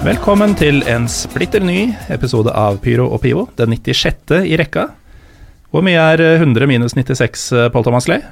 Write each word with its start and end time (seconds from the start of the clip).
Velkommen 0.00 0.54
til 0.56 0.78
en 0.88 1.04
splitter 1.12 1.60
ny 1.60 1.90
episode 2.08 2.48
av 2.56 2.78
Pyro 2.80 3.10
og 3.12 3.20
Pivo, 3.20 3.42
den 3.58 3.74
96. 3.76 4.32
i 4.48 4.56
rekka. 4.56 4.86
Hvor 5.68 5.84
mye 5.84 6.00
er 6.14 6.22
eh, 6.24 6.40
100 6.40 6.64
minus 6.70 6.96
96, 6.96 7.42
eh, 7.52 7.66
Pål 7.74 7.84
Thomas 7.84 8.08
Lee? 8.08 8.24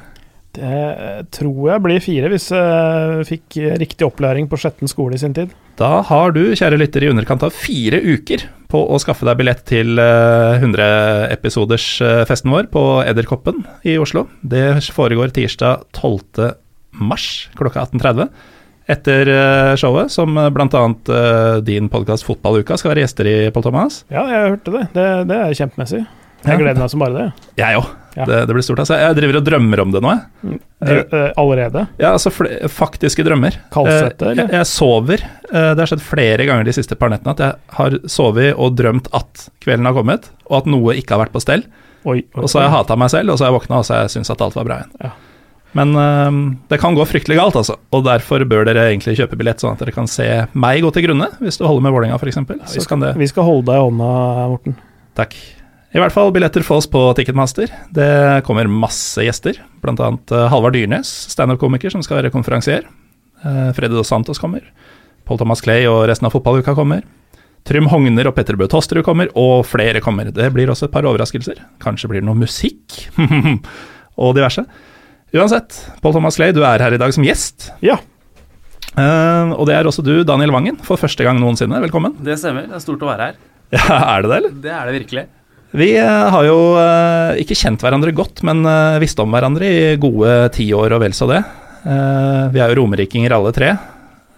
Det 0.57 1.29
tror 1.37 1.69
jeg 1.69 1.85
blir 1.85 2.01
fire, 2.01 2.33
hvis 2.33 2.49
jeg 2.57 3.29
fikk 3.29 3.61
riktig 3.85 4.09
opplæring 4.09 4.49
på 4.49 4.57
Skjetten 4.57 4.89
skole 4.89 5.19
i 5.19 5.21
sin 5.21 5.37
tid. 5.37 5.53
Da 5.77 6.01
har 6.09 6.33
du, 6.33 6.57
kjære 6.57 6.81
lytter, 6.81 7.05
i 7.05 7.13
underkant 7.13 7.45
av 7.45 7.53
fire 7.53 8.01
uker 8.01 8.49
på 8.73 8.81
å 8.89 8.97
skaffe 9.05 9.29
deg 9.29 9.37
billett 9.37 9.61
til 9.69 10.01
eh, 10.01 10.65
100-episoders-festen 10.65 12.49
vår 12.49 12.73
på 12.73 13.05
Edderkoppen 13.05 13.61
i 13.85 14.01
Oslo. 14.01 14.25
Det 14.41 14.81
foregår 14.89 15.37
tirsdag 15.37 15.85
12. 15.93 16.49
mars 16.97 17.51
klokka 17.61 17.85
18.30. 17.93 18.57
Etter 18.89 19.29
eh, 19.29 19.75
showet, 19.77 20.09
som 20.15 20.33
bl.a. 20.35 20.85
Uh, 21.09 21.59
din 21.67 21.91
podkast 21.93 22.25
Fotballuka 22.25 22.79
skal 22.81 22.95
være 22.95 23.03
gjester 23.05 23.29
i, 23.29 23.37
Pål 23.53 23.67
Thomas. 23.67 24.03
Ja, 24.09 24.23
jeg 24.33 24.55
hørte 24.55 24.73
det. 24.79 24.85
Det, 24.97 25.09
det 25.29 25.37
er 25.45 25.59
kjempemessig. 25.59 26.01
Jeg 26.47 26.61
gleder 26.61 26.79
meg 26.81 26.89
som 26.93 27.03
bare 27.03 27.17
det. 27.19 27.27
Jeg 27.59 27.77
òg. 27.81 27.89
Ja. 28.19 28.25
Det, 28.27 28.37
det 28.49 28.55
blir 28.57 28.65
stort. 28.65 28.81
Altså. 28.83 28.97
Jeg 28.99 29.15
driver 29.19 29.37
og 29.41 29.45
drømmer 29.47 29.81
om 29.83 29.91
det 29.95 30.01
nå, 30.03 30.13
jeg. 30.15 30.59
Eh, 30.89 31.27
allerede? 31.39 31.83
Ja, 32.01 32.13
altså 32.15 32.31
faktiske 32.33 33.23
drømmer. 33.27 33.59
Kaldsvette, 33.75 34.25
Eh, 34.25 34.33
eller? 34.33 34.49
Jeg, 34.49 34.55
jeg 34.57 34.69
sover. 34.71 35.25
Eh, 35.51 35.69
Det 35.75 35.83
har 35.85 35.91
skjedd 35.93 36.03
flere 36.07 36.47
ganger 36.49 36.67
de 36.71 36.75
siste 36.79 36.97
par 36.99 37.13
nettene 37.13 37.35
at 37.37 37.43
jeg 37.45 37.59
har 37.77 37.99
sovet 38.11 38.55
og 38.57 38.79
drømt 38.79 39.11
at 39.19 39.45
kvelden 39.67 39.87
har 39.91 39.99
kommet, 39.99 40.31
og 40.49 40.63
at 40.63 40.71
noe 40.73 40.97
ikke 40.99 41.15
har 41.19 41.27
vært 41.27 41.35
på 41.37 41.43
stell. 41.45 41.67
Oi, 42.09 42.23
oi, 42.23 42.43
Og 42.43 42.49
så 42.49 42.63
har 42.63 42.69
jeg 42.69 42.73
oi. 42.73 42.77
hata 42.79 42.97
meg 43.05 43.13
selv, 43.13 43.35
og 43.35 43.39
så 43.39 43.45
har 43.47 43.53
jeg 43.53 43.59
våkna 43.61 43.83
og 43.83 43.87
så 43.91 43.95
har 43.99 44.07
jeg 44.07 44.15
syntes 44.17 44.33
at 44.35 44.47
alt 44.47 44.57
var 44.59 44.71
bra 44.71 44.81
igjen. 44.81 44.95
Ja. 45.05 45.13
Men 45.77 45.93
eh, 46.01 46.39
det 46.71 46.79
kan 46.81 46.97
gå 46.97 47.05
fryktelig 47.09 47.37
galt, 47.39 47.59
altså. 47.61 47.77
Og 47.93 48.07
derfor 48.07 48.45
bør 48.49 48.69
dere 48.69 48.89
egentlig 48.89 49.19
kjøpe 49.19 49.39
billett, 49.41 49.61
sånn 49.61 49.77
at 49.77 49.85
dere 49.85 49.95
kan 49.95 50.09
se 50.11 50.27
meg 50.57 50.83
gå 50.85 50.93
til 50.95 51.09
grunne, 51.09 51.31
hvis 51.43 51.61
du 51.61 51.67
holder 51.67 51.85
med 51.85 51.97
Vålerenga 51.97 52.19
f.eks. 52.21 52.41
vi, 52.41 52.59
kan 52.59 52.59
det 52.73 52.87
skal, 52.87 53.07
vi 53.21 53.31
skal 53.31 53.49
holde 53.49 53.69
deg 53.69 53.81
i 53.81 53.87
hånda, 53.87 54.11
Morten. 54.55 54.79
Takk. 55.19 55.37
I 55.97 56.01
hvert 56.03 56.13
fall 56.13 56.33
billetter 56.35 56.65
fås 56.65 56.87
på 56.91 57.01
Ticketmaster. 57.17 57.71
Det 57.97 58.09
kommer 58.45 58.69
masse 58.69 59.25
gjester, 59.25 59.57
bl.a. 59.81 60.11
Halvard 60.53 60.77
Dyrnes, 60.77 61.09
standup-komiker, 61.33 61.93
som 61.95 62.05
skal 62.05 62.21
være 62.21 62.33
konferansier. 62.35 62.85
Uh, 63.41 63.71
Freddy 63.73 63.97
Dos 63.97 64.11
Santos 64.13 64.41
kommer. 64.43 64.67
Paul 65.29 65.41
Thomas 65.41 65.63
Clay 65.65 65.87
og 65.89 66.03
resten 66.11 66.29
av 66.29 66.35
fotballuka 66.35 66.75
kommer. 66.77 67.07
Trym 67.69 67.89
Hogner 67.91 68.29
og 68.29 68.37
Petter 68.37 68.57
Bø 68.57 68.69
Tosterud 68.71 69.05
kommer, 69.05 69.33
og 69.37 69.65
flere 69.69 70.01
kommer. 70.05 70.29
Det 70.33 70.51
blir 70.53 70.71
også 70.73 70.89
et 70.89 70.95
par 70.95 71.09
overraskelser. 71.09 71.61
Kanskje 71.83 72.13
blir 72.13 72.23
det 72.23 72.29
noe 72.29 72.39
musikk, 72.39 73.01
og 74.23 74.37
diverse. 74.37 74.65
Uansett, 75.29 75.77
Paul 76.01 76.15
Thomas 76.17 76.39
Clay, 76.39 76.55
du 76.57 76.63
er 76.65 76.81
her 76.81 76.95
i 76.97 77.01
dag 77.01 77.13
som 77.13 77.25
gjest. 77.27 77.69
Ja. 77.85 77.99
Uh, 78.97 79.53
og 79.59 79.67
det 79.69 79.75
er 79.77 79.87
også 79.87 80.01
du, 80.03 80.23
Daniel 80.27 80.55
Wangen, 80.55 80.79
for 80.85 81.01
første 81.01 81.25
gang 81.27 81.37
noensinne. 81.37 81.83
Velkommen. 81.85 82.15
Det 82.25 82.39
stemmer. 82.41 82.65
Det 82.71 82.79
er 82.79 82.85
stort 82.85 83.05
å 83.05 83.11
være 83.11 83.31
her. 83.31 83.43
Ja, 83.77 83.99
Er 84.15 84.25
det 84.25 84.31
det, 84.31 84.37
eller? 84.39 84.55
Det 84.65 84.73
er 84.73 84.89
det 84.89 84.95
virkelig. 85.03 85.25
Vi 85.77 85.91
eh, 86.01 86.29
har 86.33 86.47
jo 86.47 86.57
uh, 86.81 87.37
ikke 87.37 87.57
kjent 87.61 87.83
hverandre 87.85 88.15
godt, 88.17 88.41
men 88.49 88.65
uh, 88.65 88.97
visst 89.03 89.21
om 89.21 89.29
hverandre 89.35 89.69
i 89.69 89.83
gode 90.01 90.33
ti 90.57 90.71
år 90.73 90.97
og 90.97 91.03
vel 91.05 91.13
så 91.13 91.29
det. 91.29 91.43
Uh, 91.85 92.49
vi 92.55 92.63
er 92.65 92.73
jo 92.73 92.79
romerikinger 92.81 93.37
alle 93.37 93.53
tre. 93.53 93.75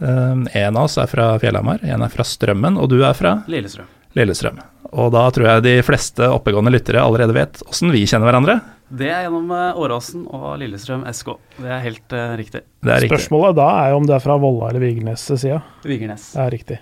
Uh, 0.02 0.42
en 0.42 0.74
av 0.74 0.88
oss 0.88 0.98
er 0.98 1.06
fra 1.12 1.30
Fjellhamar, 1.38 1.86
en 1.86 2.02
er 2.02 2.10
fra 2.10 2.26
Strømmen, 2.26 2.80
og 2.82 2.90
du 2.90 2.98
er 3.06 3.14
fra 3.14 3.36
Lillestrøm. 3.46 3.86
Lillestrøm. 4.18 4.58
Og 4.90 5.12
da 5.14 5.22
tror 5.30 5.46
jeg 5.46 5.64
de 5.66 5.74
fleste 5.86 6.26
oppegående 6.34 6.72
lyttere 6.74 7.02
allerede 7.02 7.34
vet 7.36 7.60
åssen 7.70 7.92
vi 7.94 8.02
kjenner 8.10 8.26
hverandre. 8.30 8.56
Det 8.90 9.06
er 9.06 9.22
gjennom 9.28 9.52
eh, 9.54 9.78
Åråsen 9.78 10.24
og 10.34 10.56
Lillestrøm 10.58 11.04
SK. 11.14 11.36
Det 11.60 11.70
er 11.70 11.82
helt 11.84 12.14
uh, 12.16 12.32
riktig. 12.40 12.64
Det 12.82 12.90
er 12.90 13.04
riktig. 13.04 13.12
Spørsmålet 13.14 13.58
da 13.60 13.68
er 13.84 13.92
jo 13.92 14.00
om 14.00 14.08
det 14.08 14.16
er 14.16 14.24
fra 14.24 14.34
Volla 14.42 14.72
eller 14.72 14.82
Vigernes' 14.82 15.28
side. 15.38 15.60
Vigernes. 15.86 16.24
Det 16.34 16.42
er 16.42 16.50
riktig. 16.56 16.78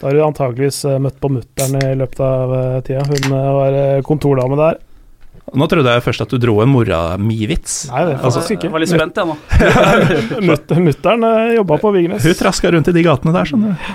Da 0.00 0.08
har 0.08 0.16
du 0.16 0.22
antageligvis 0.24 0.78
eh, 0.88 0.96
møtt 1.04 1.18
på 1.20 1.28
mutter'n 1.34 1.76
i 1.82 1.90
løpet 2.00 2.22
av 2.24 2.54
tida. 2.88 3.04
Hun 3.10 3.36
var 3.58 3.76
kontordame 4.08 4.58
der. 4.62 4.80
Nå 5.56 5.68
trodde 5.70 5.92
jeg 5.92 6.02
først 6.02 6.24
at 6.24 6.32
du 6.32 6.40
dro 6.42 6.56
en 6.64 6.72
mora 6.72 7.02
mi-vits. 7.20 7.76
Nei, 7.92 8.00
det 8.08 8.16
er 8.16 8.24
Altså, 8.26 8.42
ikke. 8.56 8.66
Jeg 8.66 8.74
var 8.74 8.82
litt 8.82 8.94
spent, 8.94 9.20
jeg 9.20 9.28
nå. 9.28 9.36
Mut- 10.48 10.74
Mutter'n 10.88 11.28
jobba 11.60 11.78
på 11.84 11.92
Vigernes. 12.00 12.24
Hun 12.24 12.40
traska 12.40 12.72
rundt 12.72 12.88
i 12.90 12.96
de 12.96 13.04
gatene 13.06 13.36
der, 13.36 13.52
du. 13.52 13.94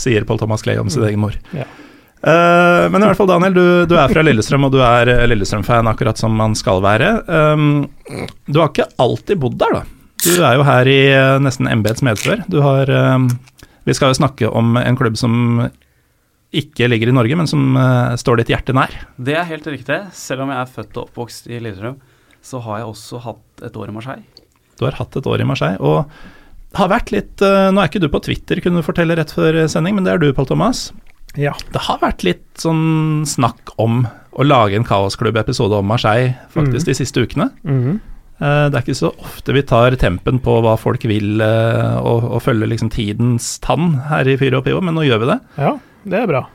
Sier 0.00 0.24
Pål 0.24 0.40
Thomas 0.40 0.64
Clay 0.64 0.80
om 0.80 0.88
sin 0.92 1.04
egen 1.04 1.20
mor. 1.20 1.36
Ja. 1.52 1.68
Eh, 2.20 2.86
men 2.92 3.00
i 3.00 3.06
hvert 3.08 3.16
fall, 3.16 3.30
Daniel, 3.30 3.54
du, 3.56 3.66
du 3.88 3.94
er 3.96 4.12
fra 4.12 4.22
Lillestrøm, 4.24 4.66
og 4.68 4.74
du 4.74 4.80
er 4.84 5.08
eh, 5.08 5.26
Lillestrøm-fan 5.30 5.88
akkurat 5.88 6.20
som 6.20 6.34
man 6.36 6.56
skal 6.58 6.82
være. 6.84 7.14
Um, 7.24 7.86
du 8.44 8.60
har 8.60 8.68
ikke 8.68 8.90
alltid 9.00 9.40
bodd 9.40 9.56
der, 9.60 9.78
da. 9.78 9.84
Du 10.20 10.34
er 10.44 10.58
jo 10.58 10.66
her 10.68 10.90
i 10.90 11.00
uh, 11.16 11.38
nesten 11.40 11.70
embets 11.70 12.04
medfør. 12.04 12.42
Du 12.52 12.58
har 12.60 12.90
um, 12.92 13.30
Vi 13.88 13.96
skal 13.96 14.12
jo 14.12 14.18
snakke 14.18 14.50
om 14.52 14.76
en 14.76 14.98
klubb 15.00 15.16
som 15.16 15.62
ikke 16.52 16.90
ligger 16.90 17.08
i 17.08 17.16
Norge, 17.16 17.38
men 17.40 17.48
som 17.48 17.72
uh, 17.78 18.12
står 18.20 18.42
ditt 18.42 18.52
hjerte 18.52 18.76
nær. 18.76 18.92
Det 19.16 19.38
er 19.38 19.48
helt 19.48 19.70
riktig. 19.70 20.02
Selv 20.12 20.44
om 20.44 20.52
jeg 20.52 20.60
er 20.60 20.74
født 20.76 20.98
og 20.98 21.08
oppvokst 21.08 21.48
i 21.48 21.56
Lillestrøm, 21.56 21.96
så 22.44 22.60
har 22.66 22.82
jeg 22.82 22.92
også 22.92 23.24
hatt 23.24 23.64
et 23.64 23.80
år 23.80 23.88
i 23.88 23.96
Marseille. 23.96 24.44
Du 24.76 24.84
har 24.84 24.98
hatt 25.00 25.16
et 25.16 25.28
år 25.28 25.40
i 25.40 25.48
Marseille, 25.48 25.80
og 25.80 26.76
har 26.76 26.88
vært 26.92 27.10
litt 27.10 27.42
Nå 27.42 27.80
er 27.82 27.88
ikke 27.88 28.00
du 28.00 28.06
på 28.12 28.20
Twitter, 28.22 28.60
kunne 28.62 28.80
du 28.80 28.86
fortelle 28.86 29.16
rett 29.18 29.32
før 29.34 29.64
sending, 29.68 29.96
men 29.96 30.06
det 30.06 30.12
er 30.12 30.20
du, 30.22 30.28
Pål 30.36 30.48
Thomas. 30.52 30.90
Ja. 31.38 31.54
Det 31.70 31.84
har 31.86 32.00
vært 32.02 32.24
litt 32.26 32.46
sånn 32.58 33.22
snakk 33.28 33.74
om 33.78 34.04
å 34.30 34.46
lage 34.46 34.78
en 34.78 34.86
Kaosklubb-episode 34.86 35.78
om 35.78 35.86
Marseille 35.90 36.32
faktisk 36.54 36.86
mm. 36.86 36.90
de 36.90 36.96
siste 36.96 37.22
ukene. 37.22 37.50
Mm. 37.66 38.00
Det 38.40 38.72
er 38.72 38.80
ikke 38.80 38.96
så 38.96 39.10
ofte 39.20 39.52
vi 39.52 39.60
tar 39.68 39.92
tempen 40.00 40.38
på 40.40 40.54
hva 40.64 40.72
folk 40.80 41.02
vil, 41.04 41.42
eh, 41.44 41.96
og, 42.00 42.24
og 42.24 42.40
følger 42.40 42.70
liksom 42.70 42.88
tidens 42.94 43.58
tann 43.60 43.98
her 44.08 44.30
i 44.32 44.38
Fyro 44.40 44.62
og 44.62 44.64
Pivo, 44.64 44.80
men 44.80 44.96
nå 44.96 45.04
gjør 45.04 45.20
vi 45.20 45.28
det. 45.34 45.38
ja, 45.60 45.74
det 46.08 46.22
er 46.22 46.30
bra. 46.30 46.46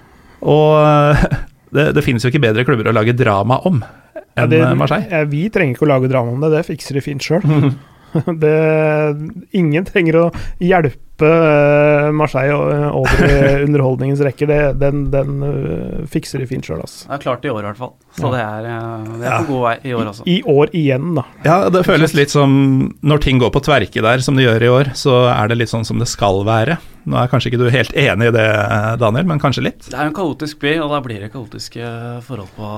Og 0.41 1.19
det, 1.75 1.91
det 1.93 2.03
finnes 2.05 2.25
jo 2.25 2.31
ikke 2.33 2.41
bedre 2.47 2.65
klubber 2.65 2.89
å 2.89 2.95
lage 2.95 3.13
drama 3.17 3.59
om 3.69 3.83
Ja, 3.85 4.43
enn 4.43 4.49
det, 4.51 4.63
eh, 4.65 4.73
Marseille. 4.79 5.05
eh, 5.13 5.27
vi 5.29 5.45
trenger 5.53 5.77
ikke 5.77 5.85
å 5.85 5.91
lage 5.93 6.09
drama 6.09 6.33
om 6.33 6.41
det, 6.41 6.55
det 6.55 6.65
fikser 6.67 6.97
de 6.97 7.05
fint 7.05 7.21
sjøl. 7.21 7.45
ingen 9.59 9.85
trenger 9.87 10.17
å 10.19 10.25
hjelpe 10.63 11.29
eh, 11.29 12.09
Marseille 12.15 12.55
over 12.95 13.25
i 13.27 13.63
underholdningens 13.67 14.21
rekker. 14.25 14.49
Det, 14.49 14.59
den 14.81 15.05
den 15.13 15.43
eh, 15.47 16.05
fikser 16.11 16.41
de 16.43 16.47
fint 16.49 16.65
sjøl, 16.67 16.81
altså. 16.83 17.05
Det 17.09 17.17
er 17.19 17.23
klart 17.25 17.45
i 17.47 17.51
år, 17.53 17.61
i 17.63 17.69
hvert 17.69 17.81
fall. 17.81 17.93
Så 18.19 18.31
det 18.33 18.41
er, 18.43 18.67
eh, 18.71 19.11
det 19.19 19.27
er 19.27 19.29
Ja. 19.31 19.37
på 19.43 19.51
god 19.53 19.63
vei 19.67 19.75
i 19.91 19.93
år 19.97 20.09
også. 20.11 20.25
I 20.31 20.37
år 20.55 20.73
igjen, 20.75 21.13
da. 21.19 21.23
Ja, 21.47 21.57
det 21.73 21.85
føles 21.87 22.15
litt 22.17 22.33
som 22.33 22.57
når 23.03 23.23
ting 23.27 23.39
går 23.43 23.53
på 23.55 23.63
tverke 23.65 24.03
der, 24.05 24.23
som 24.25 24.35
det 24.39 24.47
gjør 24.47 24.63
i 24.67 24.73
år, 24.79 24.91
så 24.97 25.21
er 25.33 25.51
det 25.51 25.59
litt 25.61 25.71
sånn 25.73 25.85
som 25.87 26.01
det 26.01 26.09
skal 26.11 26.43
være. 26.47 26.79
Nå 27.05 27.19
er 27.21 27.29
kanskje 27.29 27.51
ikke 27.51 27.61
du 27.61 27.69
helt 27.69 27.93
enig 27.93 28.31
i 28.31 28.33
det, 28.33 28.47
Daniel, 28.97 29.27
men 29.29 29.39
kanskje 29.41 29.67
litt. 29.67 29.85
Det 29.91 29.93
er 29.99 30.07
en 30.09 30.15
kaotisk 30.17 30.57
by, 30.63 30.79
og 30.81 30.89
da 30.95 31.03
blir 31.05 31.21
det 31.21 31.31
kaotiske 31.35 31.85
forhold 32.25 32.49
på 32.57 32.69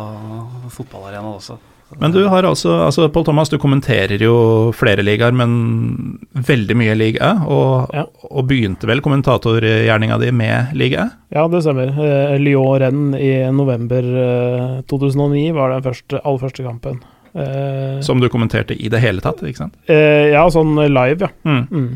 fotballarenaen 0.76 1.38
også. 1.38 1.56
Men 2.00 2.12
du 2.12 2.20
har 2.28 2.44
altså, 2.44 2.74
altså 2.86 3.08
Pål 3.14 3.24
Thomas, 3.30 3.50
du 3.50 3.58
kommenterer 3.58 4.20
jo 4.22 4.72
flere 4.76 5.04
ligaer, 5.08 5.32
men 5.32 6.20
veldig 6.36 6.76
mye 6.76 6.96
liga, 7.00 7.30
og, 7.48 7.90
Ja. 7.96 8.04
og 8.30 8.48
begynte 8.50 8.86
vel 8.90 9.00
kommentatorgjerninga 9.02 10.18
di 10.20 10.32
med 10.32 10.74
liga? 10.76 11.10
Ja, 11.34 11.48
det 11.48 11.62
stemmer. 11.64 11.88
Eh, 11.96 12.38
Lyon-renn 12.44 13.16
i 13.16 13.32
november 13.56 14.04
eh, 14.04 14.82
2009 14.92 15.54
var 15.56 15.70
den 15.78 15.86
første, 15.88 16.20
aller 16.24 16.40
første 16.44 16.64
kampen. 16.68 17.00
Eh, 17.38 18.02
Som 18.02 18.20
du 18.20 18.28
kommenterte 18.30 18.76
i 18.76 18.90
det 18.90 19.00
hele 19.04 19.22
tatt, 19.22 19.40
ikke 19.46 19.58
sant? 19.64 19.76
eh, 19.88 20.32
ja, 20.34 20.44
sånn 20.50 20.76
live, 20.92 21.20
ja. 21.28 21.30
Mm. 21.46 21.68
Mm. 21.72 21.90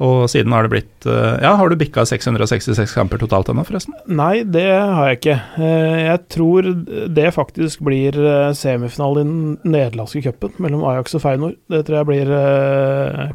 Og 0.00 0.24
siden 0.32 0.52
har 0.56 0.64
det 0.64 0.70
blitt 0.72 1.06
eh, 1.08 1.42
Ja, 1.44 1.52
har 1.60 1.68
du 1.68 1.76
bikka 1.76 2.06
666 2.08 2.94
kamper 2.96 3.20
totalt 3.20 3.50
ennå, 3.52 3.66
forresten? 3.68 3.94
Nei, 4.08 4.42
det 4.48 4.64
har 4.72 5.10
jeg 5.10 5.18
ikke. 5.20 5.36
Eh, 5.60 5.98
Jeg 6.06 6.22
tror 6.32 6.70
det 7.20 7.28
faktisk 7.36 7.82
blir 7.84 8.16
eh, 8.16 8.50
semifinale 8.56 9.20
i 9.20 9.28
den 9.28 9.58
nederlandske 9.68 10.22
cupen 10.24 10.56
mellom 10.62 10.86
Ajax 10.88 11.18
og 11.18 11.24
Feinor. 11.26 11.54
Det 11.68 11.84
tror 11.84 12.00
jeg 12.00 12.10
blir 12.14 12.34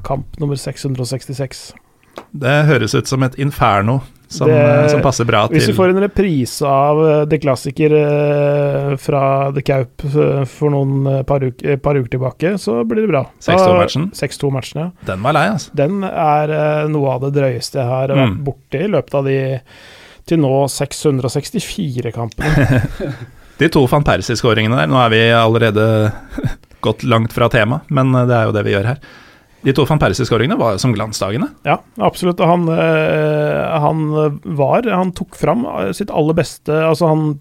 kamp 0.07 0.39
nummer 0.41 0.57
666. 0.57 1.67
Det 2.35 2.57
høres 2.69 2.95
ut 2.95 3.07
som 3.11 3.23
et 3.27 3.37
inferno 3.41 3.99
som, 4.27 4.47
Det- 4.49 4.89
som 4.91 5.01
passer 5.03 5.25
bra 5.29 5.43
Hvis 5.47 5.67
vi 5.67 5.71
til 5.73 5.75
får 5.77 5.89
en 5.93 5.99
reprise 6.03 6.65
av 6.67 7.01
eh, 7.07 7.25
The 7.31 7.37
Klassiker 7.43 7.93
eh, 7.99 8.95
fra 9.01 9.51
The 9.55 9.61
Kaup 9.61 10.05
eh, 10.09 10.43
for 10.49 10.73
noen 10.73 11.07
eh, 11.11 11.21
par, 11.27 11.43
uker, 11.45 11.73
eh, 11.75 11.77
par 11.77 11.95
uker 11.99 12.09
tilbake, 12.15 12.55
så 12.61 12.79
blir 12.87 13.05
det 13.05 13.11
bra. 13.13 13.23
6-2-matchen? 13.45 14.09
6-2-matchen, 14.17 14.81
ja. 14.81 14.89
Den 15.11 15.21
var 15.25 15.37
lei, 15.37 15.45
altså. 15.53 15.71
Den 15.77 16.01
er 16.07 16.55
eh, 16.57 16.87
noe 16.91 17.13
av 17.17 17.27
det 17.27 17.33
drøyeste 17.37 17.79
jeg 17.81 17.87
har 17.91 18.07
vært 18.15 18.33
Mm. 18.35 18.39
borti 18.47 18.79
i 18.85 18.87
løpet 18.89 19.13
av 19.19 19.25
de 19.29 19.37
til 20.25 20.39
nå 20.41 20.53
664 20.73 22.11
kampene. 22.15 22.81
De 23.59 23.69
to 23.71 23.85
van 23.87 24.03
Persie-skåringene 24.03 24.75
der, 24.81 24.89
nå 24.91 24.97
er 24.99 25.11
vi 25.13 25.19
allerede 25.31 25.83
gått 26.85 27.05
langt 27.07 27.31
fra 27.31 27.47
tema, 27.53 27.77
men 27.93 28.11
det 28.27 28.35
er 28.35 28.49
jo 28.49 28.55
det 28.55 28.63
vi 28.67 28.73
gjør 28.73 28.89
her. 28.89 28.97
De 29.65 29.73
to 29.73 29.85
van 29.89 30.01
Persie-skåringene 30.01 30.57
var 30.59 30.79
som 30.81 30.93
glansdagene. 30.93 31.49
Ja, 31.65 31.79
absolutt. 32.05 32.39
Han, 32.39 32.67
eh, 32.69 33.79
han 33.81 34.05
var 34.57 34.85
Han 34.91 35.13
tok 35.17 35.35
fram 35.39 35.65
sitt 35.97 36.13
aller 36.13 36.37
beste. 36.37 36.73
Altså, 36.85 37.09
han 37.09 37.39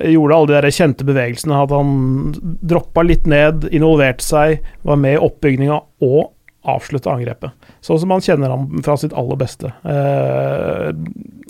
gjorde 0.00 0.34
alle 0.36 0.50
de 0.50 0.56
der 0.56 0.74
kjente 0.74 1.06
bevegelsene. 1.06 1.58
At 1.66 1.74
han 1.74 2.32
droppa 2.64 3.04
litt 3.04 3.28
ned, 3.30 3.68
involverte 3.70 4.24
seg, 4.24 4.64
var 4.88 5.00
med 5.00 5.18
i 5.18 5.22
oppbygninga 5.28 5.80
og 6.04 6.32
avslutta 6.64 7.12
angrepet. 7.12 7.52
Sånn 7.84 7.98
som 8.00 8.08
man 8.08 8.22
kjenner 8.24 8.48
ham 8.54 8.66
fra 8.84 8.94
sitt 8.96 9.12
aller 9.12 9.36
beste. 9.36 9.68
Eh, 9.84 10.90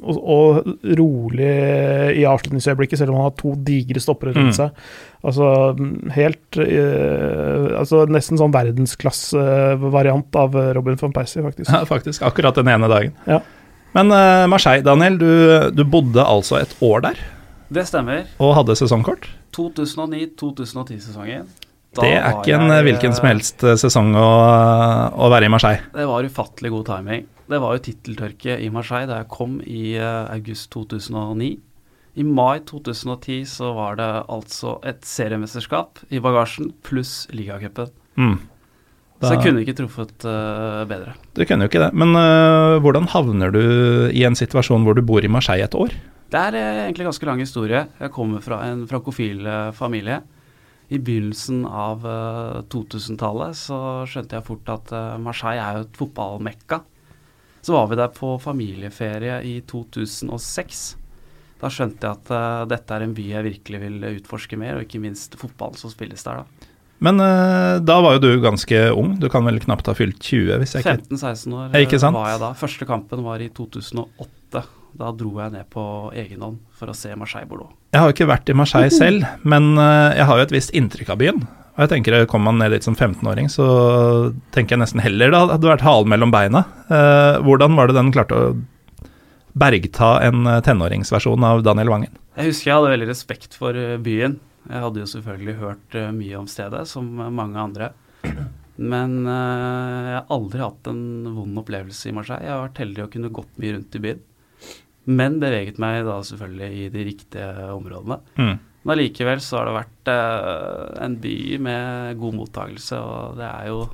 og, 0.05 0.19
og 0.21 0.67
rolig 0.99 1.51
i 2.19 2.25
avslutningsøyeblikket, 2.29 2.99
selv 3.01 3.15
om 3.15 3.21
han 3.23 3.29
har 3.31 3.37
to 3.39 3.55
digre 3.65 4.03
stoppere 4.03 4.35
rundt 4.35 4.53
Mm. 4.53 4.57
seg. 4.59 4.71
Altså 5.25 5.47
helt 6.13 6.59
eh, 6.61 7.79
Altså 7.79 8.03
nesten 8.13 8.37
sånn 8.41 8.53
verdensklassevariant 8.53 10.37
av 10.37 10.59
Robin 10.77 10.99
van 11.01 11.15
Persie, 11.17 11.43
faktisk. 11.47 11.71
Ja, 11.73 11.85
faktisk. 11.89 12.23
Akkurat 12.27 12.55
den 12.59 12.69
ene 12.69 12.89
dagen. 12.91 13.15
Ja. 13.27 13.41
Men 13.95 14.11
eh, 14.13 14.45
Marseille, 14.51 14.83
Daniel, 14.85 15.17
du, 15.19 15.31
du 15.73 15.85
bodde 15.87 16.21
altså 16.27 16.59
et 16.61 16.75
år 16.83 17.01
der 17.07 17.23
Det 17.75 17.87
stemmer. 17.89 18.27
og 18.43 18.55
hadde 18.59 18.75
sesongkort. 18.77 19.31
2009-2010-sesongen. 19.57 21.47
Det 21.99 22.11
er 22.17 22.41
ikke 22.41 22.57
en 22.57 22.73
jeg, 22.73 22.87
hvilken 22.89 23.15
som 23.17 23.29
helst 23.29 23.65
eh, 23.67 23.77
sesong 23.81 24.15
å, 24.19 24.31
å 25.15 25.29
være 25.33 25.49
i 25.49 25.53
Marseille. 25.53 25.85
Det 25.95 26.07
var 26.11 26.27
ufattelig 26.27 26.73
god 26.75 26.89
timing. 26.91 27.29
Det 27.51 27.61
var 27.61 27.77
jo 27.77 27.85
titteltørke 27.85 28.57
i 28.63 28.71
Marseille 28.73 29.11
da 29.11 29.21
jeg 29.21 29.31
kom 29.33 29.59
i 29.63 29.95
eh, 29.99 30.25
august 30.33 30.71
2009. 30.75 31.53
I 32.15 32.25
mai 32.25 32.63
2010 32.67 33.45
så 33.51 33.73
var 33.75 33.99
det 33.99 34.09
altså 34.31 34.79
et 34.87 35.03
seriemesterskap 35.07 36.05
i 36.15 36.23
bagasjen 36.23 36.71
pluss 36.87 37.25
ligacupen. 37.35 37.91
Mm. 38.15 38.37
Så 39.25 39.33
jeg 39.33 39.47
kunne 39.47 39.63
ikke 39.63 39.77
truffet 39.79 40.27
uh, 40.29 40.83
bedre. 40.85 41.15
Du 41.33 41.41
kunne 41.49 41.65
jo 41.65 41.71
ikke 41.71 41.81
det. 41.81 41.95
Men 41.97 42.13
uh, 42.13 42.77
hvordan 42.85 43.07
havner 43.09 43.55
du 43.55 43.63
i 44.13 44.21
en 44.29 44.37
situasjon 44.37 44.85
hvor 44.85 44.99
du 44.99 45.01
bor 45.07 45.25
i 45.25 45.31
Marseille 45.33 45.65
et 45.65 45.77
år? 45.79 45.95
Det 46.35 46.41
er 46.41 46.57
eh, 46.59 46.81
egentlig 46.87 47.07
ganske 47.09 47.29
lang 47.29 47.43
historie. 47.43 47.85
Jeg 48.01 48.13
kommer 48.15 48.43
fra 48.43 48.63
en 48.67 48.85
frankofil 48.91 49.45
eh, 49.47 49.71
familie. 49.77 50.21
I 50.95 50.99
begynnelsen 51.03 51.65
av 51.67 52.05
eh, 52.07 52.59
2000-tallet 52.71 53.59
så 53.59 53.79
skjønte 54.09 54.39
jeg 54.39 54.47
fort 54.47 54.69
at 54.71 54.93
eh, 54.95 55.15
Marseille 55.23 55.63
er 55.63 55.81
jo 55.81 55.87
et 55.89 55.99
fotballmekka. 55.99 56.81
Så 57.65 57.75
var 57.75 57.89
vi 57.91 57.99
der 57.99 58.13
på 58.15 58.35
familieferie 58.43 59.41
i 59.49 59.57
2006. 59.67 60.85
Da 61.63 61.71
skjønte 61.73 62.07
jeg 62.07 62.21
at 62.21 62.33
eh, 62.37 62.61
dette 62.75 62.95
er 62.95 63.07
en 63.07 63.17
by 63.17 63.27
jeg 63.33 63.49
virkelig 63.49 63.83
vil 63.83 64.07
utforske 64.13 64.61
mer, 64.61 64.79
og 64.79 64.87
ikke 64.87 65.03
minst 65.03 65.35
fotballen 65.41 65.81
som 65.81 65.93
spilles 65.93 66.23
der, 66.27 66.45
da. 66.45 66.71
Men 67.05 67.21
uh, 67.21 67.81
da 67.85 67.99
var 68.01 68.17
jo 68.17 68.23
du 68.23 68.31
ganske 68.43 68.79
ung, 68.95 69.17
du 69.21 69.27
kan 69.33 69.45
vel 69.45 69.59
knapt 69.61 69.91
ha 69.91 69.97
fylt 69.97 70.21
20? 70.23 70.55
hvis 70.63 70.77
jeg 70.77 70.85
ikke... 70.85 71.17
15-16 71.17 71.57
år 71.59 71.77
ikke 71.83 71.99
eh, 71.99 72.03
sant? 72.05 72.17
var 72.17 72.31
jeg 72.33 72.41
da. 72.45 72.53
Første 72.59 72.89
kampen 72.89 73.25
var 73.27 73.43
i 73.45 73.51
2008. 73.53 74.31
Da 74.95 75.11
dro 75.17 75.33
jeg 75.41 75.55
ned 75.55 75.67
på 75.73 75.85
egen 76.15 76.43
hånd 76.45 76.61
for 76.79 76.91
å 76.91 76.95
se 76.97 77.11
Marseille-Bordeaux. 77.19 77.73
Jeg 77.95 78.03
har 78.03 78.11
jo 78.11 78.15
ikke 78.15 78.31
vært 78.31 78.51
i 78.51 78.57
Marseille 78.59 78.95
selv, 79.03 79.27
men 79.43 79.75
eh, 79.81 80.21
jeg 80.21 80.29
har 80.31 80.41
jo 80.41 80.47
et 80.47 80.55
visst 80.55 80.75
inntrykk 80.77 81.13
av 81.15 81.21
byen. 81.23 81.43
Og 81.75 81.83
jeg 81.83 81.91
tenker 81.91 82.19
eh, 82.21 82.27
Kommer 82.31 82.53
man 82.53 82.63
ned 82.63 82.77
dit 82.77 82.87
som 82.87 82.95
15-åring, 82.95 83.51
så 83.51 83.67
tenker 84.55 84.77
jeg 84.77 84.85
nesten 84.85 85.03
heller 85.03 85.35
det 85.35 85.43
hadde 85.55 85.73
vært 85.73 85.87
halen 85.87 86.15
mellom 86.15 86.35
beina. 86.35 86.65
Eh, 86.87 87.43
hvordan 87.47 87.79
var 87.79 87.91
det 87.91 87.99
den 87.99 88.15
klarte 88.15 88.39
å 88.39 88.55
bergta 89.55 90.17
en 90.27 90.49
tenåringsversjon 90.67 91.47
av 91.47 91.63
Daniel 91.67 91.93
Wangen? 91.93 92.15
Jeg 92.35 92.51
husker 92.51 92.71
jeg 92.71 92.79
hadde 92.81 92.95
veldig 92.97 93.11
respekt 93.13 93.55
for 93.55 93.79
byen. 94.03 94.41
Jeg 94.67 94.83
hadde 94.83 95.03
jo 95.03 95.11
selvfølgelig 95.11 95.55
hørt 95.61 95.97
mye 96.17 96.39
om 96.41 96.47
stedet, 96.51 96.87
som 96.91 97.07
mange 97.15 97.61
andre. 97.63 97.93
Men 98.75 99.23
eh, 99.27 100.07
jeg 100.09 100.17
har 100.19 100.31
aldri 100.35 100.63
hatt 100.63 100.89
en 100.91 101.03
vond 101.37 101.61
opplevelse 101.63 102.11
i 102.11 102.15
Marseille. 102.17 102.47
Jeg 102.47 102.55
har 102.55 102.65
vært 102.67 102.81
heldig 102.83 103.05
å 103.05 103.11
kunne 103.13 103.35
gått 103.35 103.61
mye 103.63 103.77
rundt 103.77 103.99
i 103.99 104.03
byen. 104.03 104.23
Men 105.05 105.41
beveget 105.43 105.81
meg 105.83 106.05
da 106.07 106.21
selvfølgelig 106.25 106.71
i 106.85 106.87
de 106.93 107.05
riktige 107.11 107.51
områdene. 107.75 108.21
Mm. 108.41 108.55
Men 108.85 108.95
allikevel 108.95 109.41
så 109.41 109.59
har 109.59 109.69
det 109.69 109.77
vært 109.79 110.11
eh, 110.13 111.05
en 111.05 111.19
by 111.21 111.37
med 111.65 112.19
god 112.21 112.39
mottagelse, 112.41 112.99
og 113.01 113.39
det 113.41 113.47
er 113.49 113.71
jo 113.73 113.85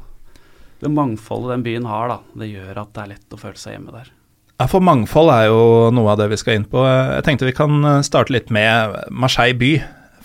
det 0.81 0.91
mangfoldet 0.91 1.53
den 1.55 1.67
byen 1.67 1.87
har, 1.91 2.09
da. 2.11 2.19
Det 2.41 2.49
gjør 2.51 2.83
at 2.83 2.95
det 2.97 3.05
er 3.05 3.13
lett 3.13 3.37
å 3.37 3.39
føle 3.41 3.61
seg 3.61 3.77
hjemme 3.77 3.95
der. 3.95 4.11
Ja, 4.61 4.67
For 4.69 4.85
mangfold 4.85 5.31
er 5.33 5.47
jo 5.49 5.63
noe 5.95 6.13
av 6.13 6.21
det 6.21 6.31
vi 6.33 6.39
skal 6.41 6.59
inn 6.59 6.67
på. 6.69 6.83
Jeg 6.85 7.25
tenkte 7.27 7.49
vi 7.49 7.57
kan 7.57 7.85
starte 8.05 8.35
litt 8.35 8.51
med 8.53 8.97
Marseille 9.13 9.57
by. 9.61 9.73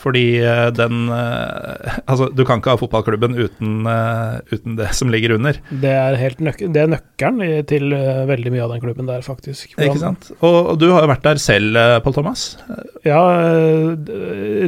Fordi 0.05 0.25
eh, 0.37 0.67
den 0.75 1.09
eh, 1.09 1.97
Altså, 2.11 2.29
du 2.29 2.43
kan 2.45 2.61
ikke 2.61 2.75
ha 2.75 2.79
fotballklubben 2.79 3.35
uten, 3.37 3.87
eh, 3.89 4.37
uten 4.53 4.77
det 4.77 4.91
som 4.97 5.09
ligger 5.11 5.35
under. 5.37 5.57
Det 5.69 5.91
er, 5.91 6.17
helt 6.19 6.43
nøk 6.45 6.61
det 6.61 6.83
er 6.83 6.91
nøkkelen 6.91 7.65
til 7.69 7.93
veldig 8.29 8.53
mye 8.53 8.63
av 8.65 8.73
den 8.75 8.83
klubben 8.83 9.09
der, 9.09 9.23
faktisk. 9.25 9.73
Ikke 9.75 10.01
sant? 10.01 10.29
Og, 10.39 10.57
og 10.73 10.79
du 10.81 10.87
har 10.91 11.05
jo 11.05 11.11
vært 11.11 11.25
der 11.25 11.41
selv, 11.41 11.77
Pål 12.05 12.17
Thomas. 12.17 12.45
Ja, 13.05 13.19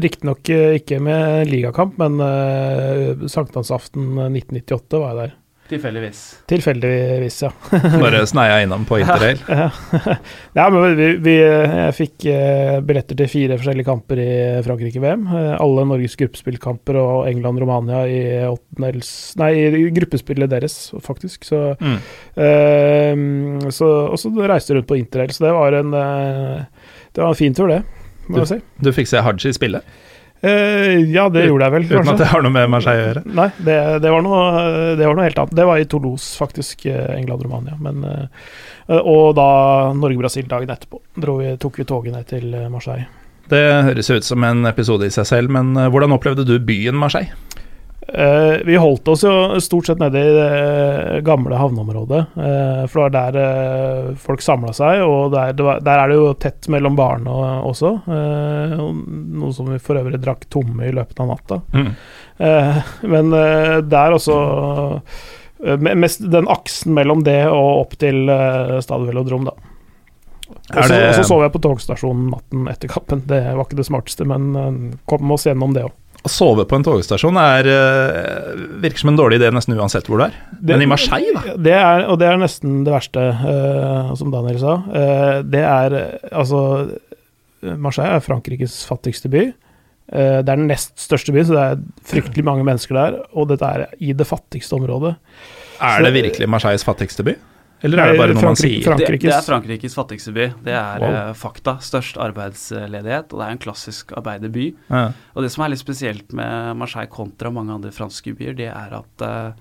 riktignok 0.04 0.50
ikke 0.50 1.00
med 1.04 1.52
ligakamp, 1.52 1.98
men 2.02 3.28
sankthansaften 3.30 4.16
1998 4.28 5.02
var 5.04 5.14
jeg 5.14 5.22
der. 5.22 5.36
Tilfeldigvis. 5.68 6.20
Tilfeldigvis, 6.48 7.38
ja. 7.44 7.50
Bare 8.04 8.22
sneia 8.30 8.62
innom 8.64 8.86
på 8.88 9.00
interrail. 9.02 9.40
ja, 10.58 10.68
men 10.72 10.96
vi, 10.96 11.08
vi, 11.26 11.34
jeg 11.44 11.96
fikk 11.98 12.26
eh, 12.32 12.78
billetter 12.88 13.20
til 13.20 13.28
fire 13.32 13.58
forskjellige 13.60 13.88
kamper 13.90 14.22
i 14.24 14.30
Frankrike-VM. 14.64 15.26
Eh, 15.28 15.50
alle 15.60 15.84
Norges 15.90 16.16
gruppespillkamper 16.22 17.00
og 17.02 17.28
England-Romania 17.34 18.06
i, 18.08 18.22
åttendels- 18.48 19.36
nei, 19.42 19.52
i 19.68 19.84
gruppespillet 19.98 20.54
deres, 20.56 20.80
faktisk. 21.04 21.44
Så, 21.52 21.64
Mm. 21.84 21.98
eh, 22.48 23.70
så 23.72 23.88
Og 24.12 24.18
så 24.22 24.32
reiste 24.48 24.72
jeg 24.74 24.80
rundt 24.80 24.88
på 24.90 24.98
interrail, 25.00 25.32
så 25.36 25.46
det 25.48 25.54
var 25.56 25.74
en 25.78 25.94
eh, 25.94 26.66
Det 27.14 27.22
var 27.24 27.30
en 27.34 27.36
fin 27.40 27.54
tur, 27.54 27.68
det. 27.68 27.82
Må 28.30 28.42
jeg 28.44 28.48
si. 28.48 28.58
Du 28.84 28.92
fikk 28.92 29.08
se 29.08 29.22
Haji 29.24 29.54
spille, 29.56 29.80
Eh, 30.42 31.00
ja, 31.10 31.28
det 31.34 31.48
gjorde 31.48 31.66
jeg 31.66 31.74
vel, 31.74 31.86
uten 31.90 32.12
at 32.14 32.20
det 32.22 32.30
har 32.30 32.44
noe 32.46 32.54
med 32.54 32.70
Marseille 32.70 33.02
å 33.02 33.08
gjøre. 33.08 33.24
Nei, 33.40 33.48
det, 33.58 33.78
det, 34.04 34.12
var 34.14 34.22
noe, 34.26 34.42
det 35.00 35.08
var 35.08 35.18
noe 35.18 35.26
helt 35.26 35.40
annet. 35.42 35.56
Det 35.58 35.66
var 35.66 35.82
i 35.82 35.88
Toulouse, 35.90 36.38
faktisk. 36.38 36.86
eh, 36.86 37.16
England-Romania. 37.18 37.78
Men 37.82 38.04
eh, 38.06 39.00
Og 39.02 39.34
da 39.38 39.48
Norge-Brasil 39.98 40.46
dagen 40.48 40.70
etterpå. 40.70 41.02
Vi, 41.18 41.56
tok 41.60 41.82
vi 41.82 41.88
toget 41.90 42.14
ned 42.14 42.30
til 42.30 42.54
Marseille. 42.72 43.08
Det 43.48 43.64
høres 43.88 44.10
ut 44.12 44.28
som 44.28 44.44
en 44.44 44.66
episode 44.68 45.08
i 45.08 45.14
seg 45.14 45.26
selv, 45.28 45.52
men 45.56 45.72
hvordan 45.74 46.12
opplevde 46.12 46.44
du 46.48 46.58
byen 46.60 46.98
Marseille? 47.00 47.32
Eh, 48.08 48.62
vi 48.64 48.78
holdt 48.80 49.08
oss 49.12 49.26
jo 49.28 49.32
stort 49.60 49.86
sett 49.90 50.00
nede 50.00 50.22
i 50.24 50.30
det 50.32 51.24
gamle 51.28 51.58
havneområdet, 51.60 52.22
Uh, 52.38 52.86
for 52.88 53.10
det 53.10 53.20
var 53.20 53.34
der 53.34 53.38
uh, 54.08 54.16
folk 54.16 54.40
samla 54.42 54.72
seg. 54.74 55.02
Og 55.04 55.32
der, 55.34 55.52
det 55.58 55.66
var, 55.68 55.82
der 55.84 56.00
er 56.06 56.08
det 56.14 56.16
jo 56.22 56.30
tett 56.40 56.70
mellom 56.72 56.96
barene 56.96 57.28
og- 57.34 57.66
også, 57.74 57.92
eh, 58.08 58.78
noe 58.78 59.52
som 59.54 59.68
vi 59.74 59.80
for 59.84 60.00
øvrig 60.00 60.22
drakk 60.24 60.46
tomme 60.54 60.88
i 60.88 60.94
løpet 60.96 61.20
av 61.20 61.28
natta. 61.34 61.60
Mm. 61.74 61.90
Eh, 62.40 62.80
men 63.12 63.34
eh, 63.34 63.82
der 63.82 64.16
også 64.16 64.38
eh, 65.66 65.78
Mest 65.98 66.22
den 66.32 66.46
aksen 66.48 66.94
mellom 66.94 67.24
det 67.26 67.40
og 67.50 67.80
opp 67.82 67.96
til 67.98 68.28
uh, 68.30 68.78
Stade 68.86 69.08
Velodrom, 69.10 69.48
da. 69.50 69.56
Og 70.48 70.84
så 70.84 70.88
det- 70.94 71.08
og 71.10 71.16
så 71.18 71.24
sov 71.28 71.42
jeg 71.44 71.52
på 71.56 71.62
togstasjonen 71.66 72.28
natten 72.32 72.68
etter 72.72 72.88
kappen. 72.88 73.24
Det 73.28 73.42
var 73.58 73.66
ikke 73.66 73.80
det 73.82 73.88
smarteste, 73.90 74.24
men 74.30 74.52
eh, 74.56 74.98
kom 75.10 75.32
oss 75.34 75.48
gjennom 75.50 75.74
det 75.76 75.84
òg. 75.90 75.96
Å 76.26 76.32
sove 76.32 76.66
på 76.68 76.78
en 76.78 76.86
togstasjon 76.86 77.38
er, 77.40 77.68
eh, 77.72 78.48
virker 78.84 79.04
som 79.04 79.12
en 79.12 79.20
dårlig 79.20 79.40
idé 79.40 79.52
nesten 79.54 79.78
uansett 79.78 80.10
hvor 80.10 80.20
du 80.20 80.26
er. 80.26 80.34
Men 80.62 80.82
i 80.84 80.90
Marseille, 80.90 81.34
da? 81.36 81.56
Det 81.56 81.76
er, 81.78 82.06
og 82.10 82.18
det 82.20 82.28
er 82.28 82.42
nesten 82.42 82.82
det 82.88 82.94
verste, 82.94 83.22
uh, 83.38 84.16
som 84.18 84.34
Daniel 84.34 84.60
sa. 84.60 84.76
Uh, 84.88 85.38
det 85.48 85.64
er 85.64 85.96
altså 86.32 86.62
Marseille 87.64 88.18
er 88.18 88.26
Frankrikes 88.26 88.82
fattigste 88.90 89.32
by. 89.32 89.46
Uh, 90.12 90.42
det 90.42 90.50
er 90.50 90.58
den 90.58 90.68
nest 90.72 90.96
største 91.00 91.36
byen, 91.36 91.48
så 91.48 91.56
det 91.56 91.66
er 91.68 91.86
fryktelig 92.16 92.48
mange 92.48 92.66
mennesker 92.68 92.98
der. 92.98 93.22
Og 93.38 93.52
dette 93.54 93.70
er 93.70 93.88
i 94.02 94.12
det 94.18 94.28
fattigste 94.28 94.76
området. 94.80 95.16
Er 95.84 96.04
det 96.04 96.16
virkelig 96.18 96.50
Marseilles 96.50 96.86
fattigste 96.88 97.24
by? 97.28 97.38
Eller 97.86 98.02
er 98.02 98.12
det 98.12 98.18
bare 98.20 98.34
noe 98.34 98.42
man 98.48 98.58
sier? 98.58 98.82
Det, 98.98 99.08
det 99.22 99.30
er 99.30 99.44
Frankrikes 99.46 99.94
fattigste 99.98 100.34
by. 100.34 100.48
Det 100.66 100.74
er 100.74 101.04
Wow. 101.04 101.14
eh, 101.14 101.34
fakta. 101.38 101.76
Størst 101.84 102.18
arbeidsledighet, 102.18 103.30
og 103.34 103.38
det 103.40 103.46
er 103.48 103.52
en 103.54 103.62
klassisk 103.62 104.12
arbeiderby. 104.18 104.72
Ja. 104.90 105.12
Og 105.36 105.46
det 105.46 105.52
som 105.54 105.64
er 105.66 105.70
litt 105.76 105.84
spesielt 105.84 106.34
med 106.34 106.76
Marseille 106.80 107.12
kontra 107.14 107.52
mange 107.54 107.76
andre 107.76 107.92
franske 107.94 108.34
byer, 108.38 108.56
det 108.58 108.72
er 108.72 108.98
at 108.98 109.22
eh, 109.28 109.52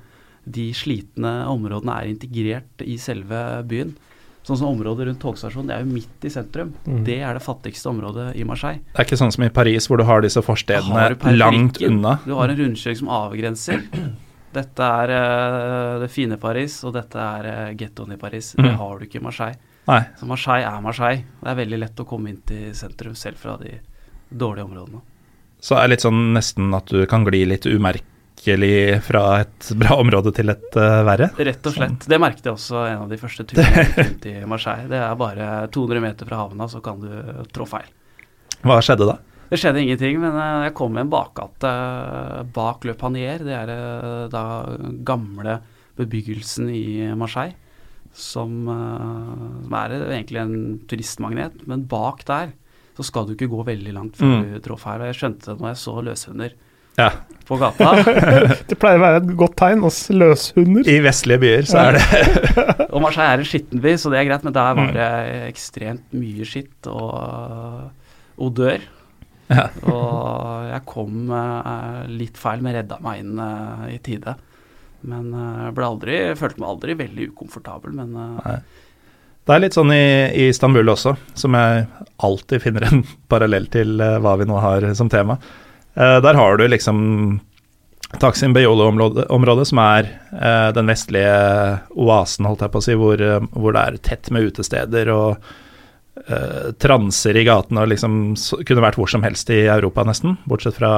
de 0.47 0.71
slitne 0.73 1.43
områdene 1.51 1.93
er 2.01 2.09
integrert 2.15 2.85
i 2.87 2.97
selve 3.03 3.45
byen. 3.69 3.97
Sånn 4.47 4.61
som 4.61 4.69
området 4.71 5.09
rundt 5.09 5.19
togstasjonen, 5.21 5.67
det 5.67 5.75
er 5.75 5.81
jo 5.83 5.91
midt 5.91 6.23
i 6.25 6.31
sentrum. 6.31 6.69
Mm. 6.87 7.01
Det 7.05 7.17
er 7.19 7.35
det 7.35 7.43
fattigste 7.43 7.91
området 7.91 8.29
i 8.39 8.45
Marseille. 8.47 8.79
Det 8.95 9.01
er 9.03 9.09
ikke 9.09 9.19
sånn 9.19 9.33
som 9.35 9.43
i 9.43 9.49
Paris, 9.51 9.89
hvor 9.91 9.99
du 9.99 10.05
har 10.07 10.23
disse 10.23 10.39
forstedene 10.47 10.95
Har 11.19 11.35
langt 11.35 11.81
unna. 11.83 12.21
Du 12.25 12.37
har 12.39 12.49
en 12.49 12.61
rundkjøring 12.61 13.01
som 13.01 13.11
avgrenser. 13.11 13.83
Dette 14.57 14.89
er 15.03 15.13
uh, 15.13 16.01
det 16.03 16.09
fine 16.13 16.39
Paris, 16.41 16.79
og 16.89 16.95
dette 16.97 17.21
er 17.21 17.49
uh, 17.51 17.75
gettoen 17.77 18.15
i 18.17 18.21
Paris. 18.21 18.55
Mm. 18.57 18.65
Det 18.65 18.73
har 18.81 18.97
du 18.97 19.07
ikke 19.07 19.21
i 19.21 19.27
Marseille. 19.27 19.75
Nei. 19.87 20.01
Så 20.19 20.27
Marseille 20.27 20.67
er 20.67 20.83
Marseille. 20.83 21.23
Det 21.43 21.53
er 21.53 21.61
veldig 21.61 21.83
lett 21.83 22.03
å 22.03 22.09
komme 22.09 22.33
inn 22.33 22.43
til 22.49 22.73
sentrum, 22.75 23.15
selv 23.19 23.39
fra 23.43 23.57
de 23.61 23.77
dårlige 24.29 24.67
områdene. 24.67 25.03
Så 25.63 25.77
er 25.77 25.87
det 25.87 25.97
litt 25.97 26.05
sånn 26.05 26.21
nesten 26.37 26.75
at 26.77 26.91
du 26.93 27.07
kan 27.11 27.25
gli 27.27 27.45
litt 27.49 27.69
umerkelig 27.69 29.01
fra 29.07 29.23
et 29.45 29.71
bra 29.83 30.01
område 30.01 30.33
til 30.37 30.53
et 30.53 30.81
uh, 30.81 31.03
verre. 31.07 31.31
Rett 31.37 31.71
og 31.71 31.77
slett. 31.77 32.09
Det 32.09 32.23
merket 32.23 32.49
jeg 32.49 32.57
også 32.57 32.83
en 32.87 33.07
av 33.07 33.13
de 33.13 33.21
første 33.21 33.47
turene 33.47 33.87
rundt 33.93 34.29
i 34.33 34.37
Marseille. 34.49 34.91
Det 34.91 35.01
er 35.05 35.23
bare 35.23 35.53
200 35.77 36.05
meter 36.09 36.29
fra 36.29 36.43
havna, 36.45 36.69
så 36.73 36.83
kan 36.85 37.01
du 37.05 37.47
trå 37.53 37.69
feil. 37.77 37.89
Hva 38.67 38.81
skjedde 38.83 39.09
da? 39.13 39.21
Det 39.51 39.59
skjedde 39.61 39.83
ingenting, 39.85 40.19
men 40.23 40.35
eh, 40.35 40.65
jeg 40.67 40.75
kom 40.79 40.97
i 40.99 41.03
en 41.05 41.11
bakgate 41.13 41.71
eh, 41.71 42.43
bak 42.57 42.85
Le 42.89 42.95
Panier. 42.99 43.39
Det 43.47 43.55
er 43.55 43.71
eh, 43.71 44.27
da 44.33 44.43
gamle 45.07 45.61
bebyggelsen 45.99 46.69
i 46.75 46.85
Marseille. 47.17 47.55
Som, 48.17 48.63
som 48.65 49.75
er 49.77 49.93
egentlig 50.17 50.39
en 50.41 50.55
turistmagnet. 50.89 51.59
Men 51.69 51.83
bak 51.91 52.23
der 52.25 52.55
så 52.97 53.05
skal 53.05 53.27
du 53.29 53.35
ikke 53.35 53.51
gå 53.53 53.61
veldig 53.67 53.93
langt 53.93 54.17
før 54.17 54.31
Mm. 54.39 54.55
du 54.55 54.61
trår 54.65 54.79
feil. 54.81 55.03
Og 55.05 55.11
jeg 55.11 55.19
skjønte 55.19 55.51
det 55.51 55.57
når 55.61 55.69
jeg 55.75 55.81
så 55.83 55.95
løshunder 56.07 56.55
Ja. 56.97 57.11
på 57.45 57.59
gata. 57.61 57.91
Det 58.71 58.79
pleier 58.81 58.97
å 58.97 59.03
være 59.05 59.19
et 59.21 59.35
godt 59.37 59.57
tegn 59.61 59.85
hos 59.85 59.99
løshunder. 60.17 60.89
I 60.89 60.97
vestlige 61.05 61.43
byer 61.45 61.69
så 61.69 61.83
er 61.83 61.99
det 61.99 62.89
Og 62.95 63.03
Marseille 63.05 63.35
er 63.37 63.45
en 63.45 63.51
skitten 63.53 63.85
by, 63.85 63.93
så 64.01 64.09
det 64.15 64.23
er 64.23 64.29
greit, 64.31 64.49
men 64.49 64.57
der 64.57 64.73
Mm. 64.73 64.81
var 64.81 64.97
det 64.97 65.11
ekstremt 65.53 66.17
mye 66.17 66.49
skitt 66.49 66.89
og 66.89 67.91
odør. 68.49 68.81
Ja. 69.53 69.69
Og 69.93 70.67
jeg 70.71 70.83
kom 70.91 71.31
uh, 71.31 72.03
litt 72.11 72.41
feil, 72.41 72.65
men 72.65 72.77
redda 72.79 72.99
meg 73.05 73.23
inn 73.23 73.39
uh, 73.39 73.87
i 73.93 74.01
tide. 74.03 74.35
Men 75.07 75.29
jeg 75.31 75.75
ble 75.77 75.87
aldri, 75.87 76.19
følte 76.35 76.59
meg 76.59 76.71
aldri 76.73 76.97
veldig 76.99 77.31
ukomfortabel, 77.31 77.93
men 77.95 78.17
Nei. 78.17 78.59
Det 79.47 79.55
er 79.55 79.63
litt 79.63 79.77
sånn 79.77 79.93
i, 79.95 80.07
i 80.35 80.49
Istanbul 80.51 80.89
også, 80.91 81.13
som 81.39 81.55
jeg 81.55 81.85
alltid 82.27 82.63
finner 82.65 82.89
en 82.89 83.05
parallell 83.31 83.69
til 83.71 84.01
eh, 84.03 84.19
hva 84.23 84.35
vi 84.41 84.49
nå 84.49 84.59
har 84.63 84.89
som 84.99 85.11
tema. 85.13 85.39
Eh, 85.95 86.19
der 86.25 86.39
har 86.39 86.59
du 86.59 86.67
liksom 86.67 86.99
Taksim 88.23 88.55
Beyolo-området, 88.55 89.69
som 89.71 89.81
er 89.83 90.09
eh, 90.35 90.73
den 90.75 90.91
vestlige 90.91 91.37
oasen, 91.95 92.49
holdt 92.49 92.65
jeg 92.67 92.75
på 92.75 92.83
å 92.83 92.87
si, 92.89 92.99
hvor, 92.99 93.23
eh, 93.23 93.47
hvor 93.55 93.77
det 93.77 93.85
er 93.85 94.01
tett 94.11 94.33
med 94.35 94.51
utesteder 94.51 95.13
og 95.15 95.55
eh, 96.27 96.73
transer 96.83 97.37
i 97.37 97.45
gatene 97.47 97.85
og 97.85 97.93
liksom 97.93 98.35
kunne 98.67 98.85
vært 98.85 98.99
hvor 99.01 99.11
som 99.11 99.25
helst 99.27 99.51
i 99.55 99.65
Europa, 99.67 100.05
nesten. 100.07 100.37
Bortsett 100.49 100.79
fra 100.79 100.93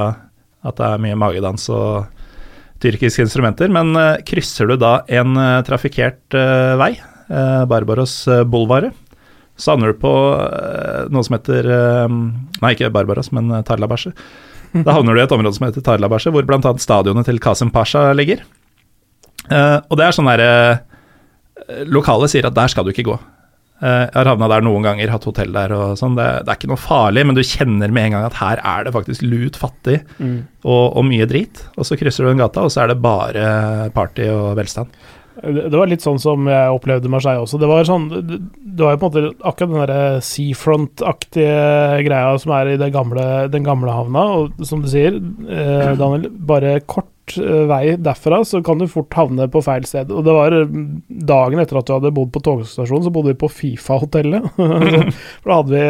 at 0.67 0.79
det 0.79 0.87
er 0.87 1.03
mye 1.03 1.19
magedans 1.19 1.69
og 1.71 2.09
tyrkiske 2.83 3.23
instrumenter. 3.25 3.71
Men 3.71 3.93
uh, 3.95 4.19
krysser 4.27 4.67
du 4.67 4.75
da 4.79 4.99
en 5.11 5.35
uh, 5.39 5.61
trafikkert 5.67 6.35
vei, 6.79 6.93
Barbaros 7.29 8.23
Bulvaret, 8.49 8.95
så 9.59 9.75
havner 9.75 9.91
du 9.91 9.99
på 10.01 10.11
noe 11.13 11.25
som 11.27 11.35
heter 11.35 11.67
Nei, 12.09 12.71
ikke 12.73 12.89
Barbaros, 12.95 13.29
men 13.35 13.51
Tarlabache. 13.67 14.15
Da 14.85 14.95
havner 14.95 15.13
du 15.13 15.19
i 15.19 15.23
et 15.27 15.35
område 15.35 15.53
som 15.57 15.67
heter 15.67 15.83
Tarlabasje, 15.85 16.31
hvor 16.33 16.47
bl.a. 16.47 16.71
stadionet 16.81 17.29
til 17.29 17.37
Kasim 17.43 17.69
Pasha 17.73 18.07
ligger. 18.17 18.41
Og 19.49 19.93
det 19.99 20.07
er 20.07 20.15
sånn 20.15 20.29
derre 20.29 21.83
Lokale 21.89 22.29
sier 22.31 22.49
at 22.49 22.57
der 22.57 22.71
skal 22.71 22.87
du 22.87 22.93
ikke 22.93 23.05
gå. 23.11 23.19
Eh, 23.81 24.05
jeg 24.09 24.15
har 24.17 24.27
havna 24.33 24.49
der 24.51 24.65
noen 24.65 24.83
ganger, 24.83 25.11
hatt 25.13 25.23
hotell 25.29 25.53
der 25.55 25.71
og 25.75 25.93
sånn. 25.99 26.15
Det, 26.19 26.25
det 26.45 26.51
er 26.51 26.57
ikke 26.59 26.71
noe 26.73 26.81
farlig, 26.83 27.25
men 27.29 27.37
du 27.37 27.43
kjenner 27.47 27.91
med 27.95 28.09
en 28.09 28.17
gang 28.17 28.25
at 28.27 28.39
her 28.41 28.59
er 28.63 28.83
det 28.89 28.95
faktisk 28.97 29.23
lut 29.23 29.55
fattig 29.59 30.01
Mm. 30.19 30.41
og, 30.65 30.97
og 30.99 31.05
mye 31.07 31.25
drit. 31.29 31.63
Og 31.77 31.85
så 31.87 31.95
krysser 31.99 32.25
du 32.27 32.33
den 32.33 32.41
gata, 32.43 32.65
og 32.67 32.71
så 32.73 32.83
er 32.83 32.91
det 32.93 32.99
bare 33.01 33.89
party 33.95 34.27
og 34.33 34.57
velstand. 34.59 34.91
Det 35.39 35.69
det 35.71 35.77
var 35.79 35.87
litt 35.87 36.03
sånn 36.03 36.17
som 36.19 36.49
jeg 36.51 36.73
opplevde 36.75 37.07
Marseille 37.07 37.39
også. 37.39 37.55
Det 37.61 37.67
var 37.69 37.85
sånn 37.87 38.09
Det 38.11 38.83
var 38.83 38.97
jo 38.97 38.99
på 38.99 39.07
en 39.07 39.13
måte 39.13 39.45
akkurat 39.47 39.69
den 39.71 39.79
derre 39.85 40.19
seafront-aktige 40.27 42.03
greia 42.07 42.33
som 42.41 42.51
er 42.57 42.73
i 42.73 42.79
det 42.81 42.89
gamle, 42.93 43.25
den 43.51 43.63
gamle 43.63 43.93
havna. 43.93 44.23
Og 44.39 44.65
som 44.67 44.81
du 44.83 44.89
sier, 44.91 45.15
eh, 45.15 45.95
Daniel, 45.99 46.29
bare 46.29 46.79
kort 46.81 47.07
eh, 47.37 47.65
vei 47.69 47.83
derfra, 47.99 48.41
så 48.47 48.61
kan 48.65 48.81
du 48.81 48.87
fort 48.89 49.13
havne 49.17 49.49
på 49.51 49.61
feil 49.65 49.85
sted. 49.87 50.11
Og 50.13 50.25
det 50.27 50.35
var 50.35 50.55
eh, 50.55 50.71
dagen 51.29 51.61
etter 51.61 51.81
at 51.81 51.89
du 51.89 51.95
hadde 51.97 52.13
bodd 52.15 52.31
på 52.35 52.43
togstasjonen, 52.45 53.05
så 53.07 53.13
bodde 53.13 53.33
vi 53.33 53.41
på 53.43 53.51
Fifa-hotellet. 53.51 54.49
For 55.43 55.51
da 55.51 55.59
hadde 55.61 55.75
vi 55.75 55.85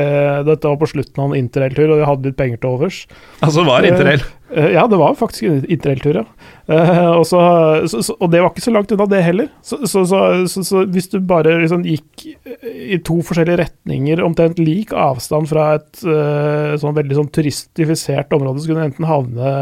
Dette 0.49 0.71
var 0.73 0.81
på 0.81 0.91
slutten 0.91 1.23
av 1.23 1.31
en 1.31 1.39
interrailtur, 1.39 1.87
og 1.93 2.01
vi 2.01 2.09
hadde 2.09 2.29
litt 2.31 2.39
penger 2.39 2.61
til 2.61 2.75
overs. 2.75 3.03
Altså 3.45 3.65
var 3.67 3.87
interrail. 3.87 4.25
Eh, 4.25 4.35
Ja, 4.73 4.87
det 4.89 4.97
var 4.97 5.13
faktisk 5.13 5.43
en 5.45 5.65
interrailtur, 5.69 6.23
ja. 6.23 6.25
Eh, 6.69 7.09
og, 7.11 7.21
så, 7.29 7.39
så, 7.85 8.15
og 8.17 8.31
det 8.33 8.41
var 8.41 8.49
ikke 8.49 8.63
så 8.65 8.73
langt 8.73 8.91
unna, 8.95 9.05
det 9.09 9.21
heller. 9.21 9.49
Så, 9.61 9.77
så, 9.85 10.01
så, 10.09 10.21
så, 10.49 10.63
så 10.65 10.81
hvis 10.89 11.09
du 11.11 11.19
bare 11.21 11.53
liksom 11.61 11.85
gikk 11.85 12.25
i 12.65 12.97
to 13.05 13.19
forskjellige 13.25 13.59
retninger, 13.61 14.23
omtrent 14.25 14.57
lik 14.61 14.93
avstand 14.97 15.49
fra 15.51 15.67
et 15.77 16.01
eh, 16.01 16.73
sånn 16.81 16.97
veldig 16.97 17.19
sånn 17.19 17.29
turistifisert 17.35 18.33
område, 18.33 18.63
så 18.63 18.71
kunne 18.71 18.87
du 18.87 18.89
enten 18.89 19.09
havne 19.09 19.53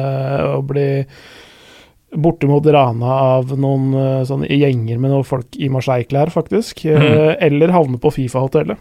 og 0.53 0.69
bli 0.72 0.88
bortimot 2.15 2.65
rana 2.71 3.13
av 3.37 3.51
noen 3.59 3.89
eh, 3.97 4.21
sånne 4.29 4.47
gjenger 4.47 4.99
med 5.01 5.11
noen 5.11 5.25
folk 5.27 5.57
i 5.59 5.67
Marseille-klær, 5.73 6.31
faktisk. 6.31 6.85
eh, 6.85 7.35
Eller 7.43 7.73
havne 7.75 7.99
på 7.99 8.11
Fifa-hotellet. 8.15 8.77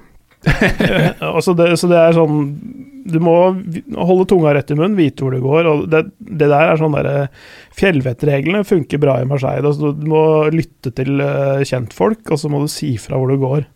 Eh, 0.47 1.13
altså 1.27 1.57
det, 1.59 1.73
så 1.81 1.89
det 1.91 1.97
er 1.99 2.13
sånn 2.15 2.37
Du 3.09 3.17
må 3.25 3.33
holde 3.99 4.27
tunga 4.31 4.53
rett 4.55 4.69
i 4.71 4.77
munnen, 4.79 4.95
vite 4.99 5.25
hvor 5.25 5.35
det 5.35 5.41
går. 5.43 5.67
og 5.71 5.87
Det, 5.91 6.05
det 6.19 6.47
der 6.53 6.71
er 6.73 6.79
sånn 6.79 6.95
derre 6.95 7.29
Fjellvettreglene 7.75 8.63
funker 8.67 8.99
bra 9.03 9.17
i 9.23 9.27
Marseille. 9.29 9.65
Altså, 9.67 9.91
du 9.97 10.07
må 10.11 10.23
lytte 10.55 10.93
til 10.95 11.19
kjentfolk, 11.67 12.31
og 12.31 12.39
så 12.41 12.51
må 12.53 12.63
du 12.63 12.69
si 12.73 12.93
fra 13.01 13.19
hvor 13.19 13.31
du 13.33 13.39
går. 13.43 13.67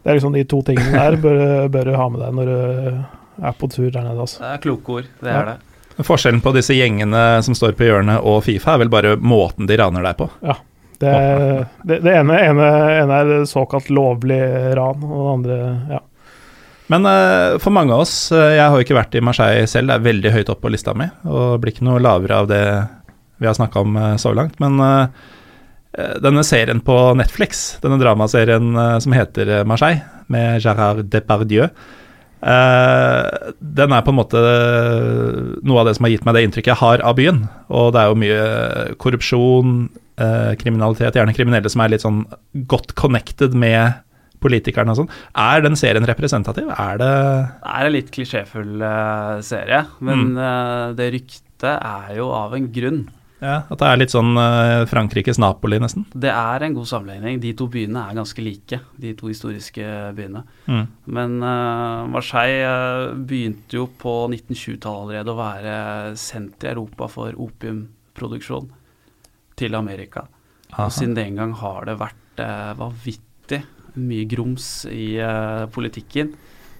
Det 0.00 0.08
er 0.12 0.16
liksom 0.20 0.32
de 0.36 0.44
to 0.48 0.62
tingene 0.66 0.94
der 0.96 1.18
bør, 1.24 1.42
bør 1.74 1.90
du 1.90 1.96
ha 1.98 2.06
med 2.12 2.22
deg 2.24 2.38
når 2.38 2.52
du 2.52 3.44
er 3.50 3.58
på 3.58 3.68
tur 3.72 3.90
der 3.90 4.04
nede. 4.06 4.20
Altså. 4.24 4.40
det 4.44 4.52
er 4.54 4.62
kloke 4.68 4.96
ord. 5.00 5.10
Det 5.20 5.30
Ja. 5.34 5.40
er 5.42 5.50
det. 5.50 5.58
Forskjellen 6.06 6.42
på 6.44 6.52
disse 6.56 6.76
gjengene 6.76 7.40
som 7.44 7.56
står 7.56 7.76
på 7.78 7.86
hjørnet 7.88 8.24
og 8.26 8.42
Fifa, 8.46 8.74
er 8.74 8.84
vel 8.84 8.92
bare 8.92 9.16
måten 9.16 9.68
de 9.70 9.78
raner 9.80 10.04
deg 10.06 10.18
på. 10.18 10.28
Det, 11.00 11.12
det, 11.88 12.02
det 12.04 12.12
ene, 12.12 12.36
ene, 12.44 12.68
ene 13.00 13.18
er 13.22 13.44
såkalt 13.48 13.88
lovlig 13.88 14.40
ran, 14.76 15.00
og 15.00 15.20
det 15.20 15.32
andre 15.32 15.58
ja. 15.94 16.00
Men 16.90 17.06
uh, 17.06 17.56
for 17.62 17.72
mange 17.72 17.94
av 17.94 18.02
oss, 18.02 18.14
eh, 18.34 18.56
jeg 18.56 18.64
har 18.66 18.74
jo 18.74 18.82
ikke 18.82 18.96
vært 18.96 19.14
i 19.14 19.22
Marseille 19.22 19.68
selv, 19.70 19.92
det 19.92 19.94
er 19.94 20.08
veldig 20.08 20.32
høyt 20.34 20.48
opp 20.50 20.58
på 20.64 20.72
lista 20.74 20.90
mi, 20.98 21.06
og 21.22 21.60
blir 21.62 21.70
ikke 21.70 21.86
noe 21.86 22.02
lavere 22.02 22.40
av 22.42 22.48
det 22.50 22.64
vi 23.40 23.46
har 23.46 23.54
snakka 23.54 23.84
om 23.84 23.94
eh, 23.94 24.16
så 24.18 24.32
langt. 24.34 24.58
Men 24.62 24.80
denne 26.22 26.42
serien 26.46 26.78
på 26.86 26.96
Netflix, 27.18 27.62
denne 27.82 27.98
dramaserien 27.98 28.74
som 29.02 29.14
heter 29.14 29.64
Marseille, 29.66 30.04
med 30.30 30.62
Gérard 30.62 31.08
Depardieu, 31.10 31.66
eh, 32.42 33.52
den 33.60 33.92
er 33.92 34.04
på 34.06 34.12
en 34.12 34.18
måte 34.18 34.40
noe 35.62 35.80
av 35.82 35.88
det 35.88 35.96
som 35.96 36.06
har 36.06 36.14
gitt 36.14 36.24
meg 36.26 36.36
det 36.36 36.44
inntrykket 36.46 36.72
jeg 36.72 36.80
har 36.82 37.02
av 37.06 37.16
byen. 37.18 37.42
Og 37.68 37.92
det 37.94 38.02
er 38.02 38.10
jo 38.12 38.20
mye 38.22 38.44
korrupsjon, 39.02 39.74
uh, 40.20 40.52
kriminalitet, 40.60 41.16
gjerne 41.18 41.34
kriminelle 41.36 41.70
som 41.72 41.84
er 41.84 41.92
litt 41.94 42.04
sånn 42.04 42.24
godt 42.70 42.94
connected 42.98 43.54
med 43.54 44.00
politikerne 44.40 44.94
og 44.94 45.02
sånn. 45.02 45.10
Er 45.36 45.60
den 45.64 45.76
serien 45.76 46.06
representativ? 46.08 46.68
Er 46.72 47.00
det 47.00 47.12
Det 47.12 47.72
er 47.76 47.86
en 47.86 47.92
litt 47.92 48.10
klisjéfull 48.14 48.80
uh, 48.80 49.40
serie, 49.44 49.84
men 50.00 50.30
Mm. 50.34 50.96
det 50.96 51.12
ryktet 51.12 51.76
er 51.76 52.14
jo 52.16 52.30
av 52.32 52.54
en 52.56 52.70
grunn. 52.72 53.02
Ja, 53.40 53.62
at 53.72 53.80
det 53.80 53.86
er 53.88 53.98
litt 54.02 54.12
sånn 54.12 54.36
eh, 54.36 54.82
Frankrikes 54.88 55.38
Napoli, 55.40 55.78
nesten? 55.80 56.04
Det 56.12 56.28
er 56.28 56.64
en 56.66 56.74
god 56.76 56.88
sammenligning. 56.90 57.38
De 57.40 57.54
to 57.56 57.70
byene 57.72 58.02
er 58.10 58.18
ganske 58.18 58.44
like, 58.44 58.80
de 59.00 59.14
to 59.16 59.30
historiske 59.30 59.86
byene. 60.16 60.42
Mm. 60.68 60.82
Men 61.16 61.38
uh, 61.40 62.04
Marseille 62.12 62.66
eh, 62.68 63.14
begynte 63.16 63.80
jo 63.80 63.86
på 64.00 64.14
1920-tallet 64.28 64.92
allerede 64.92 65.32
å 65.32 65.40
være 65.40 65.74
senter 66.20 66.68
i 66.68 66.74
Europa 66.74 67.08
for 67.12 67.40
opiumproduksjon 67.48 68.68
til 69.60 69.76
Amerika. 69.78 70.26
Aha. 70.74 70.86
Og 70.86 70.94
siden 70.94 71.16
den 71.16 71.40
gang 71.40 71.56
har 71.64 71.88
det 71.88 71.96
vært 72.00 72.44
uh, 72.44 72.72
vanvittig 72.76 73.64
mye 74.00 74.28
grums 74.28 74.84
i 74.92 75.14
uh, 75.16 75.64
politikken. 75.72 76.34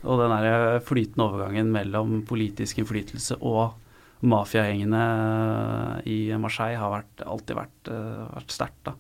Og 0.05 0.21
den 0.21 0.33
der 0.33 0.81
flytende 0.85 1.27
overgangen 1.27 1.73
mellom 1.73 2.21
politisk 2.29 2.81
innflytelse 2.81 3.41
og 3.41 3.79
mafiagjengene 4.21 5.05
eh, 6.05 6.11
i 6.13 6.19
Marseille 6.41 6.79
har 6.81 6.93
vært, 6.93 7.25
alltid 7.25 7.57
vært, 7.57 7.93
eh, 7.93 8.27
vært 8.35 8.55
sterkt. 8.55 8.93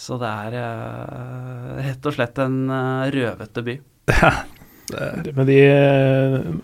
Så 0.00 0.16
det 0.20 0.30
er 0.30 0.56
eh, 0.60 1.82
rett 1.88 2.06
og 2.06 2.16
slett 2.16 2.40
en 2.42 2.62
røvete 3.14 3.66
by. 3.66 3.76
Med 4.90 5.44
de 5.46 5.58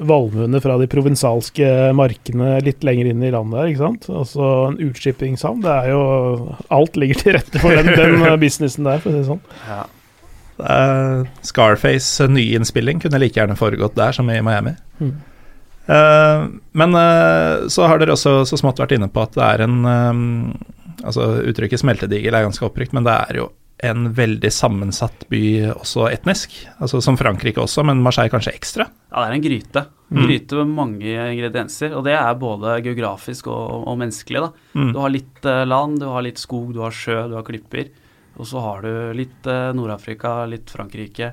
valmuene 0.03 0.59
fra 0.59 0.75
de 0.81 0.89
provinsalske 0.91 1.69
markene 1.95 2.57
litt 2.67 2.83
lenger 2.83 3.13
inn 3.13 3.21
i 3.23 3.31
landet 3.31 3.61
her, 3.61 3.69
ikke 3.71 3.85
sant. 3.85 4.09
Altså 4.11 4.49
en 4.73 4.81
utskippingshavn. 4.83 5.61
Det 5.63 5.75
er 5.77 5.93
jo 5.93 6.01
Alt 6.75 6.99
ligger 6.99 7.21
til 7.21 7.37
rette 7.37 7.63
for 7.63 7.79
den, 7.79 7.93
den 7.95 8.27
businessen 8.43 8.89
der, 8.89 8.99
for 9.05 9.13
å 9.13 9.15
si 9.15 9.23
det 9.23 9.29
sånn. 9.29 9.45
Ja. 9.69 9.85
Scarface 11.47 12.27
nyinnspilling 12.33 12.99
kunne 13.05 13.23
like 13.23 13.39
gjerne 13.39 13.55
foregått 13.61 13.95
der 13.95 14.19
som 14.19 14.27
i 14.33 14.41
Miami. 14.43 14.75
Mm. 14.99 15.15
Eh, 15.87 16.47
men 16.73 16.99
eh, 16.99 17.67
så 17.71 17.87
har 17.87 18.01
dere 18.01 18.17
også 18.17 18.41
så 18.49 18.59
smått 18.59 18.81
vært 18.83 18.97
inne 18.97 19.11
på 19.13 19.23
at 19.23 19.37
det 19.37 19.45
er 19.47 19.69
en 19.69 19.77
eh, 19.87 20.65
Altså 21.07 21.27
uttrykket 21.45 21.83
smeltedigel 21.83 22.35
er 22.35 22.47
ganske 22.47 22.65
opprykt, 22.65 22.95
men 22.97 23.05
det 23.05 23.13
er 23.13 23.37
jo 23.37 23.51
en 23.85 24.07
veldig 24.17 24.49
sammensatt 24.51 25.27
by 25.29 25.43
også 25.75 26.07
etnisk. 26.09 26.55
Altså 26.81 27.03
Som 27.05 27.19
Frankrike 27.21 27.61
også, 27.61 27.85
men 27.87 28.01
Marseille 28.03 28.33
kanskje 28.33 28.55
ekstra. 28.57 28.87
Ja, 29.13 29.21
det 29.21 29.27
er 29.27 29.35
en 29.37 29.45
gryte. 29.45 29.83
En 30.09 30.25
gryte 30.25 30.57
med 30.63 30.73
mange 30.73 31.13
ingredienser. 31.13 31.93
Og 32.01 32.07
det 32.09 32.17
er 32.17 32.41
både 32.41 32.79
geografisk 32.81 33.53
og, 33.53 33.85
og 33.93 34.01
menneskelig. 34.01 34.47
da. 34.47 34.51
Mm. 34.81 34.89
Du 34.97 34.99
har 35.05 35.13
litt 35.13 35.51
land, 35.69 36.01
du 36.01 36.09
har 36.09 36.25
litt 36.25 36.41
skog, 36.41 36.73
du 36.75 36.81
har 36.83 36.97
sjø, 36.97 37.21
du 37.29 37.37
har 37.37 37.47
klipper. 37.47 37.93
Og 38.37 38.49
så 38.49 38.65
har 38.65 38.83
du 38.85 38.93
litt 39.17 39.47
eh, 39.49 39.71
Nord-Afrika, 39.77 40.39
litt 40.49 40.73
Frankrike, 40.73 41.31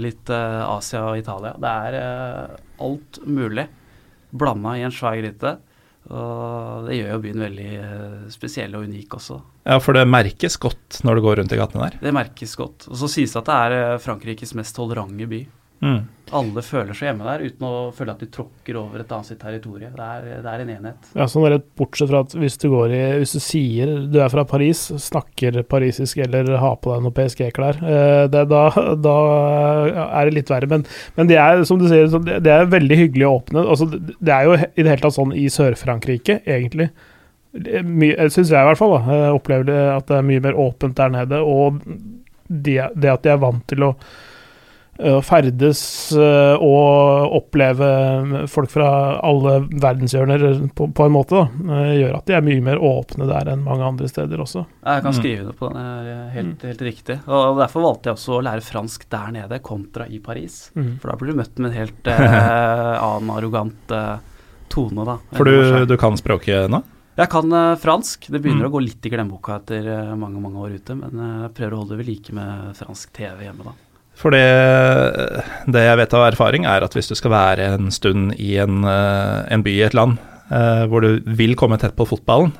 litt 0.00 0.32
eh, 0.32 0.60
Asia 0.64 1.04
og 1.10 1.20
Italia. 1.20 1.54
Det 1.60 1.72
er 1.88 1.98
eh, 2.00 2.60
alt 2.88 3.20
mulig 3.28 3.68
blanda 4.34 4.74
i 4.78 4.84
en 4.86 4.94
svær 4.94 5.16
gryte. 5.20 5.56
Og 6.12 6.84
det 6.84 6.98
gjør 6.98 7.14
jo 7.14 7.20
byen 7.22 7.42
veldig 7.46 7.68
eh, 7.80 8.16
spesiell 8.32 8.74
og 8.76 8.84
unik 8.84 9.14
også. 9.16 9.38
Ja, 9.64 9.78
for 9.80 9.96
det 9.96 10.04
merkes 10.04 10.58
godt 10.60 10.98
når 11.06 11.16
du 11.16 11.24
går 11.24 11.38
rundt 11.40 11.54
i 11.56 11.60
gatene 11.60 11.86
der. 11.86 11.96
Det 12.02 12.12
merkes 12.12 12.52
godt. 12.60 12.88
Og 12.90 12.98
så 13.00 13.08
sies 13.08 13.32
det 13.32 13.40
at 13.40 13.48
det 13.48 13.56
er 13.56 13.76
eh, 13.78 14.00
Frankrikes 14.04 14.52
mest 14.58 14.76
tolerante 14.76 15.28
by. 15.30 15.40
Mm. 15.84 16.02
Alle 16.34 16.62
føler 16.64 16.96
seg 16.96 17.10
hjemme 17.10 17.26
der 17.26 17.42
uten 17.44 17.66
å 17.68 17.72
føle 17.94 18.14
at 18.14 18.22
de 18.24 18.26
tråkker 18.32 18.78
over 18.80 19.02
et 19.02 19.10
annet 19.12 19.28
sitt 19.28 19.38
territorium. 19.42 19.92
Det 19.94 20.06
er, 20.06 20.28
det 20.42 20.50
er 20.50 20.62
en 20.62 20.70
enhet. 20.72 21.10
Ja, 21.18 21.26
sånn 21.28 21.44
rett 21.52 21.66
Bortsett 21.76 22.08
fra 22.08 22.22
at 22.24 22.32
hvis 22.40 22.56
du 22.62 22.70
går 22.72 22.94
i 22.96 23.02
Hvis 23.20 23.34
du 23.36 23.42
sier 23.44 23.92
du 24.10 24.18
er 24.24 24.32
fra 24.32 24.46
Paris, 24.48 24.86
snakker 25.04 25.60
parisisk 25.68 26.22
eller 26.24 26.48
har 26.62 26.78
på 26.80 26.94
deg 26.94 27.04
noen 27.04 27.16
PSG-klær, 27.18 27.82
eh, 27.84 28.24
da, 28.32 28.64
da 29.04 29.16
er 30.06 30.30
det 30.30 30.36
litt 30.40 30.54
verre. 30.54 30.70
Men, 30.72 30.88
men 31.18 31.30
det 31.30 31.38
er, 31.40 31.62
som 31.68 31.80
du 31.80 31.86
sier, 31.92 32.08
det 32.08 32.56
er 32.56 32.72
veldig 32.72 33.00
hyggelig 33.04 33.28
å 33.28 33.36
åpne. 33.42 33.68
Altså, 33.76 33.90
det 33.92 34.34
er 34.34 34.48
jo 34.48 34.56
i 34.56 34.80
det 34.80 34.88
hele 34.88 35.02
tatt 35.04 35.18
sånn 35.20 35.36
i 35.36 35.46
Sør-Frankrike, 35.52 36.40
egentlig. 36.48 36.88
Syns 37.54 38.48
jeg 38.48 38.58
i 38.58 38.66
hvert 38.66 38.80
fall 38.80 38.96
da, 38.96 39.02
jeg 39.12 39.36
opplever 39.36 39.68
det 39.68 39.80
at 39.92 40.08
det 40.08 40.18
er 40.18 40.30
mye 40.32 40.42
mer 40.48 40.56
åpent 40.58 40.96
der 40.98 41.12
nede. 41.20 41.44
Og 41.44 41.84
det, 42.48 42.80
det 42.96 43.12
at 43.12 43.26
de 43.26 43.36
er 43.36 43.44
vant 43.44 43.62
til 43.70 43.92
å 43.92 43.96
ferdes 45.26 45.80
eh, 46.14 46.54
og 46.62 47.32
oppleve 47.40 47.88
folk 48.50 48.70
fra 48.70 48.88
alle 49.26 49.56
verdenshjørner 49.72 50.44
på, 50.76 50.86
på 50.94 51.06
en 51.08 51.14
måte, 51.16 51.40
da, 51.42 51.74
eh, 51.80 51.94
gjør 52.02 52.16
at 52.20 52.26
de 52.30 52.36
er 52.38 52.44
mye 52.46 52.62
mer 52.62 52.78
åpne 52.78 53.26
der 53.30 53.50
enn 53.54 53.64
mange 53.66 53.88
andre 53.88 54.08
steder 54.10 54.38
også. 54.44 54.64
Jeg 54.84 55.02
kan 55.02 55.12
Mm. 55.14 55.18
skrive 55.18 55.40
under 55.44 55.58
på 55.58 55.68
den. 55.72 55.82
Det 56.04 56.14
er 56.14 56.30
helt, 56.36 56.62
helt 56.62 56.84
riktig. 56.88 57.16
Og 57.28 57.58
Derfor 57.58 57.82
valgte 57.88 58.10
jeg 58.10 58.16
også 58.18 58.38
å 58.38 58.42
lære 58.46 58.62
fransk 58.66 59.08
der 59.10 59.32
nede 59.34 59.58
kontra 59.62 60.06
i 60.08 60.18
Paris. 60.18 60.70
Mm. 60.76 60.98
For 61.00 61.10
da 61.10 61.16
blir 61.16 61.32
du 61.34 61.38
møtt 61.42 61.58
med 61.58 61.70
en 61.72 61.78
helt 61.78 62.06
eh, 62.06 63.04
annen 63.08 63.30
arrogant 63.34 63.90
eh, 63.94 64.18
tone, 64.68 65.04
da. 65.06 65.18
For 65.36 65.44
du, 65.44 65.86
du 65.86 65.96
kan 66.00 66.16
språket 66.18 66.70
nå? 66.70 66.82
Jeg 67.14 67.30
kan 67.30 67.52
eh, 67.54 67.76
fransk. 67.78 68.26
Det 68.30 68.40
begynner 68.42 68.64
Mm. 68.66 68.70
å 68.70 68.74
gå 68.74 68.80
litt 68.82 69.06
i 69.06 69.10
glemmeboka 69.12 69.60
etter 69.60 69.86
eh, 69.86 70.14
mange 70.18 70.40
mange 70.42 70.58
år 70.58 70.72
ute, 70.80 70.96
men 70.98 71.14
eh, 71.14 71.42
jeg 71.48 71.54
prøver 71.60 71.74
å 71.76 71.82
holde 71.82 71.94
det 71.94 72.00
ved 72.02 72.08
like 72.10 72.32
med 72.34 72.74
fransk 72.78 73.12
TV 73.14 73.44
hjemme, 73.46 73.64
da. 73.68 73.74
For 74.18 74.34
det, 74.34 74.44
det 75.66 75.82
jeg 75.84 75.98
vet 76.00 76.14
av 76.16 76.28
erfaring, 76.28 76.68
er 76.70 76.86
at 76.86 76.94
hvis 76.94 77.10
du 77.10 77.16
skal 77.18 77.34
være 77.34 77.72
en 77.74 77.90
stund 77.94 78.36
i 78.38 78.54
en, 78.62 78.84
eh, 78.86 79.40
en 79.52 79.64
by 79.66 79.74
i 79.74 79.86
et 79.88 79.96
land 79.96 80.20
eh, 80.50 80.84
hvor 80.90 81.04
du 81.04 81.24
vil 81.38 81.56
komme 81.58 81.78
tett 81.82 81.96
på 81.98 82.06
fotballen 82.08 82.52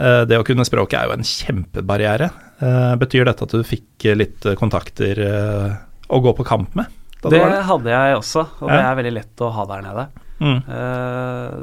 eh, 0.00 0.22
Det 0.30 0.40
å 0.40 0.46
kunne 0.46 0.66
språket 0.66 0.98
er 1.02 1.10
jo 1.10 1.18
en 1.18 1.28
kjempebarriere. 1.28 2.30
Eh, 2.64 2.94
betyr 3.00 3.28
dette 3.28 3.46
at 3.46 3.54
du 3.54 3.66
fikk 3.66 4.08
litt 4.16 4.48
kontakter 4.60 5.20
eh, 5.26 5.78
å 6.08 6.24
gå 6.24 6.34
på 6.36 6.48
kamp 6.48 6.74
med? 6.78 6.90
Du 7.20 7.28
Det 7.28 7.44
hadde 7.44 7.92
jeg 7.92 8.16
også, 8.16 8.46
og 8.64 8.70
det 8.72 8.80
er 8.80 8.94
veldig 8.96 9.16
lett 9.18 9.42
å 9.44 9.50
ha 9.52 9.64
der 9.68 9.82
nede. 9.84 10.04
Mm. 10.40 10.60
Eh, 10.76 11.56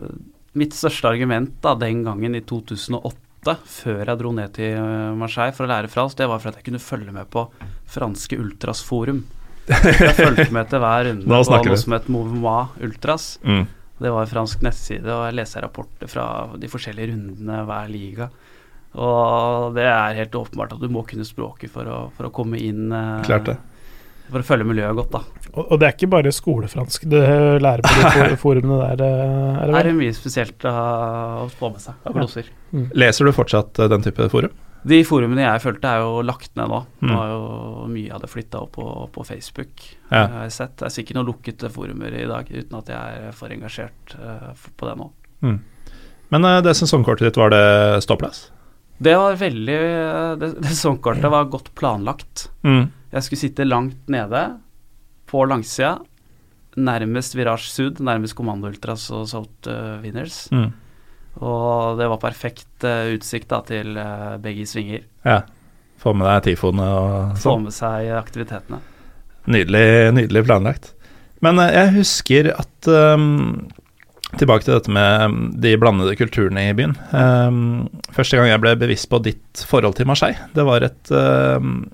mitt 0.61 0.75
største 0.77 1.09
argument 1.09 1.55
da, 1.63 1.73
den 1.77 2.03
gangen 2.05 2.37
i 2.37 2.43
2008, 2.45 3.17
før 3.55 4.03
jeg 4.11 4.17
dro 4.19 4.31
ned 4.35 4.53
til 4.57 4.75
eh, 4.75 5.13
Marseille 5.15 5.53
for 5.55 5.65
å 5.65 5.71
lære 5.71 5.87
fransk, 5.93 6.17
det 6.19 6.27
var 6.27 6.39
for 6.43 6.49
at 6.51 6.59
jeg 6.59 6.65
kunne 6.67 6.81
følge 6.83 7.13
med 7.15 7.29
på 7.33 7.45
franske 7.93 8.37
Ultras 8.41 8.81
forum. 8.83 9.23
Jeg 9.67 10.13
fulgte 10.15 10.51
med 10.55 10.69
til 10.71 10.79
hver 10.83 11.05
runde 11.09 11.27
Nå 11.27 11.39
på 11.43 11.51
noe 11.55 11.71
vi. 11.73 11.77
som 11.81 11.95
het 11.97 12.07
Mouvement 12.11 12.77
Ultras. 12.83 13.37
Mm. 13.43 13.65
Det 13.99 14.11
var 14.13 14.21
en 14.27 14.29
fransk 14.29 14.61
nettside, 14.61 15.07
og 15.09 15.23
jeg 15.25 15.35
leser 15.39 15.63
rapporter 15.65 16.07
fra 16.11 16.27
de 16.61 16.67
forskjellige 16.69 17.09
rundene 17.15 17.63
hver 17.65 17.87
liga. 17.89 18.27
Og 18.97 19.73
det 19.75 19.85
er 19.89 20.15
helt 20.21 20.35
åpenbart 20.37 20.75
at 20.77 20.81
du 20.83 20.87
må 20.93 21.03
kunne 21.07 21.25
språket 21.27 21.69
for 21.73 21.89
å, 21.89 21.97
for 22.17 22.29
å 22.29 22.33
komme 22.33 22.59
inn 22.61 22.91
eh, 22.93 23.23
Klart 23.27 23.49
det. 23.49 23.57
For 24.27 24.43
å 24.43 24.47
følge 24.47 24.65
miljøet 24.67 24.95
godt, 24.97 25.13
da. 25.13 25.21
Og, 25.53 25.61
og 25.71 25.79
det 25.79 25.87
er 25.87 25.93
ikke 25.95 26.09
bare 26.11 26.31
skolefransk 26.35 27.05
du 27.07 27.15
lærer 27.63 27.83
på 27.85 28.23
de 28.31 28.39
forumene 28.45 28.79
der, 28.97 29.03
eh, 29.07 29.59
er 29.61 29.67
det 29.69 29.73
Det 29.73 29.81
er 29.81 29.89
vel? 29.91 29.99
mye 30.01 30.15
spesielt 30.17 30.65
å, 30.67 30.73
å 31.43 31.49
få 31.59 31.69
med 31.75 31.83
seg 31.85 32.07
av 32.09 32.17
gloser. 32.17 32.49
Leser 32.71 33.27
du 33.27 33.33
fortsatt 33.35 33.79
eh, 33.79 33.89
den 33.91 34.03
type 34.05 34.27
forum? 34.33 34.55
De 34.87 34.99
forumene 35.07 35.43
jeg 35.43 35.63
fulgte, 35.63 35.89
er 35.89 36.03
jo 36.05 36.21
lagt 36.23 36.53
ned 36.55 36.69
nå. 36.71 36.81
Mm. 37.01 37.07
Nå 37.09 37.15
er 37.19 37.31
jo 37.31 37.87
mye 37.91 38.11
av 38.15 38.21
det 38.23 38.29
flytta 38.31 38.61
opp 38.63 38.75
på, 38.77 38.85
på 39.13 39.23
Facebook. 39.27 39.87
Ja. 40.11 40.21
Jeg 40.21 40.35
har 40.35 40.51
sett. 40.53 40.75
Det 40.79 40.87
er 40.87 40.93
sikkert 40.93 41.19
noen 41.19 41.31
lukkede 41.31 41.71
forumer 41.73 42.13
i 42.15 42.27
dag, 42.29 42.51
uten 42.51 42.77
at 42.79 42.91
jeg 42.93 43.23
er 43.25 43.33
for 43.35 43.51
engasjert 43.51 44.13
uh, 44.21 44.53
på 44.79 44.87
det 44.87 44.93
nå. 44.99 45.09
Men 46.31 46.47
uh, 46.47 46.59
det 46.63 46.75
sesongkortet 46.79 47.27
ditt, 47.27 47.39
var 47.41 47.51
det 47.51 47.65
ståplass? 48.05 48.45
Det 48.97 49.13
var 49.17 49.35
veldig 49.37 49.79
Det, 50.41 50.53
det 50.61 50.71
sesongkortet 50.71 51.33
var 51.33 51.51
godt 51.51 51.73
planlagt. 51.77 52.47
Mm. 52.63 52.87
Jeg 53.11 53.25
skulle 53.25 53.43
sitte 53.43 53.67
langt 53.67 54.07
nede 54.13 54.45
på 55.27 55.43
langsida, 55.49 55.97
nærmest 56.79 57.35
Virage 57.35 57.73
Sud, 57.73 57.99
nærmest 57.99 58.37
Kommando 58.37 58.69
Ultras 58.69 59.09
og 59.11 59.27
South 59.27 59.73
Winners. 60.05 60.45
Mm. 60.53 60.71
Og 61.37 61.99
det 61.99 62.09
var 62.09 62.21
perfekt 62.21 62.85
uh, 62.87 63.13
utsikt 63.13 63.49
da 63.51 63.61
til 63.67 63.97
uh, 63.99 64.35
begge 64.41 64.65
svinger. 64.69 65.05
Ja. 65.27 65.41
Få 66.01 66.13
med 66.13 66.29
deg 66.29 66.45
tifoene 66.51 66.85
og 66.93 67.39
Få 67.39 67.55
sånn. 67.55 67.65
med 67.67 67.75
seg 67.75 68.11
aktivitetene. 68.17 68.79
Nydelig, 69.49 69.87
nydelig 70.17 70.45
planlagt. 70.45 70.93
Men 71.45 71.61
uh, 71.61 71.69
jeg 71.73 71.93
husker 71.97 72.51
at 72.55 72.89
um, 72.89 73.67
Tilbake 74.35 74.65
til 74.65 74.75
dette 74.75 74.91
med 74.91 75.21
um, 75.23 75.35
de 75.55 75.71
blandede 75.79 76.17
kulturene 76.19 76.65
i 76.67 76.73
byen. 76.75 76.97
Um, 77.15 77.87
første 78.11 78.35
gang 78.35 78.49
jeg 78.49 78.59
ble 78.59 78.73
bevisst 78.75 79.07
på 79.07 79.21
ditt 79.23 79.61
forhold 79.69 79.95
til 79.95 80.09
Marseille, 80.09 80.49
det 80.51 80.65
var 80.67 80.83
et 80.83 81.13
um, 81.15 81.85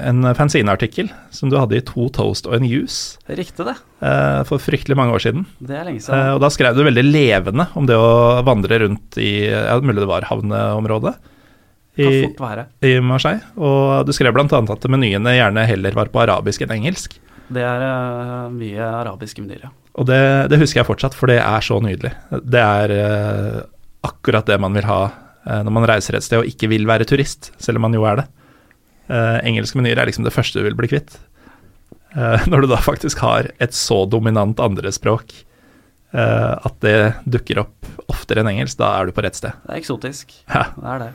en 0.00 0.24
fanzineartikkel 0.36 1.08
som 1.34 1.50
du 1.52 1.56
hadde 1.60 1.76
i 1.78 1.82
To 1.88 2.08
Toast 2.14 2.46
og 2.48 2.54
en 2.58 2.64
Juice 2.68 3.18
Riktig, 3.28 3.64
det. 3.66 3.74
eh, 4.04 4.40
for 4.48 4.58
fryktelig 4.62 4.96
mange 4.98 5.14
år 5.16 5.22
siden. 5.24 5.44
Det 5.60 5.76
er 5.76 5.84
lenge 5.88 6.00
Eh, 6.00 6.06
siden. 6.06 6.32
og 6.34 6.40
da 6.44 6.50
skrev 6.54 6.76
du 6.76 6.82
veldig 6.86 7.04
levende 7.06 7.66
om 7.74 7.86
det 7.88 7.96
å 7.98 8.42
vandre 8.46 8.78
rundt 8.84 9.18
i 9.20 9.46
ja, 9.50 9.76
Mulig 9.80 10.02
det 10.04 10.10
var 10.10 10.26
havneområdet 10.30 11.14
i, 11.96 12.02
kan 12.02 12.16
fort 12.30 12.40
være. 12.48 12.66
i 12.82 12.94
Marseille. 13.00 13.42
Og 13.56 14.06
du 14.08 14.12
skrev 14.16 14.34
bl.a. 14.34 14.46
at 14.48 14.88
menyene 14.90 15.36
gjerne 15.36 15.66
heller 15.68 15.94
var 15.94 16.08
på 16.10 16.24
arabisk 16.24 16.64
enn 16.66 16.72
engelsk. 16.80 17.20
Det 17.54 17.62
er 17.62 17.82
uh, 17.84 18.48
mye 18.50 18.80
arabiske 19.04 19.42
menyer, 19.44 19.66
ja. 19.68 19.70
Og 19.94 20.06
det, 20.08 20.18
det 20.50 20.58
husker 20.58 20.80
jeg 20.80 20.88
fortsatt, 20.88 21.14
for 21.14 21.30
det 21.30 21.36
er 21.38 21.60
så 21.62 21.76
nydelig. 21.84 22.10
Det 22.42 22.58
er 22.64 22.94
uh, 22.98 23.60
akkurat 24.08 24.46
det 24.48 24.56
man 24.58 24.74
vil 24.74 24.88
ha 24.88 25.02
uh, 25.06 25.60
når 25.62 25.70
man 25.76 25.86
reiser 25.86 26.16
et 26.18 26.24
sted 26.26 26.40
og 26.40 26.48
ikke 26.50 26.66
vil 26.72 26.88
være 26.88 27.06
turist, 27.06 27.52
selv 27.62 27.78
om 27.78 27.86
man 27.86 27.94
jo 27.94 28.02
er 28.10 28.22
det. 28.24 28.26
Eh, 29.08 29.38
engelske 29.44 29.76
menyer 29.80 29.98
er 30.00 30.06
liksom 30.08 30.24
det 30.24 30.32
første 30.32 30.60
du 30.60 30.64
vil 30.68 30.76
bli 30.78 30.88
kvitt. 30.88 31.18
Uh, 32.14 32.38
når 32.50 32.62
du 32.62 32.68
da 32.70 32.78
faktisk 32.78 33.18
har 33.24 33.48
et 33.60 33.74
så 33.74 34.04
dominant 34.06 34.60
andrespråk 34.62 35.32
uh, 36.14 36.54
at 36.62 36.76
det 36.84 36.96
dukker 37.26 37.58
opp 37.64 37.88
oftere 38.12 38.44
enn 38.44 38.52
engelsk, 38.52 38.78
da 38.78 38.92
er 39.00 39.08
du 39.10 39.16
på 39.16 39.24
rett 39.26 39.34
sted. 39.34 39.56
Det 39.66 39.74
er 39.74 39.80
eksotisk. 39.82 40.34
Ja. 40.46 40.68
Det 40.76 40.92
er 40.94 41.02
det. 41.02 41.12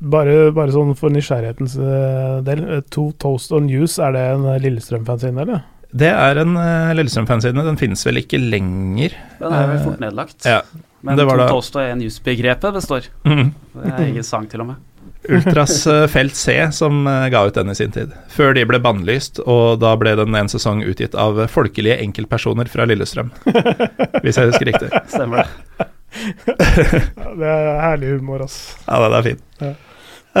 Bare, 0.00 0.36
bare 0.56 0.72
sånn 0.72 0.94
for 0.96 1.12
nysgjerrighetens 1.12 1.74
eh, 1.76 2.38
del. 2.46 2.62
eh, 2.64 2.80
To 2.96 3.10
Toast 3.20 3.52
on 3.52 3.66
News, 3.68 3.98
er 4.00 4.14
det 4.16 4.22
en 4.32 4.46
eh, 4.54 4.56
Lillestrøm-fanzine, 4.64 5.44
eller? 5.44 5.60
Det 5.92 6.08
er 6.08 6.40
en 6.40 6.54
uh, 6.56 6.94
Lillestrøm-fanside. 6.96 7.60
Den 7.66 7.76
finnes 7.78 8.00
vel 8.06 8.22
ikke 8.22 8.38
lenger. 8.40 9.16
Den 9.40 9.52
er 9.52 9.66
vel 9.68 9.76
Eh, 9.76 9.84
fort 9.84 10.00
nedlagt. 10.00 10.46
Ja. 10.48 10.62
Men 11.04 11.18
det 11.20 11.26
to 11.28 11.36
da- 11.36 11.48
toast 11.50 11.76
og 11.76 11.82
en 11.84 12.00
jusbegrepet 12.06 12.72
består. 12.78 13.10
Mm. 13.28 13.50
Det 13.74 13.92
er 13.92 14.04
egen 14.06 14.26
sang, 14.26 14.48
til 14.48 14.64
og 14.64 14.70
med. 14.72 14.80
Ultras 15.28 15.86
eh, 15.86 16.06
Felt 16.06 16.34
C 16.34 16.72
som 16.72 17.06
eh, 17.06 17.28
ga 17.28 17.44
ut 17.46 17.54
den 17.54 17.70
i 17.70 17.74
sin 17.74 17.92
tid. 17.92 18.12
Før 18.32 18.54
de 18.56 18.64
ble 18.68 18.80
bannlyst, 18.82 19.42
og 19.44 19.80
da 19.82 19.92
ble 20.00 20.14
den 20.18 20.36
en 20.36 20.48
sesong 20.48 20.82
utgitt 20.86 21.14
av 21.18 21.42
folkelige 21.52 21.98
enkeltpersoner 22.00 22.70
fra 22.72 22.86
Lillestrøm. 22.88 23.32
hvis 24.24 24.40
jeg 24.40 24.52
husker 24.52 24.70
riktig. 24.72 24.90
Stemmer 25.12 25.44
det. 25.44 25.50
Ja, 26.10 27.28
det 27.38 27.46
er 27.46 27.68
herlig 27.84 28.08
humor, 28.16 28.42
ass. 28.42 28.56
Ja, 28.82 28.96
den 29.04 29.12
er 29.14 29.22
fin. 29.28 29.38
Ja. 29.62 29.68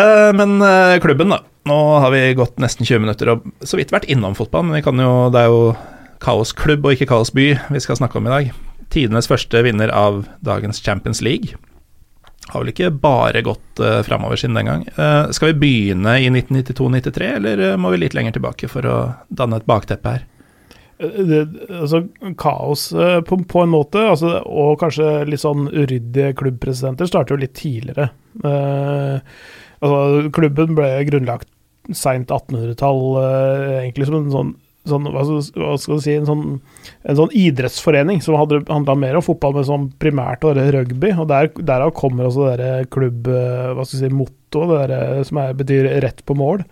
Eh, 0.00 0.30
men 0.34 0.56
klubben, 1.04 1.30
da. 1.30 1.44
Nå 1.70 1.76
har 2.02 2.10
vi 2.10 2.24
gått 2.34 2.58
nesten 2.58 2.88
20 2.88 3.04
minutter 3.04 3.30
og 3.34 3.44
så 3.62 3.78
vidt 3.78 3.92
vært 3.94 4.08
innom 4.10 4.34
fotball, 4.34 4.64
men 4.66 4.80
vi 4.80 4.82
kan 4.82 4.98
jo, 4.98 5.28
det 5.30 5.44
er 5.44 5.52
jo 5.52 5.60
kaosklubb 6.24 6.88
og 6.88 6.96
ikke 6.96 7.08
kaosby 7.12 7.46
vi 7.70 7.82
skal 7.84 8.00
snakke 8.00 8.18
om 8.18 8.26
i 8.26 8.32
dag. 8.32 8.50
Tidenes 8.90 9.30
første 9.30 9.62
vinner 9.62 9.92
av 9.94 10.24
dagens 10.42 10.82
Champions 10.82 11.22
League. 11.22 11.54
Har 12.50 12.64
vel 12.64 12.72
ikke 12.72 12.90
bare 13.02 13.42
gått 13.46 13.82
uh, 13.82 14.00
framover 14.06 14.40
siden 14.40 14.58
den 14.58 14.70
gang. 14.70 14.84
Uh, 14.96 15.30
skal 15.34 15.52
vi 15.52 15.60
begynne 15.62 16.16
i 16.18 16.28
1992-93, 16.32 17.30
eller 17.38 17.64
uh, 17.70 17.78
må 17.80 17.92
vi 17.94 18.02
litt 18.02 18.16
lenger 18.16 18.36
tilbake 18.36 18.70
for 18.70 18.86
å 18.88 18.98
danne 19.28 19.60
et 19.60 19.68
bakteppe 19.70 20.16
her? 20.16 20.26
Det, 21.00 21.44
altså, 21.72 22.02
kaos 22.36 22.90
på, 23.24 23.36
på, 23.48 23.60
en 23.64 23.70
måte, 23.72 24.02
altså, 24.12 24.34
og 24.44 24.74
kanskje 24.82 25.22
litt 25.30 25.40
sånn 25.40 25.70
uryddige 25.70 26.34
klubbpresidenter, 26.36 27.08
starter 27.08 27.32
jo 27.32 27.40
litt 27.40 27.54
tidligere. 27.56 28.10
altså, 28.44 30.02
klubben 30.36 30.76
ble 30.76 30.90
grunnlagt 31.08 31.48
seint 31.96 32.28
1800-tall, 32.28 33.00
egentlig 33.78 34.10
som 34.10 34.18
en 34.18 34.34
sånn 34.34 34.52
sånn, 34.90 35.06
hva 35.14 35.22
skal 35.80 35.98
du 35.98 36.04
si, 36.04 36.16
en 36.18 36.28
sånn, 36.28 36.44
en 37.08 37.18
sånn 37.18 37.32
idrettsforening 37.36 38.20
som 38.24 38.38
hadde 38.38 38.62
handla 38.68 38.96
mer 38.98 39.18
om 39.20 39.24
fotball, 39.24 39.56
men 39.56 39.68
som 39.68 39.86
primært 40.02 40.44
var 40.46 40.60
rugby. 40.76 41.14
og 41.16 41.30
der, 41.30 41.50
Derav 41.56 41.94
kommer 41.96 42.28
også 42.28 42.50
det 42.50 42.58
der 42.60 42.90
klubb... 42.92 43.30
Eh, 43.30 43.82
si, 43.86 44.10
det 44.50 44.90
der, 44.90 45.22
som 45.24 45.38
er, 45.38 45.52
betyr 45.54 45.86
'rett 46.02 46.24
på 46.26 46.34
mål'. 46.34 46.64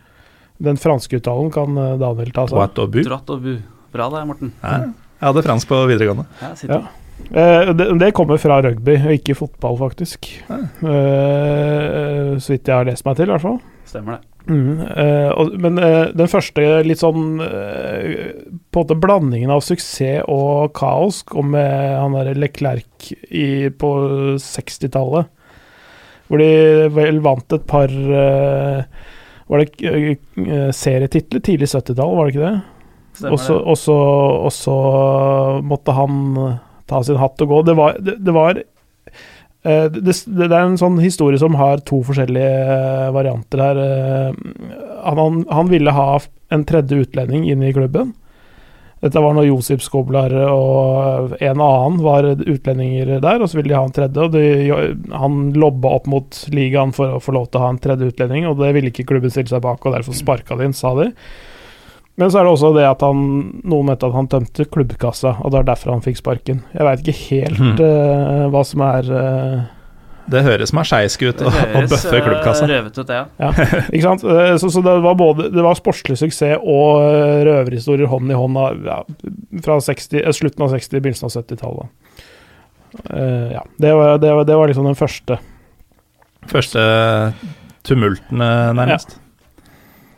Den 0.59 0.77
franske 0.77 1.21
uttalen 1.21 1.51
kan 1.55 1.77
eh, 1.79 1.99
Daniel 2.01 2.33
ta 2.35 2.47
seg 2.49 2.59
av. 2.59 2.65
Dratt 2.91 3.31
og 3.31 3.45
bu. 3.45 3.53
Bra 3.95 4.09
det, 4.13 4.25
Morten. 4.29 4.51
Ja, 4.63 4.79
jeg 5.19 5.27
hadde 5.31 5.45
fransk 5.47 5.71
på 5.71 5.79
videregående. 5.91 6.27
Ja, 6.43 6.81
eh, 7.31 7.71
det, 7.75 7.87
det, 8.03 8.11
kommer 8.15 8.41
fra 8.43 8.61
rugby, 8.63 8.97
og 8.99 9.15
ikke 9.15 9.39
fotball, 9.39 9.79
faktisk. 9.81 10.29
Ja. 10.49 10.59
Eh, 10.83 12.35
så 12.43 12.55
vidt 12.55 12.69
jeg 12.69 12.75
har 12.75 12.91
lest 12.91 13.07
meg 13.07 13.19
til, 13.19 13.31
i 13.31 13.35
hvert 13.35 13.47
fall. 13.47 13.61
Stemmer 13.89 14.19
det. 14.19 14.38
Mm, 14.49 14.81
uh, 14.81 15.31
og, 15.37 15.57
men 15.61 15.77
uh, 15.77 16.09
den 16.17 16.31
første 16.31 16.63
litt 16.87 17.03
sånn 17.03 17.37
uh, 17.43 18.05
På 18.73 18.81
en 18.81 18.87
måte 18.87 18.97
blandingen 18.97 19.53
av 19.53 19.61
suksess 19.61 20.25
og 20.25 20.73
kaos 20.79 21.21
kom 21.29 21.51
med 21.53 21.99
han 21.99 22.17
der 22.17 22.39
Leclerc 22.39 23.11
i, 23.29 23.69
på 23.69 23.91
60-tallet. 24.41 25.29
Hvor 26.29 26.41
de 26.41 26.89
vel 26.93 27.21
vant 27.25 27.55
et 27.57 27.63
par 27.69 27.89
Var 27.89 29.63
det 29.63 30.73
serietitler 30.77 31.41
tidlig 31.41 31.71
70-tall, 31.71 32.17
var 32.19 32.29
det 32.29 32.35
ikke 32.35 32.51
det? 32.51 33.31
Og 33.33 34.53
så 34.53 34.75
måtte 35.65 35.95
han 35.97 36.19
ta 36.89 37.01
sin 37.05 37.17
hatt 37.21 37.47
og 37.47 37.55
gå. 37.55 37.63
Det 37.71 37.77
var, 37.81 37.97
det, 38.05 38.19
det 38.21 38.35
var 38.37 38.61
Eh, 39.11 39.38
det, 39.67 40.15
det, 40.27 40.47
er 40.47 40.61
en 40.61 40.79
sånn 40.81 41.01
historie 41.03 41.41
som 41.41 41.57
har 41.59 41.83
to 41.89 41.99
forskjellige 42.07 42.53
eh, 42.63 43.09
varianter 43.15 43.63
her. 43.65 43.81
Han, 45.03 45.19
han, 45.19 45.43
han 45.51 45.73
ville 45.73 45.95
ha 45.95 46.21
en 46.55 46.65
tredje 46.69 47.03
utlending 47.05 47.49
inn 47.51 47.65
i 47.67 47.75
klubben. 47.75 48.15
Dette 48.99 49.21
var 49.23 49.35
når 49.37 49.47
Josip 49.47 49.83
Skoblar 49.85 50.33
og 50.51 51.35
en 51.39 51.61
annen 51.63 51.99
var 52.03 52.27
utlendinger 52.35 53.21
der, 53.23 53.39
og 53.39 53.47
så 53.47 53.61
ville 53.61 53.71
de 53.71 53.77
ha 53.79 53.85
en 53.87 53.95
tredje. 53.95 54.25
og 54.25 54.35
de, 54.35 55.13
Han 55.15 55.53
lobba 55.55 55.93
opp 56.01 56.09
mot 56.11 56.41
ligaen 56.51 56.91
for 56.97 57.15
å 57.15 57.21
få 57.23 57.37
lov 57.37 57.47
til 57.47 57.61
å 57.61 57.67
ha 57.67 57.69
en 57.75 57.83
tredje 57.83 58.11
utlending, 58.11 58.49
og 58.51 58.59
det 58.59 58.73
ville 58.75 58.91
ikke 58.91 59.07
klubben 59.13 59.31
stille 59.31 59.53
seg 59.53 59.63
bak, 59.63 59.87
og 59.87 59.95
derfor 59.95 60.19
sparka 60.19 60.59
de 60.59 60.67
inn, 60.67 60.75
sa 60.75 60.97
de. 60.99 61.13
Men 62.19 62.31
så 62.33 62.41
er 62.41 62.49
det 62.49 62.53
også 62.57 62.73
det 62.75 62.85
at 62.89 63.03
han, 63.07 63.19
noen 63.63 63.87
mente 63.87 64.09
at 64.09 64.15
han 64.17 64.29
tømte 64.31 64.67
klubbkassa, 64.75 65.37
og 65.39 65.53
det 65.55 65.61
er 65.61 65.67
derfor 65.69 65.95
han 65.95 66.03
fikk 66.03 66.19
sparken. 66.19 66.65
Jeg 66.75 66.87
veit 66.89 67.03
ikke 67.05 67.19
helt 67.29 67.61
mm. 67.63 67.75
uh, 67.79 68.47
hva 68.51 68.63
som 68.67 68.83
er 68.89 69.11
uh, 69.13 69.59
det 70.29 70.43
høres 70.45 70.75
marseisk 70.77 71.23
ut 71.25 71.39
å, 71.41 71.49
bøffe 71.89 72.19
klubbkassa. 72.21 72.67
Det 72.69 72.81
høres 72.83 72.99
ut, 72.99 73.13
ja. 73.13 73.23
ja. 73.41 73.69
Ikke 73.95 74.03
sant? 74.05 74.25
Eh, 74.29 74.57
så, 74.61 74.69
så, 74.75 74.83
det 74.85 74.97
var 75.07 75.15
både 75.17 75.47
det 75.55 75.65
var 75.65 75.79
sportslig 75.79 76.19
suksess 76.21 76.59
og 76.61 77.01
røverhistorier 77.49 78.11
hånd 78.13 78.35
i 78.35 78.37
hånd 78.37 78.61
av, 78.61 78.83
ja, 78.85 78.99
fra 79.65 79.79
60, 79.87 80.27
slutten 80.37 80.67
av 80.67 80.75
60-, 80.77 81.01
begynnelsen 81.01 81.31
av 81.31 81.33
70-tallet. 81.39 81.95
Uh, 83.09 83.49
ja. 83.55 83.65
Det 83.81 83.95
var, 83.95 84.19
det, 84.21 84.35
var, 84.35 84.51
det 84.51 84.59
var, 84.61 84.69
liksom 84.69 84.91
den 84.91 84.99
første. 84.99 85.39
Første 86.53 86.85
tumultene, 87.89 88.51
nærmest? 88.77 89.17
Ja. 89.17 89.25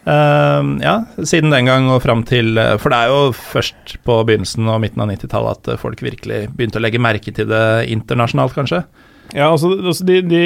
Uh, 0.01 0.79
ja, 0.81 0.95
siden 1.29 1.53
den 1.53 1.69
gang 1.69 1.91
og 1.93 2.01
fram 2.01 2.23
til 2.25 2.57
eh, 2.57 2.79
For 2.81 2.89
det 2.89 2.99
er 3.03 3.11
jo 3.13 3.35
først 3.37 3.99
på 4.07 4.15
begynnelsen 4.25 4.71
og 4.73 4.79
midten 4.81 5.03
av 5.05 5.11
90-tallet 5.13 5.59
at 5.59 5.69
eh, 5.75 5.81
folk 5.83 6.01
virkelig 6.01 6.39
begynte 6.57 6.81
å 6.81 6.83
legge 6.87 7.03
merke 7.05 7.35
til 7.37 7.51
det 7.51 7.65
internasjonalt, 7.93 8.57
kanskje? 8.57 8.81
Ja, 9.35 9.51
altså, 9.51 9.75
altså 9.77 10.07
de, 10.09 10.23
de, 10.25 10.41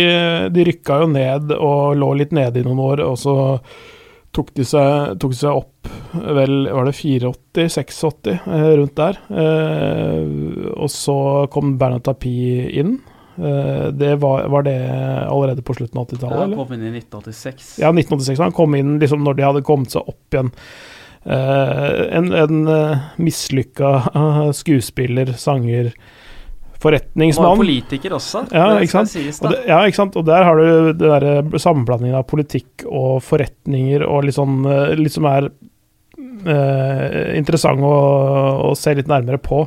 de, 0.51 0.65
rykka 0.67 0.99
jo 1.05 1.13
ned 1.15 1.55
og 1.55 1.95
lå 2.01 2.11
litt 2.19 2.35
nede 2.35 2.61
i 2.61 2.67
noen 2.67 2.83
år, 2.83 3.05
og 3.07 3.15
så 3.23 3.37
tok 4.35 4.51
de 4.59 4.67
seg, 4.67 5.15
tok 5.23 5.39
seg 5.39 5.63
opp 5.63 5.89
vel, 6.35 6.67
var 6.75 6.91
det 6.91 6.97
84-86, 6.99 8.43
rundt 8.81 8.99
der. 8.99 9.23
Uh, 9.31 10.75
og 10.75 10.91
så 10.91 11.17
kom 11.55 11.77
Bernard 11.79 12.05
Tapie 12.11 12.67
inn. 12.75 12.97
Eh, 13.37 13.87
det 13.87 14.17
var, 14.17 14.49
var, 14.49 14.63
det 14.63 14.91
allerede 15.29 15.63
på 15.63 15.75
slutten 15.75 15.99
av 15.99 16.09
80-tallet? 16.09 16.37
Ja, 16.37 16.41
han 16.41 16.57
kom 16.57 16.75
inn 16.75 16.83
i 16.83 16.99
1986. 16.99 17.79
Ja, 17.79 17.89
1986. 17.89 18.41
Han 18.41 18.53
kom 18.53 18.75
inn 18.79 18.99
liksom 19.03 19.25
når 19.27 19.39
de 19.39 19.47
hadde 19.49 19.65
kommet 19.67 19.95
seg 19.95 20.11
opp 20.15 20.37
igjen. 20.37 20.53
Uh, 21.25 22.05
en 22.13 22.27
en 22.37 22.67
uh, 22.69 23.05
mislykka 23.17 23.95
skuespiller, 24.53 25.33
sanger, 25.41 25.89
forretningsmann. 26.85 27.55
Var 27.55 27.63
politiker 27.63 28.13
også, 28.19 28.43
ja, 28.53 28.67
det 28.77 28.91
skal 28.93 29.09
sies. 29.09 29.39
da. 29.41 29.55
Det, 29.55 29.63
ja, 29.71 29.79
ikke 29.89 30.03
sant. 30.03 30.19
Og 30.21 30.27
der 30.29 30.45
har 30.45 30.61
du 30.61 30.93
det 30.93 31.09
der 31.15 31.57
sammenblandingen 31.57 32.19
av 32.19 32.27
politikk 32.29 32.85
og 32.85 33.23
forretninger 33.25 34.05
og 34.05 34.27
litt 34.29 34.37
sånn 34.37 34.69
Litt 35.01 35.17
som 35.17 35.31
er 35.31 35.49
interessant 37.39 37.81
å, 37.81 37.95
å, 38.69 38.75
se 38.77 38.93
litt 38.93 39.09
nærmere 39.09 39.41
på 39.41 39.63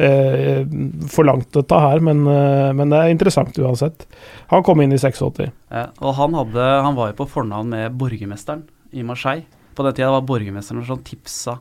eh, 0.00 0.64
for 1.12 1.28
langt 1.28 1.56
å 1.56 1.64
ta 1.66 1.80
her, 1.88 2.02
men, 2.04 2.22
eh, 2.26 2.70
men, 2.76 2.92
det 2.92 3.00
er 3.00 3.14
interessant 3.14 3.56
uansett. 3.60 4.06
Han 4.52 4.64
kom 4.66 4.82
inn 4.82 4.94
i 4.94 5.00
86. 5.00 5.50
Ja, 5.70 5.88
og 6.00 6.16
han, 6.18 6.36
hadde, 6.38 6.68
han 6.86 6.96
var 6.98 7.12
jo 7.12 7.20
på 7.22 7.28
fornavn 7.36 7.74
med 7.74 7.98
borgermesteren 8.00 8.64
i 8.96 9.04
Marseille. 9.06 9.46
På 9.76 9.86
den 9.86 9.96
tida 9.96 10.10
var 10.12 10.26
borgermesteren 10.26 10.86
som 10.86 11.02
tipsa 11.06 11.60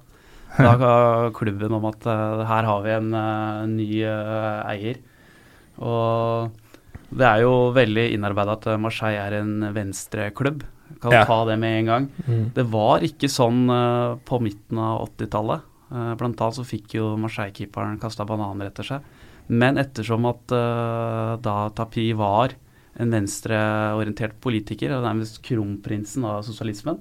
da 0.58 1.30
klubben 1.36 1.76
om 1.78 1.86
at 1.92 2.08
uh, 2.10 2.42
her 2.50 2.66
har 2.66 2.82
vi 2.82 2.96
en 2.96 3.14
uh, 3.14 3.68
ny 3.70 3.90
uh, 4.02 4.66
eier. 4.72 4.98
Og 5.80 6.50
det 7.14 7.28
er 7.28 7.44
jo 7.46 7.70
veldig 7.76 8.10
innarbeida 8.16 8.58
at 8.58 8.68
Marseille 8.82 9.22
er 9.22 9.40
en 9.44 9.70
venstreklubb. 9.76 10.66
Kan 11.00 11.14
ja. 11.14 11.22
ta 11.30 11.44
det 11.46 11.56
med 11.62 11.78
en 11.78 11.90
gang. 11.92 12.08
Mm. 12.26 12.46
Det 12.56 12.66
var 12.74 13.06
ikke 13.06 13.30
sånn 13.32 13.70
på 14.26 14.40
midten 14.42 14.82
av 14.82 15.06
80-tallet. 15.06 15.69
Uh, 15.90 16.14
blant 16.20 16.38
annet 16.38 16.60
så 16.60 16.66
fikk 16.68 16.96
jo 17.00 17.14
Marseille-keeperen 17.22 18.00
kasta 18.02 18.26
bananer 18.30 18.70
etter 18.70 18.86
seg. 18.86 19.06
Men 19.50 19.80
ettersom 19.82 20.28
at 20.30 20.54
uh, 20.54 21.36
da 21.42 21.56
Tapi 21.74 22.12
var 22.18 22.54
en 23.00 23.14
venstreorientert 23.14 24.36
politiker, 24.44 24.94
og 24.96 25.06
nærmest 25.06 25.40
kronprinsen 25.46 26.26
av 26.28 26.44
sosialismen, 26.46 27.00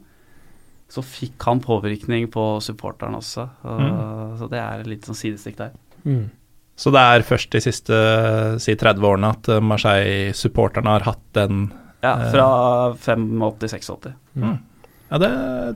så 0.88 1.04
fikk 1.04 1.42
han 1.44 1.60
påvirkning 1.60 2.30
på 2.32 2.44
supporteren 2.64 3.18
også. 3.18 3.48
Uh, 3.64 3.82
mm. 3.82 4.38
Så 4.40 4.48
det 4.52 4.62
er 4.62 4.88
litt 4.88 5.08
sånn 5.08 5.18
sidestikk 5.18 5.58
der. 5.60 5.74
Mm. 6.06 6.28
Så 6.78 6.92
det 6.94 7.02
er 7.02 7.26
først 7.26 7.50
de 7.52 7.60
siste 7.60 7.98
si 8.62 8.76
30 8.78 9.04
årene 9.04 9.32
at 9.34 9.50
Marseille-supporterne 9.66 10.94
har 10.94 11.08
hatt 11.10 11.24
den 11.36 11.66
Ja, 12.04 12.14
fra 12.30 12.48
85-86. 12.94 14.12
Mm. 14.38 14.60
Ja, 15.08 15.20
det 15.22 15.30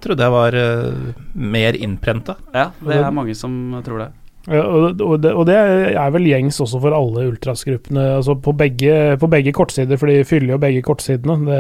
trodde 0.05 0.27
jeg 0.27 0.35
var 0.35 0.57
uh, 0.57 1.13
mer 1.33 1.77
innprenta. 1.79 2.37
Ja, 2.53 2.71
det 2.85 2.99
er 3.01 3.15
mange 3.15 3.37
som 3.39 3.55
tror 3.87 4.05
det. 4.05 4.11
Ja, 4.51 4.63
og, 4.67 4.97
det, 4.99 5.31
og, 5.31 5.45
det, 5.47 5.55
er 5.55 6.11
vel 6.11 6.25
gjengs 6.27 6.57
også 6.65 6.81
for 6.83 6.95
alle 6.97 7.29
ultrasgruppene, 7.31 8.09
altså 8.17 8.35
på 8.43 8.55
begge, 8.59 9.15
på 9.23 9.29
begge 9.31 9.53
kortsider, 9.55 10.01
for 10.01 10.11
de 10.11 10.25
fyller 10.27 10.57
jo 10.57 10.63
begge 10.63 10.83
kortsidene. 10.83 11.37
Det 11.47 11.59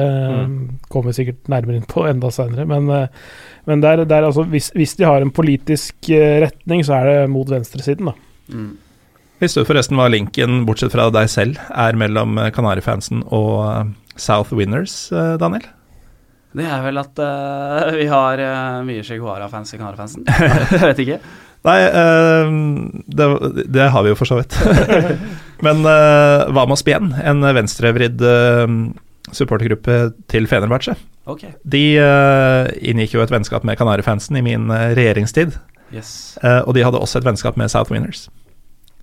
mm. 0.48 0.56
kommer 0.90 1.12
vi 1.12 1.18
sikkert 1.20 1.52
nærmere 1.52 1.78
inn 1.78 1.87
på 1.87 2.02
enda 2.11 2.32
senere. 2.35 2.66
Men, 2.66 2.90
eh, 2.90 3.37
men 3.70 3.85
der, 3.85 4.02
der, 4.11 4.26
altså, 4.26 4.42
hvis, 4.50 4.72
hvis, 4.74 4.96
de 4.98 5.06
har 5.06 5.22
en 5.22 5.30
politisk 5.30 6.11
eh, 6.11 6.40
retning, 6.42 6.82
så 6.82 6.98
er 6.98 7.11
det 7.11 7.30
mot 7.30 7.50
venstresiden, 7.50 8.11
da. 8.11 8.16
Mm. 8.50 8.72
Visste 9.42 9.62
du 9.62 9.68
forresten 9.68 9.98
hva 9.98 10.08
linken, 10.11 10.64
bortsett 10.66 10.94
fra 10.94 11.06
deg 11.14 11.30
selv, 11.30 11.62
er 11.70 11.98
mellom 11.98 12.35
Kanarifansen 12.54 13.22
og 13.30 13.94
South 14.18 14.54
Winners, 14.58 15.06
Daniel? 15.38 15.70
Det 16.52 16.66
er 16.68 16.82
vel 16.84 17.00
at 17.00 17.22
uh, 17.22 17.94
vi 17.96 18.08
har 18.10 18.42
uh, 18.42 18.82
mye 18.84 19.04
Che 19.06 19.16
Guevara-fans 19.16 19.72
i 19.72 19.80
Kanarifansen. 19.80 20.26
Jeg 20.74 20.82
vet 20.82 21.00
ikke. 21.04 21.18
Nei, 21.62 21.78
uh, 21.94 22.50
det, 23.06 23.28
det, 23.72 23.86
har 23.94 24.04
vi 24.04 24.12
jo 24.12 24.18
for 24.18 24.28
så 24.28 24.40
vidt. 24.40 24.58
Men 25.66 25.80
uh, 25.86 26.50
Vamos 26.52 26.84
Bien, 26.84 27.12
en 27.22 27.46
venstrevridd 27.56 28.24
supportergruppe 29.32 29.96
til 30.28 30.48
Fenerbahçe, 30.50 30.96
okay. 31.30 31.54
de 31.62 31.94
inngikk 32.90 33.14
jo 33.14 33.22
et 33.22 33.30
vennskap 33.32 33.62
med 33.64 33.78
Kanarifansen 33.80 34.36
i 34.36 34.42
min 34.44 34.66
regjeringstid. 34.68 35.54
Yes. 35.92 36.10
og 36.40 36.72
de 36.74 36.82
hadde 36.84 37.00
også 37.00 37.20
et 37.20 37.26
vennskap 37.28 37.56
med 37.60 37.70
South 37.70 37.92
Winners. 37.92 38.26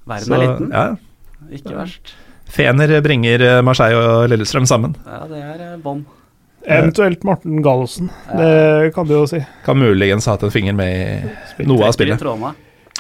Verden 0.10 0.36
er 0.36 0.44
liten. 0.44 0.72
Ja. 0.74 0.86
Ikke 1.56 1.78
verst. 1.78 2.14
Fener 2.50 2.94
bringer 3.06 3.62
Marseille 3.66 3.98
og 3.98 4.30
Lillestrøm 4.30 4.68
sammen. 4.70 4.98
Ja, 5.08 5.24
det 5.32 5.42
er 5.48 5.78
bånd. 5.82 6.06
Eventuelt 6.66 7.24
Morten 7.24 7.62
Gallosen, 7.64 8.10
det 8.38 8.92
kan 8.96 9.08
du 9.08 9.14
jo 9.16 9.28
si. 9.30 9.40
Kan 9.66 9.80
muligens 9.80 10.28
ha 10.28 10.36
hatt 10.36 10.44
en 10.44 10.54
finger 10.54 10.76
med 10.76 11.30
i 11.58 11.68
noe 11.68 11.88
av 11.88 11.96
spillet. 11.96 12.24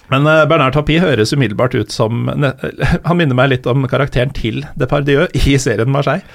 Men 0.09 0.25
uh, 0.25 0.45
Bernard 0.49 0.73
Tapie 0.73 1.01
høres 1.03 1.33
umiddelbart 1.35 1.75
ut 1.77 1.91
som 1.93 2.29
Han 3.07 3.19
minner 3.19 3.37
meg 3.37 3.51
litt 3.51 3.67
om 3.69 3.85
karakteren 3.91 4.31
til 4.33 4.63
Depardieu 4.79 5.27
i 5.37 5.57
serien 5.61 5.91
Marseille. 5.93 6.25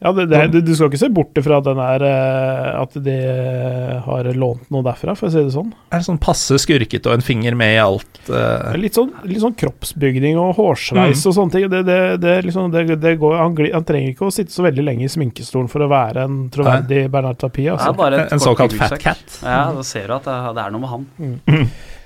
Ja, 0.00 0.12
det, 0.16 0.30
det, 0.30 0.46
du, 0.48 0.60
du 0.64 0.72
skal 0.72 0.88
ikke 0.88 0.98
se 1.02 1.10
bort 1.12 1.36
fra 1.44 1.58
at, 1.60 1.66
den 1.66 1.80
er, 1.84 2.02
eh, 2.08 2.68
at 2.80 2.94
de 3.04 3.16
eh, 3.20 3.98
har 4.00 4.28
lånt 4.32 4.70
noe 4.72 4.80
derfra, 4.86 5.12
for 5.18 5.28
å 5.28 5.32
si 5.34 5.42
det 5.44 5.52
sånn. 5.52 5.74
Er 5.92 6.00
det 6.00 6.06
sånn 6.06 6.20
passe 6.22 6.56
skurket 6.62 7.04
og 7.04 7.18
en 7.18 7.24
finger 7.24 7.56
med 7.58 7.74
i 7.74 7.82
alt? 7.82 8.08
Uh... 8.24 8.72
Litt, 8.80 8.96
sånn, 8.96 9.12
litt, 9.28 9.42
sånn, 9.44 9.58
kroppsbygning 9.60 10.40
og 10.40 10.54
hårsveis 10.56 11.20
mm. 11.20 11.28
og 11.28 11.36
sånne 11.36 11.52
ting. 11.56 11.68
Det, 11.90 12.32
liksom, 12.48 12.72
går, 12.72 13.36
han, 13.42 13.60
han, 13.60 13.86
trenger 13.92 14.14
ikke 14.14 14.30
å 14.30 14.32
sitte 14.32 14.56
så 14.56 14.64
veldig 14.64 14.88
lenge 14.88 15.04
i 15.04 15.12
sminkestolen 15.12 15.68
for 15.68 15.84
å 15.84 15.92
være 15.92 16.24
en 16.24 16.42
troverdig 16.54 17.04
Bernard 17.12 17.42
Tapie. 17.42 17.68
Altså. 17.76 17.92
en 18.24 18.44
såkalt 18.48 18.80
fat 18.80 18.96
cat. 19.04 19.40
Ja, 19.44 19.66
da 19.76 19.84
ser 19.84 20.08
du 20.08 20.16
at 20.16 20.24
det, 20.32 20.40
det 20.56 20.64
er 20.64 20.76
noe 20.78 20.86
med 20.86 20.94
han. 20.96 21.08
Mm. 21.20 21.66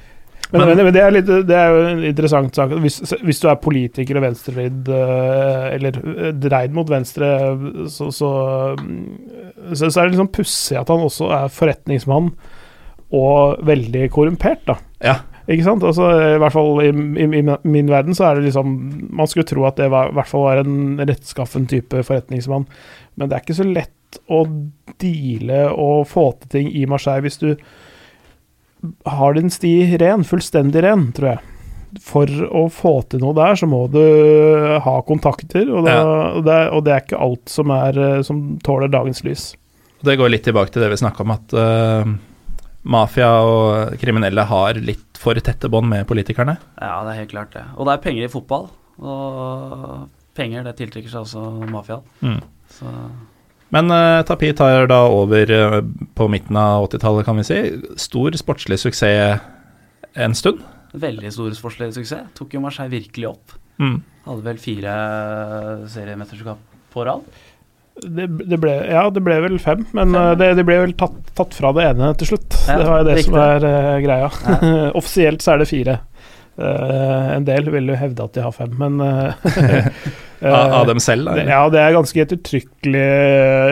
Men, 0.55 0.69
men, 0.69 0.81
men, 0.87 0.93
det, 0.95 1.03
er 1.03 1.15
litt, 1.15 1.31
det 1.49 1.55
er 1.59 1.73
jo 1.75 1.85
en 1.89 2.03
interessant 2.07 2.55
sak. 2.55 2.73
Hvis, 2.85 3.01
hvis 3.27 3.41
du 3.43 3.49
er 3.51 3.59
politiker 3.59 4.21
og 4.21 4.23
venstrevridd, 4.23 4.91
eh, 4.95 5.65
eller 5.75 5.99
eh, 6.15 6.29
dreid 6.39 6.77
mot 6.77 6.91
venstre, 6.91 7.31
så, 7.91 8.11
så, 8.15 8.31
så, 9.73 9.89
så 9.89 9.91
er 9.91 10.05
det 10.05 10.13
liksom 10.15 10.31
pussig 10.35 10.79
at 10.79 10.93
han 10.95 11.03
også 11.03 11.33
er 11.35 11.51
forretningsmann 11.51 12.31
og 13.15 13.65
veldig 13.67 14.07
korrumpert, 14.15 14.63
da. 14.71 14.79
Ja. 15.05 15.17
Ikke 15.45 15.67
sant? 15.67 15.85
Altså, 15.85 16.07
I 16.09 16.39
hvert 16.41 16.55
fall 16.55 16.79
i, 16.81 16.89
i, 17.21 17.27
i, 17.43 17.43
min 17.69 17.91
verden 17.93 18.17
så 18.17 18.31
er 18.31 18.39
det 18.39 18.47
liksom 18.47 18.71
Man 19.13 19.29
skulle 19.29 19.45
tro 19.45 19.67
at 19.69 19.77
det 19.77 19.91
var, 19.93 20.09
i 20.09 20.17
hvert 20.17 20.31
fall 20.31 20.47
var 20.47 20.63
en 20.63 21.03
rettskaffen 21.03 21.67
type 21.69 22.01
forretningsmann, 22.01 22.65
men 23.19 23.29
det 23.29 23.37
er 23.37 23.45
ikke 23.45 23.59
så 23.59 23.67
lett 23.69 24.21
å 24.33 24.45
deale 25.03 25.67
og 25.75 26.07
få 26.09 26.31
til 26.39 26.53
ting 26.55 26.71
i 26.73 26.87
Marseille 26.89 27.27
hvis 27.27 27.41
du 27.43 27.51
har 29.05 29.35
din 29.37 29.51
sti 29.53 29.97
ren, 30.01 30.25
fullstendig 30.27 30.85
ren, 30.85 31.09
tror 31.17 31.35
jeg. 31.35 31.51
For 32.03 32.31
å 32.51 32.65
få 32.75 32.95
til 33.07 33.23
noe 33.23 33.37
der, 33.39 33.55
så 33.59 33.69
må 33.71 33.85
du 33.93 34.03
ha 34.83 34.95
kontakter, 35.07 35.69
og, 35.71 35.87
da, 35.87 35.95
ja. 35.95 36.07
og, 36.35 36.41
det, 36.47 36.61
og 36.75 36.87
det, 36.87 36.95
er 36.95 37.05
ikke 37.05 37.21
alt 37.23 37.53
som, 37.53 37.71
er, 37.71 37.99
eh, 38.01 38.23
som 38.27 38.41
tåler 38.67 38.91
dagens 38.91 39.23
lys. 39.27 39.53
Det 40.05 40.17
går 40.19 40.33
litt 40.33 40.45
tilbake 40.47 40.75
til 40.75 40.83
det 40.85 40.91
vi 40.93 41.01
snakka 41.01 41.23
om, 41.25 41.33
at 41.33 41.55
uh, 41.57 42.11
mafia 42.93 43.31
og 43.47 43.95
kriminelle 44.01 44.45
har 44.51 44.81
litt 44.83 45.21
for 45.21 45.39
tette 45.41 45.71
bånd 45.73 45.89
med 45.89 46.05
politikerne. 46.11 46.59
Ja, 46.77 46.99
det 47.07 47.15
er 47.15 47.23
helt 47.23 47.33
klart 47.33 47.55
det. 47.55 47.65
Og 47.79 47.89
det 47.89 47.95
er 47.95 48.03
penger 48.05 48.27
i 48.27 48.33
fotball, 48.33 48.67
og 49.01 50.11
penger 50.37 50.67
det 50.67 50.75
tiltrekker 50.81 51.15
seg 51.15 51.25
også 51.25 51.47
mafiaen. 51.71 52.05
Mm. 52.27 52.43
Så 52.75 52.91
men 53.73 53.91
uh, 53.91 54.21
Tapi 54.27 54.53
tar 54.57 54.89
da 54.91 55.01
over 55.09 55.51
uh, 55.51 55.81
på 56.15 56.29
midten 56.31 56.59
av 56.61 56.89
80-tallet, 56.89 57.27
kan 57.27 57.41
vi 57.41 57.47
si. 57.49 57.61
Stor 58.01 58.37
sportslig 58.39 58.81
suksess 58.83 59.41
en 60.15 60.35
stund. 60.39 60.61
Veldig 60.95 61.33
stor 61.35 61.55
sportslig 61.57 61.91
suksess. 61.97 62.29
Tok 62.39 62.55
jo 62.55 62.63
Marseille 62.63 62.93
virkelig 62.93 63.33
opp. 63.33 63.57
Mm. 63.83 63.99
Hadde 64.29 64.47
vel 64.47 64.61
fire 64.63 64.93
seriemesterskap 65.91 66.61
på 66.95 67.07
rad. 67.09 67.27
Det, 67.95 68.27
det, 68.27 68.59
ble, 68.59 68.73
ja, 68.91 69.05
det 69.15 69.23
ble 69.23 69.37
vel 69.45 69.59
fem, 69.63 69.85
men 69.95 70.17
fem, 70.17 70.33
det, 70.39 70.49
det, 70.59 70.65
ble 70.67 70.81
vel 70.83 70.95
tatt, 70.99 71.19
tatt, 71.39 71.55
fra 71.55 71.71
det 71.77 71.85
ene 71.93 72.09
til 72.19 72.33
slutt. 72.33 72.57
Ja, 72.67 72.79
det 72.81 72.89
var 72.89 73.03
jo 73.03 73.07
det 73.07 73.15
riktig. 73.21 73.29
som 73.29 73.37
er 73.43 73.67
uh, 73.67 73.99
greia. 74.03 74.31
Ja. 74.31 74.73
Offisielt 75.01 75.45
så 75.45 75.55
er 75.55 75.63
det 75.63 75.71
fire. 75.71 75.99
Uh, 76.55 77.35
en 77.35 77.47
del 77.49 77.67
vil 77.75 77.89
jo 77.91 77.97
hevde 77.99 78.23
at 78.23 78.37
de 78.37 78.43
har 78.45 78.53
fem, 78.55 78.71
men 78.79 79.01
uh, 79.03 79.33
Av 80.45 80.85
dem 80.87 81.01
selv? 81.03 81.27
Eller? 81.33 81.49
Ja, 81.51 81.65
det 81.73 81.81
er 81.83 81.97
ganske 81.97 82.21
ettertrykkelig 82.23 83.09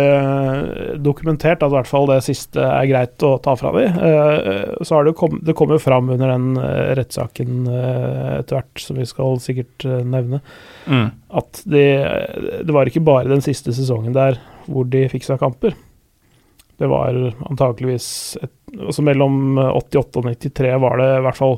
uh, 0.02 0.96
dokumentert 0.98 1.62
at 1.62 1.70
i 1.70 1.76
hvert 1.76 1.90
fall 1.90 2.08
det 2.10 2.18
siste 2.26 2.64
er 2.66 2.88
greit 2.90 3.22
å 3.26 3.36
ta 3.44 3.54
fra 3.58 3.70
dem. 3.76 4.00
så 4.82 4.96
har 4.96 5.06
det, 5.06 5.14
kom, 5.18 5.38
det 5.46 5.54
kommer 5.58 5.78
fram 5.82 6.10
under 6.14 6.32
den 6.34 6.58
rettssaken 6.98 7.68
etter 7.70 8.58
hvert, 8.58 8.82
som 8.82 8.98
vi 8.98 9.06
skal 9.06 9.38
sikkert 9.42 9.86
nevne, 9.86 10.42
mm. 10.86 11.06
at 11.38 11.62
de, 11.70 11.84
det 12.66 12.74
var 12.74 12.90
ikke 12.90 13.04
bare 13.06 13.30
den 13.30 13.44
siste 13.44 13.74
sesongen 13.76 14.16
der 14.16 14.40
hvor 14.66 14.86
de 14.90 15.06
fiksa 15.12 15.38
kamper. 15.38 15.76
Det 16.82 16.88
var 16.90 17.14
antakeligvis 17.46 18.08
et, 18.42 18.54
altså 18.78 19.04
Mellom 19.04 19.58
88 19.60 20.20
og 20.20 20.28
93 20.30 20.74
var 20.82 21.00
det 21.00 21.08
i 21.16 21.22
hvert 21.26 21.38
fall 21.38 21.56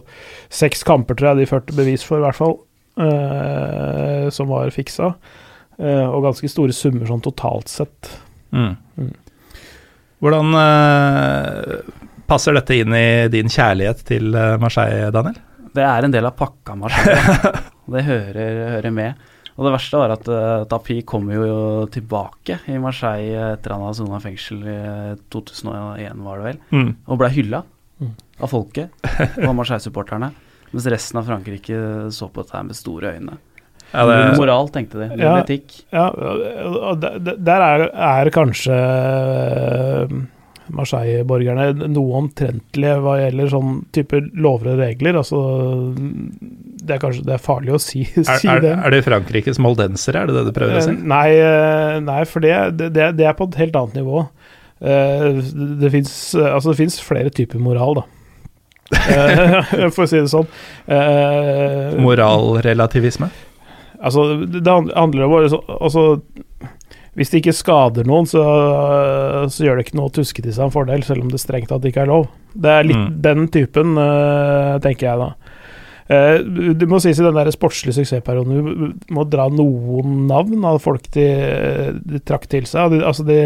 seks 0.53 0.85
kamper, 0.87 1.19
tror 1.19 1.33
jeg 1.33 1.43
de 1.43 1.51
førte 1.51 1.77
bevis 1.77 2.05
for, 2.07 2.21
i 2.21 2.27
hvert 2.27 2.39
fall, 2.39 2.57
uh, 3.01 4.31
som 4.35 4.51
var 4.51 4.73
fiksa. 4.75 5.15
Uh, 5.79 6.07
og 6.07 6.25
ganske 6.29 6.51
store 6.51 6.75
summer 6.77 7.09
sånn 7.11 7.23
totalt 7.25 7.71
sett. 7.73 8.11
Mm. 8.55 8.75
Mm. 8.99 9.13
Hvordan 10.25 10.59
uh, 10.59 11.93
passer 12.31 12.57
dette 12.57 12.79
inn 12.81 12.95
i 12.97 13.07
din 13.33 13.51
kjærlighet 13.53 14.05
til 14.09 14.35
Marseille, 14.63 15.11
Daniel? 15.15 15.39
Det 15.75 15.83
er 15.83 16.07
en 16.07 16.15
del 16.15 16.27
av 16.29 16.37
pakka 16.39 16.77
Marseille. 16.79 17.55
det 17.95 18.05
hører, 18.07 18.61
hører 18.77 18.95
med. 18.95 19.31
Og 19.55 19.67
det 19.67 19.75
verste 19.77 20.01
var 20.01 20.15
at 20.17 20.27
uh, 20.31 20.65
Tapi 20.71 21.01
kom 21.07 21.29
jo 21.31 21.87
tilbake 21.95 22.59
i 22.71 22.79
Marseille 22.83 23.53
etter 23.55 23.77
han 23.77 23.85
hadde 23.87 24.01
sona 24.01 24.19
fengsel 24.23 24.65
i 24.67 24.79
2001, 25.31 26.25
var 26.27 26.41
det 26.41 26.49
vel, 26.49 26.61
mm. 26.75 26.91
og 27.07 27.21
ble 27.23 27.31
hylla 27.37 27.63
mm. 28.03 28.13
av 28.41 28.51
folket 28.51 29.11
og 29.47 29.55
Marseille-supporterne. 29.55 30.33
Mens 30.75 30.89
resten 30.91 31.21
av 31.21 31.29
Frankrike 31.29 31.81
så 32.11 32.27
på 32.27 32.43
dette 32.43 32.63
med 32.67 32.79
store 32.79 33.15
øyne. 33.15 33.39
Ja, 33.95 34.03
det, 34.09 34.15
moral, 34.41 34.69
tenkte 34.75 35.05
de. 35.05 35.07
Ja, 35.21 35.37
etikk. 35.45 35.77
Ja, 35.95 36.09
og 36.11 37.05
der 37.05 37.63
er, 37.63 37.85
er 37.95 38.31
kanskje 38.35 38.75
Marseille-borgerne 40.73 41.89
noe 41.93 42.21
omtrentlige 42.23 42.97
hva 43.05 43.19
gjelder 43.21 43.51
sånn 43.53 43.77
type 43.95 44.21
lover 44.33 44.73
og 44.73 44.81
regler. 44.81 45.19
Altså, 45.21 45.41
det 45.95 46.97
er 46.97 47.03
kanskje 47.03 47.27
det 47.29 47.37
er 47.37 47.45
farlig 47.45 47.75
å 47.77 47.81
si, 47.83 48.05
si 48.15 48.49
er, 48.51 48.63
det. 48.65 48.73
Er 48.79 48.95
det 48.95 49.05
Frankrikes 49.07 49.61
moldensere, 49.63 50.23
er 50.25 50.31
det 50.31 50.39
det 50.39 50.47
du 50.49 50.57
prøver 50.57 50.81
å 50.81 50.85
si? 50.87 50.95
Eh, 50.95 51.07
nei, 51.15 51.29
eh, 51.37 52.01
nei 52.05 52.21
for 52.31 52.45
det, 52.45 52.57
det, 52.81 52.91
det, 53.19 53.29
er 53.29 53.37
på 53.39 53.49
et 53.51 53.61
helt 53.61 53.79
annet 53.81 54.01
nivå. 54.01 54.27
Eh, 54.81 55.41
det 55.83 55.93
fins 55.93 56.13
altså, 56.41 56.77
flere 57.05 57.33
typer 57.35 57.63
moral, 57.63 58.03
da. 58.03 58.11
For 59.95 60.05
å 60.05 60.07
si 60.07 60.19
det 60.21 60.29
sånn. 60.31 60.47
Moralrelativisme? 62.05 63.31
Altså, 64.05 64.27
det 64.45 64.69
handler 64.69 65.25
om 65.25 65.35
altså, 65.41 66.03
hvis 67.15 67.31
det 67.31 67.43
ikke 67.43 67.55
skader 67.55 68.07
noen, 68.09 68.27
så, 68.27 68.43
så 69.47 69.67
gjør 69.67 69.79
det 69.79 69.87
ikke 69.87 69.99
noe 70.01 70.11
å 70.11 70.15
tuske 70.15 70.43
til 70.43 70.55
seg 70.55 70.67
en 70.67 70.75
fordel, 70.75 71.05
selv 71.07 71.23
om 71.23 71.31
det 71.31 71.39
strengt 71.43 71.71
tatt 71.71 71.87
ikke 71.87 72.03
er 72.03 72.11
lov. 72.11 72.27
Det 72.55 72.73
er 72.73 72.89
litt 72.89 72.99
mm. 72.99 73.15
den 73.23 73.47
typen, 73.55 73.95
uh, 73.99 74.75
tenker 74.83 75.11
jeg 75.13 75.23
da. 75.23 75.31
Uh, 76.11 76.75
du 76.75 76.85
må 76.91 76.99
sies 77.01 77.21
i 77.21 77.25
den 77.25 77.39
der 77.39 77.49
sportslige 77.55 77.97
suksessperioden 77.97 78.59
Du 78.61 79.15
må 79.17 79.23
dra 79.25 79.47
noen 79.49 80.27
navn 80.29 80.67
av 80.69 80.77
folk 80.85 81.07
de, 81.15 81.25
de 82.03 82.21
trakk 82.27 82.49
til 82.51 82.67
seg. 82.69 82.93
De, 82.93 83.01
altså 83.07 83.25
de, 83.31 83.39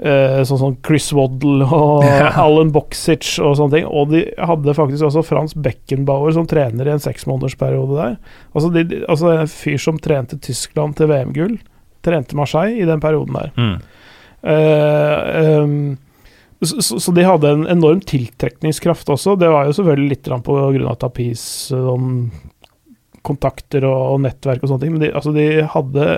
uh, 0.00 0.40
sånn 0.48 0.62
som 0.64 0.80
Chris 0.80 1.12
Waddle 1.16 1.68
og 1.68 2.08
ja. 2.08 2.32
Alan 2.42 2.72
Boxic 2.72 3.36
og 3.44 3.60
sånne 3.60 3.76
ting. 3.76 3.92
Og 3.92 4.10
de 4.16 4.24
hadde 4.40 4.78
faktisk 4.80 5.10
også 5.10 5.24
Frans 5.28 5.52
Beckenbauer 5.52 6.32
som 6.36 6.48
trener 6.48 6.88
i 6.88 6.96
en 6.96 7.06
seksmånedersperiode 7.06 8.00
der. 8.00 8.18
Altså, 8.56 8.72
de, 8.72 9.04
altså 9.04 9.36
en 9.36 9.56
fyr 9.60 9.80
som 9.84 10.00
trente 10.00 10.40
Tyskland 10.48 10.96
til 10.96 11.12
VM-gull 11.12 11.58
trente 12.06 12.38
Marseille 12.38 12.80
i 12.80 12.88
den 12.88 13.02
perioden 13.02 13.36
der. 13.36 13.52
Mm. 13.58 13.76
Uh, 14.46 15.62
um, 15.64 15.96
så, 16.62 17.00
så, 17.00 17.12
de 17.12 17.24
hadde 17.26 17.50
en 17.52 17.66
enorm 17.68 18.00
tiltrekningskraft 18.00 19.10
også. 19.12 19.36
Det 19.36 19.48
var 19.52 19.66
jo 19.68 19.74
selvfølgelig 19.76 20.14
litt 20.14 20.30
på 20.46 20.56
grunn 20.56 20.88
av 20.88 20.96
Tapis 21.02 21.42
um, 21.74 22.28
kontakter 23.26 23.84
og, 23.88 24.14
og, 24.14 24.20
nettverk 24.24 24.62
og 24.62 24.70
sånne 24.70 24.84
ting, 24.84 24.94
men 24.94 25.02
de, 25.02 25.10
altså 25.18 25.34
de 25.34 25.46
hadde, 25.66 26.08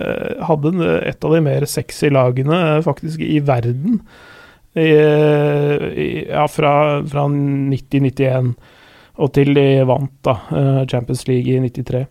hadde, 0.45 0.73
et 1.09 1.25
av 1.25 1.35
de 1.35 1.43
mer 1.45 1.67
sexy 1.69 2.13
lagene 2.13 2.59
faktisk 2.85 3.25
i 3.25 3.39
verden 3.45 4.03
i, 4.79 4.91
i, 4.93 6.09
ja, 6.29 6.45
fra, 6.53 6.73
fra 7.09 7.25
90-91 7.33 8.53
og 9.19 9.33
til 9.35 9.57
de 9.57 9.67
vant 9.89 10.13
da, 10.23 10.37
Champions 10.91 11.25
League 11.27 11.51
i 11.51 11.59
93. 11.65 12.05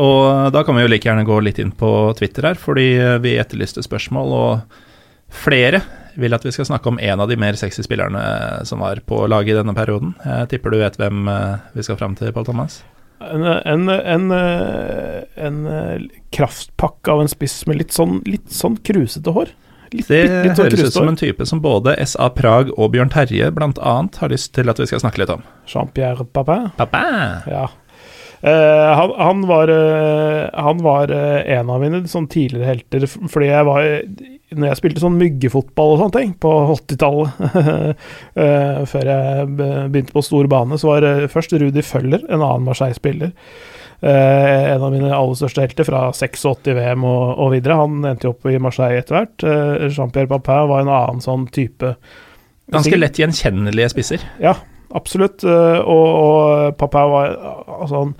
Og 0.00 0.52
da 0.54 0.62
kan 0.64 0.76
vi 0.78 0.86
jo 0.86 0.92
like 0.92 1.08
gjerne 1.08 1.26
gå 1.28 1.40
litt 1.44 1.58
inn 1.60 1.74
på 1.76 1.90
Twitter 2.16 2.48
her, 2.48 2.60
fordi 2.60 2.86
vi 3.24 3.34
etterlyste 3.40 3.84
spørsmål, 3.84 4.32
og 4.32 4.78
flere 5.32 5.82
vil 6.14 6.34
at 6.36 6.44
vi 6.44 6.52
skal 6.52 6.68
snakke 6.68 6.88
om 6.88 7.00
en 7.00 7.20
av 7.24 7.28
de 7.30 7.36
mer 7.40 7.56
sexy 7.58 7.84
spillerne 7.84 8.22
som 8.68 8.82
var 8.84 9.00
på 9.08 9.24
laget 9.30 9.54
i 9.54 9.58
denne 9.60 9.74
perioden. 9.76 10.14
Jeg 10.24 10.50
tipper 10.52 10.74
du 10.74 10.80
vet 10.82 10.98
hvem 11.00 11.28
eh, 11.28 11.62
vi 11.76 11.86
skal 11.86 11.98
fram 12.00 12.16
til, 12.18 12.32
Pål 12.34 12.48
Thomas? 12.48 12.82
En, 13.22 13.44
en, 13.46 13.88
en, 13.88 14.30
eh, 14.34 15.18
en, 15.46 15.58
eh, 15.70 16.06
kraftpakke 16.34 17.12
av 17.12 17.22
en 17.22 17.30
spiss 17.30 17.62
med 17.70 17.78
litt 17.80 17.94
sånn, 17.94 18.20
litt 18.28 18.50
sånn 18.52 18.80
krusete 18.84 19.34
hår. 19.34 19.52
Litt, 19.92 20.08
det 20.08 20.22
litt, 20.24 20.34
litt 20.46 20.56
sånn 20.56 20.70
høres 20.70 20.88
ut 20.88 20.96
som 20.96 21.10
en 21.10 21.20
type 21.20 21.46
som 21.48 21.60
både 21.64 21.94
SA 22.08 22.30
Prag 22.32 22.72
og 22.78 22.94
Bjørn 22.94 23.12
Terje 23.12 23.50
bl.a. 23.52 23.94
har 24.20 24.32
lyst 24.32 24.54
til 24.56 24.72
at 24.72 24.80
vi 24.80 24.88
skal 24.88 25.04
snakke 25.04 25.20
litt 25.22 25.32
om. 25.32 25.44
Jean-Pierre 25.68 26.24
Papin. 26.32 26.70
Papin. 26.78 27.44
Ja. 27.52 27.68
Uh, 28.42 28.90
han, 28.98 29.12
han, 29.22 29.42
var, 29.46 29.70
uh, 29.70 30.48
han 30.50 30.80
var 30.82 31.12
uh, 31.14 31.40
en 31.46 31.70
av 31.70 31.82
mine 31.82 32.02
sånn 32.10 32.26
tidligere 32.30 32.72
helter, 32.72 33.06
fordi 33.06 33.52
jeg 33.52 33.68
var 33.68 33.90
når 34.52 34.68
jeg 34.68 34.78
spilte 34.80 35.02
sånn 35.02 35.18
myggefotball 35.20 35.94
og 35.94 36.00
sånne 36.02 36.16
ting 36.16 36.32
på 36.40 36.50
80-tallet, 36.74 37.38
eh, 38.42 38.80
før 38.88 39.10
jeg 39.12 39.46
begynte 39.56 40.16
på 40.16 40.24
stor 40.24 40.48
bane, 40.50 40.78
så 40.80 40.90
var 40.90 41.06
først 41.32 41.54
Rudi 41.60 41.84
Føller, 41.86 42.24
en 42.28 42.42
annen 42.42 42.66
Marseille-spiller. 42.68 43.32
Uh, 44.02 44.72
en 44.72 44.82
av 44.82 44.90
mine 44.90 45.12
aller 45.14 45.36
største 45.38 45.62
helter 45.62 45.86
fra 45.86 46.08
86-VM 46.10 47.04
og, 47.06 47.36
og 47.38 47.52
videre. 47.52 47.76
Han 47.78 48.00
endte 48.02 48.26
jo 48.26 48.32
opp 48.32 48.48
i 48.50 48.58
Marseille 48.58 48.98
etter 48.98 49.14
hvert. 49.14 49.44
Uh, 49.46 49.86
Jean-Pierre 49.86 50.26
Papin 50.32 50.66
var 50.72 50.82
en 50.82 50.90
annen 50.90 51.22
sånn 51.22 51.46
type 51.54 51.94
Ganske 52.72 52.96
lett 52.96 53.18
gjenkjennelige 53.20 53.92
spisser. 53.92 54.22
Ja, 54.42 54.56
absolutt. 54.94 55.44
eh, 55.44 55.78
Og, 55.82 56.08
og 56.22 56.76
Papin 56.80 57.10
var 57.12 57.36
altså 57.80 58.02
han, 58.02 58.14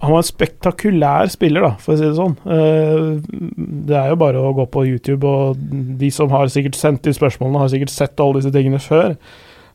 han 0.00 0.12
var 0.12 0.20
en 0.22 0.28
spektakulær 0.28 1.30
spiller, 1.32 1.64
da, 1.66 1.70
for 1.82 1.94
å 1.94 1.98
si 1.98 2.06
det 2.06 2.14
sånn. 2.18 2.36
Eh, 2.46 3.50
Det 3.90 3.96
er 3.98 4.12
jo 4.12 4.20
bare 4.20 4.38
å 4.38 4.52
gå 4.54 4.66
på 4.70 4.84
YouTube, 4.86 5.26
og 5.26 5.56
de 6.00 6.10
som 6.14 6.30
har 6.30 6.46
sikkert 6.52 6.78
sendt 6.78 7.06
inn 7.10 7.16
spørsmålene, 7.16 7.58
har 7.64 7.72
sikkert 7.72 7.90
sett 7.94 8.20
alle 8.22 8.38
disse 8.40 8.52
tingene 8.54 8.78
før. 8.82 9.16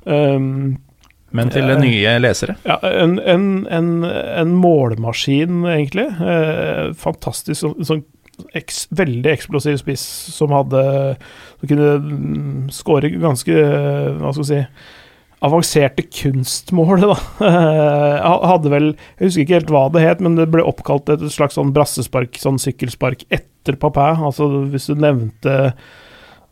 Um, 0.06 0.78
Men 1.36 1.50
til 1.52 1.68
Eh, 1.68 1.80
nye 1.82 2.18
lesere. 2.22 2.56
ja, 2.66 2.78
en, 2.86 3.18
en, 3.20 3.68
en, 3.68 3.90
en 4.06 4.52
målmaskin, 4.56 5.66
egentlig. 5.68 6.06
Eh, 6.22 6.94
fantastisk. 6.96 7.60
Sånn, 7.60 7.82
sånn 7.84 8.04
eks, 8.56 8.86
veldig 8.96 9.32
eksplosiv 9.34 9.78
spiss 9.80 10.02
som 10.36 10.52
hadde 10.52 10.82
Som 11.60 11.70
kunne 11.72 11.92
mm, 12.04 12.66
skåre 12.76 13.08
ganske 13.16 13.54
Hva 13.56 14.34
skal 14.36 14.44
vi 14.44 14.48
si 14.50 14.58
Avanserte 15.46 16.06
kunstmål, 16.10 17.06
da. 17.12 17.18
Eh, 17.46 18.48
hadde 18.50 18.72
vel 18.72 18.88
Jeg 18.94 19.28
husker 19.28 19.44
ikke 19.44 19.58
helt 19.60 19.72
hva 19.74 19.84
det 19.94 20.04
het, 20.06 20.24
men 20.24 20.38
det 20.40 20.48
ble 20.54 20.64
oppkalt 20.66 21.10
et 21.14 21.24
slags 21.34 21.58
sånn 21.60 21.74
brassespark, 21.76 22.38
sånn 22.42 22.60
sykkelspark, 22.62 23.26
etter 23.34 23.78
Papin. 23.82 24.24
Altså, 24.26 24.48
hvis 24.72 24.90
du 24.90 25.00
nevnte 25.00 25.56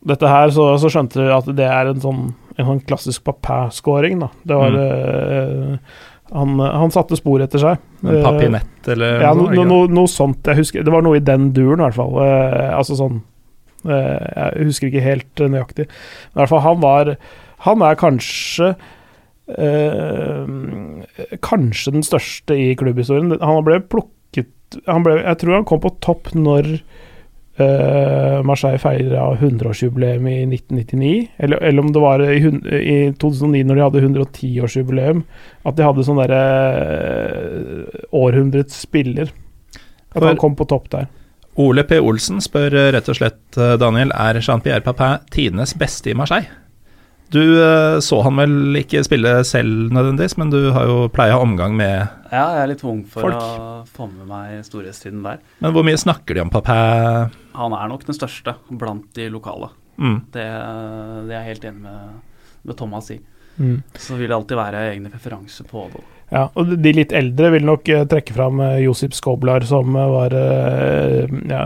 dette 0.03 0.29
her, 0.29 0.51
så, 0.53 0.73
så 0.81 0.91
skjønte 0.91 1.21
du 1.21 1.29
at 1.33 1.47
det 1.55 1.67
er 1.67 1.93
en 1.93 2.01
sånn, 2.03 2.23
en 2.57 2.69
sånn 2.69 2.81
klassisk 2.87 3.23
Papin-scoring, 3.27 4.19
da. 4.25 4.31
Det 4.43 4.57
var 4.59 4.79
eh, 4.79 5.93
han, 6.33 6.57
han 6.59 6.93
satte 6.93 7.17
spor 7.19 7.43
etter 7.45 7.61
seg. 7.61 7.83
En 8.03 8.17
Eh, 8.17 8.23
papinett 8.25 8.89
eller 8.91 9.21
ja, 9.23 9.31
noe 9.37 9.53
no, 9.55 9.63
no, 9.69 9.77
noe, 10.01 10.11
sånt. 10.11 10.43
Jeg 10.49 10.59
husker, 10.63 10.83
det 10.83 10.91
var 10.93 11.05
noe 11.05 11.19
i 11.19 11.23
den 11.23 11.51
duren, 11.55 11.79
i 11.79 11.87
hvert 11.87 11.99
fall. 11.99 12.17
Altså 12.73 12.97
sånn 12.99 13.21
Jeg 13.87 14.67
husker 14.67 14.89
ikke 14.89 15.03
helt 15.03 15.43
nøyaktig. 15.43 15.87
Men 15.87 16.37
i 16.37 16.41
hvert 16.41 16.51
fall, 16.51 16.63
han 16.65 16.83
var 16.83 17.13
Han 17.63 17.81
er 17.85 17.95
kanskje 17.99 18.73
eh, 19.47 20.45
Kanskje 21.43 21.93
den 21.95 22.03
største 22.05 22.57
i 22.59 22.73
klubbhistorien. 22.79 23.33
Han 23.41 23.63
ble 23.67 23.79
plukket 23.91 24.49
han 24.89 25.03
ble, 25.05 25.19
Jeg 25.21 25.37
tror 25.43 25.59
han 25.59 25.65
kom 25.69 25.81
på 25.83 25.91
topp 26.01 26.31
når 26.33 26.69
eh, 27.61 28.39
Marseille 28.47 28.79
feira 28.81 29.27
100-årsjubileum 29.37 30.25
i 30.31 30.37
1999, 30.47 31.11
eller, 31.45 31.61
eller 31.61 31.83
om 31.83 31.91
det 31.93 32.01
var 32.01 32.23
i, 32.25 32.39
i 32.41 32.95
2009 33.21 33.61
når 33.69 33.75
de 33.77 33.83
hadde 33.85 34.01
110-årsjubileum, 34.07 35.21
at 35.69 35.77
de 35.77 35.85
hadde 35.85 36.05
sånn 36.07 36.21
derre 36.23 36.41
eh, 36.81 38.01
århundrets 38.17 38.81
spiller. 38.87 39.29
At 40.13 40.17
For- 40.21 40.31
han 40.31 40.41
kom 40.41 40.57
på 40.57 40.65
topp 40.73 40.89
der. 40.93 41.05
Ole 41.61 41.83
P. 41.85 41.99
Olsen 42.01 42.41
spør 42.41 42.73
eh, 42.73 42.89
rett 42.95 43.09
og 43.13 43.19
slett, 43.19 43.43
eh, 43.61 43.75
Daniel, 43.77 44.09
er 44.17 44.41
Jean-Pierre 44.41 44.81
Papin 44.81 45.21
tidenes 45.33 45.75
beste 45.77 46.09
i 46.09 46.17
Marseille? 46.17 46.49
Du 47.33 47.41
eh, 47.41 47.99
så 48.05 48.19
han 48.21 48.37
vel 48.37 48.77
ikke 48.77 49.01
spille 49.05 49.31
selv 49.47 49.89
nødvendigvis, 49.93 50.35
men 50.37 50.51
du 50.53 50.59
har 50.75 50.85
jo 50.85 50.97
pleia 51.13 51.39
omgang 51.41 51.73
med 51.77 52.03
folk. 52.05 52.19
Ja, 52.33 52.43
jeg 52.55 52.61
er 52.63 52.69
litt 52.71 52.83
ung 52.89 53.01
for 53.09 53.27
Folk. 53.27 53.41
å 53.41 53.73
få 53.93 54.07
med 54.09 54.29
meg 54.29 54.61
storhetstiden 54.65 55.21
der. 55.25 55.41
Men 55.61 55.73
hvor 55.75 55.85
mye 55.85 55.99
snakker 56.01 56.37
de 56.37 56.41
om 56.45 56.49
Papæ? 56.53 56.77
Han 57.57 57.75
er 57.77 57.91
nok 57.91 58.05
den 58.07 58.17
største 58.17 58.55
blant 58.69 59.09
de 59.17 59.27
lokale. 59.33 59.69
Mm. 60.01 60.17
Det, 60.33 60.45
det 60.45 61.35
er 61.35 61.39
jeg 61.39 61.49
helt 61.51 61.67
enig 61.69 61.83
med, 61.83 62.15
med 62.65 62.77
Thomas 62.79 63.11
i. 63.13 63.19
Mm. 63.57 63.77
Så 63.93 64.17
vil 64.17 64.29
det 64.29 64.37
alltid 64.37 64.57
være 64.57 64.85
egne 64.91 65.13
preferanser 65.13 65.69
på 65.69 65.85
det. 65.93 66.01
Ja, 66.33 66.47
og 66.57 66.71
de 66.81 66.91
litt 66.97 67.11
eldre 67.13 67.51
vil 67.53 67.65
nok 67.67 67.89
eh, 67.93 68.05
trekke 68.09 68.33
fram 68.33 68.57
eh, 68.63 68.79
Josip 68.87 69.13
Skoblar, 69.13 69.65
som 69.69 69.93
eh, 69.93 70.13
var 70.15 70.33
ja, 71.51 71.61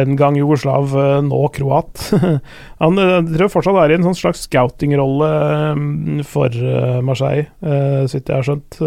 den 0.00 0.18
gang 0.20 0.36
jugoslav, 0.36 0.92
nå 1.24 1.40
kroat. 1.56 2.10
Han 2.82 3.00
tror 3.30 3.52
fortsatt 3.52 3.78
er 3.80 3.94
i 3.94 3.96
en 3.96 4.04
sånn 4.10 4.18
slags 4.18 4.44
scoutingrolle 4.44 5.30
eh, 5.30 6.20
for 6.28 6.60
Marseille, 7.06 7.48
så 7.60 8.20
jeg 8.20 8.28
har 8.28 8.44
skjønt. 8.46 8.80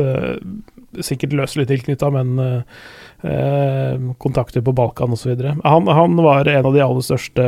Sikkert 1.03 1.33
løselig 1.33 1.65
tilknytta, 1.71 2.11
men 2.13 2.37
kontakter 4.21 4.61
på 4.61 4.73
Balkan 4.75 5.15
osv. 5.15 5.31
Han, 5.63 5.89
han 5.89 6.19
var 6.21 6.49
en 6.51 6.67
av 6.69 6.75
de 6.75 6.83
aller 6.83 7.05
største 7.05 7.47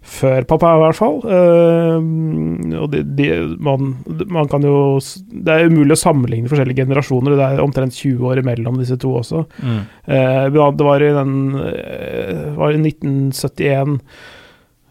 før 0.00 0.46
pappa, 0.48 0.72
i 0.76 0.80
hvert 0.80 0.96
fall. 0.98 1.18
Uh, 1.24 2.76
og 2.80 2.88
de, 2.92 3.02
de, 3.18 3.28
man, 3.60 3.92
man 4.32 4.48
kan 4.50 4.64
jo 4.64 4.96
Det 4.98 5.52
er 5.52 5.68
umulig 5.68 5.96
å 5.96 6.00
sammenligne 6.00 6.50
forskjellige 6.50 6.86
generasjoner. 6.86 7.36
Det 7.36 7.46
er 7.46 7.62
omtrent 7.64 7.96
20 7.96 8.32
år 8.32 8.42
imellom 8.42 8.80
disse 8.80 8.98
to 9.00 9.12
også. 9.20 9.44
Mm. 9.60 9.80
Uh, 10.08 10.72
det 10.76 10.88
var 10.88 11.04
i 11.04 11.12
den 11.14 11.34
eh, 11.60 12.46
var 12.56 12.74
i 12.74 12.80
1971 12.80 13.98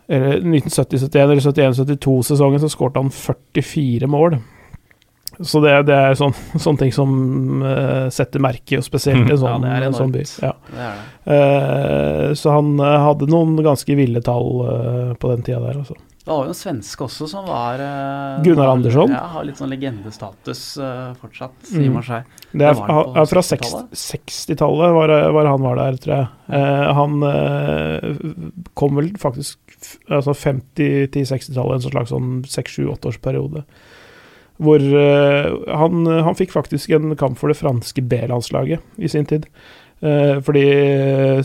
eller 0.10 0.41
1970-71 0.41 1.19
eller 1.22 1.38
71-72-sesongen 1.38 2.62
så 2.63 2.69
skårte 2.74 3.04
han 3.04 3.12
44 3.13 4.08
mål. 4.10 4.39
Så 5.41 5.62
det, 5.63 5.71
det 5.88 5.95
er 5.95 6.17
sånn, 6.19 6.34
sånne 6.65 6.82
ting 6.82 6.91
som 6.91 7.12
uh, 7.63 8.10
setter 8.12 8.41
merke, 8.43 8.80
og 8.82 8.84
spesielt 8.84 9.21
i 9.23 9.23
en 9.23 9.38
Ja, 9.38 9.39
sånn, 9.39 9.63
det 9.63 9.71
er 9.78 9.86
en 9.88 9.95
sånn 9.95 10.12
by. 10.12 10.25
Ja. 10.43 10.52
Det 10.67 10.89
det. 10.89 11.08
Eh, 11.36 12.34
så 12.36 12.52
han 12.58 12.73
uh, 12.82 12.97
hadde 13.06 13.30
noen 13.32 13.56
ganske 13.63 13.95
ville 13.95 14.19
tall 14.25 14.49
på 15.19 15.32
den 15.32 15.43
tida 15.47 15.62
der, 15.63 15.80
altså. 15.84 15.95
Det 16.19 16.36
var 16.36 16.45
jo 16.45 16.52
en 16.52 16.58
svenske 16.60 17.02
også 17.08 17.25
som 17.32 17.45
var 17.47 17.80
Gunnar 18.45 18.67
Andersson. 18.75 19.10
Ja, 19.15 19.23
har 19.34 19.45
litt 19.47 19.58
sånn 19.58 19.71
legendestatus 19.71 20.60
fortsatt 21.21 21.71
i 21.71 21.88
Mm. 21.88 21.95
seg. 22.06 22.28
Det 22.52 22.67
er, 22.67 22.75
på 22.78 22.97
er 23.17 23.30
fra 23.32 23.41
60-tallet? 23.47 23.95
60-tallet 23.97 24.93
var, 24.93 25.13
var 25.34 25.49
han 25.49 25.63
var 25.63 25.80
der, 25.80 25.97
tror 26.04 26.13
jeg. 26.13 26.28
Eh, 26.60 26.91
han 26.99 28.67
kom 28.78 28.99
vel 28.99 29.10
faktisk 29.17 29.58
altså 30.12 30.36
50- 30.36 31.10
til 31.15 31.25
60-tallet, 31.32 31.80
en 31.80 31.88
slags 31.88 32.13
sånn 32.13 32.30
6-7-8-årsperiode. 32.45 33.63
Hvor 34.60 34.84
eh, 34.84 35.52
han, 35.80 36.08
han 36.26 36.36
fikk 36.36 36.52
faktisk 36.52 36.91
en 36.95 37.13
kamp 37.19 37.39
for 37.39 37.52
det 37.52 37.60
franske 37.60 38.04
B-landslaget 38.04 38.84
i 39.00 39.12
sin 39.12 39.28
tid. 39.30 39.45
Eh, 40.04 40.39
fordi 40.43 40.65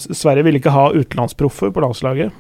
Sverige 0.03 0.47
ville 0.47 0.59
ikke 0.63 0.75
ha 0.75 0.89
utenlandsproffer 0.95 1.71
på 1.75 1.85
landslaget. 1.85 2.35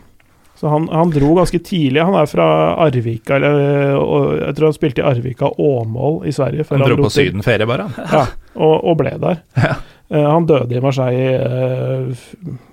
Så 0.58 0.70
han, 0.70 0.86
han 0.88 1.10
dro 1.10 1.32
ganske 1.34 1.58
tidlig. 1.66 2.02
Han 2.02 2.14
er 2.18 2.28
fra 2.30 2.46
Arvika, 2.86 3.36
eller, 3.36 3.96
og 3.98 4.36
jeg 4.38 4.54
tror 4.56 4.70
han 4.70 4.76
spilte 4.76 5.02
i 5.02 5.06
Arvika 5.08 5.50
Åmål 5.58 6.20
i 6.30 6.34
Sverige. 6.34 6.66
Han 6.70 6.84
dro 6.86 7.00
på 7.02 7.10
sydenferie, 7.10 7.66
bare. 7.66 7.88
ja, 7.98 8.22
og, 8.54 8.76
og 8.84 9.02
ble 9.02 9.16
der. 9.22 9.42
Ja. 9.64 9.74
Eh, 10.12 10.20
han 10.28 10.44
døde 10.46 10.76
i 10.76 10.80
Marseille 10.84 11.30
eh, 11.40 12.24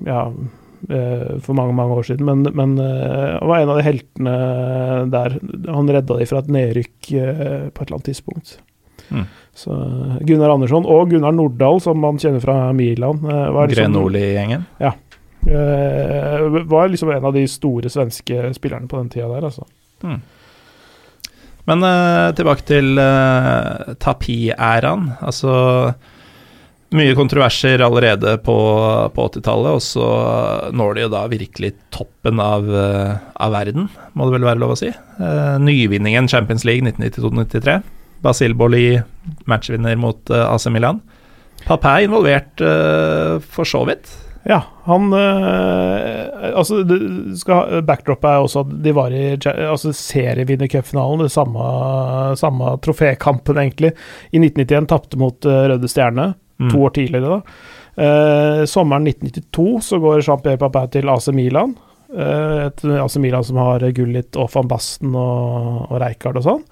ja, 0.03 0.25
eh, 0.27 0.33
for 0.87 1.57
mange 1.57 1.75
mange 1.77 1.97
år 1.99 2.07
siden, 2.07 2.25
men, 2.25 2.47
men 2.57 2.73
eh, 2.81 3.37
var 3.47 3.61
en 3.61 3.71
av 3.73 3.77
de 3.79 3.85
heltene 3.85 4.33
der. 5.13 5.37
Han 5.67 5.91
redda 5.91 6.17
de 6.19 6.27
fra 6.29 6.41
et 6.41 6.51
nedrykk 6.51 7.11
eh, 7.13 7.69
på 7.69 7.83
et 7.83 7.85
eller 7.85 7.97
annet 7.99 8.09
tidspunkt. 8.09 8.57
Mm. 9.11 9.25
Så 9.53 9.75
eh, 9.75 10.17
Gunnar 10.27 10.55
Andersson 10.55 10.87
og 10.89 11.13
Gunnar 11.13 11.35
Nordahl, 11.35 11.81
som 11.83 12.01
man 12.01 12.19
kjenner 12.21 12.43
fra 12.43 12.57
Milan, 12.73 13.23
eh, 13.25 13.47
liksom, 13.47 13.75
Grenoli-gjengen. 13.77 14.67
Ja. 14.81 14.95
var 16.69 16.91
liksom 16.93 17.09
en 17.09 17.25
av 17.25 17.33
de 17.33 17.47
store 17.49 17.89
svenske 17.89 18.53
spillerne 18.53 18.87
på 18.87 18.99
den 18.99 19.09
tida 19.09 19.29
der, 19.31 19.49
altså. 19.49 19.65
Men 21.69 21.85
eh, 21.85 22.31
tilbake 22.37 22.65
til 22.65 22.97
uh, 22.97 23.93
Tapi-æraen. 24.01 25.11
Altså 25.21 25.53
mye 26.91 27.15
kontroverser 27.15 27.79
allerede 27.79 28.35
på, 28.43 28.55
på 29.15 29.27
80-tallet, 29.29 29.77
og 29.77 29.83
så 29.83 30.07
når 30.75 30.95
de 30.97 31.05
jo 31.05 31.11
da 31.13 31.21
virkelig 31.31 31.73
toppen 31.95 32.41
av, 32.43 32.67
eh, 32.67 33.13
av 33.39 33.53
verden, 33.55 33.87
må 34.13 34.27
det 34.27 34.35
vel 34.35 34.47
være 34.49 34.61
lov 34.63 34.75
å 34.75 34.79
si. 34.79 34.91
Eh, 34.91 35.53
nyvinningen 35.63 36.27
Champions 36.31 36.67
League 36.67 36.83
1992-93. 36.83 37.77
Basil 38.21 38.57
Boli, 38.59 38.99
matchvinner 39.49 39.95
mot 39.99 40.33
eh, 40.33 40.43
AC 40.49 40.67
Milan. 40.73 40.99
Papin 41.63 42.09
involvert 42.09 42.61
for 43.53 43.69
så 43.69 43.83
vidt. 43.85 44.09
Ja, 44.49 44.63
han 44.87 45.11
øh, 45.13 46.53
Altså, 46.57 46.79
skal, 47.37 47.83
backdrop 47.85 48.25
er 48.25 48.41
også 48.41 48.63
at 48.65 48.71
de 48.81 48.93
var 48.97 49.13
i 49.13 49.35
altså 49.37 49.93
serievinnercupfinalen, 49.93 51.29
samme, 51.29 51.65
samme 52.41 52.73
trofékampen, 52.81 53.61
egentlig. 53.61 53.93
I 54.33 54.41
1991 54.41 54.89
tapte 54.89 55.21
mot 55.21 55.45
Røde 55.45 55.87
Stjerne, 55.87 56.31
Mm. 56.61 56.71
to 56.71 56.83
år 56.85 56.95
tidligere, 56.97 57.37
da. 57.37 57.41
Eh, 58.01 58.63
sommeren 58.69 59.07
1992 59.07 59.81
så 59.89 59.99
går 59.99 60.21
Jean-Pierre 60.21 60.61
Papin 60.61 60.91
til 60.93 61.09
AC 61.09 61.27
Milan. 61.35 61.75
Eh, 62.13 62.67
et 62.67 62.85
AC 62.85 63.17
Milan 63.17 63.43
som 63.43 63.59
har 63.61 63.85
Gullit 63.91 64.37
og 64.39 64.49
van 64.53 64.71
Basten 64.71 65.15
og, 65.15 65.87
og 65.89 66.01
Reykard 66.01 66.39
og 66.39 66.47
sånn. 66.47 66.65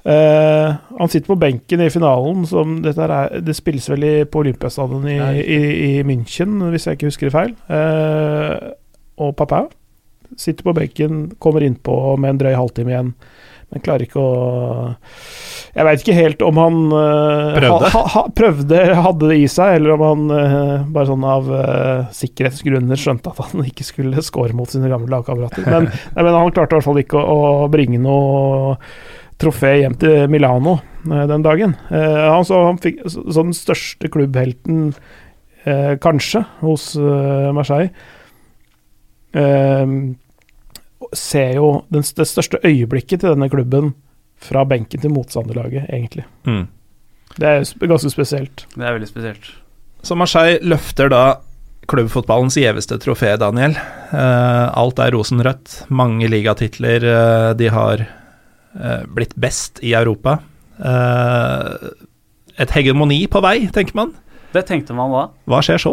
Uh, 0.00 0.78
han 0.96 1.10
sitter 1.12 1.28
på 1.28 1.36
benken 1.36 1.82
i 1.84 1.90
finalen, 1.92 2.46
som 2.48 2.78
er, 2.88 3.42
det 3.44 3.52
spilles 3.52 3.84
vel 3.92 4.06
i, 4.08 4.12
på 4.24 4.40
Olympiastadion 4.40 5.04
i, 5.12 5.18
i, 5.44 5.58
i 5.58 5.90
München, 6.08 6.54
hvis 6.72 6.86
jeg 6.88 6.96
ikke 6.96 7.10
husker 7.10 7.28
det 7.28 7.34
feil. 7.34 7.52
Uh, 7.68 8.72
og 9.20 9.36
Papin 9.36 9.68
Sitter 10.38 10.62
på 10.62 10.72
benken, 10.72 11.24
kommer 11.42 11.64
innpå 11.66 12.16
med 12.22 12.30
en 12.30 12.38
drøy 12.38 12.52
halvtime 12.54 12.92
igjen. 12.94 13.08
Men 13.70 13.82
klarer 13.84 14.02
ikke 14.06 14.18
å 14.18 14.30
Jeg 15.76 15.86
veit 15.86 16.02
ikke 16.02 16.16
helt 16.16 16.42
om 16.42 16.58
han 16.58 16.78
uh, 16.90 17.54
Prøvde? 17.54 17.90
Ha, 17.94 18.02
ha, 18.14 18.24
prøvde, 18.40 18.82
hadde 18.98 19.30
det 19.30 19.38
i 19.44 19.46
seg, 19.50 19.76
eller 19.78 19.94
om 19.94 20.04
han 20.04 20.34
uh, 20.34 20.88
bare 20.90 21.10
sånn 21.12 21.26
av 21.26 21.50
uh, 21.52 22.10
sikkerhetsgrunner 22.16 23.00
skjønte 23.00 23.30
at 23.30 23.40
han 23.44 23.64
ikke 23.70 23.86
skulle 23.86 24.26
score 24.26 24.56
mot 24.56 24.70
sine 24.70 24.90
gamle 24.90 25.10
lagkamerater. 25.14 25.66
Men, 25.70 25.90
men 26.18 26.34
han 26.34 26.54
klarte 26.54 26.74
i 26.74 26.80
hvert 26.80 26.88
fall 26.90 27.02
ikke 27.04 27.22
å, 27.22 27.40
å 27.64 27.70
bringe 27.72 28.00
noe 28.02 28.76
trofé 29.40 29.78
hjem 29.80 29.96
til 30.00 30.26
Milano 30.28 30.80
den 31.00 31.40
dagen. 31.40 31.72
han, 31.88 32.42
så, 32.44 32.58
han 32.66 32.76
fikk 32.76 32.98
så 33.08 33.40
den 33.40 33.54
største 33.56 34.10
klubbhelten, 34.12 34.90
kanskje, 36.04 36.42
hos 36.60 36.90
Marseille 37.56 37.88
ser 41.16 41.56
jo 41.58 41.70
den, 41.92 42.04
det 42.04 42.26
største 42.28 42.60
øyeblikket 42.64 43.22
til 43.22 43.34
denne 43.34 43.50
klubben 43.52 43.94
fra 44.40 44.64
benken 44.64 45.02
til 45.02 45.12
motstanderlaget, 45.12 45.88
egentlig. 45.92 46.24
Mm. 46.48 46.66
Det 47.36 47.46
er 47.46 47.88
ganske 47.88 48.10
spesielt. 48.10 48.64
Det 48.74 48.84
er 48.84 48.96
veldig 48.96 49.08
spesielt. 49.08 49.50
Så 50.02 50.16
Marseille 50.16 50.60
løfter 50.64 51.10
da 51.12 51.24
klubbfotballens 51.90 52.56
gjeveste 52.58 52.98
trofé, 53.02 53.34
Daniel. 53.40 53.74
Uh, 54.12 54.70
alt 54.78 55.00
er 55.02 55.12
rosenrødt. 55.14 55.84
Mange 55.92 56.28
ligatitler. 56.30 57.04
Uh, 57.04 57.50
de 57.58 57.68
har 57.72 58.04
uh, 58.06 59.02
blitt 59.10 59.36
best 59.40 59.82
i 59.82 59.94
Europa. 59.98 60.40
et 62.60 62.70
hegemoni 62.72 63.26
på 63.28 63.40
vei, 63.44 63.68
tenker 63.68 63.96
man. 63.98 64.14
Det 64.54 64.62
tenkte 64.66 64.94
man 64.96 65.12
da. 65.12 65.26
Hva 65.44 65.58
skjer 65.60 65.82
så? 65.82 65.92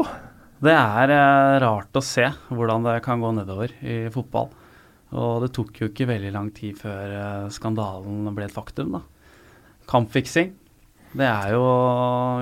Det 0.64 0.74
er 0.74 1.12
rart 1.60 2.00
å 2.00 2.02
se 2.02 2.30
hvordan 2.48 2.88
det 2.88 3.02
kan 3.04 3.20
gå 3.22 3.34
nedover 3.36 3.74
i 3.84 4.08
fotball. 4.14 4.48
Og 5.16 5.40
det 5.44 5.54
tok 5.56 5.78
jo 5.80 5.88
ikke 5.88 6.10
veldig 6.10 6.32
lang 6.36 6.50
tid 6.56 6.78
før 6.82 7.14
uh, 7.16 7.52
skandalen 7.54 8.34
ble 8.36 8.46
et 8.48 8.56
faktum, 8.56 8.92
da. 8.98 9.02
Kampfiksing, 9.88 10.50
det 11.16 11.28
er 11.30 11.48
jo 11.56 11.64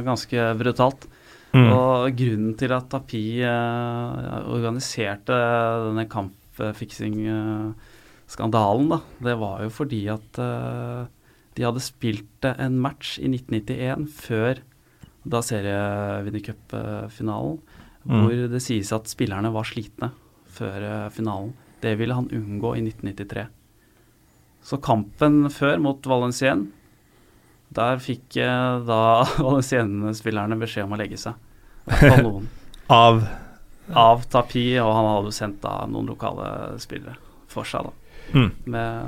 ganske 0.06 0.40
brutalt. 0.58 1.08
Mm. 1.56 1.70
Og 1.72 2.12
grunnen 2.18 2.56
til 2.60 2.72
at 2.76 2.90
Tapi 2.92 3.42
uh, 3.46 4.50
organiserte 4.52 5.36
denne 5.86 6.06
kampfiksing-skandalen, 6.12 8.90
da, 8.92 9.00
det 9.30 9.36
var 9.40 9.64
jo 9.64 9.70
fordi 9.72 10.08
at 10.12 10.40
uh, 10.42 11.06
de 11.56 11.64
hadde 11.64 11.82
spilt 11.86 12.46
en 12.50 12.82
match 12.82 13.20
i 13.22 13.28
1991 13.30 14.10
før 14.18 14.60
da 15.26 15.42
serievinnercupfinalen, 15.46 17.58
mm. 18.04 18.20
hvor 18.20 18.34
det 18.52 18.62
sies 18.66 18.92
at 18.94 19.08
spillerne 19.10 19.54
var 19.54 19.64
slitne 19.70 20.10
før 20.58 21.10
finalen. 21.14 21.54
Det 21.86 21.94
ville 22.00 22.18
han 22.18 22.32
unngå 22.34 22.74
i 22.76 22.82
1993. 22.82 23.46
Så 24.66 24.80
kampen 24.82 25.44
før 25.54 25.78
mot 25.84 26.08
Valenciennes, 26.10 26.74
der 27.76 28.00
fikk 28.02 28.38
eh, 28.42 28.80
da 28.88 29.02
Valenciennes-spillerne 29.46 30.58
beskjed 30.62 30.88
om 30.88 30.96
å 30.96 31.00
legge 31.02 31.20
seg. 31.22 31.38
Av? 32.94 33.22
Av 33.94 34.26
Tapi, 34.32 34.64
og 34.82 34.90
han 34.96 35.12
hadde 35.12 35.34
sendt 35.36 35.62
da 35.66 35.84
noen 35.90 36.10
lokale 36.10 36.48
spillere 36.82 37.18
for 37.52 37.68
seg, 37.68 37.86
da. 37.86 38.05
Mm. 38.34 38.52
Med 38.64 39.02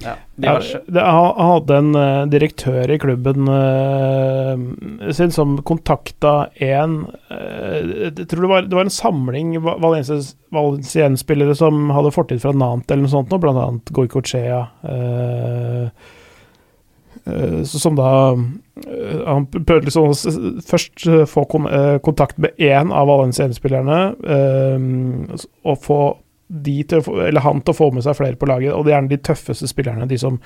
ja, 0.00 0.14
diverse. 0.36 0.80
Jeg, 0.86 1.02
hadde 1.36 1.78
en 1.82 1.90
uh, 1.96 2.28
direktør 2.30 2.92
i 2.92 2.98
klubben 3.02 3.50
uh, 3.50 5.10
sin 5.16 5.34
som 5.34 5.58
kontakta 5.66 6.48
en 6.62 7.02
uh, 7.32 7.76
Jeg 8.06 8.28
tror 8.30 8.46
det 8.46 8.52
var, 8.52 8.70
det 8.70 8.78
var 8.78 8.86
en 8.86 8.94
samling 8.94 9.52
Valencien-spillere 9.64 11.56
som 11.58 11.90
hadde 11.94 12.14
fortid 12.14 12.40
fra 12.42 12.54
Nant 12.56 12.90
eller 12.90 13.04
noe 13.04 13.12
sånt, 13.12 13.36
blant 13.42 13.60
annet 13.60 13.92
Goicochea. 13.94 14.62
som 17.68 17.94
da 17.98 18.10
Han 19.26 19.46
prøvde 19.52 19.86
liksom 19.86 20.08
å 20.08 20.62
først 20.66 21.04
få 21.30 21.44
kontakt 22.02 22.40
med 22.40 22.56
én 22.56 22.94
av 22.96 23.10
Valenciennes-spillerne 23.12 24.00
og 25.62 25.76
få 25.84 26.00
til 26.90 27.02
få, 27.06 27.16
han 27.44 27.62
til 27.62 27.74
å 27.74 27.78
få 27.78 27.90
med 27.94 28.04
seg 28.06 28.18
flere 28.18 28.38
på 28.38 28.48
laget, 28.50 28.74
og 28.74 28.84
det 28.84 28.92
er 28.92 28.98
gjerne 28.98 29.12
de 29.12 29.24
tøffeste 29.30 29.70
spillerne. 29.70 30.08
De 30.10 30.18
som 30.20 30.38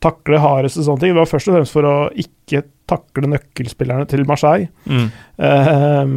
takler 0.00 0.40
hardest 0.40 0.80
og 0.80 0.86
sånne 0.86 1.02
ting. 1.02 1.14
Det 1.14 1.20
var 1.20 1.28
først 1.28 1.50
og 1.50 1.56
fremst 1.58 1.76
for 1.76 1.88
å 1.88 1.96
ikke 2.18 2.62
takle 2.90 3.30
nøkkelspillerne 3.34 4.06
til 4.10 4.24
Marseille. 4.28 4.70
Mm. 4.88 5.08
Uh, 5.36 6.14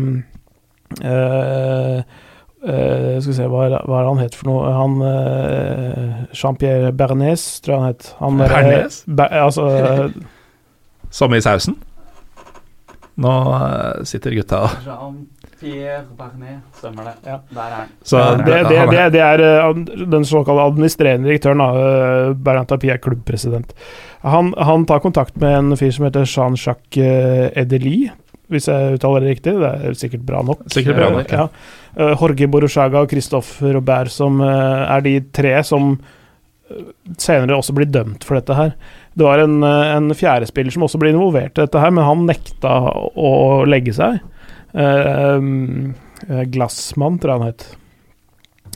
uh, 1.04 1.98
uh, 2.64 3.18
skal 3.20 3.32
vi 3.32 3.38
se, 3.38 3.50
hva, 3.52 3.66
hva 3.84 4.00
er 4.00 4.10
han 4.10 4.24
het 4.24 4.38
for 4.40 4.52
noe? 4.52 4.72
Han 4.78 5.00
uh, 5.04 6.22
Jean-Pierre 6.32 6.94
Bernes, 6.96 7.46
tror 7.66 7.76
jeg 7.76 7.82
han 7.82 7.92
het. 7.92 8.14
Han, 8.22 8.44
Bernes? 8.46 9.02
Ber, 9.08 9.36
altså, 9.50 9.68
Som 11.14 11.36
i 11.36 11.44
sausen? 11.44 11.78
Nå 13.22 13.32
sitter 14.10 14.34
gutta 14.34 14.64
og 14.66 15.43
Pierre 15.64 16.02
Barnet, 16.18 16.64
stemmer 16.76 17.06
det. 17.08 17.30
Ja. 17.30 17.38
Der 17.56 17.62
er 17.64 17.76
han. 17.78 17.92
Så 18.04 18.22
det, 18.44 18.58
det, 18.68 18.80
det, 18.92 19.04
det 19.16 19.22
er 19.24 19.44
uh, 19.64 19.78
den 20.12 20.26
såkalte 20.28 20.66
administrerende 20.68 21.30
direktøren, 21.30 21.62
uh, 21.64 22.34
Bernt 22.36 22.68
Tapie 22.72 22.92
er 22.92 23.00
klubbpresident. 23.04 23.72
Han, 24.28 24.52
han, 24.60 24.84
tar 24.90 25.00
kontakt 25.04 25.38
med 25.40 25.56
en 25.56 25.78
fyr 25.80 25.94
som 25.96 26.08
heter 26.08 26.28
Jean-Jacques 26.28 27.00
uh, 27.00 27.46
Edeli, 27.60 28.10
hvis 28.52 28.68
jeg 28.68 28.98
uttaler 28.98 29.24
det 29.24 29.38
riktig. 29.38 29.54
Det 29.62 29.70
er 29.88 29.96
sikkert 30.02 30.26
bra 30.28 30.44
nok. 30.44 30.66
Sikkert 30.74 31.00
bra 31.00 31.14
nok, 31.16 31.32
ja. 31.32 31.48
ja. 31.48 32.10
Jorge 32.20 32.50
Borushaga 32.52 33.06
og 33.06 33.14
Christophe 33.14 33.72
Robert 33.72 34.12
som 34.12 34.42
er 34.44 35.02
de 35.06 35.16
tre 35.34 35.56
som 35.66 35.94
senere 37.22 37.56
også 37.56 37.76
blir 37.78 37.88
dømt 37.94 38.26
for 38.26 38.40
dette 38.40 38.58
her. 38.58 38.76
Det 39.14 39.26
var 39.26 39.44
en, 39.44 39.62
en 39.64 40.12
fjerdespiller 40.18 40.74
som 40.74 40.86
også 40.88 41.00
ble 41.02 41.14
involvert 41.14 41.54
i 41.56 41.64
dette 41.64 41.82
her, 41.82 41.94
men 41.94 42.08
han 42.08 42.26
nekta 42.28 42.76
å 43.14 43.32
legge 43.70 43.94
seg. 43.96 44.20
Uh, 44.74 45.94
Glassmann, 46.50 47.20
tror 47.22 47.34
jeg 47.34 47.42
han 47.42 47.50
het. 47.52 47.66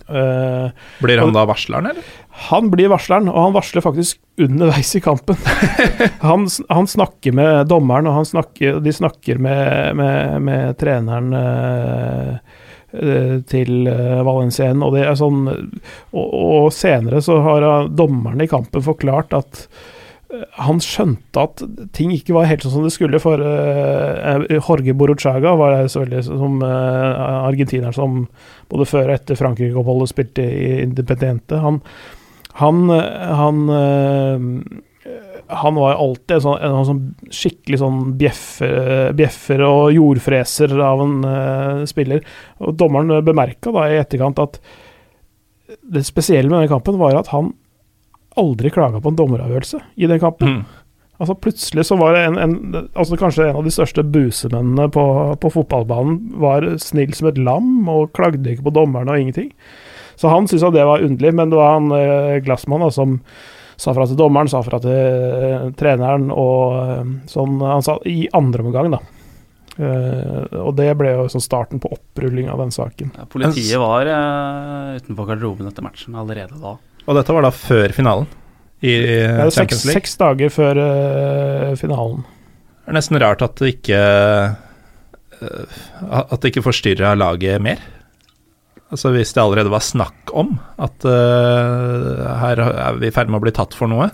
Uh, 0.08 0.70
blir 1.04 1.20
han 1.20 1.34
og, 1.34 1.36
da 1.36 1.44
varsleren, 1.50 1.90
eller? 1.92 2.12
Han 2.48 2.70
blir 2.72 2.92
varsleren, 2.92 3.28
og 3.32 3.48
han 3.48 3.56
varsler 3.56 3.84
faktisk 3.84 4.22
underveis 4.40 4.94
i 4.96 5.02
kampen. 5.04 5.40
han, 6.30 6.46
han, 6.70 6.88
snakker 6.88 7.36
med 7.36 7.68
dommeren, 7.72 8.08
og 8.08 8.30
snakker, 8.30 8.80
de 8.84 8.94
snakker 8.94 9.42
med, 9.42 9.98
med, 10.00 10.38
med 10.48 10.78
treneren 10.80 11.34
uh, 11.34 12.40
til 13.52 13.90
Valencien, 14.26 14.80
og 14.86 14.96
det 14.96 15.04
er 15.06 15.18
sånn 15.20 15.42
og, 15.52 16.24
og 16.24 16.70
senere 16.74 17.20
så 17.22 17.36
har 17.44 17.66
dommeren 17.92 18.42
i 18.42 18.48
kampen 18.50 18.82
forklart 18.86 19.36
at 19.36 19.66
han 20.28 20.80
skjønte 20.84 21.40
at 21.40 21.62
ting 21.96 22.12
ikke 22.12 22.36
var 22.36 22.50
helt 22.50 22.66
sånn 22.66 22.74
som 22.74 22.86
det 22.86 22.92
skulle, 22.92 23.20
for 23.24 23.40
uh, 23.40 24.44
Jorge 24.58 24.96
Boruchaga 24.98 25.54
var 25.56 25.78
veldig, 25.88 26.24
som 26.26 26.58
uh, 26.64 27.46
argentineren 27.48 27.96
som 27.96 28.26
både 28.68 28.88
før 28.90 29.08
og 29.08 29.16
etter 29.16 29.40
Frankrike-oppholdet 29.40 30.12
spilte 30.12 30.44
i 30.44 30.74
Independiente. 30.84 31.62
Han, 31.64 31.80
han, 32.60 32.82
han, 32.92 33.62
uh, 33.72 35.14
han 35.64 35.80
var 35.80 35.96
alltid 35.96 36.36
en 36.40 36.44
sånn, 36.44 36.60
en 36.60 36.90
sånn 36.90 37.32
skikkelig 37.32 37.80
sånn 37.80 38.02
bjeffer, 38.20 39.14
bjeffer, 39.16 39.64
og 39.64 39.94
jordfreser 39.96 40.76
av 40.84 41.06
en 41.06 41.88
spiller. 41.88 42.28
Og 42.60 42.76
Dommeren 42.76 43.24
bemerka 43.24 43.72
i 43.88 44.02
etterkant 44.02 44.44
at 44.44 44.60
det 45.88 46.04
spesielle 46.08 46.52
med 46.52 46.60
denne 46.60 46.72
kampen 46.72 47.00
var 47.00 47.16
at 47.16 47.32
han 47.32 47.54
aldri 48.40 48.72
klaga 48.74 49.02
på 49.04 49.12
en 49.12 49.18
dommeravgjørelse 49.20 49.82
i 49.96 50.10
den 50.10 50.22
kampen. 50.22 50.60
Mm. 50.60 50.84
Altså 51.18 51.34
Plutselig 51.42 51.88
så 51.90 51.98
var 51.98 52.14
det 52.14 52.24
en, 52.28 52.38
en, 52.38 52.56
altså 52.94 53.18
kanskje 53.18 53.48
en 53.48 53.60
av 53.60 53.66
de 53.66 53.74
største 53.74 54.04
busemennene 54.06 54.86
på, 54.94 55.04
på, 55.42 55.52
fotballbanen 55.56 56.20
var 56.42 56.68
snill 56.82 57.14
som 57.18 57.32
et 57.32 57.40
lam 57.42 57.90
og 57.90 58.12
klagde 58.18 58.54
ikke 58.54 58.68
på 58.70 58.76
dommerne 58.78 59.14
og 59.14 59.24
ingenting. 59.24 59.50
Så 60.18 60.30
han 60.30 60.50
syntes 60.50 60.74
det 60.74 60.86
var 60.86 61.06
underlig, 61.06 61.34
men 61.34 61.50
det 61.50 61.58
var 61.58 61.76
han 61.78 61.92
eh, 61.94 62.38
Glassmann 62.46 62.86
da, 62.86 62.92
som 62.94 63.20
sa 63.78 63.94
fra 63.94 64.06
til 64.10 64.18
dommeren, 64.18 64.50
sa 64.50 64.62
fra 64.66 64.80
til 64.82 64.94
eh, 64.94 65.68
treneren 65.78 66.32
og 66.34 66.78
eh, 66.82 67.12
sånn 67.30 67.62
Han 67.62 67.86
sa 67.86 68.00
i 68.10 68.26
andre 68.38 68.66
omgang, 68.66 68.94
da. 68.94 69.02
Uh, 69.78 70.48
og 70.64 70.72
det 70.74 70.88
ble 70.98 71.12
jo 71.12 71.28
sånn 71.30 71.44
starten 71.44 71.78
på 71.78 71.92
opprulling 71.94 72.48
av 72.50 72.64
den 72.64 72.72
saken. 72.74 73.12
Ja, 73.14 73.28
politiet 73.30 73.78
var 73.78 74.10
uh, 74.10 74.96
utenfor 74.98 75.28
garderoben 75.30 75.70
etter 75.70 75.86
matchen 75.86 76.18
allerede 76.18 76.58
da. 76.58 76.72
Og 77.08 77.16
dette 77.16 77.36
var 77.36 77.46
da 77.48 77.54
før 77.56 77.94
finalen 77.96 78.28
i 78.84 78.94
ja, 78.94 79.48
Champions 79.50 79.86
League? 79.88 79.96
Seks 79.96 80.18
dager 80.20 80.52
før 80.54 80.80
uh, 80.80 81.76
finalen. 81.80 82.26
Det 82.84 82.92
er 82.92 82.98
nesten 83.00 83.20
rart 83.24 83.44
at 83.44 83.56
det 83.60 83.74
ikke 83.78 84.02
uh, 85.42 85.78
At 86.20 86.38
det 86.42 86.52
ikke 86.52 86.66
forstyrra 86.68 87.16
laget 87.18 87.64
mer. 87.64 87.82
Altså 88.92 89.12
Hvis 89.16 89.34
det 89.36 89.44
allerede 89.44 89.72
var 89.72 89.84
snakk 89.84 90.36
om 90.36 90.56
at 90.80 91.08
uh, 91.08 92.28
her 92.44 92.62
er 92.68 93.00
vi 93.00 93.10
i 93.10 93.16
ferd 93.16 93.32
med 93.32 93.42
å 93.42 93.46
bli 93.48 93.56
tatt 93.56 93.76
for 93.76 93.92
noe. 93.92 94.12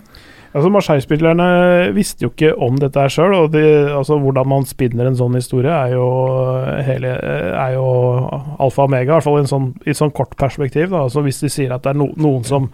Altså 0.54 0.70
Marseille-spillerne 0.70 1.46
visste 1.96 2.22
jo 2.22 2.30
ikke 2.30 2.52
om 2.62 2.76
dette 2.78 3.00
her 3.02 3.10
sjøl, 3.10 3.32
og 3.34 3.48
de, 3.56 3.62
altså, 3.90 4.20
hvordan 4.22 4.46
man 4.52 4.66
spinner 4.70 5.08
en 5.08 5.16
sånn 5.18 5.34
historie, 5.34 5.72
er 5.74 5.96
jo, 5.96 6.04
hele, 6.86 7.10
er 7.58 7.72
jo 7.74 7.88
alfa 8.62 8.84
og 8.84 8.86
omega, 8.86 9.08
i 9.08 9.14
hvert 9.16 9.26
fall 9.26 9.40
i, 9.40 9.42
et 9.42 9.50
sånn, 9.50 9.72
et 9.82 9.98
sånn 9.98 10.14
kort 10.14 10.36
perspektiv. 10.38 10.94
Altså, 10.94 11.24
hvis 11.26 11.42
de 11.42 11.50
sier 11.50 11.74
at 11.74 11.82
det 11.82 11.90
er 11.96 11.98
no, 11.98 12.06
noen 12.22 12.46
som 12.46 12.70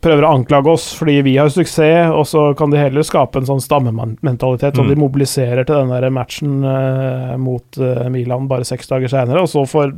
prøver 0.00 0.24
å 0.24 0.32
anklage 0.32 0.72
oss 0.72 0.88
fordi 0.96 1.18
vi 1.26 1.36
har 1.36 1.50
suksess, 1.52 2.10
og 2.10 2.26
så 2.26 2.44
kan 2.58 2.72
de 2.72 2.80
heller 2.80 3.04
skape 3.06 3.38
en 3.38 3.46
sånn 3.52 3.60
stammementalitet, 3.62 4.74
så 4.74 4.82
Mm. 4.82 4.88
de 4.90 5.00
mobiliserer 5.06 5.66
til 5.68 5.76
den 5.76 5.92
der 5.94 6.10
matchen 6.10 6.64
uh, 6.64 7.36
mot 7.38 7.78
uh, 7.78 8.08
Milan 8.10 8.48
bare 8.48 8.64
seks 8.66 8.88
dager 8.88 9.12
seinere, 9.12 9.44
og 9.44 9.50
så 9.52 9.62
får 9.68 9.92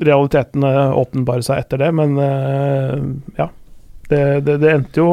realitetene 0.00 0.94
åpenbare 0.96 1.42
seg 1.44 1.66
etter 1.66 1.82
det, 1.84 1.90
men 1.92 2.16
uh, 2.16 2.94
ja. 3.36 3.50
Det, 4.08 4.22
det, 4.46 4.56
det 4.62 4.70
endte 4.72 5.02
jo 5.04 5.10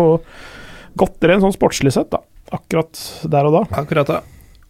godt 0.97 1.27
rent 1.29 1.45
sånn 1.45 1.55
sportslig 1.55 1.93
sett, 1.95 2.09
da. 2.13 2.23
Akkurat 2.55 2.99
der 3.27 3.47
og 3.49 3.55
da. 3.57 3.63
Akkurat, 3.81 4.09
ja. 4.17 4.23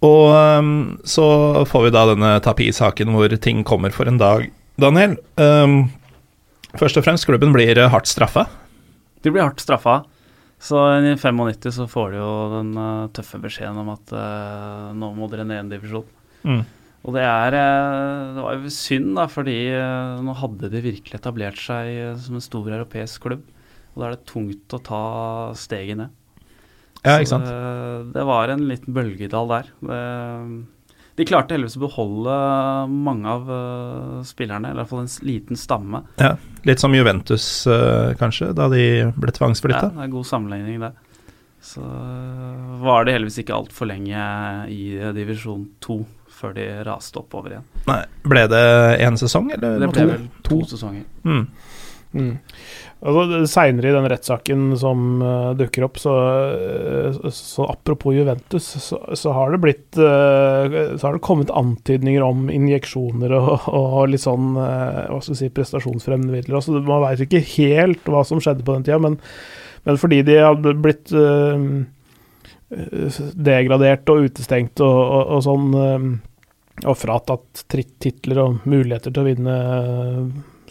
Og 0.05 0.29
um, 0.29 0.73
så 1.07 1.25
får 1.65 1.87
vi 1.87 1.93
da 1.93 2.03
denne 2.11 2.35
Tapi-saken 2.45 3.15
hvor 3.15 3.33
ting 3.41 3.63
kommer 3.65 3.93
for 3.93 4.09
en 4.09 4.19
dag. 4.21 4.49
Daniel, 4.77 5.17
Um, 5.37 5.89
først 6.77 6.97
og 6.99 7.05
fremst, 7.05 7.25
klubben 7.29 7.53
blir 7.53 7.79
hardt 7.89 8.09
straffa. 8.09 8.45
De 9.25 9.33
blir 9.33 9.45
hardt 9.45 9.61
straffa. 9.61 10.03
Så 10.61 10.77
i 10.97 11.13
95 11.17 11.69
så 11.75 11.85
får 11.89 12.15
de 12.15 12.21
jo 12.21 12.31
den 12.55 12.71
uh, 12.77 13.09
tøffe 13.13 13.37
beskjeden 13.41 13.77
om 13.77 13.91
at 13.93 14.13
uh, 14.13 14.89
nå 14.97 15.11
må 15.17 15.29
dere 15.29 15.45
ned 15.45 15.63
en 15.63 15.71
divisjon. 15.73 16.07
Mm. 16.45 16.63
Og 17.07 17.13
det 17.15 17.23
er 17.23 17.55
eh, 17.55 18.33
Det 18.35 18.41
var 18.43 18.55
jo 18.57 18.71
synd, 18.73 19.13
da, 19.15 19.27
fordi 19.31 19.53
nå 20.25 20.33
hadde 20.35 20.67
de 20.73 20.81
virkelig 20.83 21.15
etablert 21.15 21.59
seg 21.61 22.17
som 22.19 22.35
en 22.35 22.43
stor 22.43 22.67
europeisk 22.67 23.23
klubb. 23.23 23.45
Og 23.97 24.01
da 24.03 24.11
er 24.11 24.13
det 24.13 24.29
tungt 24.29 24.77
å 24.77 24.79
ta 24.85 25.03
steget 25.57 25.97
ned. 25.97 26.13
Ja, 27.01 27.15
ikke 27.17 27.31
sant. 27.31 27.47
Det, 27.49 28.11
det 28.13 28.25
var 28.29 28.51
en 28.53 28.67
liten 28.69 28.93
bølgedal 28.93 29.49
der. 29.49 29.71
Det, 29.89 30.01
de 31.17 31.25
klarte 31.25 31.55
heldigvis 31.55 31.79
å 31.79 31.81
beholde 31.81 32.33
mange 32.93 33.31
av 33.31 33.47
uh, 33.49 34.19
spillerne, 34.27 34.69
eller 34.69 34.83
i 34.83 34.83
hvert 34.83 34.91
fall 34.91 35.01
en 35.07 35.25
liten 35.25 35.57
stamme. 35.57 36.03
Ja, 36.21 36.35
litt 36.69 36.83
som 36.83 36.93
Juventus, 36.93 37.47
uh, 37.65 38.13
kanskje, 38.19 38.51
da 38.53 38.67
de 38.69 38.83
ble 39.17 39.33
Ja, 39.33 39.49
det 39.57 40.05
er 40.05 40.11
god 40.13 40.29
sammenligning, 40.29 40.77
det. 40.85 40.91
Så 41.65 41.81
var 42.85 43.07
det 43.07 43.17
heldigvis 43.17 43.41
ikke 43.41 43.57
altfor 43.57 43.89
lenge 43.89 44.27
i 44.71 44.93
eh, 44.93 45.09
divisjon 45.17 45.65
to 45.83 45.97
før 46.37 46.53
de 46.53 46.67
raste 46.85 47.17
oppover 47.17 47.55
igjen. 47.55 47.65
Nei, 47.89 47.97
ble 48.29 48.43
det 48.53 48.61
én 49.03 49.17
sesong, 49.19 49.49
eller 49.55 49.81
Det 49.81 49.89
to? 49.89 49.95
ble 49.97 50.05
vel 50.13 50.27
to 50.45 50.59
sesonger. 50.69 51.07
Mm. 51.25 51.47
Mm. 52.13 52.37
Altså, 52.97 53.43
Seinere 53.45 53.91
i 53.91 53.93
den 53.93 54.07
rettssaken 54.09 54.61
som 54.81 55.21
uh, 55.21 55.51
dukker 55.57 55.85
opp, 55.85 55.99
så, 56.01 56.13
eh, 56.49 57.19
så 57.33 57.67
apropos 57.69 58.15
Juventus, 58.15 58.65
så, 58.81 58.97
så 59.13 59.33
har 59.35 59.53
det 59.53 59.59
blitt 59.61 59.99
uh, 60.01 60.95
Så 60.97 61.05
har 61.05 61.13
det 61.13 61.21
kommet 61.27 61.53
antydninger 61.53 62.25
om 62.25 62.47
injeksjoner 62.49 63.35
og, 63.37 63.67
og 63.69 63.99
litt 64.09 64.23
sånn 64.25 64.55
hva 64.57 65.19
skal 65.21 65.35
vi 65.35 65.39
si, 65.43 65.51
prestasjonsfremmende 65.53 66.39
midler. 66.39 66.57
Altså, 66.57 66.79
man 66.81 67.05
veit 67.05 67.21
ikke 67.27 67.43
helt 67.53 68.09
hva 68.09 68.25
som 68.25 68.41
skjedde 68.41 68.65
på 68.65 68.79
den 68.79 68.87
tida, 68.87 68.97
men, 69.03 69.19
men 69.85 70.01
fordi 70.01 70.23
de 70.25 70.41
hadde 70.41 70.75
blitt 70.81 71.13
degradert 73.47 74.09
og 74.11 74.25
utestengt 74.25 74.81
og, 74.83 74.97
og, 75.37 75.39
sånn 75.45 75.69
og 75.77 76.97
fratatt 76.99 77.63
titler 77.71 78.41
og 78.43 78.65
muligheter 78.67 79.13
til 79.13 79.21
å 79.23 79.29
vinne 79.29 79.57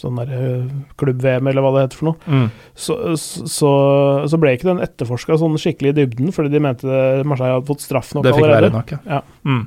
sånn 0.03 0.18
der 0.20 0.32
eh, 0.36 0.66
klubb-VM, 1.01 1.49
eller 1.51 1.62
hva 1.64 1.72
det 1.76 1.84
heter 1.86 2.01
for 2.01 2.11
noe, 2.11 2.18
Mm. 2.26 2.49
så, 2.74 2.97
så, 3.16 3.70
så 4.28 4.40
ble 4.42 4.57
ikke 4.57 4.70
den 4.72 4.82
etterforska 4.84 5.38
sånn 5.40 5.57
skikkelig 5.61 5.94
i 5.94 5.99
dybden, 6.03 6.32
fordi 6.36 6.53
de 6.57 6.61
mente 6.61 6.99
Marseille 7.24 7.57
hadde 7.59 7.70
fått 7.70 7.84
straff 7.86 8.12
nok 8.14 8.24
Det 8.28 8.34
fikk 8.36 8.44
være 8.47 8.59
allerede. 8.61 8.76
nok, 8.80 8.92
ja. 8.97 9.01
Ja. 9.18 9.22
Mm. 9.47 9.64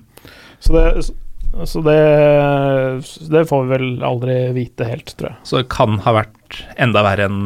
Så, 0.59 0.73
det, 0.75 0.85
så 1.65 1.81
det, 1.81 1.99
det 3.31 3.45
får 3.49 3.63
vi 3.65 3.69
vel 3.73 3.87
aldri 4.05 4.35
vite 4.55 4.85
helt, 4.87 5.13
tror 5.17 5.31
jeg. 5.31 5.39
Så 5.47 5.61
det 5.61 5.69
kan 5.71 5.97
ha 6.05 6.13
vært 6.19 6.35
enda 6.81 7.01
verre 7.05 7.25
enn 7.29 7.39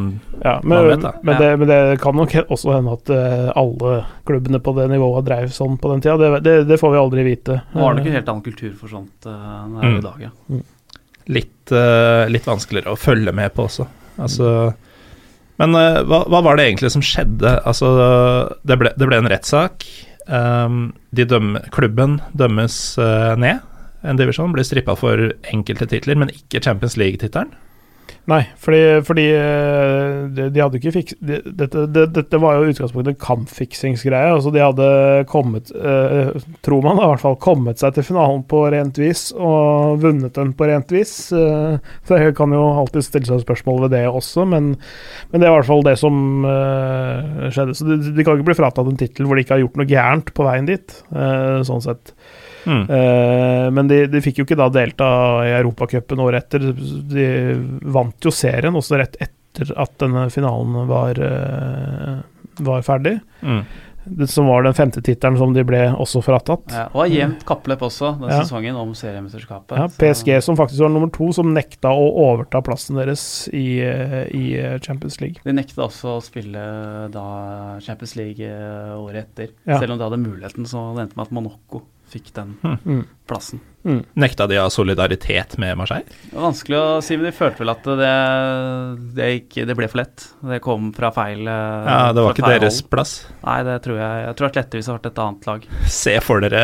Ja, 0.44 0.58
Man 0.64 0.78
men, 0.80 0.88
vet 0.90 1.02
da. 1.06 1.12
men, 1.24 1.38
det, 1.40 1.50
men 1.62 1.70
det 1.70 1.80
kan 2.04 2.16
nok 2.18 2.34
også 2.50 2.74
hende 2.76 2.94
at 2.98 3.12
eh, 3.14 3.50
alle 3.60 3.94
klubbene 4.28 4.60
på 4.64 4.74
det 4.78 4.90
nivået 4.92 5.28
dreiv 5.28 5.52
sånn 5.56 5.78
på 5.80 5.92
den 5.94 6.04
tida. 6.04 6.18
Det, 6.20 6.42
det, 6.44 6.56
det 6.72 6.80
får 6.82 6.94
vi 6.96 7.02
aldri 7.04 7.26
vite. 7.28 7.62
Nå 7.76 7.84
har 7.86 7.96
det 7.98 8.04
ikke 8.06 8.18
helt 8.18 8.32
annen 8.34 8.46
kultur 8.46 8.74
for 8.80 8.92
sånt 8.92 9.28
uh, 9.30 9.34
enn 9.64 9.76
det 9.78 9.84
er 9.84 9.92
Mm. 9.94 9.98
i 10.00 10.06
dag, 10.08 10.24
ja. 10.28 10.32
Litt, 11.32 11.72
uh, 11.72 12.26
litt 12.32 12.48
vanskeligere 12.48 12.94
å 12.94 13.00
følge 13.00 13.34
med 13.36 13.54
på 13.56 13.68
også. 13.68 13.88
Altså 14.22 14.48
Men 15.62 15.78
uh, 15.78 16.02
hva, 16.08 16.24
hva 16.30 16.42
var 16.46 16.58
det 16.60 16.68
egentlig 16.70 16.92
som 16.94 17.06
skjedde? 17.06 17.58
Altså, 17.68 17.92
det 18.68 18.80
ble, 18.82 18.94
det 18.98 19.10
ble 19.10 19.22
en 19.22 19.30
rettssak. 19.32 19.86
Um, 20.28 20.94
de 21.12 21.28
døm, 21.28 21.58
klubben 21.76 22.20
dømmes 22.38 22.78
uh, 23.02 23.34
ned. 23.40 23.64
En 24.04 24.20
divisjon 24.20 24.52
blir 24.56 24.68
strippa 24.68 24.96
for 25.00 25.32
enkelte 25.54 25.88
titler, 25.92 26.20
men 26.20 26.32
ikke 26.34 26.64
Champions 26.64 26.98
League-tittelen. 27.00 27.54
Nei, 28.32 28.40
fordi, 28.56 28.80
fordi 29.04 29.24
eh, 29.36 30.30
de, 30.32 30.46
de 30.56 30.62
hadde 30.64 30.80
ikke 30.80 30.94
fiks... 30.96 31.16
De, 31.20 31.42
dette, 31.44 31.82
det, 31.92 32.06
dette 32.16 32.40
var 32.40 32.56
jo 32.56 32.70
utgangspunktet 32.72 33.18
en 33.18 33.20
kampfiksingsgreie. 33.20 34.30
Altså 34.32 34.54
de 34.56 34.62
hadde 34.64 34.88
kommet, 35.28 35.74
eh, 35.76 36.32
tror 36.64 36.86
man 36.86 37.02
da, 37.02 37.10
i 37.10 37.12
hvert 37.12 37.24
fall, 37.26 37.36
kommet 37.44 37.84
seg 37.84 37.98
til 37.98 38.08
finalen 38.08 38.46
på 38.48 38.62
rent 38.72 39.02
vis 39.02 39.26
og 39.36 40.00
vunnet 40.06 40.40
den 40.40 40.54
på 40.56 40.70
rent 40.72 40.94
vis. 40.96 41.12
Eh, 41.36 41.76
så 42.08 42.22
jeg 42.22 42.38
kan 42.40 42.56
jo 42.56 42.64
alltid 42.86 43.10
stille 43.10 43.28
seg 43.28 43.44
spørsmål 43.44 43.84
ved 43.86 43.98
det 43.98 44.06
også, 44.08 44.48
men, 44.48 44.72
men 45.34 45.44
det 45.44 45.50
er 45.50 45.52
i 45.52 45.58
hvert 45.58 45.72
fall 45.74 45.84
det 45.84 45.98
som 46.00 46.48
eh, 46.48 47.50
skjedde. 47.52 47.76
Så 47.76 47.90
de, 47.92 48.00
de 48.08 48.24
kan 48.24 48.40
ikke 48.40 48.54
bli 48.54 48.60
fratatt 48.62 48.88
en 48.88 49.04
tittel 49.04 49.28
hvor 49.28 49.36
de 49.36 49.44
ikke 49.44 49.58
har 49.58 49.66
gjort 49.66 49.82
noe 49.82 49.92
gærent 49.92 50.32
på 50.32 50.48
veien 50.48 50.72
dit, 50.72 50.96
eh, 51.12 51.60
sånn 51.68 51.84
sett. 51.84 52.16
Mm. 52.66 52.84
Eh, 52.90 53.70
men 53.76 53.88
de, 53.92 54.02
de 54.08 54.22
fikk 54.24 54.42
jo 54.42 54.46
ikke 54.48 54.60
da 54.60 54.70
delta 54.74 55.08
i 55.48 55.54
Europacupen 55.60 56.22
året 56.24 56.46
etter. 56.48 56.70
De 57.14 57.28
vant 57.94 58.28
jo 58.28 58.32
serien 58.34 58.76
også 58.80 59.00
rett 59.02 59.18
etter 59.24 59.74
at 59.78 59.98
denne 60.02 60.28
finalen 60.34 60.88
var, 60.90 61.20
eh, 61.22 62.22
var 62.64 62.86
ferdig. 62.86 63.20
Mm. 63.42 63.64
Det 64.06 64.28
som 64.28 64.50
var 64.52 64.66
den 64.66 64.74
femte 64.76 65.00
tittelen 65.00 65.38
som 65.40 65.54
de 65.56 65.62
ble 65.64 65.78
også 65.96 66.20
fratatt. 66.26 66.66
Ja, 66.76 66.90
og 66.90 67.06
var 67.06 67.08
jevnt 67.08 67.46
kappløp 67.48 67.86
også 67.88 68.10
den 68.20 68.34
Ja. 68.34 68.42
sesongen 68.44 68.76
om 68.76 68.92
seriemesterskapet. 69.00 69.78
Ja, 69.80 69.86
PSG, 69.88 70.42
som 70.44 70.58
faktisk 70.60 70.82
var 70.84 70.90
nummer 70.92 71.08
to, 71.10 71.32
som 71.32 71.54
nekta 71.56 71.88
å 71.96 72.10
overta 72.26 72.60
plassen 72.62 72.98
deres 73.00 73.48
i, 73.54 73.80
eh, 73.80 74.28
i 74.36 74.80
Champions 74.84 75.22
League. 75.22 75.40
De 75.46 75.54
nekta 75.56 75.86
også 75.88 76.18
å 76.18 76.22
spille 76.22 76.66
da 77.16 77.80
Champions 77.80 78.18
League 78.20 78.44
året 78.44 79.24
etter. 79.24 79.54
Ja. 79.66 79.80
Selv 79.80 79.92
om 79.96 79.98
de 79.98 80.04
hadde 80.10 80.20
muligheten, 80.20 80.66
så 80.68 80.94
det 80.98 81.06
endte 81.08 81.16
med 81.16 81.28
at 81.28 81.32
Monaco 81.32 81.84
fikk 82.14 82.32
den 82.38 82.56
Mm. 82.64 83.04
plassen. 83.28 83.60
Nekta 84.16 84.46
de 84.48 84.56
av 84.62 84.70
solidaritet 84.72 85.58
med 85.60 85.76
Marseille? 85.76 86.06
Vanskelig 86.32 86.78
å 86.80 87.02
si, 87.04 87.18
men 87.20 87.26
de 87.28 87.34
følte 87.36 87.60
vel 87.60 87.72
at 87.74 87.84
det, 88.00 88.12
det, 89.18 89.28
gikk, 89.34 89.58
det 89.68 89.76
ble 89.76 89.90
for 89.92 90.00
lett. 90.00 90.24
Det 90.54 90.62
kom 90.64 90.92
fra 90.96 91.10
feil 91.12 91.42
eh, 91.44 91.90
Ja, 91.90 92.14
det 92.16 92.24
var 92.24 92.32
ikke 92.38 92.48
deres 92.54 92.80
hold. 92.80 92.90
plass. 92.94 93.14
Nei, 93.44 93.58
det 93.68 93.76
tror 93.84 94.00
jeg. 94.00 94.22
Jeg 94.30 94.38
tror 94.40 94.52
Atlettevis 94.54 94.88
har 94.92 95.00
vært 95.02 95.10
et 95.12 95.20
annet 95.26 95.50
lag. 95.52 95.68
Se 96.00 96.16
for 96.24 96.46
dere 96.46 96.64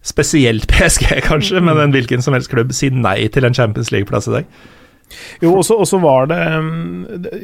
spesielt 0.00 0.64
PSG, 0.72 1.10
kanskje, 1.26 1.60
men 1.60 1.76
en 1.82 1.92
hvilken 1.92 2.22
som 2.24 2.32
helst 2.36 2.48
klubb 2.52 2.72
si 2.76 2.88
nei 2.94 3.26
til 3.28 3.44
en 3.44 3.56
Champions 3.56 3.92
League-plass 3.92 4.30
i 4.30 4.38
dag. 4.38 4.46
Jo, 5.42 5.56
og 5.58 5.86
så 5.88 5.98
var 6.02 6.30
det 6.30 6.40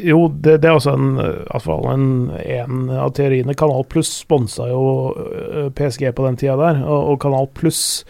Jo, 0.06 0.26
det, 0.30 0.58
det 0.62 0.70
er 0.70 0.78
også 0.78 0.94
en, 0.96 1.20
uh, 1.20 1.60
fall 1.62 1.86
en, 1.92 2.08
en 2.30 2.90
av 2.94 3.14
teoriene. 3.16 3.56
Kanal 3.58 3.86
Pluss 3.90 4.12
sponsa 4.22 4.68
jo 4.70 4.82
uh, 5.16 5.68
PSG 5.76 6.10
på 6.14 6.26
den 6.28 6.38
tida 6.40 6.58
der, 6.60 6.82
og, 6.86 7.12
og 7.12 7.22
Kanal 7.24 7.50
Pluss 7.56 8.04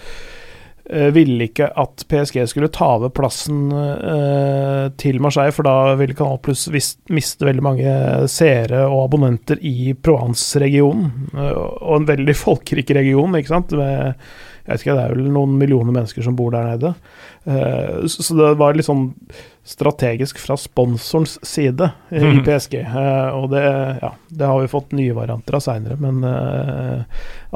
ville 0.87 1.49
ikke 1.49 1.66
at 1.82 2.05
PSG 2.09 2.45
skulle 2.51 2.70
ta 2.74 2.93
over 2.97 3.11
plassen 3.14 3.68
uh, 3.74 4.87
til 5.01 5.18
Marseille, 5.22 5.55
for 5.55 5.66
da 5.66 5.95
ville 5.99 6.14
Kanal 6.14 6.39
Pluss 6.43 6.68
miste 6.70 7.49
veldig 7.49 7.64
mange 7.64 7.95
seere 8.30 8.84
og 8.87 9.07
abonnenter 9.09 9.59
i 9.66 9.93
Provence-regionen. 9.99 11.30
Uh, 11.34 11.53
og 11.80 11.97
en 12.01 12.11
veldig 12.12 12.37
folkerik 12.47 12.95
region, 12.97 13.34
ikke 13.39 13.55
sant. 13.55 13.74
Med, 13.78 14.14
jeg 14.66 14.72
vet 14.72 14.84
ikke, 14.84 14.97
Det 14.99 15.05
er 15.05 15.14
vel 15.14 15.32
noen 15.34 15.59
millioner 15.61 15.95
mennesker 15.95 16.26
som 16.26 16.39
bor 16.39 16.55
der 16.55 16.70
nede. 16.72 16.95
Eh, 17.47 18.07
så 18.11 18.34
det 18.34 18.57
var 18.59 18.74
litt 18.74 18.89
sånn 18.89 19.12
strategisk 19.67 20.39
fra 20.39 20.55
sponsorens 20.57 21.37
side 21.43 21.89
eh, 22.11 22.23
i 22.23 22.37
Mhm. 22.37 22.45
PSG. 22.47 22.75
eh, 22.87 23.29
og 23.35 23.51
det, 23.51 23.64
ja, 24.03 24.12
det 24.31 24.47
har 24.47 24.61
vi 24.62 24.69
fått 24.71 24.93
nye 24.95 25.12
varianter 25.17 25.57
av 25.59 25.64
seinere, 25.64 25.97
men 25.99 26.23
eh, 26.25 27.03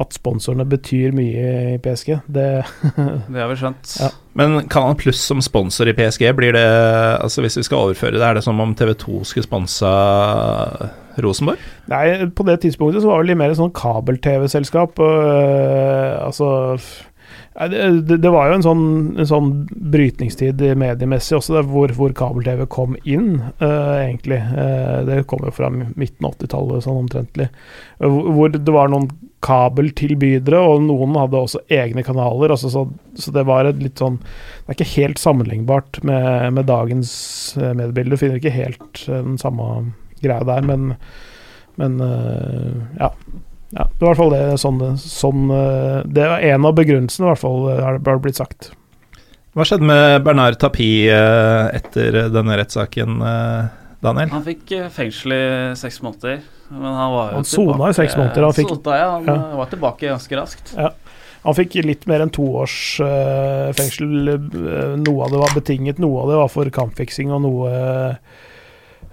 at 0.00 0.12
sponsorene 0.16 0.66
betyr 0.66 1.12
mye 1.14 1.74
i 1.74 1.78
PSG, 1.78 2.16
det 2.26 2.64
Det 3.30 3.38
har 3.40 3.48
vi 3.52 3.58
skjønt. 3.60 3.94
Ja. 4.00 4.10
Men 4.34 4.68
Kanal 4.70 4.94
Pluss 4.98 5.20
som 5.26 5.40
sponsor 5.42 5.88
i 5.90 5.94
PSG, 5.94 6.28
blir 6.38 6.52
det 6.54 6.66
Altså 7.20 7.42
Hvis 7.42 7.56
vi 7.58 7.64
skal 7.66 7.78
overføre 7.90 8.12
det, 8.14 8.22
er 8.22 8.34
det 8.38 8.44
som 8.46 8.60
om 8.62 8.74
TV2 8.78 9.24
skulle 9.26 9.46
sponsa 9.46 9.90
Rosenborg? 11.20 11.58
Nei, 11.90 12.26
på 12.30 12.46
det 12.46 12.60
tidspunktet 12.62 13.02
så 13.02 13.10
var 13.10 13.22
det 13.24 13.32
litt 13.32 13.40
mer 13.40 13.54
sånn 13.58 13.72
kabel-TV-selskap. 13.74 14.98
og, 15.02 15.16
eh, 15.26 16.24
altså 16.26 16.78
Det, 17.68 18.16
det, 18.16 18.30
var 18.32 18.48
jo 18.48 18.56
en 18.56 18.62
sånn, 18.64 18.84
en 19.20 19.28
sånn 19.28 19.48
brytningstid 19.92 20.62
mediemessig 20.80 21.36
også, 21.36 21.58
der, 21.58 21.66
hvor, 21.68 21.92
hvor 21.92 22.14
kabel-TV 22.16 22.62
kom 22.72 22.94
inn, 23.04 23.34
uh, 23.60 23.98
egentlig. 23.98 24.38
Uh, 24.54 25.02
det 25.04 25.18
kom 25.28 25.44
jo 25.44 25.52
fra 25.52 25.68
midten 25.68 26.24
av 26.24 26.38
80-tallet, 26.38 26.86
sånn 26.86 27.02
omtrentlig. 27.02 27.50
Uh, 28.00 28.08
hvor, 28.32 28.54
det 28.54 28.72
var 28.72 28.88
noen 28.88 29.10
kabeltilbydere, 29.44 30.56
og 30.56 30.86
noen 30.86 31.18
hadde 31.20 31.42
også 31.42 31.60
egne 31.68 32.04
kanaler. 32.06 32.54
Altså, 32.56 32.72
så, 32.72 32.86
så 33.20 33.34
det 33.36 33.44
var 33.48 33.68
et 33.68 33.84
litt 33.84 34.00
sånn 34.00 34.16
Det 34.22 34.72
er 34.72 34.78
ikke 34.78 34.94
helt 34.94 35.20
sammenlignbart 35.20 36.00
med, 36.06 36.56
med 36.56 36.68
dagens 36.70 37.12
mediebilde. 37.60 38.16
Du 38.16 38.22
finner 38.24 38.40
ikke 38.40 38.56
helt 38.56 39.04
den 39.04 39.36
samme 39.40 39.68
greia 40.24 40.48
der, 40.48 40.64
men, 40.64 40.94
men 41.80 42.00
ja. 43.00 43.12
Ja, 43.70 43.84
det 43.86 44.02
var 44.02 44.08
i 44.08 44.10
hvert 44.10 44.18
fall 44.18 44.32
det 44.34 44.58
sånn, 44.58 44.80
sånn 44.98 45.42
eh, 45.54 46.00
Det 46.10 46.22
er 46.26 46.46
en 46.54 46.64
av 46.66 46.74
begrunnelsene, 46.74 47.26
i 47.28 47.30
hvert 47.30 47.42
fall, 47.42 47.68
eh, 47.70 47.82
har 47.84 47.98
det 48.02 48.14
blitt 48.24 48.40
sagt. 48.40 48.72
Hva 49.54 49.66
skjedde 49.66 49.86
med 49.86 50.24
Bernard 50.26 50.58
Tapie 50.62 51.10
eh, 51.10 51.68
etter 51.78 52.18
denne 52.34 52.56
rettssaken, 52.58 53.16
Daniel? 54.02 54.30
Han 54.34 54.44
fikk 54.46 54.74
fengsel 54.94 55.34
i 55.36 55.42
seks 55.78 56.00
måneder. 56.02 56.40
Men 56.70 56.94
han 56.94 57.12
var 57.14 57.32
jo 57.32 57.40
Han 57.40 57.48
sona 57.50 57.88
i 57.90 57.96
seks 57.98 58.14
måneder, 58.18 58.46
han 58.46 58.54
fikk- 58.58 58.70
Sota, 58.76 58.98
ja, 58.98 59.08
han 59.16 59.26
Ja. 59.26 59.56
var 59.58 59.66
tilbake 59.72 60.06
ganske 60.10 60.38
raskt. 60.38 60.74
Han 61.42 61.54
fikk 61.56 61.74
litt 61.84 62.06
mer 62.06 62.20
enn 62.22 62.30
to 62.30 62.44
års 62.60 62.98
fengsel. 63.74 64.38
Noe 65.00 65.24
av 65.24 65.30
det 65.32 65.40
var 65.40 65.54
betinget, 65.56 65.98
noe 65.98 66.22
av 66.22 66.28
det 66.30 66.36
var 66.42 66.48
for 66.52 66.70
kampfiksing, 66.70 67.32
og 67.32 67.42
noe 67.42 67.72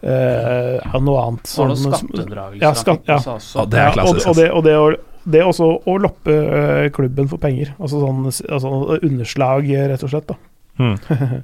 eh, 0.01 0.77
ja, 0.83 0.99
noe 1.03 1.21
annet. 1.25 1.53
Var 1.57 1.67
det 1.73 1.77
skatteunndragelse? 1.83 2.63
Ja, 2.63 2.71
skatt- 2.73 3.07
ja. 3.07 3.13
altså. 3.21 3.59
Ja, 3.59 3.65
det 3.65 3.79
er 3.79 3.83
Ja, 3.87 3.91
klassisk. 3.97 4.27
Og, 4.27 4.29
og, 4.29 4.35
det, 4.35 4.51
og 4.51 4.63
det, 4.67 4.75
å, 4.77 4.91
det 5.37 5.41
også 5.43 5.71
å 5.85 5.97
loppe 5.99 6.31
eh, 6.33 6.89
klubben 6.95 7.27
for 7.31 7.37
penger. 7.43 7.73
Altså 7.79 7.99
sånn 8.03 8.25
altså 8.29 8.69
underslag, 9.01 9.61
rett 9.93 10.03
og 10.03 10.09
slett. 10.13 10.27
da 10.33 10.37
Mm. 10.77 10.93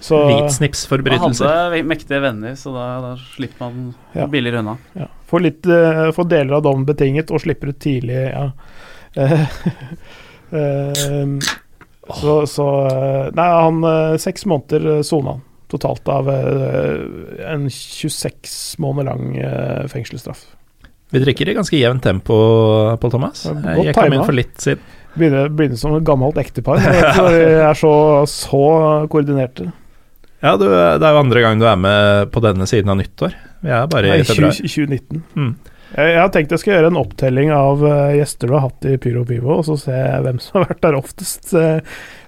Så 0.00 0.16
Han 0.16 0.30
Hvitsnipsforbrytelser. 0.46 1.44
hadde 1.44 1.82
mektige 1.84 2.20
venner, 2.24 2.54
så 2.56 2.70
da, 2.72 2.84
da 3.04 3.10
slipper 3.34 3.60
man 3.66 3.90
Ja. 4.16 4.24
billigere 4.26 4.58
unna. 4.62 4.78
ja, 4.96 5.04
får, 5.28 5.40
litt, 5.44 5.66
uh, 5.68 6.08
får 6.16 6.24
deler 6.30 6.54
av 6.56 6.62
dommen 6.64 6.86
betinget 6.88 7.28
og 7.30 7.40
slipper 7.42 7.68
ut 7.74 7.78
tidlig. 7.78 8.22
Ja. 8.32 8.46
uh, 9.20 9.44
så, 12.20 12.46
så 12.46 12.66
Nei, 13.36 13.48
han 13.60 13.84
Seks 14.18 14.46
måneder 14.48 15.02
sona 15.06 15.30
han 15.36 15.42
totalt 15.70 16.08
av 16.10 16.30
eh, 16.32 17.44
en 17.50 17.68
26 17.70 18.78
måneder 18.82 19.10
lang 19.10 19.36
eh, 19.38 19.84
fengselsstraff. 19.90 20.44
Vi 21.10 21.22
drikker 21.24 21.48
i 21.50 21.56
ganske 21.56 21.78
jevnt 21.78 22.04
tempo, 22.06 22.36
Pål 23.02 23.12
Thomas. 23.16 23.44
Ja, 23.48 23.54
godt 23.58 23.88
Jeg 23.88 23.96
kom 23.96 24.14
inn 24.14 24.26
for 24.26 24.38
litt 24.38 24.56
siden. 24.62 24.82
Begynner, 25.18 25.48
begynner 25.50 25.78
som 25.80 25.96
et 25.96 26.06
gammelt 26.06 26.38
ektepar. 26.38 26.78
Vi 27.34 27.40
er 27.64 27.78
så, 27.78 27.92
så 28.30 28.64
koordinerte. 29.10 29.72
Ja, 30.40 30.54
du, 30.56 30.68
det 30.70 31.04
er 31.04 31.16
jo 31.16 31.20
andre 31.20 31.42
gang 31.44 31.60
du 31.60 31.66
er 31.68 31.80
med 31.80 32.30
på 32.32 32.40
denne 32.44 32.68
siden 32.70 32.92
av 32.92 33.00
nyttår. 33.00 33.34
Vi 33.60 33.74
er 33.74 33.90
bare 33.90 34.14
i 34.20 34.24
februar. 34.24 34.54
2019. 34.54 35.24
Mm. 35.34 35.50
Jeg, 35.90 36.12
jeg 36.14 36.20
har 36.20 36.30
tenkt 36.34 36.52
jeg 36.54 36.62
skal 36.62 36.74
gjøre 36.76 36.90
en 36.92 37.00
opptelling 37.00 37.50
av 37.54 37.82
eh, 37.86 38.18
gjester 38.20 38.50
du 38.50 38.54
har 38.56 38.68
hatt 38.68 38.86
i 38.86 38.94
Pyro 39.02 39.24
Pivo, 39.26 39.56
og 39.58 39.66
så 39.66 39.78
se 39.80 39.96
hvem 40.26 40.38
som 40.42 40.60
har 40.60 40.68
vært 40.70 40.84
der 40.86 40.98
oftest. 40.98 41.50
Eh, 41.50 41.80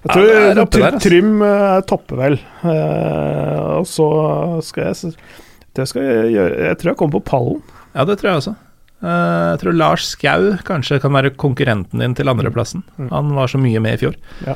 jeg 0.03 0.09
tror 0.11 0.27
ja, 0.27 0.41
er 0.49 0.61
oppe 0.65 0.81
der, 0.81 0.89
altså. 0.89 1.05
Trym 1.07 1.45
eh, 1.47 1.79
topper 1.89 2.19
vel. 2.19 2.37
Eh, 2.67 3.63
og 3.79 3.87
så 3.89 4.09
skal 4.67 4.91
jeg 4.91 5.15
det 5.73 5.87
skal 5.89 6.05
jeg 6.05 6.33
gjøre 6.35 6.67
Jeg 6.67 6.77
tror 6.79 6.91
jeg 6.91 6.99
kommer 6.99 7.17
på 7.17 7.27
pallen. 7.31 7.63
Ja, 7.93 8.05
det 8.05 8.19
tror 8.19 8.29
jeg 8.29 8.41
også. 8.43 8.53
Eh, 9.03 9.45
jeg 9.53 9.61
tror 9.63 9.77
Lars 9.77 10.09
Skau 10.13 10.51
kanskje 10.67 10.99
kan 11.03 11.15
være 11.15 11.33
konkurrenten 11.39 12.03
din 12.03 12.15
til 12.17 12.29
andreplassen. 12.31 12.85
Mm. 12.97 13.09
Han 13.11 13.33
var 13.37 13.51
så 13.51 13.61
mye 13.61 13.81
med 13.83 13.97
i 13.97 14.03
fjor. 14.05 14.19
Ja. 14.47 14.55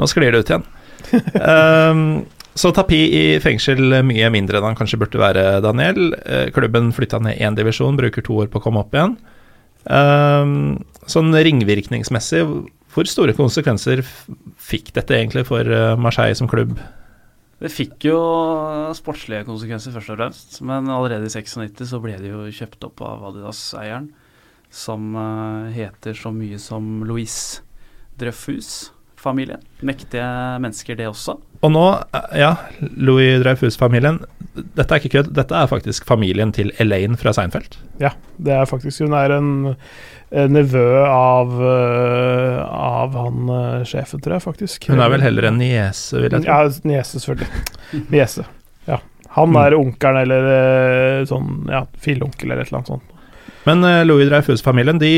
Nå 0.00 0.08
sklir 0.10 0.32
det 0.32 0.44
ut 0.44 0.52
igjen. 0.52 0.66
um, 1.36 2.00
så 2.56 2.72
Tapi 2.72 2.98
i 3.12 3.24
fengsel 3.44 4.00
mye 4.06 4.28
mindre 4.32 4.58
enn 4.58 4.70
han 4.70 4.78
kanskje 4.78 4.98
burde 5.02 5.20
være, 5.20 5.44
Daniel. 5.64 6.14
Eh, 6.24 6.46
klubben 6.56 6.88
flytta 6.96 7.20
ned 7.20 7.36
én 7.36 7.56
divisjon, 7.58 7.98
bruker 7.98 8.24
to 8.24 8.38
år 8.40 8.48
på 8.52 8.62
å 8.62 8.64
komme 8.64 8.80
opp 8.80 8.96
igjen. 8.96 9.18
Um, 9.86 10.80
sånn 11.06 11.30
ringvirkningsmessig, 11.30 12.40
hvor 12.96 13.06
store 13.06 13.36
konsekvenser 13.36 14.00
fikk 14.56 14.94
dette 14.96 15.18
egentlig 15.18 15.44
for 15.46 15.68
eh, 15.68 15.98
Marseille 16.00 16.38
som 16.38 16.48
klubb? 16.48 16.78
Det 17.60 17.68
fikk 17.72 18.08
jo 18.08 18.16
sportslige 18.96 19.44
konsekvenser, 19.48 19.92
først 19.92 20.12
og 20.12 20.18
fremst. 20.18 20.58
Men 20.64 20.88
allerede 20.92 21.28
i 21.28 21.32
96 21.32 21.84
så 21.92 22.00
ble 22.00 22.16
de 22.20 22.32
jo 22.32 22.48
kjøpt 22.48 22.88
opp 22.88 23.04
av 23.04 23.28
Adidas-eieren, 23.30 24.10
som 24.72 25.12
eh, 25.12 25.76
heter 25.76 26.16
så 26.16 26.32
mye 26.32 26.60
som 26.60 27.04
Louise 27.04 27.62
Dreyfus-familien. 29.26 29.60
Mektige 29.82 30.26
mennesker, 30.62 30.96
det 30.96 31.06
også. 31.08 31.34
Og 31.64 31.72
nå, 31.72 31.82
eh, 32.14 32.38
ja, 32.38 32.52
Louis 32.96 33.40
Dreyfus-familien. 33.42 34.20
Dette 34.76 34.94
er 34.94 35.00
ikke 35.00 35.12
kødd, 35.22 35.32
dette 35.34 35.54
er 35.54 35.66
faktisk 35.68 36.04
familien 36.06 36.52
til 36.52 36.70
Elaine 36.80 37.16
fra 37.16 37.32
Seinfeld. 37.32 37.76
Ja, 38.00 38.10
det 38.38 38.52
er 38.52 38.64
faktisk 38.66 39.00
Hun 39.04 39.12
er 39.14 39.30
en, 39.36 39.76
en 40.32 40.52
nevø 40.52 40.84
av, 41.06 41.52
eh, 41.60 42.62
av 42.66 43.16
han 43.16 43.48
eh, 43.48 43.84
sjefen, 43.84 44.20
tror 44.22 44.36
jeg 44.38 44.42
faktisk. 44.46 44.88
Hun 44.88 45.00
er 45.00 45.10
vel 45.10 45.20
heller 45.24 45.44
en 45.50 45.58
niese, 45.58 46.16
vil 46.20 46.30
jeg 46.30 46.44
tro. 46.44 46.46
Ja, 46.46 46.70
niese, 46.84 47.20
selvfølgelig. 47.20 48.08
Niese. 48.10 48.46
Ja. 48.86 49.00
Han 49.36 49.50
Mm. 49.52 49.56
er 49.66 49.74
onkelen 49.76 50.22
eller 50.22 51.26
sånn, 51.26 51.66
ja, 51.68 51.84
filleonkel 52.00 52.50
eller 52.50 52.62
et 52.62 52.68
eller 52.70 52.78
annet 52.78 52.94
sånt. 52.94 53.12
Men 53.66 53.82
eh, 53.86 54.04
Louis 54.06 54.28
Dreyfus-familien, 54.30 55.00
de, 55.02 55.12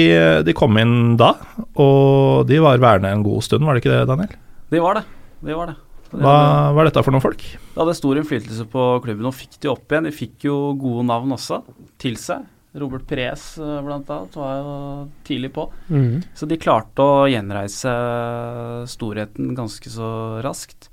de 0.47 0.57
kom 0.57 0.79
inn 0.81 1.17
da, 1.21 1.35
og 1.77 2.49
de 2.49 2.63
var 2.65 2.81
værende 2.83 3.13
en 3.13 3.27
god 3.27 3.45
stund, 3.45 3.67
var 3.69 3.77
det 3.77 3.85
ikke 3.85 3.95
det, 3.95 4.09
Daniel? 4.09 4.35
De 4.73 4.83
var 4.85 5.01
det. 5.01 5.05
De 5.45 5.57
var 5.57 5.73
det. 5.73 5.79
De 6.09 6.21
Hva 6.25 6.37
var 6.73 6.89
dette 6.89 7.03
for 7.05 7.13
noen 7.13 7.25
folk? 7.25 7.43
De 7.45 7.77
hadde 7.77 7.97
stor 7.99 8.19
innflytelse 8.19 8.65
på 8.73 8.85
klubben, 9.05 9.29
og 9.29 9.37
fikk 9.37 9.59
de 9.61 9.71
opp 9.73 9.93
igjen. 9.93 10.09
De 10.09 10.15
fikk 10.15 10.49
jo 10.49 10.57
gode 10.81 11.05
navn 11.09 11.35
også 11.37 11.61
til 12.01 12.17
seg. 12.21 12.47
Robert 12.79 13.07
Perez 13.09 13.43
eh, 13.59 13.79
blant 13.85 14.09
annet 14.13 14.37
var 14.37 14.55
jo 14.61 14.77
tidlig 15.27 15.51
på. 15.57 15.67
Mm. 15.89 16.21
Så 16.37 16.49
de 16.49 16.61
klarte 16.61 17.05
å 17.05 17.27
gjenreise 17.31 17.93
storheten 18.93 19.55
ganske 19.59 19.93
så 19.93 20.11
raskt. 20.45 20.91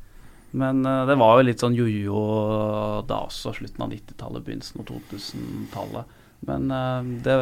Men 0.55 0.85
eh, 0.87 1.03
det 1.09 1.17
var 1.19 1.39
jo 1.39 1.47
litt 1.49 1.63
sånn 1.63 1.75
jojo 1.77 2.25
da 3.07 3.25
også, 3.27 3.55
slutten 3.57 3.85
av 3.85 3.91
90-tallet, 3.91 4.45
begynnelsen 4.47 4.83
av 4.83 4.91
2000-tallet. 4.91 6.14
Men 6.45 6.71
eh, 6.71 7.11
det 7.25 7.37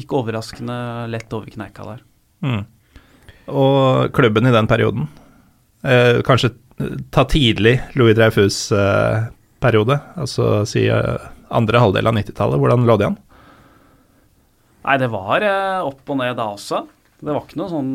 gikk 0.00 0.16
overraskende 0.18 0.78
lett 1.12 1.32
over 1.36 1.52
kneika 1.52 1.86
der. 1.86 2.02
Mm. 2.44 2.64
Og 3.46 4.10
klubben 4.16 4.48
i 4.48 4.54
den 4.54 4.68
perioden, 4.70 5.06
eh, 5.86 6.20
kanskje 6.26 6.52
eh, 6.82 6.98
ta 7.14 7.24
tidlig 7.30 7.78
Louis 7.94 8.16
Dreyfus-periode, 8.18 10.00
altså 10.18 10.64
si 10.68 10.88
eh, 10.90 11.30
andre 11.54 11.80
halvdel 11.80 12.10
av 12.10 12.18
90-tallet, 12.18 12.60
hvordan 12.60 12.86
lå 12.88 12.98
det 13.00 13.10
an? 13.12 13.18
Nei, 14.86 15.00
det 15.02 15.10
var 15.10 15.42
eh, 15.42 15.86
opp 15.86 16.12
og 16.12 16.20
ned 16.20 16.36
da 16.38 16.50
også. 16.54 16.84
Det 17.18 17.32
var 17.32 17.46
ikke 17.46 17.60
noe 17.62 17.72
sånn 17.72 17.92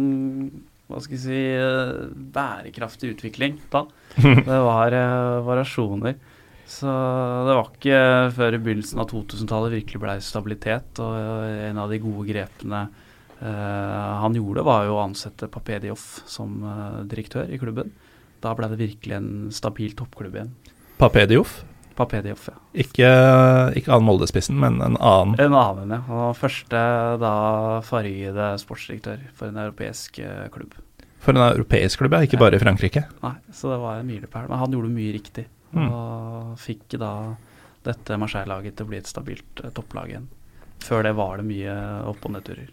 hva 0.91 0.99
skal 0.99 1.15
jeg 1.15 1.23
si 1.23 1.41
eh, 1.55 2.11
bærekraftig 2.35 3.13
utvikling 3.13 3.59
da. 3.71 3.85
Det 4.49 4.59
var 4.67 4.95
eh, 4.95 5.37
variasjoner. 5.47 6.17
Så 6.71 6.91
det 7.47 7.55
var 7.57 7.67
ikke 7.67 8.01
før 8.37 8.55
i 8.55 8.59
begynnelsen 8.63 9.01
av 9.03 9.09
2000-tallet 9.11 9.73
virkelig 9.75 10.01
blei 10.03 10.17
stabilitet. 10.23 11.01
Og 11.03 11.17
eh, 11.17 11.65
en 11.67 11.81
av 11.81 11.91
de 11.91 11.99
gode 12.03 12.27
grepene 12.29 12.85
eh, 13.41 14.13
han 14.23 14.37
gjorde, 14.37 14.63
var 14.67 14.87
jo 14.87 14.95
å 14.95 15.03
ansette 15.03 15.51
Papedioff 15.51 16.21
som 16.29 16.61
eh, 16.63 17.01
direktør 17.11 17.51
i 17.51 17.59
klubben. 17.61 17.91
Da 18.41 18.55
blei 18.57 18.71
det 18.71 18.79
virkelig 18.79 19.17
en 19.17 19.33
stabil 19.53 19.93
toppklubb 19.99 20.39
igjen. 20.39 20.55
Papedioff? 21.01 21.59
Papedioff, 21.97 22.47
ja. 22.49 22.57
Ikke, 22.85 23.09
ikke 23.77 23.91
annen 23.91 24.07
Molde-spissen, 24.07 24.55
men 24.61 24.79
en 24.81 24.95
annen. 24.95 25.35
En 25.43 25.57
annen, 25.57 25.91
ja. 25.91 25.99
Han 26.07 26.23
var 26.23 26.37
første 26.39 26.83
da 27.21 27.33
fargede 27.85 28.53
sportsdirektør 28.63 29.27
for 29.35 29.51
en 29.51 29.59
europeisk 29.67 30.21
eh, 30.23 30.47
klubb. 30.53 30.77
For 31.21 31.35
en 31.35 31.43
europeisk 31.51 32.01
klubb, 32.01 32.15
ja, 32.15 32.25
ikke 32.25 32.39
bare 32.41 32.57
i 32.57 32.63
Frankrike. 32.63 33.05
Nei, 33.21 33.35
så 33.53 33.75
det 33.75 33.81
var 33.83 33.99
en 33.99 34.07
milepæl. 34.07 34.47
Men 34.49 34.63
han 34.63 34.73
gjorde 34.73 34.95
mye 34.95 35.17
riktig. 35.19 35.45
Mm. 35.73 35.87
Og 35.89 36.59
fikk 36.59 36.97
da 36.99 37.11
dette 37.85 38.17
Marseille-laget 38.21 38.75
til 38.77 38.85
å 38.85 38.89
bli 38.91 38.99
et 39.01 39.09
stabilt 39.09 39.61
eh, 39.63 39.71
topplag 39.73 40.11
igjen. 40.11 40.27
Før 40.83 41.03
det 41.05 41.15
var 41.17 41.37
det 41.41 41.45
mye 41.47 41.73
opp- 42.09 42.25
og 42.27 42.33
nedturer. 42.35 42.69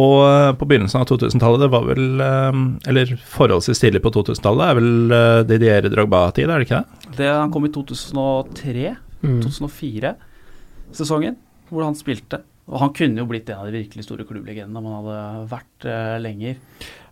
Og 0.00 0.16
eh, 0.24 0.52
på 0.58 0.66
begynnelsen 0.70 1.02
av 1.02 1.08
2000-tallet, 1.10 1.64
det 1.64 1.70
var 1.72 1.86
vel 1.88 2.20
eh, 2.24 2.58
Eller 2.90 3.12
forholdsvis 3.26 3.80
tidlig 3.82 4.02
på 4.04 4.12
2000-tallet, 4.14 4.64
er 4.70 4.78
vel 4.78 5.14
Didier 5.50 5.88
Drogba-tid, 5.90 6.46
er 6.50 6.62
det 6.62 6.68
ikke 6.68 6.80
det? 6.82 7.16
Det 7.20 7.30
Han 7.34 7.50
kom 7.54 7.66
i 7.68 7.72
2003, 7.74 8.96
Mm. 9.20 9.42
2004-sesongen, 9.44 11.34
hvor 11.68 11.84
han 11.84 11.96
spilte. 11.98 12.38
Og 12.70 12.78
han 12.80 12.92
kunne 12.96 13.20
jo 13.20 13.26
blitt 13.28 13.50
en 13.52 13.58
av 13.60 13.66
de 13.68 13.74
virkelig 13.82 14.06
store 14.06 14.24
klubblegendene 14.24 14.78
om 14.80 14.86
han 14.88 14.94
hadde 15.02 15.48
vært 15.50 15.86
lenger. 16.24 16.54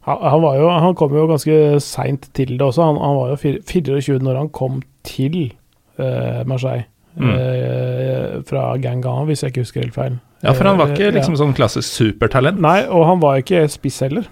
Han, 0.09 0.45
jo, 0.59 0.69
han 0.73 0.95
kom 0.99 1.15
jo 1.17 1.27
ganske 1.31 1.57
seint 1.85 2.29
til 2.37 2.55
det 2.57 2.65
også. 2.65 2.83
Han, 2.89 2.97
han 3.03 3.17
var 3.19 3.29
jo 3.35 3.37
fir- 3.43 3.61
24 3.69 4.19
når 4.25 4.39
han 4.43 4.49
kom 4.55 4.81
til 5.05 5.53
uh, 6.01 6.45
Marseille. 6.49 6.87
Mm. 7.19 7.33
uh, 7.35 8.43
fra 8.47 8.77
Gangan, 8.79 9.25
hvis 9.27 9.43
jeg 9.43 9.51
ikke 9.51 9.65
husker 9.65 9.81
helt 9.83 9.95
feil. 9.97 10.19
Ja, 10.45 10.53
for 10.55 10.69
han 10.71 10.79
var 10.79 10.93
ikke 10.93 11.09
Eh, 11.09 11.15
liksom 11.17 11.35
ja. 11.35 11.41
sånn 11.41 11.55
klassisk 11.57 11.89
supertalent. 11.99 12.61
Nei, 12.63 12.85
og 12.87 13.07
han 13.09 13.19
var 13.23 13.41
ikke 13.43 13.65
spiss 13.73 13.99
heller. 14.05 14.29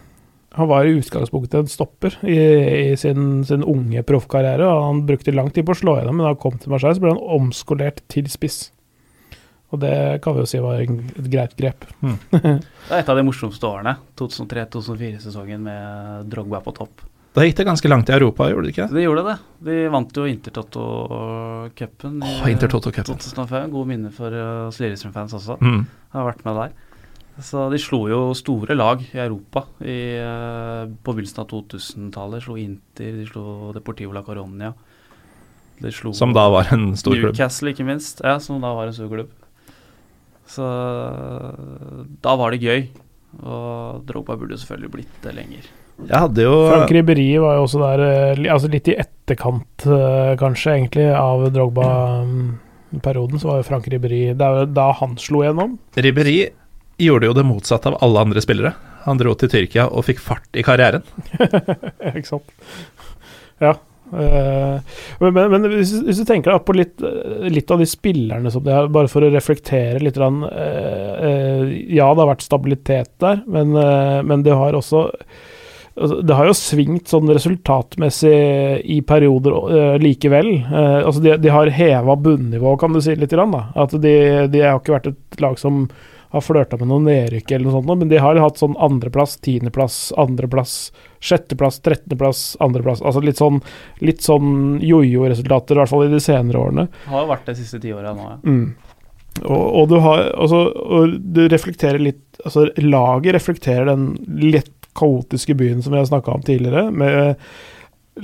Han 0.55 0.69
var 0.71 0.87
i 0.87 0.95
utgangspunktet 1.01 1.59
en 1.59 1.67
stopper 1.69 2.15
i, 2.25 2.37
i 2.93 2.97
sin, 2.97 3.43
sin 3.45 3.65
unge 3.67 4.05
proffkarriere. 4.07 4.65
og 4.71 4.85
Han 4.87 5.03
brukte 5.09 5.35
lang 5.35 5.51
tid 5.53 5.67
på 5.67 5.75
å 5.75 5.81
slå 5.81 5.97
gjennom, 5.99 6.17
men 6.17 6.25
da 6.29 6.31
han 6.33 6.41
kom 6.41 6.55
til 6.63 6.71
Marseille, 6.73 6.95
så 6.97 7.03
ble 7.03 7.11
han 7.17 7.25
omskolert 7.41 8.01
til 8.09 8.31
spiss. 8.31 8.71
Og 9.77 9.83
det 9.83 10.23
kan 10.25 10.33
vi 10.33 10.41
jo 10.41 10.49
si 10.49 10.61
var 10.65 10.81
et 10.81 11.29
greit 11.29 11.53
grep. 11.59 11.85
Det 12.33 12.95
er 12.95 13.03
et 13.03 13.11
av 13.13 13.19
de 13.19 13.25
morsomste 13.27 13.67
årene. 13.69 13.97
2003-2004-sesongen 14.17 15.61
med 15.67 16.31
Drogba 16.33 16.63
på 16.65 16.73
topp. 16.79 17.03
Da 17.37 17.45
gikk 17.45 17.59
det 17.59 17.67
ganske 17.69 17.91
langt 17.91 18.09
i 18.09 18.15
Europa, 18.17 18.47
gjorde 18.49 18.65
det 18.65 18.73
ikke? 18.73 18.87
Det 18.95 19.03
gjorde 19.03 19.25
det. 19.27 19.35
De 19.67 19.75
vant 19.93 20.17
jo 20.17 20.25
Intertoto-cupen 20.31 22.17
i 22.25 22.31
oh, 22.31 22.49
Intertoto-cupen. 22.49 23.21
2005. 23.21 23.69
Gode 23.75 23.91
minner 23.91 24.15
for 24.17 24.39
oss 24.41 24.81
Lillestrøm-fans 24.81 25.37
også. 25.37 25.59
Mm. 25.61 25.83
Jeg 25.85 26.17
har 26.17 26.29
vært 26.31 26.45
med 26.47 26.61
der. 26.63 26.77
Så 27.45 27.67
de 27.69 27.81
slo 27.83 28.07
jo 28.09 28.21
store 28.39 28.79
lag 28.79 29.03
i 29.05 29.21
Europa 29.21 29.67
i, 29.85 30.17
eh, 30.17 30.89
på 30.89 31.13
begynnelsen 31.13 31.43
av 31.43 31.51
2000-tallet. 31.53 32.47
Slo 32.47 32.57
Inter, 32.57 33.19
de 33.21 33.29
slo 33.29 33.75
Deportivo 33.77 34.17
la 34.17 34.25
Coronia. 34.25 34.73
De 35.83 35.93
slo 35.93 36.15
Som 36.17 36.33
da 36.33 36.49
var 36.49 36.73
en 36.73 36.95
stor 36.97 37.13
klubb. 37.13 37.35
Newcastle, 37.35 37.77
ikke 37.77 37.85
minst. 37.85 38.25
Ja, 38.25 38.39
som 38.41 38.65
da 38.65 38.73
var 38.73 38.89
en 38.89 38.97
stor 38.97 39.13
klubb. 39.13 39.43
Så 40.47 40.67
da 42.23 42.37
var 42.39 42.55
det 42.55 42.63
gøy. 42.63 42.87
Og 43.43 44.07
Drogba 44.09 44.37
burde 44.39 44.57
jo 44.57 44.61
selvfølgelig 44.63 44.93
blitt 44.95 45.19
det 45.25 45.35
lenger. 45.37 45.67
Jeg 45.97 46.13
hadde 46.27 46.45
jo 46.45 46.57
Frank 46.69 46.93
Ribberi 46.93 47.29
var 47.41 47.57
jo 47.57 47.65
også 47.65 47.81
der, 47.81 48.03
eh, 48.05 48.53
altså 48.53 48.69
litt 48.69 48.89
i 48.93 48.97
etterkant, 49.01 49.87
eh, 49.89 50.35
kanskje, 50.41 50.75
egentlig, 50.77 51.07
av 51.17 51.47
Drogba-perioden. 51.55 53.41
Så 53.41 53.49
var 53.49 53.63
jo 53.63 53.69
Frank 53.71 53.89
Ribberi 53.89 54.21
Det 54.37 54.45
er 54.45 54.61
jo 54.61 54.67
da 54.77 54.91
han 55.01 55.17
slo 55.17 55.41
gjennom. 55.45 55.79
Riberi 55.97 56.39
gjorde 57.01 57.31
jo 57.31 57.37
det 57.37 57.47
motsatte 57.49 57.93
av 57.93 57.99
alle 58.05 58.27
andre 58.29 58.45
spillere. 58.45 58.75
Han 59.07 59.21
dro 59.21 59.35
til 59.39 59.49
Tyrkia 59.53 59.89
og 59.89 60.05
fikk 60.09 60.21
fart 60.21 60.59
i 60.59 60.65
karrieren. 60.67 61.05
Ikke 62.17 62.29
sant. 62.29 62.53
Ja. 63.63 63.77
Eh, 64.13 64.95
men, 65.23 65.35
men, 65.35 65.51
men 65.57 65.69
hvis, 65.73 65.95
hvis 66.07 66.23
du 66.23 66.27
tenker 66.29 66.53
deg 66.53 66.65
på 66.67 66.77
litt, 66.77 67.03
litt 67.51 67.73
av 67.75 67.83
de 67.83 67.89
spillerne 67.91 68.53
som 68.53 68.65
det 68.67 68.75
er, 68.75 68.93
bare 68.93 69.11
for 69.11 69.27
å 69.27 69.33
reflektere 69.33 70.03
litt 70.03 70.21
rann, 70.21 70.43
eh, 70.47 71.13
eh, 71.31 71.75
Ja, 71.97 72.13
det 72.13 72.23
har 72.23 72.33
vært 72.35 72.47
stabilitet 72.47 73.13
der, 73.23 73.43
men, 73.51 73.75
men 74.27 74.43
det 74.47 74.55
har 74.57 74.77
også 74.77 75.07
altså, 75.97 76.21
Det 76.23 76.37
har 76.37 76.51
jo 76.51 76.57
svingt 76.57 77.13
sånn 77.13 77.31
resultatmessig 77.33 78.35
i 78.97 79.01
perioder 79.07 79.57
eh, 79.77 79.95
likevel. 80.03 80.53
Eh, 80.65 80.99
altså 81.03 81.23
de, 81.25 81.37
de 81.41 81.53
har 81.53 81.73
heva 81.73 82.17
bunnivået, 82.21 82.81
kan 82.83 82.93
du 82.93 83.01
si, 83.03 83.17
litt. 83.17 83.33
Grann, 83.33 83.55
da. 83.55 83.67
At 83.77 83.97
de, 84.01 84.17
de 84.53 84.63
har 84.63 84.79
ikke 84.81 84.97
vært 84.97 85.11
et 85.13 85.41
lag 85.43 85.59
som 85.61 85.87
har 86.35 86.43
flørta 86.45 86.79
med 86.81 86.91
noe 86.91 87.05
nedrykk 87.05 87.53
eller 87.53 87.69
noe 87.69 87.77
sånt, 87.79 87.93
men 88.03 88.11
de 88.11 88.21
har 88.21 88.39
hatt 88.43 88.61
sånn 88.61 88.77
andreplass, 88.83 89.39
tiendeplass, 89.47 90.11
andreplass, 90.19 90.75
sjetteplass, 91.27 91.81
trettendeplass, 91.85 92.43
andreplass. 92.65 93.03
Altså 93.03 93.23
litt 93.25 93.41
sånn, 93.41 93.61
litt 94.07 94.25
sånn 94.25 94.79
jojo-resultater, 94.85 95.77
i 95.77 95.83
hvert 95.83 95.93
fall 95.93 96.07
i 96.07 96.13
de 96.15 96.23
senere 96.23 96.63
årene. 96.63 96.87
Det 96.93 97.13
Har 97.13 97.25
jo 97.25 97.33
vært 97.33 97.49
det 97.49 97.57
de 97.57 97.65
siste 97.65 97.83
ti 97.83 97.95
åra 97.97 98.15
nå, 98.17 98.29
ja. 98.31 98.39
Mm. 98.47 98.67
Og, 99.45 99.65
og 99.83 99.91
du 99.91 99.99
har 100.01 100.31
altså, 100.33 100.63
og 100.73 101.19
du 101.21 101.43
reflekterer 101.53 102.01
litt 102.01 102.23
Altså, 102.47 102.67
laget 102.79 103.33
reflekterer 103.35 103.89
den 103.89 104.11
lett 104.53 104.71
kaotiske 104.97 105.55
byen 105.57 105.81
som 105.83 105.95
vi 105.95 105.99
har 105.99 106.05
snakka 106.09 106.35
om 106.37 106.43
tidligere, 106.45 106.91
med 106.93 107.37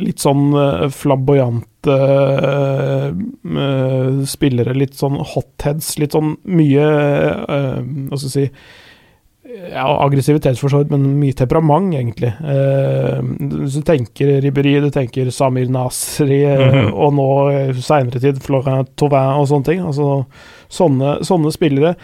litt 0.00 0.22
sånn 0.22 0.52
eh, 0.56 0.86
flamboyante 0.92 1.96
uh, 1.96 3.08
eh, 3.08 4.22
spillere, 4.28 4.76
litt 4.76 4.96
sånn 4.96 5.18
hotheads, 5.34 5.94
litt 6.00 6.16
sånn 6.16 6.36
mye 6.48 6.86
uh, 6.86 7.80
Hva 7.82 8.20
skal 8.20 8.28
jeg 8.28 8.36
si 8.36 8.46
ja, 9.52 9.84
aggressivitet 10.04 10.58
for 10.60 10.72
så 10.72 10.82
vidt, 10.82 10.92
men 10.92 11.18
mye 11.20 11.36
temperament, 11.36 11.92
egentlig. 11.96 12.32
Eh, 12.40 13.20
hvis 13.62 13.76
du 13.78 13.84
tenker 13.86 14.40
Ribberi, 14.44 14.74
du 14.82 14.90
tenker 14.92 15.30
Samir 15.34 15.70
Nasri, 15.72 16.42
mm 16.46 16.70
-hmm. 16.70 16.90
og 16.92 17.14
nå 17.14 17.28
i 17.50 17.82
seinere 17.82 18.20
tid 18.20 18.42
Florent 18.42 18.96
Tauvin 18.96 19.40
og 19.40 19.48
sånne 19.48 19.64
ting. 19.64 19.80
Altså, 19.80 20.24
sånne, 20.68 21.24
sånne 21.24 21.52
spillere 21.52 21.94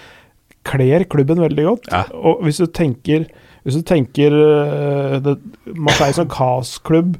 kler 0.65 1.05
klubben 1.05 1.41
veldig 1.41 1.65
godt. 1.65 1.91
Ja. 1.93 2.05
Og 2.13 2.43
hvis 2.45 2.61
du 2.61 2.67
tenker, 2.67 3.27
hvis 3.65 3.75
du 3.75 3.83
tenker 3.83 4.33
eh, 4.33 5.19
det, 5.21 5.39
Marseille 5.75 6.15
som 6.15 6.29
kaosklubb, 6.29 7.17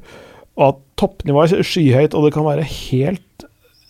og 0.59 0.67
at 0.67 0.75
toppnivået 0.97 1.53
er 1.53 1.63
skyhøyt, 1.63 2.13
og 2.13 2.25
det 2.25 2.33
kan 2.33 2.45
være 2.45 2.63
helt 2.63 3.45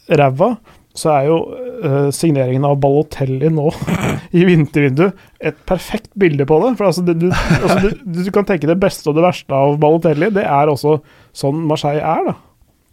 ræva, 0.09 0.55
så 0.99 1.13
er 1.15 1.29
jo 1.29 1.37
uh, 1.83 2.09
signeringen 2.15 2.67
av 2.67 2.77
Balotelli 2.83 3.51
nå 3.53 3.69
i 4.39 4.43
vintervinduet 4.47 5.27
et 5.39 5.57
perfekt 5.69 6.11
bilde 6.19 6.45
på 6.49 6.59
det. 6.65 6.75
For 6.79 6.89
altså, 6.89 7.05
det, 7.07 7.15
du, 7.21 7.29
altså, 7.31 7.79
du, 7.87 8.19
du 8.19 8.29
kan 8.35 8.47
tenke 8.47 8.69
det 8.69 8.77
beste 8.81 9.09
og 9.09 9.17
det 9.17 9.25
verste 9.25 9.55
av 9.55 9.79
Balotelli. 9.81 10.31
Det 10.35 10.45
er 10.45 10.71
også 10.71 10.99
sånn 11.39 11.65
Marseille 11.69 12.03
er, 12.03 12.31
da. 12.31 12.37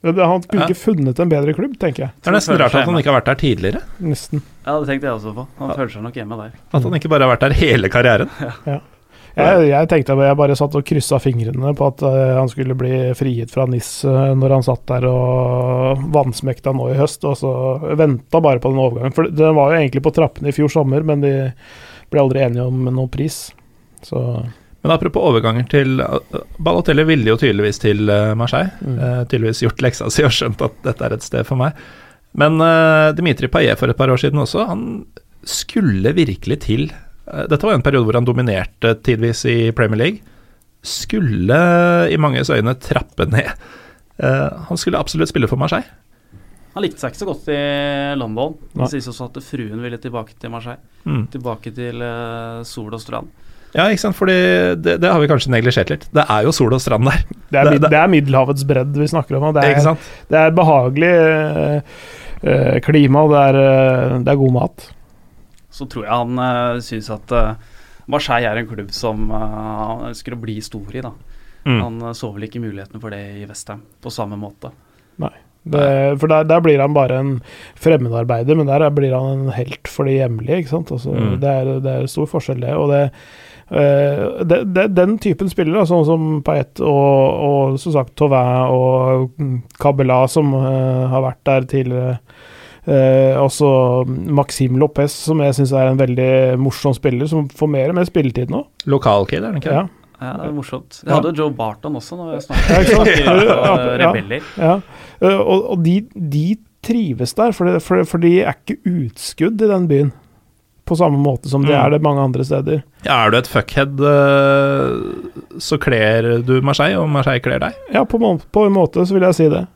Han 0.06 0.42
kunne 0.44 0.68
ikke 0.68 0.78
funnet 0.78 1.18
en 1.18 1.30
bedre 1.30 1.54
klubb, 1.56 1.72
tenker 1.82 2.06
jeg. 2.06 2.14
Det 2.22 2.30
er 2.30 2.36
nesten 2.36 2.58
rart 2.60 2.74
at 2.78 2.86
han 2.86 2.98
ikke 3.00 3.10
har 3.10 3.16
vært 3.18 3.30
der 3.32 3.38
tidligere. 3.40 3.80
Nesten. 4.04 4.42
Ja, 4.62 4.76
det 4.76 4.90
tenkte 4.90 5.08
jeg 5.08 5.16
også 5.16 5.32
på. 5.34 5.46
Han 5.58 5.72
føler 5.72 5.94
seg 5.96 6.04
nok 6.04 6.20
hjemme 6.20 6.38
der. 6.42 6.52
At 6.70 6.86
han 6.86 6.98
ikke 7.00 7.10
bare 7.10 7.26
har 7.26 7.32
vært 7.32 7.46
der 7.48 7.56
hele 7.58 7.90
karrieren. 7.90 8.30
Jeg, 9.36 9.66
jeg 9.68 9.88
tenkte 9.90 10.14
jeg 10.16 10.36
bare 10.38 10.54
satt 10.56 10.74
og 10.78 10.84
kryssa 10.88 11.18
fingrene 11.20 11.74
på 11.76 11.88
at 11.90 12.02
eh, 12.08 12.36
han 12.38 12.48
skulle 12.48 12.76
bli 12.78 12.92
frigitt 13.18 13.52
fra 13.52 13.66
NIS 13.68 13.90
eh, 14.08 14.30
når 14.38 14.54
han 14.56 14.64
satt 14.64 14.86
der 14.88 15.04
og 15.10 16.06
vansmekta 16.14 16.72
nå 16.72 16.88
i 16.94 16.96
høst, 16.96 17.26
og 17.28 17.36
så 17.36 17.50
venta 18.00 18.40
bare 18.40 18.62
på 18.64 18.72
den 18.72 18.80
overgangen. 18.80 19.16
For 19.16 19.28
den 19.28 19.58
var 19.58 19.74
jo 19.74 19.82
egentlig 19.82 20.02
på 20.06 20.14
trappene 20.16 20.48
i 20.48 20.56
fjor 20.56 20.72
sommer, 20.72 21.04
men 21.04 21.24
de 21.24 21.34
ble 22.08 22.22
aldri 22.22 22.46
enige 22.46 22.64
om 22.64 22.88
noen 22.88 23.12
pris. 23.12 23.50
Så 24.06 24.22
Men 24.80 24.94
apropos 24.94 25.28
overganger 25.28 25.68
til 25.68 26.00
uh, 26.00 26.40
Balotelli 26.62 27.04
ville 27.04 27.34
jo 27.34 27.36
tydeligvis 27.40 27.82
til 27.82 28.08
Marseille. 28.40 28.72
Mm. 28.80 28.98
Uh, 29.02 29.22
tydeligvis 29.28 29.64
gjort 29.66 29.84
leksa 29.84 30.08
si 30.12 30.24
og 30.24 30.32
skjønt 30.32 30.64
at 30.64 30.80
dette 30.86 31.04
er 31.04 31.16
et 31.18 31.26
sted 31.26 31.44
for 31.48 31.60
meg. 31.60 31.76
Men 32.40 32.56
uh, 32.62 33.12
Dimitri 33.16 33.52
Payet 33.52 33.76
for 33.76 33.92
et 33.92 34.00
par 34.00 34.08
år 34.12 34.22
siden 34.22 34.40
også, 34.40 34.64
han 34.70 34.86
skulle 35.44 36.16
virkelig 36.16 36.62
til 36.64 36.88
Dette 37.50 37.66
var 37.66 37.74
en 37.74 37.82
periode 37.82 38.06
hvor 38.06 38.14
han 38.20 38.26
dominerte 38.28 38.94
tidvis 39.02 39.44
i 39.50 39.56
Premier 39.74 39.98
League. 39.98 40.20
Skulle 40.86 41.58
i 42.12 42.16
manges 42.20 42.50
øyne 42.54 42.74
trappe 42.78 43.26
ned. 43.32 43.48
Uh, 44.22 44.66
han 44.68 44.78
skulle 44.80 45.00
absolutt 45.00 45.28
spille 45.32 45.48
for 45.50 45.58
Marseille. 45.60 45.88
Han 46.76 46.84
likte 46.84 47.00
seg 47.00 47.12
ikke 47.14 47.22
så 47.22 47.26
godt 47.30 47.48
i 47.52 47.58
London. 48.20 48.54
Det 48.76 48.90
sies 48.92 49.06
også 49.08 49.30
at 49.30 49.38
fruen 49.44 49.80
ville 49.80 49.96
tilbake 50.00 50.34
til 50.38 50.52
Marseille. 50.52 50.78
Mm. 51.08 51.22
Tilbake 51.32 51.70
til 51.72 52.02
eh, 52.04 52.58
sol 52.68 52.92
og 52.92 53.00
strand. 53.00 53.30
Ja, 53.72 53.86
ikke 53.88 54.02
sant, 54.02 54.16
fordi 54.18 54.34
det, 54.84 54.98
det 55.00 55.08
har 55.08 55.22
vi 55.22 55.28
kanskje 55.30 55.54
neglisjert 55.54 55.88
litt. 55.94 56.04
Det 56.14 56.26
er 56.32 56.44
jo 56.44 56.52
sol 56.52 56.74
og 56.76 56.82
strand 56.84 57.08
der. 57.08 57.22
det 57.52 57.58
er, 57.62 57.70
Det- 57.70 57.80
det- 57.80 57.90
det 57.94 57.98
er 58.02 58.12
Middelhavets 58.12 58.66
bredd 58.68 58.92
vi 59.00 59.08
snakker 59.08 59.38
om. 59.38 59.48
Og 59.48 59.56
det, 59.56 59.64
Ikke 59.72 59.80
er, 59.80 59.86
sant? 59.88 60.10
det 60.28 60.42
er 60.42 60.52
behagelig 60.60 61.12
eh, 61.16 61.96
eh, 62.44 62.76
klima, 62.84 63.24
og 63.24 63.32
det 63.32 63.42
er, 63.48 63.58
eh, 63.64 64.18
det 64.28 64.34
er 64.36 64.42
god 64.44 64.54
mat. 64.60 64.86
Så 65.76 65.86
tror 65.92 66.06
jeg 66.06 66.16
han 66.16 66.38
uh, 66.40 66.80
syns 66.84 67.10
at 67.12 67.32
eh, 67.36 67.54
Marseille 68.08 68.48
er 68.48 68.62
en 68.62 68.68
klubb 68.70 68.92
som 68.96 69.26
eh, 69.28 69.56
han 69.82 70.06
ønsker 70.12 70.36
å 70.36 70.40
bli 70.40 70.56
stor 70.64 70.94
i. 70.96 71.02
da. 71.04 71.10
Mm. 71.66 71.80
Han 71.82 72.02
eh, 72.08 72.14
så 72.16 72.30
vel 72.32 72.46
ikke 72.48 72.62
muligheten 72.64 73.02
for 73.02 73.12
det 73.12 73.22
i 73.42 73.44
Vestheim 73.50 73.82
på 74.00 74.12
samme 74.14 74.38
måte. 74.40 74.72
Det, 75.66 76.18
for 76.22 76.30
der, 76.30 76.44
der 76.46 76.60
blir 76.62 76.78
han 76.78 76.92
bare 76.94 77.16
en 77.18 77.30
fremmedarbeider, 77.82 78.54
men 78.54 78.68
der 78.70 78.84
blir 78.94 79.10
han 79.16 79.40
en 79.48 79.48
helt 79.56 79.88
for 79.90 80.06
de 80.06 80.12
hjemlige. 80.20 80.60
ikke 80.62 80.70
sant? 80.70 80.92
Altså, 80.94 81.10
Mm. 81.10 81.40
det, 81.42 81.50
er, 81.50 81.70
det 81.82 81.94
er 81.96 82.06
stor 82.06 82.28
forskjell, 82.30 82.60
det. 82.62 82.74
Og 82.78 82.92
det, 82.92 83.00
eh, 83.74 84.44
det, 84.46 84.84
den 84.94 85.16
typen 85.18 85.50
spillere, 85.50 85.82
sånn 85.90 86.06
som 86.06 86.28
Payet 86.46 86.78
og, 86.78 87.42
og 87.48 87.80
som 87.82 87.96
sagt 87.98 88.14
Tauvin 88.14 88.70
og 88.70 89.34
Cabela, 89.82 90.20
som 90.30 90.54
eh, 90.54 91.02
har 91.10 91.26
vært 91.26 91.42
der 91.50 91.66
tidligere. 91.74 92.20
Eh, 92.86 93.34
også 93.42 93.68
Maxim 94.30 94.76
Lopez, 94.78 95.10
som 95.26 95.40
jeg 95.42 95.56
syns 95.58 95.72
er 95.74 95.88
en 95.90 95.98
veldig 95.98 96.28
morsom 96.62 96.94
spiller, 96.94 97.26
som 97.26 97.48
får 97.50 97.70
mer 97.72 97.90
og 97.90 97.96
mer 97.98 98.06
spilletid 98.06 98.52
nå. 98.52 98.60
Lokalkid, 98.86 99.42
er 99.42 99.50
han 99.50 99.56
ikke 99.62 99.72
det? 99.72 99.80
Ja, 99.82 99.86
Ja, 100.16 100.30
det 100.38 100.46
er 100.48 100.52
morsomt. 100.56 101.02
Jeg 101.04 101.12
hadde 101.12 101.28
jo 101.34 101.42
Joe 101.42 101.52
Barton 101.52 101.96
også, 101.98 102.16
når 102.16 102.30
jeg 102.38 102.44
snakket 102.46 102.92
om 103.00 103.08
Ja, 103.10 103.72
eh, 103.82 103.98
ja. 104.00 104.38
ja. 104.62 104.76
Eh, 105.20 105.40
og 105.42 105.66
og 105.74 105.82
de, 105.84 105.98
de 106.14 106.44
trives 106.86 107.34
der, 107.36 107.50
for, 107.52 107.66
det, 107.68 107.82
for, 107.82 108.04
for 108.08 108.22
de 108.22 108.30
er 108.40 108.54
ikke 108.54 108.78
utskudd 108.86 109.60
i 109.60 109.68
den 109.68 109.88
byen. 109.90 110.12
På 110.86 110.94
samme 110.96 111.18
måte 111.18 111.50
som 111.50 111.64
de 111.66 111.72
Mm. 111.74 111.80
er 111.82 111.90
det 111.90 112.02
mange 112.06 112.22
andre 112.22 112.44
steder. 112.46 112.84
Ja, 113.04 113.24
er 113.26 113.30
du 113.34 113.36
et 113.40 113.48
fuckhead, 113.50 113.98
eh, 114.00 115.58
så 115.58 115.76
kler 115.82 116.38
du 116.46 116.60
Marseille, 116.62 116.96
og 117.00 117.10
Marseille 117.10 117.42
kler 117.42 117.58
deg. 117.58 117.74
Ja, 117.92 118.04
på, 118.04 118.16
på 118.22 118.66
en 118.66 118.72
måte 118.72 119.02
så 119.04 119.12
vil 119.18 119.26
jeg 119.26 119.34
si 119.34 119.48
det. 119.52 119.66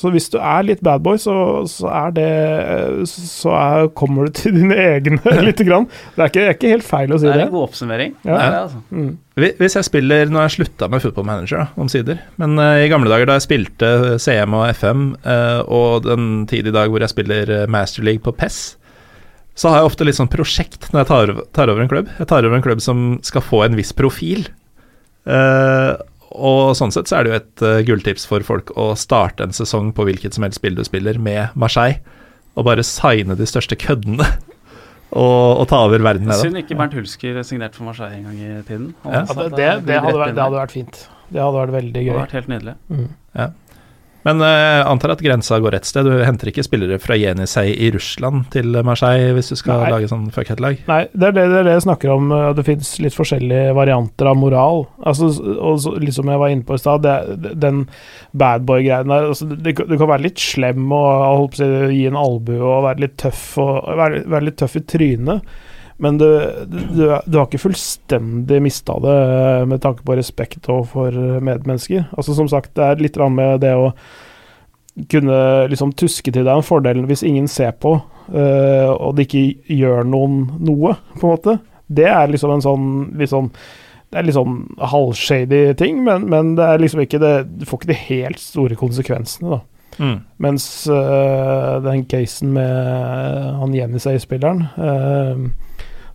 Så 0.00 0.08
hvis 0.14 0.30
du 0.32 0.38
er 0.40 0.64
litt 0.64 0.80
bad 0.84 1.02
boy, 1.04 1.18
så, 1.20 1.34
så 1.68 1.90
er 1.92 2.14
det 2.16 2.28
Så 3.10 3.52
er, 3.52 3.90
kommer 3.96 4.28
du 4.28 4.38
til 4.38 4.54
dine 4.56 4.76
egne 4.80 5.34
lite 5.48 5.66
grann. 5.68 5.88
Det 6.16 6.24
er 6.24 6.32
ikke, 6.32 6.40
det 6.40 6.46
er 6.48 6.56
ikke 6.56 6.72
helt 6.72 6.88
feil 6.88 7.12
å 7.12 7.18
si 7.20 7.28
Det 7.28 7.34
er 7.34 7.42
det. 7.42 7.48
en 7.50 7.54
god 7.54 7.66
oppsummering. 7.68 8.14
Ja. 8.24 8.30
Det 8.30 8.40
er 8.40 8.54
det, 8.54 8.62
altså. 8.64 8.82
Mm. 8.96 9.10
Hvis 9.60 9.76
jeg 9.78 9.86
spiller 9.86 10.28
Nå 10.32 10.40
har 10.40 10.48
jeg 10.48 10.56
slutta 10.58 10.88
med 10.92 11.04
Football 11.04 11.28
Manager, 11.28 11.62
da, 11.62 11.80
omsider. 11.80 12.20
Men 12.40 12.56
uh, 12.60 12.80
i 12.80 12.88
gamle 12.92 13.12
dager 13.12 13.28
da 13.28 13.38
jeg 13.38 13.46
spilte 13.46 13.92
CM 14.20 14.56
og 14.56 14.66
FM, 14.76 15.06
uh, 15.24 15.60
og 15.68 16.08
den 16.08 16.28
tid 16.50 16.68
i 16.68 16.74
dag 16.74 16.92
hvor 16.92 17.04
jeg 17.04 17.12
spiller 17.12 17.52
eh, 17.54 17.66
Master 17.70 18.04
League 18.06 18.24
på 18.24 18.34
PES, 18.36 18.60
så 19.60 19.68
har 19.70 19.80
jeg 19.80 19.90
ofte 19.90 20.06
litt 20.06 20.16
sånn 20.16 20.30
prosjekt 20.32 20.88
når 20.90 21.02
jeg 21.02 21.08
tar, 21.10 21.32
tar 21.56 21.72
over 21.72 21.84
en 21.84 21.90
klubb. 21.90 22.08
Jeg 22.20 22.28
tar 22.30 22.46
over 22.46 22.56
en 22.56 22.64
klubb 22.64 22.80
som 22.84 23.18
skal 23.26 23.44
få 23.44 23.64
en 23.66 23.76
viss 23.76 23.92
profil. 23.96 24.46
Eh, 25.28 25.90
og 26.30 26.76
sånn 26.78 26.92
sett 26.94 27.10
så 27.10 27.18
er 27.18 27.26
det 27.26 27.32
jo 27.32 27.38
et 27.40 27.64
uh, 27.64 27.80
gulltips 27.86 28.26
for 28.30 28.44
folk 28.46 28.70
å 28.78 28.92
starte 28.98 29.46
en 29.46 29.54
sesong 29.56 29.90
på 29.96 30.06
hvilket 30.06 30.36
som 30.36 30.46
helst 30.46 30.60
spill 30.60 30.78
du 30.78 30.84
spiller 30.86 31.18
med 31.18 31.56
Marseille, 31.58 31.98
og 32.58 32.66
bare 32.68 32.84
signe 32.86 33.36
de 33.38 33.48
største 33.48 33.78
køddene. 33.80 34.26
Og, 35.10 35.58
og 35.58 35.64
ta 35.66 35.80
over 35.88 35.98
verden 36.06 36.28
med 36.28 36.36
det. 36.36 36.44
Synd 36.46 36.58
ikke 36.60 36.76
Bernt 36.78 36.92
Hulsker 36.94 37.40
signerte 37.42 37.80
for 37.80 37.88
Marseille 37.88 38.20
en 38.20 38.28
gang 38.28 38.36
i 38.38 38.60
tiden. 38.62 38.84
Ja. 39.02 39.24
Ja, 39.24 39.34
det, 39.34 39.48
det, 39.56 39.70
det, 39.88 39.96
hadde 40.04 40.20
vært, 40.20 40.36
det 40.36 40.44
hadde 40.44 40.60
vært 40.60 40.74
fint. 40.76 41.00
Det 41.34 41.40
hadde 41.42 41.56
vært 41.56 41.72
veldig 41.74 42.04
gøy. 42.04 42.04
Det 42.04 42.12
hadde 42.12 42.20
vært 42.20 42.36
helt 42.36 42.52
nydelig. 42.52 42.76
Men 44.26 44.42
eh, 44.44 44.52
jeg 44.52 44.84
antar 44.90 45.14
at 45.14 45.22
grensa 45.24 45.58
går 45.62 45.78
et 45.78 45.88
sted. 45.88 46.04
Du 46.04 46.24
henter 46.26 46.50
ikke 46.50 46.64
spillere 46.66 46.98
fra 47.00 47.16
Jenisej 47.16 47.72
i 47.72 47.90
Russland 47.94 48.50
til 48.52 48.76
Marseille 48.86 49.32
hvis 49.36 49.48
du 49.52 49.56
skal 49.56 49.84
Nei. 49.84 49.92
lage 49.94 50.10
sånn 50.10 50.26
fuckhead-lag? 50.34 50.82
Nei, 50.90 51.00
det 51.14 51.30
er 51.30 51.36
det, 51.38 51.46
det 51.52 51.58
er 51.62 51.68
det 51.70 51.76
jeg 51.78 51.86
snakker 51.86 52.12
om. 52.12 52.28
uh, 52.34 52.50
Det 52.56 52.66
fins 52.68 52.92
litt 53.00 53.16
forskjellige 53.16 53.72
varianter 53.78 54.30
av 54.30 54.36
moral. 54.40 54.84
Altså, 55.00 55.30
og 55.56 55.80
så, 55.84 55.94
litt 56.02 56.18
som 56.18 56.28
jeg 56.28 56.42
var 56.42 56.52
inne 56.52 56.66
på 56.68 56.76
i 56.76 56.82
stad, 56.82 57.08
den 57.64 57.86
badboy-greien 58.36 59.10
der 59.10 59.30
altså, 59.32 59.48
Du 59.48 59.72
kan 59.72 60.10
være 60.10 60.26
litt 60.28 60.42
slem 60.42 60.92
og 60.92 61.08
holdt 61.40 61.56
på 61.56 61.64
å 61.64 61.88
si, 61.88 61.96
gi 61.96 62.06
en 62.10 62.20
albue 62.20 62.60
og 62.60 62.86
være 62.90 63.06
litt 63.06 63.18
tøff 63.20 63.44
og 63.62 63.88
være, 63.98 64.24
være 64.30 64.50
litt 64.50 64.60
tøff 64.60 64.76
i 64.76 64.84
trynet. 64.84 65.52
Men 66.00 66.18
du, 66.20 66.26
du, 66.66 67.04
du 67.26 67.36
har 67.36 67.46
ikke 67.46 67.60
fullstendig 67.60 68.60
mista 68.64 68.96
det 69.04 69.16
uh, 69.30 69.68
med 69.68 69.82
tanke 69.84 70.04
på 70.06 70.16
respekt 70.18 70.68
overfor 70.70 71.14
medmennesker. 71.44 72.08
Altså 72.16 72.36
Som 72.36 72.48
sagt, 72.48 72.72
det 72.78 72.86
er 72.86 73.04
litt 73.04 73.20
med 73.30 73.60
det 73.64 73.74
å 73.76 73.90
kunne 75.10 75.66
liksom 75.70 75.92
tuske 75.96 76.32
til 76.32 76.44
deg 76.44 76.50
en 76.56 76.66
fordel 76.66 77.04
hvis 77.08 77.22
ingen 77.26 77.46
ser 77.48 77.76
på, 77.80 77.94
uh, 78.00 78.90
og 78.96 79.14
det 79.16 79.28
ikke 79.28 79.76
gjør 79.76 80.08
noen 80.08 80.42
noe, 80.58 80.96
på 81.18 81.22
en 81.26 81.36
måte. 81.36 81.58
Det 81.90 82.08
er 82.10 82.30
liksom 82.30 82.56
en 82.56 82.64
sånn 82.64 82.90
sånn 83.30 83.52
det 84.10 84.18
er 84.18 84.26
litt 84.26 84.34
sånn 84.34 84.62
halvshady 84.90 85.60
ting, 85.78 86.00
men, 86.06 86.24
men 86.30 86.56
det 86.58 86.66
er 86.66 86.80
liksom 86.82 87.04
ikke 87.04 87.20
det 87.22 87.34
Du 87.60 87.66
får 87.68 87.78
ikke 87.78 87.92
de 87.92 87.98
helt 88.08 88.40
store 88.42 88.78
konsekvensene, 88.78 89.58
da. 89.58 89.60
Mm. 90.00 90.16
Mens 90.42 90.64
uh, 90.90 91.78
den 91.84 92.06
casen 92.10 92.54
med 92.56 93.58
han 93.60 93.74
Jenisei-spilleren 93.76 94.62
eh, 94.80 95.42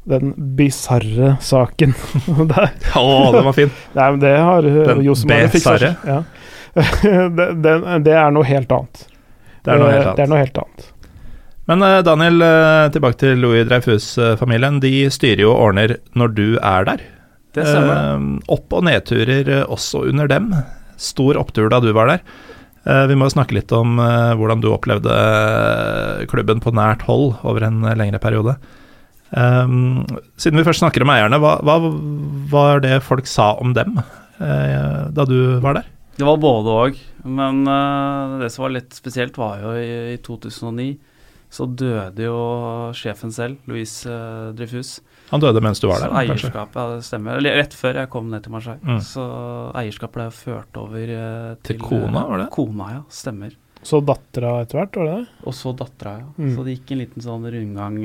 Den 0.05 0.33
bisarre 0.57 1.31
saken 1.41 1.95
der 2.51 2.67
Å, 2.99 3.05
den 3.33 3.45
var 3.47 3.55
fin! 3.57 3.71
Nei, 3.97 4.09
men 4.13 4.19
det 4.21 4.33
har 4.37 4.67
uh, 4.69 4.81
Den 4.91 5.01
Josemar 5.07 5.47
fiksa 5.53 5.73
besarre? 5.77 5.95
Ja. 6.05 6.19
det, 7.39 7.47
det, 7.63 7.73
det 8.05 8.13
er 8.19 8.33
noe 8.35 8.45
helt 8.45 8.71
annet. 8.75 9.05
Det 9.65 9.73
er 9.73 9.79
noe 9.81 9.93
helt 9.95 10.03
Det 10.03 10.11
er 10.11 10.27
annet. 10.27 10.29
noe 10.35 10.41
helt 10.43 10.59
annet. 10.61 10.91
Men 11.65 11.81
eh, 11.81 11.99
Daniel, 12.05 12.43
eh, 12.45 12.87
tilbake 12.93 13.17
til 13.23 13.39
Louis 13.41 13.63
Dreyfus-familien. 13.65 14.75
De 14.83 14.91
styrer 15.09 15.41
jo 15.47 15.53
og 15.55 15.63
ordner 15.71 15.95
når 16.13 16.33
du 16.37 16.43
er 16.59 16.85
der. 16.91 17.01
Det 17.57 17.63
stemmer. 17.65 17.95
Eh, 17.95 18.27
opp- 18.53 18.75
og 18.77 18.83
nedturer 18.85 19.49
eh, 19.61 19.63
også 19.73 20.03
under 20.11 20.29
dem. 20.29 20.51
Stor 21.01 21.39
opptur 21.41 21.71
da 21.73 21.79
du 21.81 21.89
var 21.95 22.11
der. 22.11 22.21
Eh, 22.85 23.05
vi 23.09 23.17
må 23.17 23.31
snakke 23.33 23.57
litt 23.57 23.73
om 23.73 23.97
eh, 24.03 24.35
hvordan 24.37 24.61
du 24.61 24.69
opplevde 24.75 25.15
eh, 25.17 26.25
klubben 26.29 26.61
på 26.61 26.75
nært 26.77 27.07
hold 27.09 27.31
over 27.41 27.65
en 27.65 27.81
eh, 27.89 27.97
lengre 27.97 28.21
periode. 28.21 28.59
Um, 29.35 30.05
siden 30.39 30.61
vi 30.61 30.67
først 30.67 30.79
snakker 30.83 31.03
om 31.03 31.11
eierne, 31.11 31.39
hva, 31.43 31.57
hva 31.65 31.75
var 32.51 32.79
det 32.85 33.01
folk 33.03 33.27
sa 33.27 33.51
om 33.59 33.73
dem 33.75 33.97
eh, 33.99 35.01
da 35.11 35.25
du 35.27 35.57
var 35.63 35.81
der? 35.81 35.89
Det 36.15 36.23
var 36.23 36.39
både 36.39 36.75
òg, 36.85 37.01
men 37.27 37.65
uh, 37.67 38.37
det 38.39 38.47
som 38.53 38.63
var 38.63 38.77
litt 38.77 38.95
spesielt, 38.95 39.35
var 39.35 39.59
jo 39.59 39.73
i, 39.75 40.15
i 40.15 40.21
2009 40.23 40.93
så 41.55 41.65
døde 41.69 42.25
jo 42.25 42.39
sjefen 42.97 43.31
selv, 43.33 43.59
Louise 43.69 44.09
uh, 44.09 44.51
Dreyfus. 44.55 44.97
Han 45.29 45.43
døde 45.43 45.61
mens 45.63 45.79
du 45.79 45.87
var 45.87 46.01
Så 46.01 46.09
der, 46.09 46.15
kanskje? 46.15 46.49
eierskapet, 46.49 46.79
ja, 46.79 46.95
det 46.97 47.05
stemmer. 47.07 47.39
Eller 47.39 47.59
rett 47.61 47.75
før 47.77 48.01
jeg 48.01 48.11
kom 48.11 48.27
ned 48.31 48.43
til 48.45 48.55
Marseille. 48.55 48.81
Mm. 48.83 48.99
Så 49.05 49.25
eierskapet 49.79 50.19
ble 50.19 50.25
ført 50.35 50.79
over 50.81 51.13
uh, 51.15 51.53
Til 51.61 51.77
til, 51.77 51.85
kona, 51.85 52.25
eh, 52.25 52.29
var 52.33 52.43
det? 52.43 52.49
Kona, 52.55 52.89
ja. 52.97 53.03
Stemmer. 53.13 53.55
Så 53.85 54.01
dattera 54.01 54.55
etter 54.65 54.81
hvert, 54.81 54.99
var 54.99 55.07
det 55.07 55.17
det? 55.21 55.39
Og 55.45 55.55
så 55.55 55.73
dattera, 55.77 56.15
ja. 56.23 56.29
Mm. 56.35 56.53
Så 56.57 56.65
det 56.65 56.75
gikk 56.75 56.95
en 56.95 57.03
liten 57.03 57.25
sånn 57.25 57.49
rundgang 57.55 57.99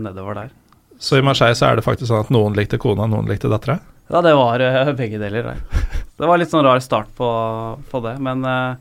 nedover 0.00 0.40
der. 0.40 0.54
Så 0.98 1.18
i 1.18 1.22
Marseille 1.26 1.54
så 1.58 1.66
er 1.70 1.76
det 1.76 1.84
faktisk 1.84 2.08
sånn 2.10 2.22
at 2.24 2.30
noen 2.34 2.54
likte 2.56 2.78
kona, 2.80 3.06
noen 3.10 3.26
likte 3.28 3.50
dattera? 3.52 3.78
Ja, 4.10 4.20
det 4.24 4.34
var 4.36 4.60
eh, 4.60 4.92
begge 4.96 5.18
deler 5.20 5.42
der. 5.52 5.62
Det 6.14 6.26
var 6.30 6.38
litt 6.38 6.50
sånn 6.52 6.62
rar 6.62 6.78
start 6.78 7.08
på, 7.18 7.26
på 7.90 8.00
det, 8.04 8.12
men 8.22 8.44
uh, 8.46 8.76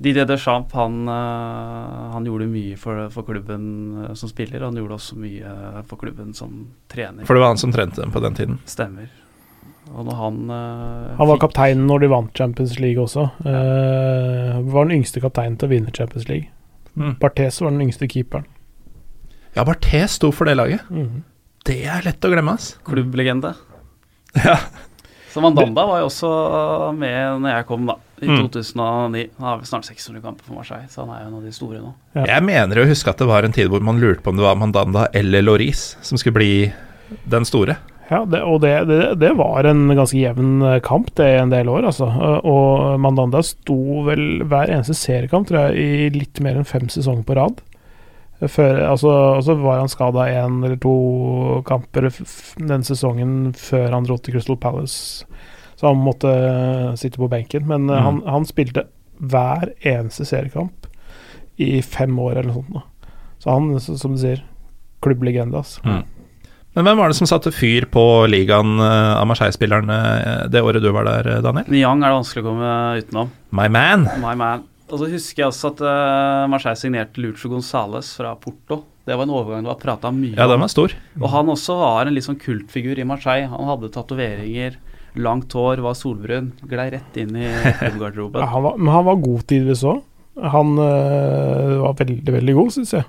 Didier 0.00 0.24
Deschamps 0.24 0.72
han, 0.72 1.02
uh, 1.04 2.14
han 2.14 2.24
gjorde 2.24 2.46
mye 2.48 2.78
for, 2.80 3.10
for 3.12 3.26
klubben 3.28 4.06
som 4.16 4.30
spiller, 4.30 4.62
og 4.64 4.70
han 4.70 4.78
gjorde 4.80 4.96
også 4.96 5.18
mye 5.20 5.52
for 5.90 6.00
klubben 6.00 6.30
som 6.34 6.54
trener. 6.88 7.26
For 7.28 7.36
det 7.36 7.42
var 7.44 7.52
han 7.52 7.60
som 7.60 7.74
trente 7.76 8.00
dem 8.00 8.14
på 8.14 8.22
den 8.24 8.38
tiden. 8.38 8.56
Stemmer. 8.64 9.10
Og 9.92 10.06
når 10.08 10.16
han 10.16 10.38
Han 10.48 11.18
var 11.18 11.34
fikk- 11.34 11.42
kapteinen 11.44 11.84
når 11.90 12.06
de 12.06 12.08
vant 12.14 12.32
Champions 12.40 12.78
League 12.80 13.02
også. 13.04 13.26
Eh, 13.44 14.56
var 14.72 14.86
den 14.88 14.96
yngste 15.02 15.20
kapteinen 15.20 15.58
til 15.60 15.68
å 15.68 15.72
vinne 15.74 15.92
Champions 15.92 16.24
League. 16.30 16.48
Mm. 16.96 17.18
Barthes 17.20 17.60
var 17.60 17.74
den 17.74 17.84
yngste 17.84 18.08
keeperen. 18.08 18.46
Ja, 19.58 19.66
Barthes 19.68 20.16
sto 20.16 20.32
for 20.32 20.48
det 20.48 20.56
laget. 20.56 20.88
Mhm. 20.88 21.20
Det 21.66 21.78
er 21.86 22.02
lett 22.06 22.24
å 22.26 22.30
glemme, 22.32 22.56
ass. 22.58 22.72
klubblegende. 22.88 23.54
Ja. 24.32 24.56
Så 25.32 25.40
Mandanda 25.44 25.82
var 25.88 26.00
jo 26.02 26.06
også 26.10 26.28
med 26.96 27.40
når 27.44 27.54
jeg 27.58 27.66
kom, 27.68 27.86
da. 27.88 27.94
I 28.22 28.28
Mm. 28.28 28.38
2009. 28.48 29.22
Han 29.40 29.46
har 29.48 29.62
snart 29.66 29.84
600 29.88 30.20
kamper 30.22 30.44
for 30.46 30.54
Marseille, 30.56 30.86
så 30.92 31.02
han 31.02 31.10
er 31.16 31.22
jo 31.24 31.28
en 31.30 31.36
av 31.40 31.46
de 31.46 31.52
store 31.56 31.80
nå. 31.82 31.90
Ja. 32.14 32.24
Jeg 32.36 32.44
mener 32.46 32.78
å 32.82 32.84
huske 32.86 33.10
at 33.10 33.18
det 33.18 33.26
var 33.26 33.42
en 33.44 33.52
tid 33.56 33.68
hvor 33.72 33.82
man 33.82 33.98
lurte 34.00 34.22
på 34.22 34.30
om 34.30 34.36
det 34.38 34.44
var 34.46 34.58
Mandanda 34.60 35.06
eller 35.16 35.42
Loris 35.42 35.96
som 36.04 36.20
skulle 36.20 36.36
bli 36.36 36.52
den 37.32 37.44
store. 37.48 37.76
Ja, 38.12 38.20
det, 38.28 38.42
og 38.44 38.60
det, 38.62 38.72
det, 38.90 39.00
det 39.24 39.32
var 39.40 39.64
en 39.68 39.86
ganske 39.96 40.20
jevn 40.20 40.62
eh, 40.68 40.78
kamp 40.84 41.10
det 41.18 41.28
i 41.32 41.40
en 41.40 41.50
del 41.52 41.68
år, 41.72 41.88
altså. 41.90 42.06
Eh, 42.12 42.38
Og 42.52 43.00
Mandanda 43.00 43.40
sto 43.46 43.78
vel 44.06 44.44
hver 44.44 44.68
eneste 44.72 44.94
seriekamp, 44.96 45.48
tror 45.48 45.72
jeg, 45.72 45.80
i 45.80 46.10
litt 46.20 46.40
mer 46.44 46.60
enn 46.60 46.68
fem 46.68 46.86
sesonger 46.92 47.24
på 47.26 47.36
rad. 47.40 47.60
Før, 48.50 48.80
altså, 48.90 49.10
og 49.36 49.42
så 49.46 49.54
var 49.60 49.78
han 49.78 49.88
skada 49.92 50.24
én 50.26 50.64
eller 50.64 50.76
to 50.82 51.62
kamper 51.68 52.08
den 52.58 52.82
sesongen 52.82 53.52
før 53.54 53.92
han 53.94 54.04
dro 54.08 54.16
til 54.18 54.34
Crystal 54.34 54.56
Palace, 54.58 55.24
så 55.78 55.92
han 55.92 56.00
måtte 56.02 56.26
eh, 56.32 56.94
sitte 56.98 57.20
på 57.22 57.28
benken. 57.30 57.66
Men 57.70 57.88
eh, 57.90 58.00
Mm. 58.00 58.04
han, 58.08 58.22
han 58.26 58.44
spilte 58.48 58.86
hver 59.22 59.70
eneste 59.86 60.26
seriekamp 60.26 60.88
i 61.62 61.80
fem 61.82 62.18
år 62.18 62.40
eller 62.40 62.50
noe 62.50 62.62
sånt. 62.64 62.72
Da. 62.74 62.82
Så 63.38 63.50
han, 63.54 63.70
så- 63.80 63.98
som 64.00 64.16
du 64.16 64.18
sier, 64.18 64.42
klubblegende, 65.02 65.54
altså. 65.62 65.80
Mm. 65.86 66.02
Men 66.74 66.84
hvem 66.86 66.96
var 67.02 67.08
det 67.12 67.16
som 67.18 67.26
satte 67.28 67.52
fyr 67.52 67.84
på 67.92 68.02
ligaen 68.32 68.78
eh, 68.80 69.14
av 69.20 69.26
Marseille-spillerne 69.28 70.48
det 70.50 70.62
året 70.64 70.82
du 70.82 70.90
var 70.90 71.04
der, 71.04 71.42
Daniel? 71.44 71.66
Niang 71.68 72.02
er 72.02 72.08
det 72.10 72.18
vanskelig 72.22 72.42
å 72.42 72.48
komme 72.48 72.74
utenom. 73.02 73.30
My 73.52 73.68
man. 73.68 74.08
My 74.22 74.34
man. 74.34 74.62
Og 74.92 75.00
så 75.00 75.06
husker 75.08 75.40
jeg 75.42 75.48
også 75.48 75.70
at 75.72 75.80
uh, 75.80 76.44
Marseille 76.52 76.76
signerte 76.76 77.16
Lucho 77.24 77.48
Gonzales 77.48 78.10
fra 78.18 78.34
Porto. 78.36 78.82
Det 79.08 79.16
var 79.16 79.24
en 79.24 79.32
overgang 79.34 79.64
det 79.64 79.70
var 79.72 79.78
prata 79.80 80.10
mye 80.14 80.36
Ja, 80.36 80.44
den 80.46 80.58
om. 80.60 80.66
var 80.66 80.70
stor. 80.70 80.92
Og 81.18 81.28
han 81.32 81.48
også 81.50 81.74
var 81.80 82.06
en 82.10 82.14
litt 82.14 82.26
sånn 82.28 82.36
kultfigur 82.38 83.00
i 83.00 83.06
Marseille. 83.08 83.48
Han 83.50 83.66
hadde 83.70 83.88
tatoveringer, 83.94 84.76
langt 85.16 85.56
hår, 85.56 85.80
var 85.82 85.96
solbrun. 85.98 86.52
Glei 86.68 86.90
rett 86.92 87.16
inn 87.18 87.32
i 87.40 87.48
Ja, 87.48 88.46
han 88.52 88.62
var, 88.68 88.76
men 88.76 88.92
han 88.92 89.08
var 89.08 89.16
god 89.24 89.42
tidvis 89.50 89.82
òg. 89.88 90.04
Han 90.52 90.76
øh, 90.80 91.80
var 91.82 91.96
veldig, 91.98 92.36
veldig 92.36 92.54
god, 92.60 92.70
syns 92.76 92.94
jeg. 93.00 93.08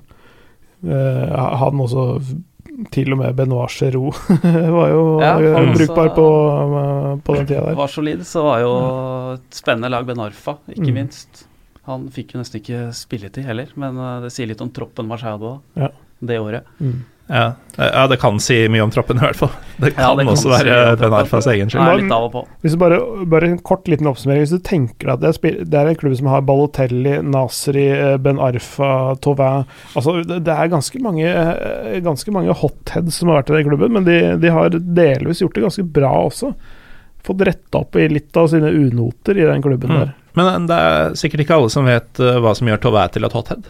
Uh, 0.83 1.29
han 1.61 1.79
også 1.79 2.07
Til 2.91 3.13
og 3.13 3.19
med 3.21 3.35
Benoit 3.37 3.71
Giroux 3.71 4.17
var 4.79 4.89
jo 4.91 5.03
Ja, 5.21 5.35
han 5.37 5.69
også- 5.69 5.77
brukbar 5.85 6.09
på, 6.17 6.25
på 7.23 7.35
den 7.37 7.45
tida 7.47 7.61
der. 7.69 7.75
var 7.77 7.87
solid, 7.91 8.23
så 8.27 8.43
var 8.43 8.59
jo 8.65 8.71
et 9.37 9.55
spennende 9.61 9.91
lag 9.93 10.07
Benarfa, 10.09 10.57
ikke 10.73 10.89
Mm. 10.89 10.93
minst. 10.97 11.45
Han 11.89 12.05
fikk 12.15 12.35
jo 12.35 12.39
nesten 12.43 12.61
ikke 12.61 12.85
spilletid 12.95 13.43
heller, 13.49 13.71
men 13.75 13.97
eh, 13.99 14.19
det 14.23 14.31
sier 14.35 14.47
litt 14.47 14.61
om 14.63 14.69
troppen 14.71 15.09
Marseille 15.09 15.35
hadde 15.35 15.49
da, 15.49 15.87
Ja. 15.87 15.89
det 16.23 16.39
året. 16.39 16.69
Mm. 16.79 17.01
Ja. 17.31 17.53
ja, 17.79 18.01
det 18.11 18.17
kan 18.19 18.35
si 18.43 18.57
mye 18.67 18.83
om 18.83 18.91
troppen, 18.91 19.15
i 19.17 19.23
hvert 19.23 19.37
fall. 19.39 19.51
Det 19.79 19.93
Ja, 19.93 20.09
kan 20.11 20.17
det 20.19 20.25
kan 20.25 20.33
også 20.33 20.49
kan 20.49 20.65
være 20.67 20.79
si 20.91 20.99
Ben 21.01 21.13
Arfas 21.15 21.47
egen 21.47 21.69
skyld. 21.71 22.35
Hvis 22.61 22.75
du 22.75 22.79
bare, 22.81 22.97
bare 23.31 23.47
en 23.47 23.57
kort 23.63 23.87
liten 23.87 24.09
oppsummering. 24.11 24.43
Hvis 24.43 24.51
du 24.51 24.59
tenker 24.59 25.13
at 25.13 25.21
det 25.23 25.31
er, 25.31 25.63
det 25.63 25.79
er 25.79 25.87
en 25.93 25.95
klubb 26.01 26.17
som 26.19 26.27
har 26.27 26.43
Balotelli, 26.43 27.15
Nasri, 27.23 27.87
eh, 27.95 28.17
Ben 28.17 28.39
Arfa, 28.43 29.15
Tauvin 29.23 29.63
Altså, 29.95 30.17
det, 30.27 30.41
det 30.43 30.53
er 30.53 30.71
ganske 30.75 30.99
mange, 31.03 31.25
eh, 31.31 31.97
ganske 32.03 32.35
mange 32.35 32.53
hotheads 32.59 33.15
som 33.21 33.31
har 33.31 33.39
vært 33.41 33.53
i 33.53 33.57
den 33.61 33.71
klubben, 33.71 33.95
men 33.95 34.03
de, 34.07 34.19
de 34.43 34.51
har 34.51 34.69
delvis 34.75 35.41
gjort 35.41 35.55
det 35.55 35.63
ganske 35.69 35.87
bra 35.95 36.11
også. 36.27 36.51
Fått 37.23 37.41
retta 37.47 37.79
opp 37.85 37.95
i 37.95 38.07
litt 38.11 38.35
av 38.37 38.49
sine 38.51 38.67
unoter 38.75 39.37
i 39.39 39.45
den 39.47 39.61
klubben 39.63 39.89
Mm. 39.93 39.99
der. 40.01 40.13
Men 40.35 40.65
det 40.67 40.75
er 40.75 41.13
sikkert 41.15 41.43
ikke 41.45 41.55
alle 41.59 41.69
som 41.69 41.85
vet 41.85 42.19
eh, 42.19 42.39
hva 42.41 42.55
som 42.57 42.67
gjør 42.67 42.81
Tauvin 42.83 43.11
til 43.13 43.23
et 43.27 43.35
hothead. 43.37 43.67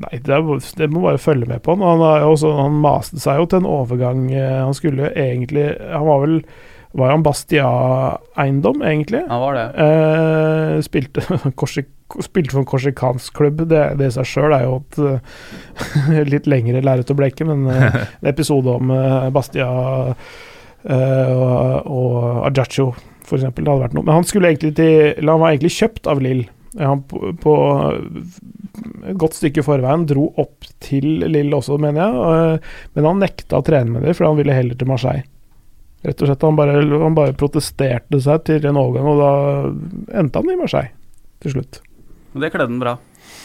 Nei, 0.00 0.18
det, 0.22 0.32
er, 0.32 0.44
det 0.78 0.86
må 0.92 1.02
bare 1.04 1.18
følge 1.20 1.48
med 1.48 1.60
på 1.64 1.74
han. 1.74 1.82
Han, 1.84 2.00
har 2.04 2.22
også, 2.28 2.52
han 2.56 2.76
maste 2.80 3.18
seg 3.20 3.40
jo 3.42 3.46
til 3.50 3.58
en 3.62 3.66
overgang. 3.68 4.26
eh, 4.32 4.60
Han 4.64 4.72
skulle 4.76 5.08
jo 5.08 5.10
egentlig 5.12 5.66
Han 5.92 6.06
var 6.06 6.20
vel 6.22 6.36
Var 6.96 7.10
han 7.12 7.22
Bastia-eiendom, 7.22 8.80
egentlig? 8.82 9.20
Han 9.28 9.40
var 9.40 9.54
det. 9.54 9.66
Eh, 9.84 10.80
spilte, 10.82 11.22
Korsik, 11.60 11.88
spilte 12.24 12.50
for 12.54 12.62
en 12.64 12.66
korsikansk 12.70 13.34
klubb. 13.36 13.60
Det, 13.70 13.82
det 14.00 14.08
i 14.10 14.14
seg 14.16 14.26
sjøl 14.26 14.54
er 14.56 14.64
jo 14.66 14.78
et 14.80 14.98
eh, 15.04 16.22
litt 16.32 16.48
lengre 16.50 16.82
lerret 16.82 17.12
å 17.12 17.18
bleke, 17.18 17.46
men 17.46 17.66
eh, 17.70 18.00
en 18.22 18.30
episode 18.32 18.72
om 18.80 18.90
eh, 18.94 19.28
Bastia 19.34 19.68
eh, 20.10 20.32
og, 20.84 21.90
og 21.90 22.46
Ajacho, 22.48 22.90
for 23.26 23.38
eksempel. 23.38 23.66
Det 23.66 23.72
hadde 23.72 23.84
vært 23.88 23.98
noe. 23.98 24.06
Men 24.06 24.20
han 24.20 24.28
skulle 24.28 24.50
egentlig 24.52 24.74
til 24.78 25.20
Han 25.28 25.42
var 25.42 25.52
egentlig 25.52 25.74
kjøpt 25.76 26.08
av 26.10 26.22
Lill. 26.24 26.46
Han 26.78 27.02
på, 27.10 27.32
på 27.42 27.54
et 29.10 29.18
godt 29.18 29.34
stykke 29.36 29.60
i 29.60 29.66
forveien 29.66 30.06
dro 30.08 30.28
opp 30.38 30.68
til 30.82 31.26
Lill 31.26 31.52
også, 31.56 31.78
mener 31.82 32.00
jeg. 32.00 32.14
øh, 32.30 32.72
Men 32.94 33.08
han 33.10 33.22
nekta 33.24 33.58
å 33.58 33.66
trene 33.66 33.90
med 33.96 34.06
dem, 34.06 34.16
for 34.16 34.28
han 34.28 34.38
ville 34.38 34.54
heller 34.54 34.78
til 34.78 34.88
Marseille. 34.90 35.26
Rett 36.06 36.22
og 36.22 36.30
slett, 36.30 36.46
Han 36.46 36.56
bare, 36.56 36.78
han 37.02 37.16
bare 37.18 37.36
protesterte 37.36 38.20
seg 38.24 38.44
til 38.46 38.64
en 38.70 38.78
overgang, 38.80 39.08
og 39.10 39.20
da 39.20 40.20
endte 40.22 40.40
han 40.40 40.52
i 40.54 40.56
Marseille 40.56 40.94
til 41.44 41.56
slutt. 41.58 41.82
Men 42.32 42.46
det 42.46 42.52
kledde 42.54 42.70
han 42.70 42.80
bra. 42.80 42.96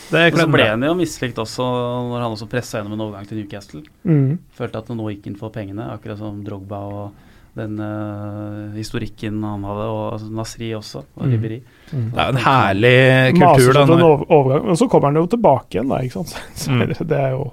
Og 0.05 0.38
så 0.38 0.45
ble 0.53 0.67
han 0.69 0.83
jo 0.86 0.93
mislikt 0.95 1.39
også 1.41 1.65
når 1.65 2.21
han 2.21 2.36
også 2.36 2.47
pressa 2.49 2.77
gjennom 2.77 2.93
en 2.93 3.05
overgang 3.07 3.25
til 3.27 3.39
Newcastle. 3.41 3.81
Mm. 4.05 4.38
Følte 4.55 4.81
at 4.83 4.91
nå 4.93 5.07
gikk 5.09 5.25
han 5.31 5.38
for 5.39 5.53
pengene, 5.55 5.88
akkurat 5.95 6.21
som 6.21 6.43
Drogba 6.45 6.81
og 6.86 7.24
den 7.56 7.78
uh, 7.80 8.74
historikken 8.76 9.38
han 9.43 9.64
hadde, 9.64 9.86
og 9.95 10.26
Nasri 10.36 10.74
også, 10.76 11.03
og 11.16 11.26
Mm. 11.26 11.32
Ribéry. 11.36 11.60
Det 11.91 12.20
er 12.20 12.26
jo 12.32 12.34
en 12.36 12.41
herlig 12.43 12.95
kultur, 13.38 13.70
Maser 13.74 13.82
en 13.82 13.99
Når, 14.01 14.26
overgang, 14.30 14.66
men 14.68 14.76
så 14.82 14.88
kommer 14.91 15.08
han 15.12 15.16
jo 15.22 15.28
tilbake 15.32 15.78
igjen, 15.78 15.88
da, 15.93 16.01
ikke 16.03 16.18
sant. 16.20 16.36
Så 16.56 16.72
Mm. 16.72 16.88
det- 16.88 17.12
er 17.20 17.32
jo 17.38 17.51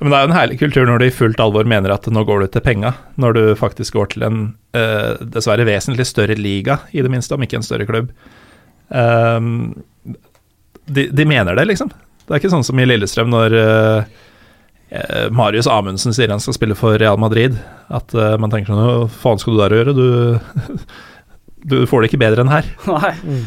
men 0.00 0.08
det 0.12 0.16
er 0.16 0.22
jo 0.24 0.28
en 0.30 0.36
herlig 0.38 0.58
kultur 0.58 0.86
når 0.88 0.98
du 0.98 1.04
i 1.04 1.10
fullt 1.12 1.40
alvor 1.44 1.66
mener 1.68 1.92
at 1.92 2.06
nå 2.08 2.22
går 2.24 2.40
du 2.40 2.46
til 2.54 2.62
penga, 2.64 2.94
når 3.20 3.34
du 3.36 3.40
faktisk 3.54 3.92
går 3.98 4.06
til 4.14 4.22
en 4.24 4.38
uh, 4.72 5.18
dessverre 5.20 5.66
vesentlig 5.68 6.06
større 6.08 6.38
liga, 6.40 6.78
i 6.96 7.02
det 7.04 7.10
minste, 7.12 7.34
om 7.36 7.42
ikke 7.44 7.58
en 7.58 7.66
større 7.66 7.84
klubb. 7.84 8.08
Um, 8.88 9.74
de, 10.88 11.04
de 11.12 11.24
mener 11.28 11.54
det, 11.54 11.66
liksom. 11.68 11.90
Det 12.24 12.32
er 12.32 12.40
ikke 12.40 12.52
sånn 12.54 12.64
som 12.64 12.80
i 12.80 12.86
Lillestrøm 12.88 13.28
når 13.28 13.54
eh, 13.60 14.04
Marius 15.30 15.68
Amundsen 15.70 16.14
sier 16.16 16.32
han 16.32 16.42
skal 16.42 16.56
spille 16.56 16.74
for 16.78 16.98
Real 16.98 17.18
Madrid, 17.20 17.54
at 17.94 18.14
uh, 18.18 18.34
man 18.42 18.50
tenker 18.50 18.72
sånn 18.72 18.80
Hva 18.82 19.08
faen 19.22 19.38
skal 19.38 19.54
du 19.54 19.60
der 19.60 19.74
gjøre? 19.76 19.94
Du, 19.94 20.86
du 21.70 21.76
får 21.86 22.02
det 22.02 22.10
ikke 22.10 22.24
bedre 22.24 22.42
enn 22.44 22.50
her. 22.50 22.66
Nei. 22.90 23.12
Mm. 23.22 23.44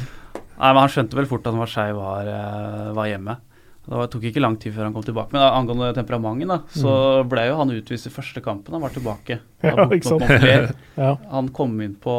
Nei, 0.63 0.69
men 0.69 0.79
han 0.79 0.93
skjønte 0.93 1.17
vel 1.19 1.27
fort 1.27 1.47
at 1.49 1.57
Marseille 1.57 1.95
var, 1.97 2.29
eh, 2.29 2.91
var 2.95 3.09
hjemme. 3.09 3.35
Det 3.83 4.05
tok 4.13 4.23
ikke 4.29 4.39
lang 4.39 4.53
tid 4.61 4.71
før 4.71 4.87
han 4.87 4.93
kom 4.95 5.03
tilbake. 5.03 5.35
Men 5.35 5.43
angående 5.43 5.89
temperamentet, 5.97 6.47
da, 6.47 6.59
så 6.71 6.93
ble 7.27 7.49
jo 7.49 7.57
han 7.59 7.73
utvist 7.73 8.07
i 8.07 8.13
første 8.13 8.39
kampen. 8.43 8.77
Han 8.77 8.83
var 8.85 8.93
tilbake. 8.95 9.41
Mm. 9.59 9.65
Ja, 9.67 9.87
ikke 9.97 10.13
sant. 10.13 10.77
Ja. 11.03 11.09
Han 11.33 11.49
kom 11.51 11.73
inn 11.83 11.97
på 11.99 12.13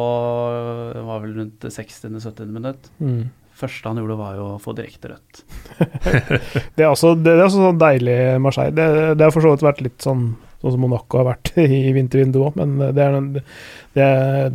det 0.93 1.05
var 1.07 1.23
vel 1.23 1.37
rundt 1.39 1.65
det 1.65 1.71
60.-70. 1.73 2.53
minutt. 2.53 2.91
Mm. 2.99 3.31
Første 3.59 3.91
han 3.91 4.01
gjorde, 4.01 4.17
var 4.19 4.39
jo 4.39 4.47
å 4.55 4.63
få 4.63 4.75
direkte 4.77 5.13
rødt. 5.13 5.45
Det 6.77 6.85
er 6.85 6.91
også, 6.91 7.15
det, 7.19 7.33
er 7.35 7.45
også 7.47 7.63
sånn 7.63 7.81
deilig 7.81 8.17
Marseille. 8.43 8.75
Det, 8.75 8.87
det 9.19 9.27
har 9.27 9.35
for 9.35 9.45
så 9.45 9.55
vidt 9.55 9.65
vært 9.67 9.87
litt 9.87 10.03
sånn 10.05 10.33
Sånn 10.65 10.79
som 10.79 10.81
Monaco 10.81 11.19
har 11.21 11.27
vært 11.29 11.51
i 11.61 11.91
vintervinduet 11.93 12.47
òg, 12.47 12.55
men 12.57 12.95
det 12.97 13.03
er, 13.05 13.17
det, 13.93 14.07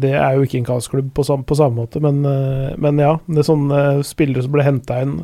det 0.01 0.13
er 0.17 0.39
jo 0.39 0.47
ikke 0.47 0.57
en 0.57 0.65
kaosklubb 0.65 1.11
på, 1.13 1.25
sam, 1.27 1.43
på 1.45 1.53
samme 1.59 1.83
måte. 1.83 2.01
Men, 2.01 2.23
eh, 2.25 2.71
men 2.81 2.97
ja, 2.97 3.11
det 3.27 3.43
er 3.43 3.45
sånne 3.45 3.83
spillere 4.07 4.41
som 4.41 4.55
ble 4.55 4.65
henta 4.65 4.97
inn 5.05 5.19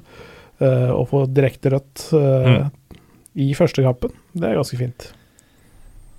uh, 0.62 0.92
og 0.94 1.08
får 1.10 1.32
direkte 1.34 1.74
rødt 1.74 2.06
eh, 2.22 2.68
i 3.42 3.50
første 3.58 3.82
kampen, 3.82 4.14
det 4.38 4.52
er 4.52 4.60
ganske 4.60 4.78
fint. 4.78 5.10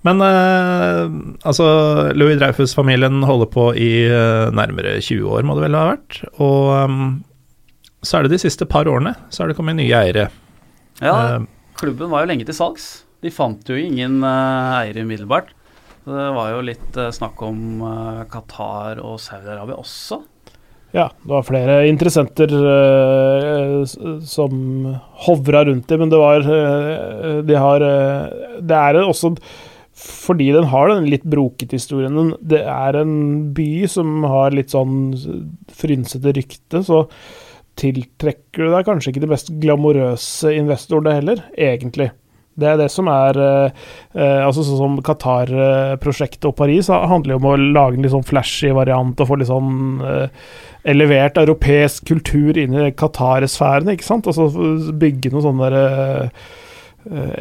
Men 0.07 0.21
eh, 0.23 1.05
altså, 1.49 1.67
Louis 2.15 2.39
Dreyfus-familien 2.39 3.25
holder 3.27 3.49
på 3.51 3.71
i 3.75 3.91
eh, 4.07 4.53
nærmere 4.55 4.99
20 5.01 5.33
år, 5.35 5.47
må 5.47 5.57
det 5.57 5.67
vel 5.67 5.79
ha 5.79 5.87
vært. 5.95 6.21
Og 6.37 6.71
ehm, 6.77 7.09
så 8.07 8.19
er 8.19 8.27
det 8.27 8.37
de 8.37 8.43
siste 8.47 8.69
par 8.71 8.89
årene 8.91 9.17
så 9.35 9.45
er 9.45 9.51
det 9.51 9.59
kommet 9.59 9.79
nye 9.79 9.99
eiere. 9.99 10.29
Ja, 11.03 11.17
Eh, 11.37 11.43
klubben 11.77 12.13
var 12.13 12.25
jo 12.25 12.31
lenge 12.33 12.47
til 12.49 12.57
salgs. 12.57 12.87
De 13.25 13.33
fant 13.33 13.69
jo 13.69 13.77
ingen 13.77 14.21
uh, 14.25 14.79
eiere 14.81 15.05
umiddelbart. 15.05 15.53
Det 16.07 16.27
var 16.37 16.53
jo 16.53 16.65
litt 16.65 16.97
uh, 17.01 17.11
snakk 17.13 17.41
om 17.43 17.83
uh, 17.83 18.25
Qatar 18.31 19.01
og 19.03 19.19
Saudi-Arabia 19.21 19.79
også. 19.81 20.21
Ja, 20.95 21.09
det 21.11 21.29
var 21.29 21.45
flere 21.45 21.81
interessenter 21.91 22.53
som 24.25 24.61
hovra 25.27 25.65
rundt 25.67 25.91
dem, 25.91 26.01
men 26.01 26.13
det 26.13 26.21
var 26.23 26.47
De 27.45 27.57
har 27.59 27.83
Det 28.65 28.79
er 28.79 29.01
også 29.03 29.35
fordi 29.97 30.53
den 30.55 30.69
har 30.71 30.89
den 30.89 31.09
litt 31.11 31.27
brokete 31.27 31.77
historien. 31.77 32.35
Det 32.41 32.63
er 32.63 32.97
en 33.01 33.53
by 33.57 33.87
som 33.91 34.25
har 34.29 34.55
litt 34.55 34.73
sånn 34.73 35.13
frynsete 35.73 36.33
rykte, 36.37 36.83
så 36.87 37.03
tiltrekker 37.81 38.67
du 38.67 38.73
deg 38.73 38.87
kanskje 38.87 39.13
ikke 39.13 39.25
de 39.25 39.33
mest 39.33 39.51
glamorøse 39.63 40.53
investorene 40.57 41.17
heller, 41.19 41.43
egentlig. 41.57 42.11
Det 42.57 42.69
er 42.71 42.79
det 42.81 42.89
som 42.89 43.09
er 43.13 43.37
eh, 43.37 43.83
eh, 44.17 44.41
altså 44.41 44.65
Sånn 44.65 44.79
som 44.81 45.01
Qatar-prosjektet 45.05 46.49
og 46.49 46.57
Paris 46.57 46.89
handler 46.89 47.35
jo 47.35 47.41
om 47.43 47.49
å 47.51 47.57
lage 47.61 47.99
en 47.99 48.07
litt 48.07 48.15
sånn 48.15 48.25
flashy 48.25 48.71
variant 48.77 49.21
og 49.21 49.29
få 49.29 49.37
litt 49.37 49.51
sånn 49.51 50.01
eh, 50.01 50.47
elevert 50.89 51.37
europeisk 51.43 52.07
kultur 52.09 52.57
inn 52.61 52.77
i 52.79 52.93
Qatar-sfæren, 52.97 53.93
ikke 53.93 54.07
sant? 54.07 54.29
Altså 54.31 54.49
bygge 54.97 55.35
noen 55.35 55.45
sånne 55.49 55.71
der, 55.75 56.31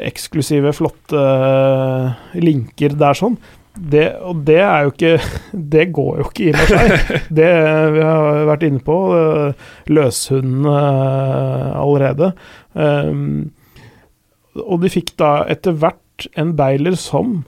eksklusive, 0.05 0.73
flotte 0.77 1.21
linker 2.41 2.97
der 2.97 3.17
sånn. 3.17 3.38
Det, 3.76 4.05
og 4.23 4.43
det 4.47 4.59
er 4.63 4.86
jo 4.86 4.93
ikke 4.93 5.15
Det 5.76 5.88
går 5.95 6.19
jo 6.19 6.28
ikke 6.30 6.45
i 6.45 6.53
Marseille. 6.55 7.19
Det 7.39 7.49
vi 7.95 8.05
har 8.05 8.45
vært 8.51 8.63
inne 8.67 8.84
på, 8.86 8.99
eh, 9.17 9.65
løshundene 9.91 10.78
eh, 10.80 11.73
allerede. 11.82 12.32
Um, 12.73 13.51
og 14.63 14.80
de 14.84 14.91
fikk 14.91 15.15
da 15.19 15.41
etter 15.51 15.76
hvert 15.76 16.30
en 16.39 16.53
beiler 16.55 16.95
som 16.99 17.41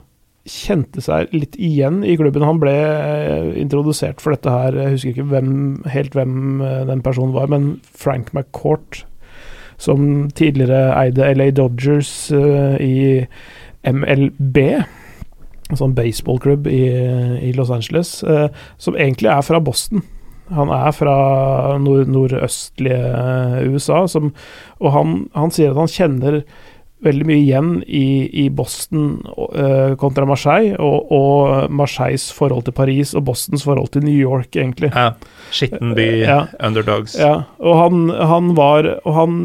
kjente 0.48 1.00
seg 1.04 1.32
litt 1.32 1.56
igjen 1.60 2.02
i 2.04 2.16
klubben. 2.20 2.44
Han 2.44 2.60
ble 2.60 2.76
eh, 2.76 3.50
introdusert 3.60 4.20
for 4.20 4.36
dette 4.36 4.52
her, 4.52 4.76
jeg 4.76 4.96
husker 4.96 5.14
ikke 5.14 5.28
hvem, 5.32 5.52
helt 5.88 6.16
hvem 6.16 6.64
den 6.88 7.04
personen 7.04 7.36
var, 7.36 7.48
men 7.52 7.78
Frank 7.84 8.34
McCourt, 8.36 9.04
som 9.80 10.28
tidligere 10.36 10.92
eide 10.98 11.32
LA 11.38 11.52
Dodgers 11.54 12.10
i 12.34 13.24
MLB, 13.86 14.58
en 15.70 15.76
sånn 15.80 15.94
baseballklubb 15.96 16.66
i, 16.72 16.82
i 17.48 17.52
Los 17.56 17.70
Angeles, 17.74 18.22
eh, 18.24 18.48
som 18.80 18.96
egentlig 18.96 19.28
er 19.32 19.42
fra 19.44 19.60
Boston. 19.60 20.02
Han 20.56 20.70
er 20.72 20.94
fra 20.96 21.14
nord 21.82 22.08
nordøstlige 22.08 22.96
eh, 23.04 23.68
USA, 23.68 24.06
som, 24.08 24.30
og 24.80 24.92
han, 24.94 25.18
han 25.36 25.52
sier 25.52 25.74
at 25.74 25.82
han 25.82 25.92
kjenner 25.92 26.42
veldig 27.04 27.26
mye 27.28 27.38
igjen 27.44 27.68
i, 27.86 28.06
i 28.42 28.48
Boston 28.50 29.20
eh, 29.54 29.92
kontra 30.00 30.24
Marseille, 30.26 30.72
og, 30.82 31.12
og 31.14 31.68
Marseilles 31.70 32.24
forhold 32.34 32.64
til 32.66 32.74
Paris 32.74 33.12
og 33.14 33.26
Bostons 33.28 33.62
forhold 33.68 33.92
til 33.94 34.02
New 34.08 34.16
York, 34.16 34.56
egentlig. 34.56 34.90
ja, 34.96 35.12
Skitten 35.54 35.92
by, 35.94 36.08
Ja. 36.24 36.40
underdogs. 36.64 37.14
Ja, 37.20 37.42
og 37.62 37.76
han, 37.84 38.08
han 38.10 38.54
var 38.58 38.88
Og 39.04 39.14
han, 39.14 39.36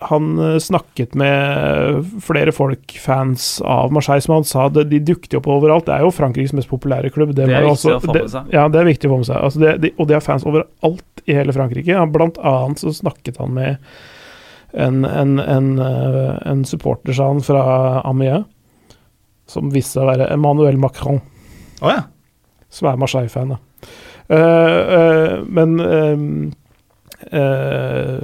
han 0.00 0.38
eh, 0.38 0.58
snakket 0.62 1.14
med 1.18 2.06
flere 2.24 2.52
folk, 2.56 2.92
fans 3.02 3.60
av 3.64 3.92
Marseille, 3.92 4.22
som 4.24 4.34
han 4.38 4.46
sa 4.48 4.68
det, 4.72 4.86
de 4.90 5.00
dukket 5.10 5.34
opp 5.36 5.48
overalt. 5.52 5.84
Det 5.88 5.96
er 5.98 6.06
jo 6.06 6.12
Frankrikes 6.16 6.54
mest 6.56 6.70
populære 6.70 7.10
klubb. 7.12 7.34
Det 7.36 7.44
er 7.44 7.52
var 7.52 7.66
jo 7.68 7.74
viktig 7.74 7.92
å 7.96 8.00
få 8.00 8.12
med 8.14 8.22
det- 8.22 8.30
seg. 8.32 8.52
Ja, 8.56 8.68
det 8.68 8.80
er 8.80 8.88
viktig 8.88 9.10
å 9.10 9.12
få 9.12 9.18
med 9.20 9.28
seg. 9.28 9.36
Altså 9.44 9.60
det, 9.64 9.74
de, 9.82 9.90
og 9.98 10.08
det 10.08 10.16
er 10.16 10.24
fans 10.24 10.46
overalt 10.48 11.24
i 11.26 11.36
hele 11.36 11.52
Frankrike. 11.52 11.92
Ja, 11.92 12.06
blant 12.06 12.38
annet 12.38 12.80
så 12.80 12.94
snakket 12.96 13.36
han 13.42 13.52
med 13.54 13.76
en, 14.72 15.04
en, 15.04 15.38
en, 15.40 15.70
eh, 15.78 16.38
en 16.50 16.64
supporter, 16.64 17.12
sa 17.12 17.26
han, 17.32 17.40
fra 17.44 18.00
Amiens, 18.06 18.46
som 19.50 19.68
viste 19.74 19.98
seg 19.98 20.04
å 20.06 20.10
være 20.12 20.30
Emmanuel 20.32 20.76
Macron 20.78 21.20
Oh, 21.82 21.88
ja. 21.90 22.02
som 22.70 22.88
er 22.88 22.96
Marseille-fan. 23.00 23.48
da. 23.56 23.58
Uh, 24.30 24.36
uh, 24.38 25.44
men 25.50 25.80
eh, 25.80 26.52
eh, 27.28 28.18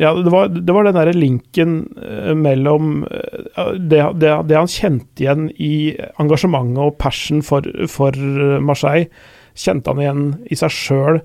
Ja, 0.00 0.14
det 0.14 0.30
var, 0.32 0.48
det 0.48 0.72
var 0.76 0.86
den 0.88 0.96
derre 0.96 1.16
linken 1.16 1.74
eh, 2.00 2.32
mellom 2.38 3.04
eh, 3.10 3.74
det, 3.76 4.00
det, 4.22 4.32
det 4.48 4.56
han 4.58 4.70
kjente 4.70 5.24
igjen 5.24 5.50
i 5.58 5.74
engasjementet 6.22 6.82
og 6.86 6.98
passion 7.02 7.42
for, 7.46 7.66
for 7.90 8.16
Marseille, 8.64 9.10
kjente 9.58 9.90
han 9.92 10.02
igjen 10.02 10.26
i 10.50 10.58
seg 10.58 10.72
sjøl 10.74 11.22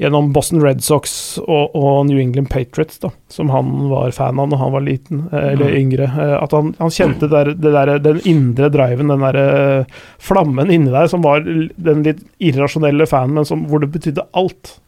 gjennom 0.00 0.32
Boston 0.34 0.62
Red 0.62 0.80
Sox 0.82 1.38
og, 1.42 1.74
og 1.76 2.06
New 2.08 2.18
England 2.18 2.48
Patriots, 2.50 2.98
da, 3.02 3.10
som 3.30 3.50
han 3.52 3.70
var 3.90 4.14
fan 4.16 4.40
av 4.40 4.48
når 4.50 4.60
han 4.62 4.72
var 4.74 4.84
liten, 4.86 5.24
eller 5.36 5.74
yngre. 5.78 6.08
Eh, 6.08 6.36
At 6.40 6.54
han, 6.56 6.72
han 6.80 6.92
kjente 6.92 7.28
der, 7.30 7.52
det 7.54 7.74
der, 7.74 7.92
den 8.02 8.22
indre 8.28 8.70
driven, 8.72 9.12
den 9.12 9.26
der 9.28 9.38
eh, 9.42 9.98
flammen 10.22 10.72
inni 10.72 10.92
der, 10.92 11.10
som 11.12 11.24
var 11.24 11.44
den 11.44 12.06
litt 12.06 12.24
irrasjonelle 12.42 13.06
fanen, 13.10 13.36
men 13.38 13.48
som, 13.48 13.66
hvor 13.70 13.84
det 13.84 13.92
betydde 13.94 14.26
alt. 14.38 14.78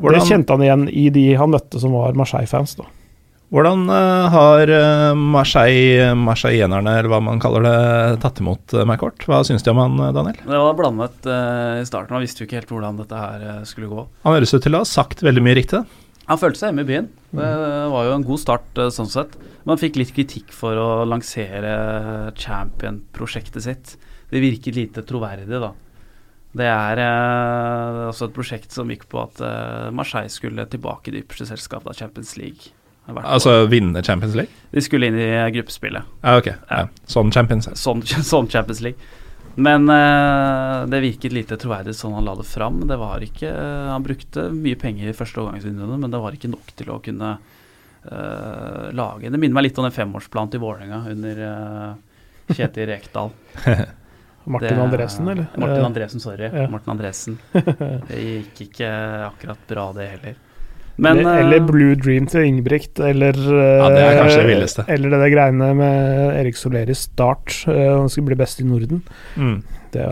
Hvordan- 0.00 0.20
Det 0.24 0.28
kjente 0.32 0.56
han 0.56 0.62
igjen 0.64 0.88
i 0.88 1.08
de 1.12 1.26
han 1.36 1.50
møtte 1.52 1.80
som 1.80 1.92
var 1.92 2.12
Marseille-fans. 2.18 2.74
da. 2.80 2.84
Hvordan 3.50 3.80
eh, 3.90 4.28
har 4.30 4.70
uh, 4.70 5.14
Marseille, 5.18 6.12
marseillenerne, 6.14 6.92
eller 7.00 7.08
hva 7.10 7.18
man 7.20 7.40
kaller 7.42 7.64
det, 7.66 8.20
tatt 8.22 8.38
imot 8.38 8.74
uh, 8.78 8.84
McCourt? 8.84 9.24
Hva 9.26 9.40
syns 9.42 9.64
de 9.66 9.72
om 9.72 9.80
han, 9.82 9.96
eh, 10.06 10.12
Daniel? 10.14 10.36
Det 10.46 10.60
var 10.62 10.76
blandet 10.78 11.26
uh, 11.26 11.80
i 11.80 11.86
starten. 11.88 12.14
Han 12.14 12.22
visste 12.22 12.44
jo 12.44 12.46
ikke 12.46 12.60
helt 12.60 12.70
hvordan 12.70 13.00
dette 13.02 13.18
her 13.18 13.42
eh, 13.42 13.64
skulle 13.66 13.90
gå. 13.90 14.04
Han 14.22 14.36
høres 14.38 14.54
ut 14.54 14.62
til 14.62 14.78
å 14.78 14.84
ha 14.84 14.86
sagt 14.86 15.24
veldig 15.26 15.42
mye 15.42 15.58
riktig. 15.58 15.82
Han 16.30 16.38
følte 16.38 16.60
seg 16.60 16.70
hjemme 16.70 16.84
i 16.86 16.90
byen. 16.92 17.08
Det 17.34 17.50
var 17.90 18.06
jo 18.06 18.14
en 18.14 18.26
god 18.30 18.38
start 18.38 18.78
eh, 18.78 18.92
sånn 18.94 19.10
sett. 19.10 19.34
Men 19.64 19.74
han 19.74 19.82
fikk 19.82 19.98
litt 19.98 20.14
kritikk 20.14 20.54
for 20.54 20.78
å 20.78 20.88
lansere 21.10 21.74
Champion-prosjektet 22.38 23.62
sitt. 23.66 23.96
Det 24.30 24.40
virket 24.42 24.76
lite 24.78 25.02
troverdig, 25.02 25.58
da. 25.60 25.72
Det 26.56 26.66
er 26.66 26.98
eh, 27.04 28.08
også 28.08 28.26
et 28.26 28.34
prosjekt 28.34 28.74
som 28.74 28.90
gikk 28.90 29.06
på 29.10 29.20
at 29.22 29.40
eh, 29.44 29.88
Marseille 29.94 30.32
skulle 30.32 30.66
tilbake 30.70 31.10
i 31.10 31.14
det 31.14 31.24
ypperste 31.24 31.46
selskapet 31.52 31.92
av 31.92 31.98
Champions 31.98 32.34
League. 32.40 32.72
Altså 33.06 33.20
år. 33.20 33.28
Altså 33.34 33.54
vinne 33.70 34.02
Champions 34.06 34.34
League? 34.38 34.66
De 34.70 34.82
skulle 34.84 35.10
inn 35.10 35.18
i 35.18 35.30
gruppespillet. 35.54 36.10
Ah, 36.22 36.38
ok. 36.40 36.52
Ja. 36.68 36.84
Sånn 37.10 37.30
Champions 37.34 37.70
League. 37.70 37.80
Sånn, 37.80 38.02
sånn 38.32 38.50
Champions 38.50 38.82
League. 38.84 38.98
Men 39.60 39.88
eh, 39.90 40.86
det 40.90 41.02
virket 41.02 41.34
lite 41.34 41.58
troverdig 41.60 41.94
sånn 41.98 42.14
han 42.18 42.26
la 42.26 42.36
det 42.38 42.46
fram. 42.48 42.82
Det 42.88 42.98
var 43.00 43.22
ikke, 43.24 43.50
eh, 43.50 43.88
han 43.90 44.06
brukte 44.06 44.48
mye 44.54 44.78
penger 44.78 45.10
i 45.10 45.16
første 45.16 45.42
overgangsvinduene, 45.42 45.98
men 46.02 46.12
det 46.12 46.22
var 46.22 46.36
ikke 46.36 46.52
nok 46.52 46.74
til 46.78 46.92
å 46.94 47.00
kunne 47.04 47.32
eh, 47.36 48.86
lage 48.96 49.30
Det 49.30 49.38
minner 49.38 49.58
meg 49.58 49.68
litt 49.68 49.80
om 49.80 49.88
den 49.88 49.96
femårsplanen 49.96 50.54
til 50.54 50.62
Vålerenga 50.62 51.02
under 51.14 51.42
eh, 51.46 52.54
Kjetil 52.54 52.90
Rekdal. 52.90 53.34
Martin 54.44 54.68
Det- 54.68 54.82
Andresen, 54.82 55.28
eller? 55.28 55.46
Martin 55.56 55.84
Andresen, 55.84 56.20
sorry. 56.20 56.50
ja. 56.52 56.68
Martin 56.70 56.90
Andresen. 56.90 57.38
Det 58.08 58.20
gikk 58.24 58.60
ikke 58.60 58.88
akkurat 59.26 59.66
bra, 59.68 59.92
det 59.92 60.06
heller. 60.08 60.34
Men, 61.00 61.18
eller, 61.18 61.34
eh, 61.34 61.44
eller 61.46 61.60
Blue 61.64 61.96
Dream 61.96 62.26
til 62.28 62.44
Ingebrigt, 62.44 63.00
eller 63.00 63.36
Ja, 63.40 63.88
det 63.88 64.00
er 64.04 64.18
kanskje 64.18 64.38
det 64.38 64.44
eh, 64.44 64.50
villeste. 64.52 64.84
Eller 64.88 65.12
det 65.12 65.20
der 65.22 65.32
greiene 65.32 65.72
med 65.78 66.40
Erik 66.42 66.58
Soler 66.60 66.90
i 66.92 66.96
start, 66.96 67.62
eh, 67.70 67.86
han 67.88 68.10
skulle 68.12 68.32
bli 68.32 68.40
best 68.40 68.60
i 68.60 68.66
Norden. 68.68 69.00
Mm. 69.36 69.60
Det, 69.90 70.04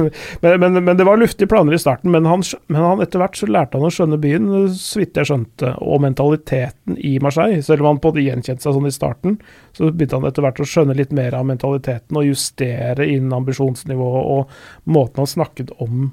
men, 0.42 0.60
men, 0.60 0.80
men 0.84 0.96
det 0.98 1.06
var 1.08 1.16
luftige 1.16 1.48
planer 1.48 1.76
i 1.76 1.80
starten, 1.80 2.10
men, 2.12 2.26
han, 2.28 2.42
men 2.66 2.82
han 2.84 3.04
etter 3.04 3.22
hvert 3.22 3.38
så 3.38 3.48
lærte 3.48 3.78
han 3.78 3.86
å 3.86 3.92
skjønne 3.94 4.18
byen, 4.20 4.50
så 4.76 5.00
vidt 5.00 5.20
jeg 5.20 5.30
skjønte, 5.30 5.76
og 5.80 6.02
mentaliteten 6.04 6.98
i 6.98 7.14
Marseille. 7.22 7.62
Selv 7.64 7.86
om 7.86 7.92
han 7.92 8.02
på 8.02 8.12
en 8.12 8.26
gjenkjente 8.26 8.66
seg 8.66 8.76
sånn 8.76 8.90
i 8.90 8.92
starten, 8.92 9.38
så 9.78 9.92
begynte 9.92 10.18
han 10.18 10.28
etter 10.28 10.44
hvert 10.44 10.60
å 10.60 10.68
skjønne 10.68 10.98
litt 10.98 11.14
mer 11.16 11.38
av 11.38 11.46
mentaliteten 11.48 12.18
og 12.18 12.28
justere 12.28 13.06
innen 13.06 13.32
ambisjonsnivået 13.38 14.28
og 14.34 14.90
måten 14.90 15.22
han 15.22 15.32
snakket 15.38 15.72
om 15.80 16.10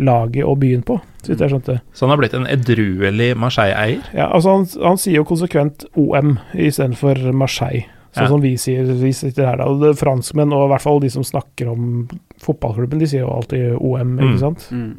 laget 0.00 0.44
og 0.44 0.58
byen 0.60 0.82
på, 0.82 1.00
så 1.22 1.28
vidt 1.32 1.40
jeg 1.40 1.50
skjønte. 1.50 1.80
Så 1.92 2.06
han 2.06 2.10
har 2.10 2.18
blitt 2.22 2.34
en 2.34 2.46
edruelig 2.46 3.36
Marseille-eier? 3.36 4.02
Ja, 4.14 4.28
altså 4.32 4.50
han, 4.56 4.66
han 4.82 4.96
sier 4.98 5.16
jo 5.20 5.24
konsekvent 5.24 5.84
OM 5.96 6.38
istedenfor 6.54 7.32
Marseille. 7.32 7.84
Sånn 8.12 8.24
Ja. 8.24 8.28
som 8.28 8.40
vi 8.42 8.56
sier 8.60 8.84
vi 8.84 9.12
sitter 9.16 9.46
her 9.46 9.56
da. 9.56 9.64
Og 9.64 9.80
det, 9.80 9.94
franskmenn, 9.96 10.52
og 10.52 10.66
i 10.66 10.72
hvert 10.74 10.82
fall 10.84 11.00
de 11.00 11.08
som 11.08 11.24
snakker 11.24 11.70
om 11.72 12.08
fotballklubben, 12.44 12.98
de 13.00 13.06
sier 13.08 13.20
jo 13.24 13.30
alltid 13.32 13.76
OM, 13.80 14.16
Mm. 14.18 14.20
ikke 14.28 14.38
sant? 14.40 14.68
mm, 14.70 14.96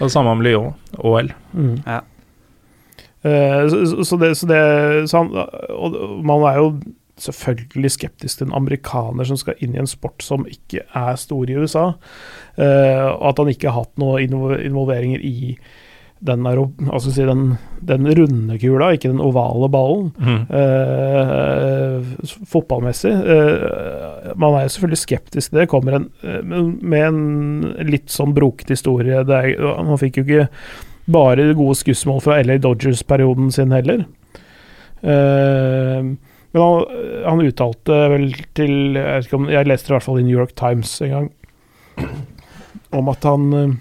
Og 0.00 0.06
det 0.06 0.12
samme 0.12 0.30
om 0.30 0.40
Lyon, 0.42 0.74
OL. 0.98 1.32
Mm. 1.52 1.82
Ja. 1.86 2.00
Uh, 3.24 3.68
så, 3.70 3.86
så- 3.86 4.04
så 4.04 4.16
det, 4.20 4.30
så 4.36 4.46
det 4.46 5.08
så 5.10 5.18
han, 5.18 5.30
Og 5.70 6.24
man 6.24 6.42
er 6.44 6.56
jo 6.60 6.80
selvfølgelig 7.20 7.90
skeptisk 7.94 8.38
til 8.40 8.48
en 8.48 8.56
amerikaner 8.58 9.24
som 9.28 9.36
skal 9.38 9.54
inn 9.62 9.74
i 9.76 9.80
en 9.82 9.86
sport 9.90 10.22
som 10.24 10.46
ikke 10.50 10.82
er 10.98 11.16
stor 11.20 11.50
i 11.50 11.56
USA. 11.60 11.92
Eh, 12.58 13.06
og 13.14 13.28
at 13.30 13.38
han 13.42 13.50
ikke 13.54 13.70
har 13.70 13.84
hatt 13.84 13.98
noen 14.02 14.58
involveringer 14.64 15.22
i 15.22 15.56
den, 16.24 16.46
euro- 16.48 16.72
altså 16.88 17.10
si 17.12 17.24
den, 17.28 17.58
den 17.84 18.06
runde 18.16 18.56
kula, 18.58 18.92
ikke 18.96 19.10
den 19.12 19.20
ovale 19.20 19.68
ballen. 19.68 20.06
Mm. 20.16 20.46
Eh, 20.56 22.34
fotballmessig. 22.48 23.12
Eh, 23.12 24.32
man 24.40 24.56
er 24.56 24.64
jo 24.66 24.72
selvfølgelig 24.74 25.02
skeptisk 25.02 25.50
til 25.52 25.60
det. 25.60 25.68
Kommer 25.70 25.98
en, 25.98 26.08
eh, 26.24 26.40
med 26.42 27.06
en 27.10 27.20
litt 27.90 28.08
sånn 28.14 28.34
brokete 28.36 28.72
historie. 28.74 29.20
Er, 29.20 29.54
man 29.84 30.00
fikk 30.00 30.18
jo 30.22 30.24
ikke 30.26 30.48
bare 31.14 31.50
gode 31.58 31.76
skussmål 31.82 32.22
fra 32.24 32.38
LA 32.40 32.56
Dodgers-perioden 32.64 33.52
sin 33.52 33.74
heller. 33.76 34.06
Eh, 35.04 36.14
men 36.54 36.62
han, 36.62 36.98
han 37.26 37.42
uttalte 37.44 37.96
vel 38.14 38.28
til 38.54 38.94
jeg, 38.96 39.26
om, 39.34 39.48
jeg 39.50 39.66
leste 39.66 39.88
det 39.88 39.92
i 39.92 39.96
hvert 39.98 40.06
fall 40.06 40.20
i 40.20 40.26
New 40.26 40.38
York 40.38 40.54
Times 40.58 40.92
en 41.02 41.10
gang, 41.16 41.28
om 42.98 43.10
at 43.10 43.26
han 43.26 43.48
eh, 43.58 43.72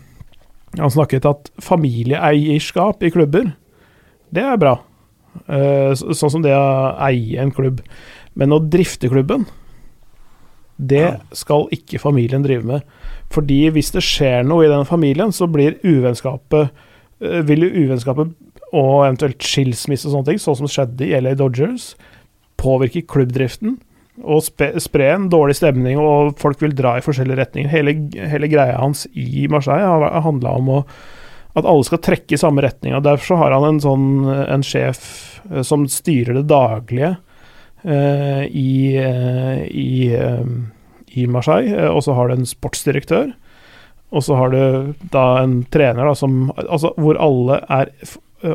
Han 0.81 0.89
snakket 0.89 1.25
at 1.29 1.51
familieeierskap 1.61 3.03
i 3.05 3.11
klubber, 3.13 3.51
det 4.33 4.41
er 4.41 4.57
bra. 4.57 4.71
Eh, 5.45 5.91
så- 5.93 6.15
sånn 6.17 6.31
som 6.33 6.41
det 6.41 6.49
å 6.57 6.95
eie 7.05 7.37
en 7.41 7.51
klubb. 7.53 7.83
Men 8.33 8.49
å 8.49 8.57
drifte 8.57 9.05
klubben, 9.11 9.45
det 10.81 11.19
skal 11.37 11.67
ikke 11.71 12.01
familien 12.01 12.41
drive 12.41 12.65
med. 12.65 12.81
Fordi 13.29 13.69
hvis 13.69 13.91
det 13.93 14.01
skjer 14.01 14.41
noe 14.49 14.65
i 14.65 14.71
den 14.71 14.85
familien, 14.89 15.29
så 15.31 15.45
blir 15.45 15.77
uvennskapet 15.85 16.71
eh, 17.21 17.41
Vil 17.45 17.67
jo 17.67 17.85
uvennskapet 17.85 18.33
og 18.73 19.05
eventuelt 19.05 19.37
skilsmisse 19.45 20.07
og 20.09 20.15
sånne 20.15 20.25
ting, 20.31 20.39
sånn 20.41 20.57
som 20.57 20.67
skjedde 20.73 21.05
i 21.05 21.13
LA 21.21 21.35
Dodgers, 21.37 21.91
påvirke 22.63 23.03
klubbdriften 23.09 23.77
og 24.21 24.43
spe, 24.45 24.69
spre 24.81 25.09
en 25.15 25.27
dårlig 25.31 25.57
stemning, 25.57 25.97
og 25.97 26.37
folk 26.41 26.61
vil 26.61 26.75
dra 26.77 26.97
i 26.97 27.03
forskjellige 27.03 27.39
retninger. 27.39 27.71
Hele, 27.71 27.95
hele 28.29 28.49
greia 28.51 28.77
hans 28.77 29.07
i 29.17 29.47
Marseille 29.51 29.89
har 29.89 30.25
handla 30.25 30.53
om 30.59 30.69
å, 30.69 30.79
at 31.57 31.65
alle 31.65 31.87
skal 31.87 32.01
trekke 32.03 32.37
i 32.37 32.41
samme 32.41 32.61
retning. 32.65 32.93
og 32.93 33.05
Derfor 33.07 33.41
har 33.41 33.55
han 33.55 33.65
en 33.71 33.81
sånn 33.83 34.07
en 34.29 34.65
sjef 34.65 35.03
eh, 35.49 35.63
som 35.65 35.87
styrer 35.89 36.37
det 36.37 36.45
daglige 36.51 37.15
eh, 37.81 38.43
i, 38.49 38.73
eh, 39.01 39.63
i, 39.69 39.93
eh, 40.13 40.45
i 41.17 41.25
Marseille, 41.29 41.89
og 41.89 42.03
så 42.05 42.17
har 42.17 42.29
du 42.29 42.37
en 42.37 42.49
sportsdirektør. 42.49 43.33
Og 44.13 44.21
så 44.21 44.37
har 44.37 44.53
du 44.53 44.93
da 45.09 45.25
en 45.41 45.63
trener 45.73 46.05
da, 46.05 46.13
som, 46.13 46.51
altså, 46.61 46.93
hvor 47.01 47.17
alle 47.17 47.57
er 47.65 47.89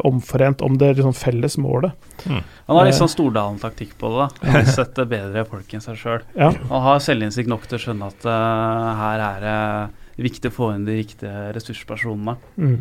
omforent 0.05 0.63
om 0.65 0.77
det 0.81 0.95
liksom, 0.97 1.15
felles 1.17 1.59
målet. 1.61 2.09
Han 2.27 2.77
har 2.77 2.89
litt 2.89 2.99
sånn 2.99 3.11
Stordalen-taktikk 3.13 3.97
på 4.01 4.11
det. 4.13 4.27
da. 4.27 4.53
Han 4.59 4.69
setter 4.69 5.09
bedre 5.09 5.47
folk 5.49 5.73
enn 5.75 5.85
seg 5.85 5.99
sjøl. 6.01 6.27
Ja. 6.39 6.53
Han 6.73 6.85
har 6.85 7.01
selvinnsikt 7.05 7.51
nok 7.51 7.67
til 7.69 7.79
å 7.79 7.83
skjønne 7.87 8.13
at 8.13 8.29
uh, 8.29 8.93
her 8.99 9.25
er 9.31 9.49
det 9.49 10.29
viktig 10.29 10.51
å 10.51 10.55
få 10.55 10.71
inn 10.75 10.87
de 10.89 10.99
riktige 10.99 11.49
ressurspersonene. 11.55 12.37
Mm. 12.59 12.79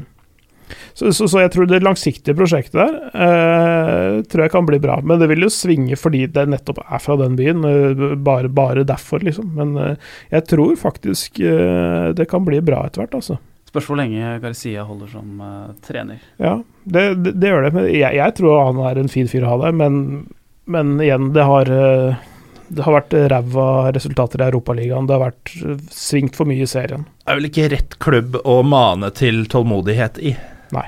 Så, 0.93 1.14
så, 1.14 1.28
så 1.30 1.43
jeg 1.43 1.51
tror 1.53 1.68
det 1.70 1.80
langsiktige 1.86 2.36
prosjektet 2.36 2.76
der 2.76 2.95
eh, 3.14 4.18
tror 4.28 4.43
jeg 4.43 4.53
kan 4.53 4.68
bli 4.68 4.80
bra. 4.84 4.97
Men 5.05 5.22
det 5.22 5.30
vil 5.32 5.45
jo 5.45 5.51
svinge 5.53 5.97
fordi 5.99 6.26
det 6.34 6.47
nettopp 6.51 6.82
er 6.84 7.03
fra 7.03 7.18
den 7.22 7.38
byen. 7.39 7.64
eh, 7.68 8.16
bare, 8.16 8.51
bare 8.51 8.84
derfor, 8.88 9.24
liksom. 9.24 9.53
Men 9.58 9.76
eh, 9.80 10.10
jeg 10.34 10.47
tror 10.51 10.76
faktisk 10.80 11.39
eh, 11.39 12.10
det 12.18 12.28
kan 12.32 12.45
bli 12.47 12.60
bra 12.66 12.84
etter 12.88 13.05
hvert, 13.05 13.16
altså. 13.22 13.39
Spørs 13.78 13.91
hvor 13.91 13.99
lenge 13.99 14.32
Garcia 14.41 14.82
holder 14.88 15.09
som 15.11 15.41
uh, 15.43 15.73
trener. 15.86 16.23
Ja, 16.41 16.55
det, 16.84 17.03
det, 17.21 17.36
det 17.38 17.51
gjør 17.51 17.67
det. 17.67 17.73
Men 17.75 17.86
jeg, 17.91 18.15
jeg 18.17 18.34
tror 18.39 18.63
han 18.71 18.82
er 18.89 18.97
en 18.97 19.11
fin 19.13 19.30
fyr 19.30 19.45
å 19.45 19.51
ha 19.51 19.59
der, 19.67 19.75
men, 19.78 19.99
men 20.65 20.95
igjen, 21.03 21.28
det 21.36 21.45
har 21.45 21.69
eh, 21.69 22.23
det 22.73 22.84
har 22.88 22.95
vært 22.97 23.13
ræva 23.32 23.67
resultater 23.93 24.41
i 24.41 24.47
Europaligaen. 24.47 25.05
Det 25.05 25.13
har 25.13 25.28
vært 25.28 25.53
eh, 25.61 25.86
svingt 25.93 26.39
for 26.39 26.49
mye 26.49 26.65
i 26.65 26.69
serien. 26.71 27.05
Det 27.21 27.30
er 27.30 27.38
vel 27.38 27.49
ikke 27.51 27.69
rett 27.75 27.99
klubb 28.01 28.39
å 28.41 28.57
mane 28.65 29.13
til 29.13 29.45
tålmodighet 29.53 30.17
i? 30.25 30.34
Nei. 30.73 30.88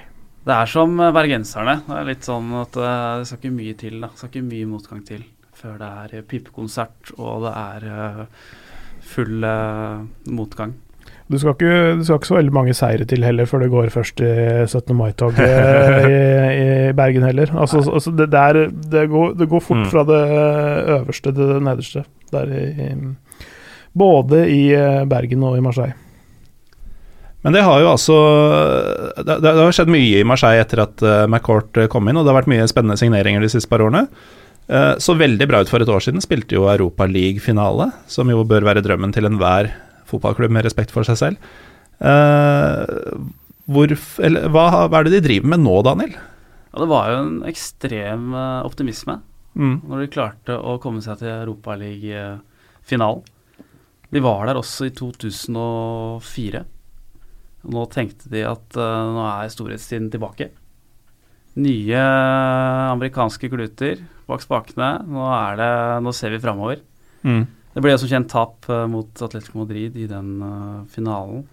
Det 0.49 0.57
er 0.57 0.73
som 0.73 0.97
bergenserne. 0.97 1.83
Det 1.85 2.01
er 2.01 2.09
litt 2.09 2.25
sånn 2.25 2.49
at 2.57 2.73
det 2.73 3.29
skal 3.29 3.43
ikke 3.43 3.55
mye 3.61 3.77
til. 3.85 4.01
da. 4.01 4.09
Det 4.09 4.23
skal 4.23 4.33
ikke 4.33 4.47
mye 4.49 4.73
motgang 4.73 5.05
til 5.05 5.27
før 5.59 5.77
det 5.77 5.93
er 6.01 6.27
pipekonsert 6.27 7.13
og 7.19 7.43
det 7.45 7.53
er 7.53 7.89
full 9.05 9.43
uh, 9.43 10.05
motgang. 10.31 10.73
Du 11.30 11.38
skal, 11.38 11.53
ikke, 11.53 11.73
du 11.99 12.03
skal 12.07 12.17
ikke 12.17 12.27
så 12.32 12.38
veldig 12.39 12.53
mange 12.55 12.73
seire 12.73 13.05
til 13.05 13.21
heller 13.21 13.45
før 13.45 13.61
det 13.61 13.69
går 13.69 13.91
først 13.93 14.21
i 14.25 14.30
17. 14.65 14.95
mai-toget 14.97 15.43
i, 16.09 16.15
i 16.57 16.67
Bergen 16.97 17.27
heller. 17.27 17.51
Altså, 17.53 17.84
altså 17.86 18.13
det, 18.17 18.32
det, 18.34 18.39
er, 18.41 18.71
det, 18.95 19.03
går, 19.11 19.36
det 19.38 19.49
går 19.51 19.61
fort 19.61 19.84
Mm. 19.84 19.89
fra 19.93 20.03
det 20.09 20.21
øverste 20.97 21.32
til 21.32 21.51
det 21.53 21.59
nederste. 21.67 22.03
Der 22.34 22.49
i, 22.49 22.89
både 23.97 24.41
i 24.49 24.61
eh, 24.73 25.05
Bergen 25.09 25.43
og 25.45 25.57
i 25.57 25.61
Marseille. 25.61 25.93
Men 27.45 27.55
det 27.55 27.61
har 27.63 27.80
jo 27.80 27.88
altså 27.93 28.15
Det, 29.23 29.38
det, 29.39 29.53
har 29.55 29.71
skjedd 29.75 29.91
mye 29.93 30.19
i 30.19 30.25
Marseille 30.27 30.59
etter 30.65 30.82
at 30.83 31.04
uh, 31.05 31.24
McCourt 31.29 31.78
eh, 31.79 31.87
kom 31.91 32.09
inn, 32.09 32.17
og 32.20 32.25
det 32.25 32.33
har 32.33 32.41
vært 32.41 32.51
mye 32.51 32.67
spennende 32.67 32.97
signeringer 32.99 33.45
de 33.45 33.51
siste 33.54 33.70
par 33.71 33.83
årene. 33.86 34.08
Eh, 34.70 34.95
så 35.01 35.16
veldig 35.17 35.47
bra 35.49 35.62
ut 35.63 35.70
for 35.71 35.82
et 35.82 35.89
år 35.89 36.04
siden. 36.04 36.21
Spilte 36.25 36.58
jo 36.58 36.67
Europa 36.70 37.08
League-finale, 37.09 37.91
som 38.12 38.29
jo 38.29 38.43
bør 38.49 38.67
være 38.67 38.83
drømmen 38.86 39.13
til 39.16 39.29
enhver 39.29 39.71
fotballklubb 40.09 40.53
med 40.55 40.65
respekt 40.67 40.93
for 40.95 41.07
seg 41.07 41.19
selv. 41.21 41.49
Eh, 41.99 43.15
hvor, 43.69 43.95
eller, 44.25 44.49
hva, 44.49 44.67
hva 44.89 44.99
er 44.99 45.07
det 45.07 45.17
de 45.19 45.25
driver 45.29 45.53
med 45.53 45.63
nå, 45.63 45.75
Daniel? 45.86 46.13
Ja, 46.69 46.77
det 46.83 46.89
var 46.91 47.09
jo 47.11 47.19
en 47.23 47.36
ekstrem 47.49 48.31
eh, 48.33 48.61
optimisme 48.67 49.21
Mm. 49.57 49.81
når 49.89 50.03
de 50.03 50.11
klarte 50.13 50.55
å 50.55 50.77
komme 50.79 51.01
seg 51.03 51.19
til 51.19 51.31
Europaliga-finalen. 51.33 53.23
De 54.09 54.21
var 54.23 54.47
der 54.47 54.59
også 54.59 54.87
i 54.87 54.93
2004. 54.95 56.61
Og 57.65 57.75
nå 57.75 57.86
tenkte 57.91 58.31
de 58.31 58.45
at 58.47 58.77
uh, 58.79 59.09
nå 59.13 59.25
er 59.27 59.51
storhetstiden 59.51 60.07
tilbake. 60.13 60.49
Nye 61.59 61.99
amerikanske 62.93 63.49
kluter 63.51 63.99
bak 64.29 64.45
spakene. 64.45 65.03
Nå, 65.09 65.25
er 65.36 65.59
det, 65.59 65.71
nå 66.05 66.13
ser 66.15 66.33
vi 66.33 66.41
framover. 66.41 66.81
Mm. 67.27 67.43
Det 67.80 67.86
ble 67.86 67.93
jo 67.93 68.00
som 68.01 68.10
kjent 68.12 68.28
tap 68.28 68.66
eh, 68.68 68.82
mot 68.92 69.22
Atletico 69.24 69.62
Madrid 69.62 69.96
i 69.96 70.04
den 70.10 70.42
eh, 70.43 70.80
finalen. 70.92 71.46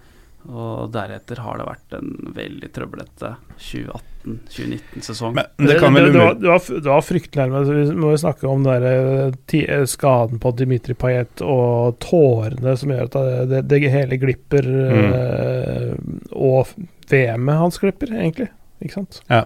Og 0.46 0.90
deretter 0.90 1.38
har 1.42 1.60
det 1.60 1.66
vært 1.68 1.94
en 1.98 2.08
veldig 2.34 2.70
trøblete 2.74 3.30
2018-2019-sesong. 3.62 5.38
Det 5.38 5.46
det, 5.62 5.76
det, 5.78 6.02
det, 6.10 6.50
var, 6.50 6.66
det 6.66 6.90
var 6.90 7.06
fryktelig 7.06 7.44
nærme. 7.44 7.62
Vi 7.70 7.94
må 8.02 8.10
jo 8.10 8.20
snakke 8.24 8.50
om 8.50 8.66
den 8.66 8.82
der, 8.82 9.30
eh, 9.54 9.86
skaden 9.86 10.42
på 10.42 10.50
Dimitri 10.58 10.98
Payet 10.98 11.46
og 11.46 12.00
tårene 12.02 12.74
som 12.74 12.94
gjør 12.94 13.06
at 13.06 13.18
det, 13.22 13.48
det, 13.54 13.64
det 13.70 13.94
hele 13.94 14.18
glipper. 14.26 14.66
Mm. 14.66 16.22
og 16.34 16.74
VM-et 17.06 17.62
hans 17.62 17.78
glipper, 17.78 18.18
egentlig. 18.18 18.50
Ikke 18.82 18.98
sant? 18.98 19.22
Ja. 19.30 19.44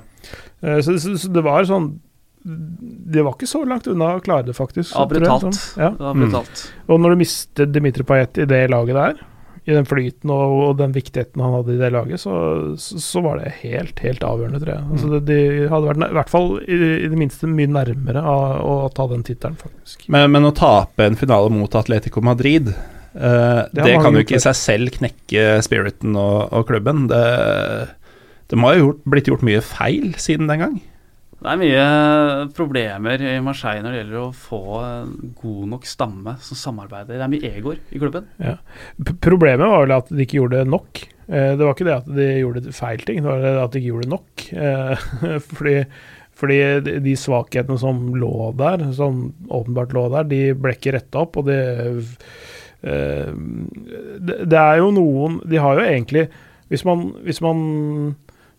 Så, 0.65 0.97
så, 0.97 1.19
så 1.21 1.29
det 1.29 1.45
var 1.45 1.69
sånn 1.69 1.99
Det 2.43 3.23
var 3.23 3.35
ikke 3.37 3.49
så 3.51 3.65
langt 3.69 3.89
unna 3.91 4.15
å 4.17 4.23
klare 4.25 4.47
det, 4.49 4.55
faktisk. 4.57 4.95
Ja, 4.95 5.05
brutalt. 5.09 5.49
sånn. 5.49 5.83
Ja. 5.83 5.91
Det 5.97 6.07
var 6.07 6.17
brutalt. 6.17 6.63
Og 6.89 7.03
når 7.03 7.13
du 7.13 7.21
mister 7.21 7.69
Dimitri 7.69 8.07
Payet 8.09 8.41
i 8.41 8.49
det 8.49 8.63
laget 8.73 8.97
der, 8.97 9.21
i 9.69 9.75
den 9.77 9.87
flyten 9.87 10.31
og, 10.33 10.55
og 10.65 10.71
den 10.79 10.95
viktigheten 10.95 11.43
han 11.45 11.53
hadde 11.59 11.75
i 11.75 11.81
det 11.81 11.91
laget, 11.93 12.23
så, 12.23 12.33
så, 12.81 13.01
så 13.03 13.23
var 13.25 13.43
det 13.43 13.53
helt, 13.61 14.01
helt 14.01 14.25
avgjørende, 14.25 14.61
tror 14.63 14.73
jeg. 14.73 14.87
Altså, 14.95 15.11
det, 15.13 15.21
de 15.29 15.67
hadde 15.71 15.91
vært, 15.91 16.05
i 16.07 16.17
hvert 16.19 16.33
fall 16.33 16.49
i, 16.65 16.79
i 17.05 17.11
det 17.13 17.21
minste 17.21 17.51
mye 17.51 17.71
nærmere 17.71 18.25
av 18.25 18.65
å 18.65 18.79
ta 18.97 19.07
den 19.13 19.25
tittelen, 19.27 19.59
faktisk. 19.61 20.09
Men, 20.13 20.31
men 20.33 20.49
å 20.49 20.55
tape 20.57 21.07
en 21.07 21.19
finale 21.21 21.53
mot 21.53 21.77
Atletico 21.77 22.25
Madrid 22.25 22.73
eh, 22.73 23.63
det, 23.71 23.85
Det, 23.85 23.99
kan 24.01 24.17
jo 24.17 24.25
ikke 24.25 24.41
i 24.41 24.45
seg 24.49 24.59
selv 24.59 24.95
knekke 24.97 25.49
spiriten 25.67 26.17
og, 26.17 26.49
og 26.57 26.65
klubben. 26.71 27.05
Det, 27.13 27.25
det 28.51 28.59
må 28.59 28.73
ha 28.73 28.81
gjort, 28.81 29.05
blitt 29.13 29.29
gjort 29.29 29.45
mye 29.47 29.61
feil 29.65 30.15
siden 30.17 30.49
den 30.51 30.65
gang. 30.65 30.81
Det 31.41 31.49
er 31.49 31.61
mye 31.61 31.85
problemer 32.53 33.23
i 33.25 33.39
Marseille 33.41 33.81
når 33.85 33.95
det 33.95 34.01
gjelder 34.03 34.19
å 34.21 34.33
få 34.37 34.59
god 35.41 35.63
nok 35.71 35.87
stamme 35.89 36.35
som 36.45 36.59
samarbeider. 36.61 37.17
Det 37.17 37.25
er 37.25 37.33
mye 37.33 37.53
egoer 37.57 37.79
i 37.89 38.01
klubben. 38.03 38.27
Ja. 38.43 38.59
problemet 39.25 39.65
var 39.65 39.87
vel 39.87 39.95
at 39.97 40.13
de 40.13 40.27
ikke 40.27 40.37
gjorde 40.43 40.67
nok. 40.69 41.01
Eh, 41.31 41.53
det 41.57 41.65
var 41.65 41.73
ikke 41.73 41.89
det 41.89 41.97
at 41.97 42.11
de 42.13 42.29
gjorde 42.43 42.75
feil 42.77 43.05
ting, 43.09 43.23
det 43.25 43.31
var 43.31 43.41
det 43.45 43.55
at 43.63 43.73
de 43.73 43.81
ikke 43.81 43.93
gjorde 43.95 44.13
nok. 44.13 44.47
Eh, 44.53 45.07
fordi, 45.57 45.77
fordi 46.43 46.61
de- 47.09 47.17
svakhetene 47.25 47.81
som 47.81 48.03
lå 48.21 48.35
der, 48.61 48.85
som 49.01 49.31
åpenbart 49.49 49.97
lå 49.97 50.05
der, 50.13 50.29
de 50.29 50.43
ble 50.61 50.77
ikke 50.77 50.97
retta 50.99 51.25
opp, 51.25 51.41
og 51.41 51.49
eh, 51.55 53.33
det, 54.21 54.37
det 54.49 54.57
er 54.57 54.79
jo 54.81 54.87
noen 54.97 55.35
De 55.45 55.59
har 55.61 55.77
jo 55.77 55.83
egentlig 55.85 56.23
Hvis 56.73 56.81
man, 56.89 57.11
hvis 57.27 57.43
man 57.45 57.59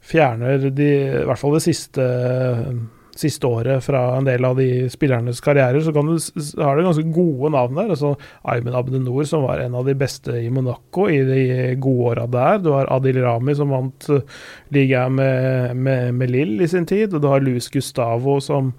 fjerner 0.01 0.69
de, 0.73 0.89
i 1.21 1.27
hvert 1.29 1.39
fall 1.39 1.55
det 1.57 1.65
siste 1.65 2.07
siste 3.17 3.47
året 3.47 3.83
fra 3.83 4.01
en 4.17 4.27
del 4.27 4.45
av 4.47 4.57
de 4.59 4.87
spillernes 4.91 5.41
karrierer, 5.43 5.81
så 5.83 5.93
kan 5.95 6.07
du, 6.07 6.15
har 6.61 6.77
du 6.77 6.85
ganske 6.85 7.13
gode 7.13 7.51
navn 7.53 7.77
der. 7.77 7.91
altså 7.93 8.13
Aymen 8.47 8.77
Abdenour, 8.77 9.23
som 9.27 9.45
var 9.45 9.61
en 9.63 9.75
av 9.77 9.87
de 9.87 9.95
beste 9.97 10.37
i 10.39 10.49
Monaco 10.53 11.07
i 11.11 11.19
de 11.27 11.41
gode 11.81 12.13
åra 12.13 12.27
der. 12.31 12.61
Du 12.63 12.71
har 12.75 12.91
Adil 12.93 13.21
Rami, 13.23 13.55
som 13.57 13.73
vant 13.73 14.09
uh, 14.11 14.21
ligaen 14.73 15.17
med, 15.19 15.75
med, 15.75 16.15
med 16.17 16.31
Lill 16.33 16.61
i 16.61 16.69
sin 16.71 16.87
tid. 16.89 17.13
Og 17.13 17.23
du 17.23 17.29
har 17.31 17.43
Luis 17.43 17.69
Gustavo, 17.73 18.39
som, 18.43 18.73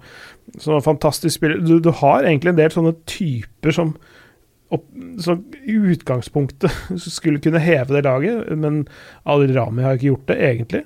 som 0.57 0.75
er 0.75 0.81
en 0.81 0.89
fantastisk 0.89 1.37
spiller. 1.37 1.61
Du, 1.63 1.77
du 1.83 1.93
har 2.01 2.25
egentlig 2.25 2.53
en 2.53 2.61
del 2.63 2.73
sånne 2.73 2.97
typer 3.05 3.75
som 3.75 3.95
som 5.21 5.43
i 5.69 5.75
utgangspunktet 5.93 6.71
skulle 6.97 7.37
kunne 7.37 7.59
heve 7.61 7.93
det 7.93 8.07
laget, 8.07 8.47
men 8.57 8.79
Adil 9.29 9.53
Rami 9.53 9.83
har 9.85 9.99
ikke 9.99 10.07
gjort 10.07 10.31
det, 10.31 10.37
egentlig. 10.47 10.81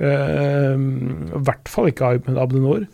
Eh, 0.00 0.74
I 1.36 1.44
hvert 1.46 1.68
fall 1.70 1.90
ikke 1.92 2.14
Ayman 2.14 2.40
Abdenor. 2.40 2.86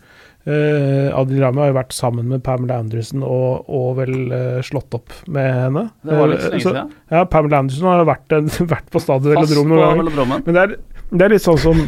Uh, 0.47 1.11
Adil 1.11 1.41
Rami 1.43 1.59
har 1.59 1.73
jo 1.73 1.75
vært 1.75 1.91
sammen 1.91 2.29
med 2.31 2.39
Pamela 2.39 2.77
Anderson 2.79 3.19
og, 3.27 3.65
og 3.67 3.97
vel 3.97 4.13
uh, 4.31 4.61
slått 4.63 4.95
opp 4.95 5.11
med 5.27 5.43
henne. 5.43 5.81
Det 6.07 6.19
var 6.21 6.29
litt 6.31 6.45
lenge 6.45 6.63
så- 6.63 6.71
siden. 6.71 6.93
Ja, 7.11 7.23
Pamela 7.27 7.59
Anderson 7.65 7.89
har 7.91 8.05
vært, 8.07 8.35
en, 8.37 8.47
vært 8.75 8.87
på 8.93 9.01
stadion 9.03 9.35
Velodrom 9.35 9.73
noen 9.73 10.05
ganger. 10.07 10.37
Men 10.45 10.55
det 10.55 10.61
er, 10.63 10.77
det 11.11 11.27
er 11.27 11.35
litt 11.35 11.43
sånn 11.43 11.59
som 11.59 11.81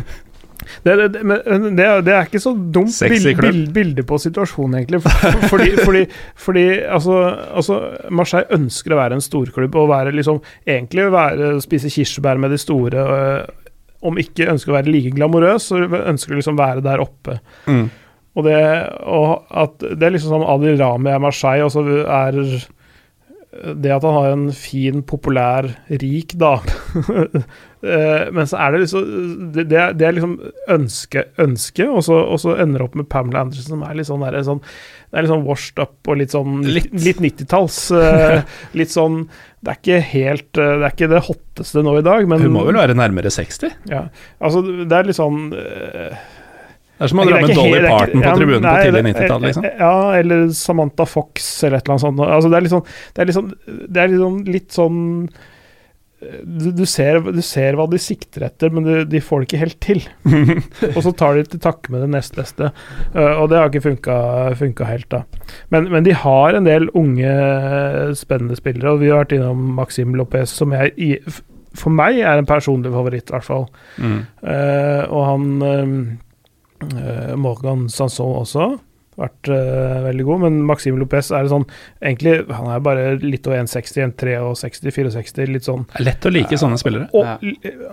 det, 0.83 0.91
det, 0.99 1.21
det, 1.23 1.85
det, 2.03 2.13
er- 2.13 2.27
ikke 2.27 2.41
så 2.43 2.51
dumt 2.51 2.91
bild, 2.99 3.29
klubb. 3.39 3.61
bilde 3.77 4.03
på 4.11 4.19
situasjonen, 4.21 4.81
egentlig. 4.81 4.99
For, 5.07 5.39
fordi, 5.53 5.69
fordi, 5.79 6.03
fordi 6.35 6.65
altså, 6.83 7.15
altså, 7.61 7.79
Marseille 8.11 8.59
ønsker 8.59 8.91
å 8.95 8.99
være 8.99 9.17
en 9.21 9.23
storklubb 9.23 9.79
og 9.79 9.87
være 9.93 10.13
liksom, 10.19 10.43
egentlig 10.67 11.07
være, 11.15 11.53
spise 11.63 11.91
kirsebær 11.95 12.43
med 12.43 12.51
de 12.53 12.59
store. 12.59 13.07
øh, 13.07 13.58
om 14.05 14.19
ikke 14.19 14.47
ønsker 14.51 14.71
å 14.71 14.77
være 14.77 14.91
like 14.93 15.11
glamorøs, 15.15 15.69
så 15.71 15.81
ønsker 15.83 16.33
du 16.33 16.39
liksom 16.39 16.59
være 16.59 16.83
der 16.85 17.01
oppe. 17.03 17.39
Mm. 17.67 17.87
Og 18.37 18.45
det, 18.45 18.59
og 19.09 19.49
at 19.59 19.81
det 19.81 20.05
er 20.05 20.13
liksom 20.15 20.35
som 20.37 20.45
Adil 20.47 20.79
Rami 20.79 21.11
er 21.11 21.23
Marseille, 21.23 21.65
og 21.65 21.73
så 21.73 21.83
er 22.05 22.37
det 23.49 23.89
at 23.95 24.03
han 24.05 24.13
har 24.13 24.27
en 24.35 24.49
fin, 24.53 24.99
populær, 25.09 25.71
rik 25.89 26.35
dame 26.37 27.43
Eh, 27.79 28.25
Men 28.35 28.43
så 28.43 28.57
er 28.59 28.73
det 28.73 28.79
liksom 28.81 29.03
Det, 29.55 29.63
det, 29.71 30.03
er, 30.03 30.11
liksom 30.17 30.33
ønske, 30.67 31.21
ønske 31.39 31.85
og, 31.87 32.01
så, 32.03 32.17
og 32.27 32.41
så 32.43 32.57
ender 32.59 32.81
det 32.81 32.87
opp 32.89 32.97
med 32.99 33.07
Pamela 33.07 33.45
Anderson, 33.45 33.69
som 33.77 33.85
er 33.87 33.95
litt 33.95 34.09
sånn, 34.09 34.25
der, 34.25 34.35
sånn 34.43 34.59
Det 34.59 35.15
er 35.15 35.23
litt 35.23 35.31
sånn 35.31 35.45
washed 35.47 35.79
up 35.79 36.09
og 36.11 36.19
litt 36.19 36.35
sånn 36.35 36.57
Litt, 36.67 36.89
Litt. 36.91 37.21
litt 37.21 37.21
90-talls. 37.39 37.77
eh, 37.95 38.41
litt 38.81 38.91
sånn 38.91 39.21
Det 39.63 39.71
er 39.71 39.79
ikke 39.79 40.01
helt 40.09 40.59
eh, 40.59 40.73
Det 40.75 40.89
er 40.89 40.97
ikke 40.97 41.09
det 41.15 41.23
hotteste 41.29 41.85
nå 41.87 41.95
i 42.01 42.03
dag, 42.09 42.27
men 42.27 42.43
Hun 42.43 42.57
må 42.57 42.65
vel 42.67 42.81
være 42.81 42.99
nærmere 42.99 43.31
60? 43.31 43.79
ja, 43.95 44.03
Altså, 44.43 44.65
det 44.83 44.99
er 44.99 45.07
litt 45.13 45.21
sånn 45.21 45.39
Det 46.99 47.05
er 47.05 47.11
som 47.13 47.21
å 47.23 47.27
dra 47.29 47.37
med 47.39 47.55
Dolly 47.55 47.83
Parton 47.85 48.19
på 48.19 48.25
ja, 48.27 48.31
tribunen 48.35 48.65
nei, 48.65 48.73
på 48.75 48.87
tidlig 48.89 49.03
90-tall, 49.07 49.45
liksom. 49.47 49.67
Ja, 49.79 49.93
eller 50.19 50.49
Samantha 50.57 51.05
Fox 51.07 51.47
eller 51.63 51.79
et 51.79 51.85
eller 51.87 51.95
annet 51.95 52.03
sånt. 52.03 52.25
Altså, 52.25 52.51
det 52.51 52.59
er 52.59 52.65
litt 52.65 52.73
sånn 52.73 52.89
Det 52.89 53.23
er 53.23 53.29
litt 53.29 53.39
sånn, 53.39 53.53
det 53.79 54.03
er 54.03 54.11
litt 54.11 54.25
sånn, 54.25 54.41
litt 54.49 54.75
sånn 54.75 54.99
du, 56.43 56.71
du, 56.75 56.83
ser, 56.89 57.21
du 57.31 57.39
ser 57.45 57.77
hva 57.79 57.85
de 57.87 57.99
sikter 58.01 58.43
etter, 58.49 58.73
men 58.75 58.83
du, 58.83 58.93
de 59.07 59.21
får 59.23 59.41
det 59.41 59.47
ikke 59.47 59.61
helt 59.61 59.77
til. 59.83 60.01
og 60.95 60.99
så 61.05 61.13
tar 61.15 61.37
de 61.37 61.45
til 61.47 61.61
takke 61.63 61.93
med 61.93 62.03
det 62.03 62.09
nest 62.11 62.35
beste. 62.35 62.71
Eh, 63.13 63.39
og 63.39 63.47
det 63.51 63.59
har 63.59 63.71
ikke 63.71 63.85
funka, 63.85 64.17
funka 64.59 64.89
helt, 64.89 65.07
da. 65.13 65.23
Men, 65.71 65.87
men 65.93 66.03
de 66.03 66.15
har 66.19 66.57
en 66.57 66.67
del 66.67 66.89
unge, 66.99 67.35
spennende 68.19 68.59
spillere, 68.59 68.91
og 68.91 69.03
vi 69.03 69.13
har 69.13 69.23
vært 69.23 69.37
innom 69.37 69.63
Maxim 69.79 70.17
Lopez, 70.19 70.51
som 70.59 70.75
jeg 70.75 70.91
i, 70.99 71.13
for 71.77 71.93
meg 71.93 72.19
er 72.19 72.41
en 72.41 72.49
personlig 72.49 72.91
favoritt, 72.91 73.29
i 73.29 73.37
hvert 73.37 73.47
fall. 73.47 73.69
Mm. 74.01 74.19
Uh, 74.43 75.03
og 75.07 75.21
han 75.29 75.47
eh, 75.63 75.95
Morgan 77.39 77.87
Sanson 77.91 78.37
også 78.39 78.69
vært 79.19 79.49
uh, 79.51 79.99
veldig 80.05 80.25
god, 80.27 80.43
men 80.45 80.59
Maxim 80.63 80.99
Lopez 80.99 81.31
er 81.35 81.49
sånn 81.51 81.65
Egentlig, 81.99 82.37
han 82.55 82.69
er 82.71 82.83
bare 82.85 83.07
litt 83.19 83.47
over 83.49 83.59
1,60, 83.65 84.13
1,63-64, 84.15 85.49
litt 85.51 85.67
sånn 85.67 85.83
Det 85.89 85.99
er 85.99 86.07
lett 86.07 86.27
å 86.29 86.31
like 86.31 86.59
sånne 86.61 86.79
spillere. 86.79 87.09
Og 87.11 87.25
Ja. 87.27 87.35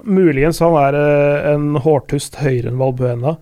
muligens 0.06 0.62
han 0.62 0.76
er 0.84 1.00
uh, 1.00 1.48
en 1.54 1.72
hårtust 1.82 2.38
høyere 2.44 2.70
enn 2.70 2.78
Valbuena. 2.78 3.36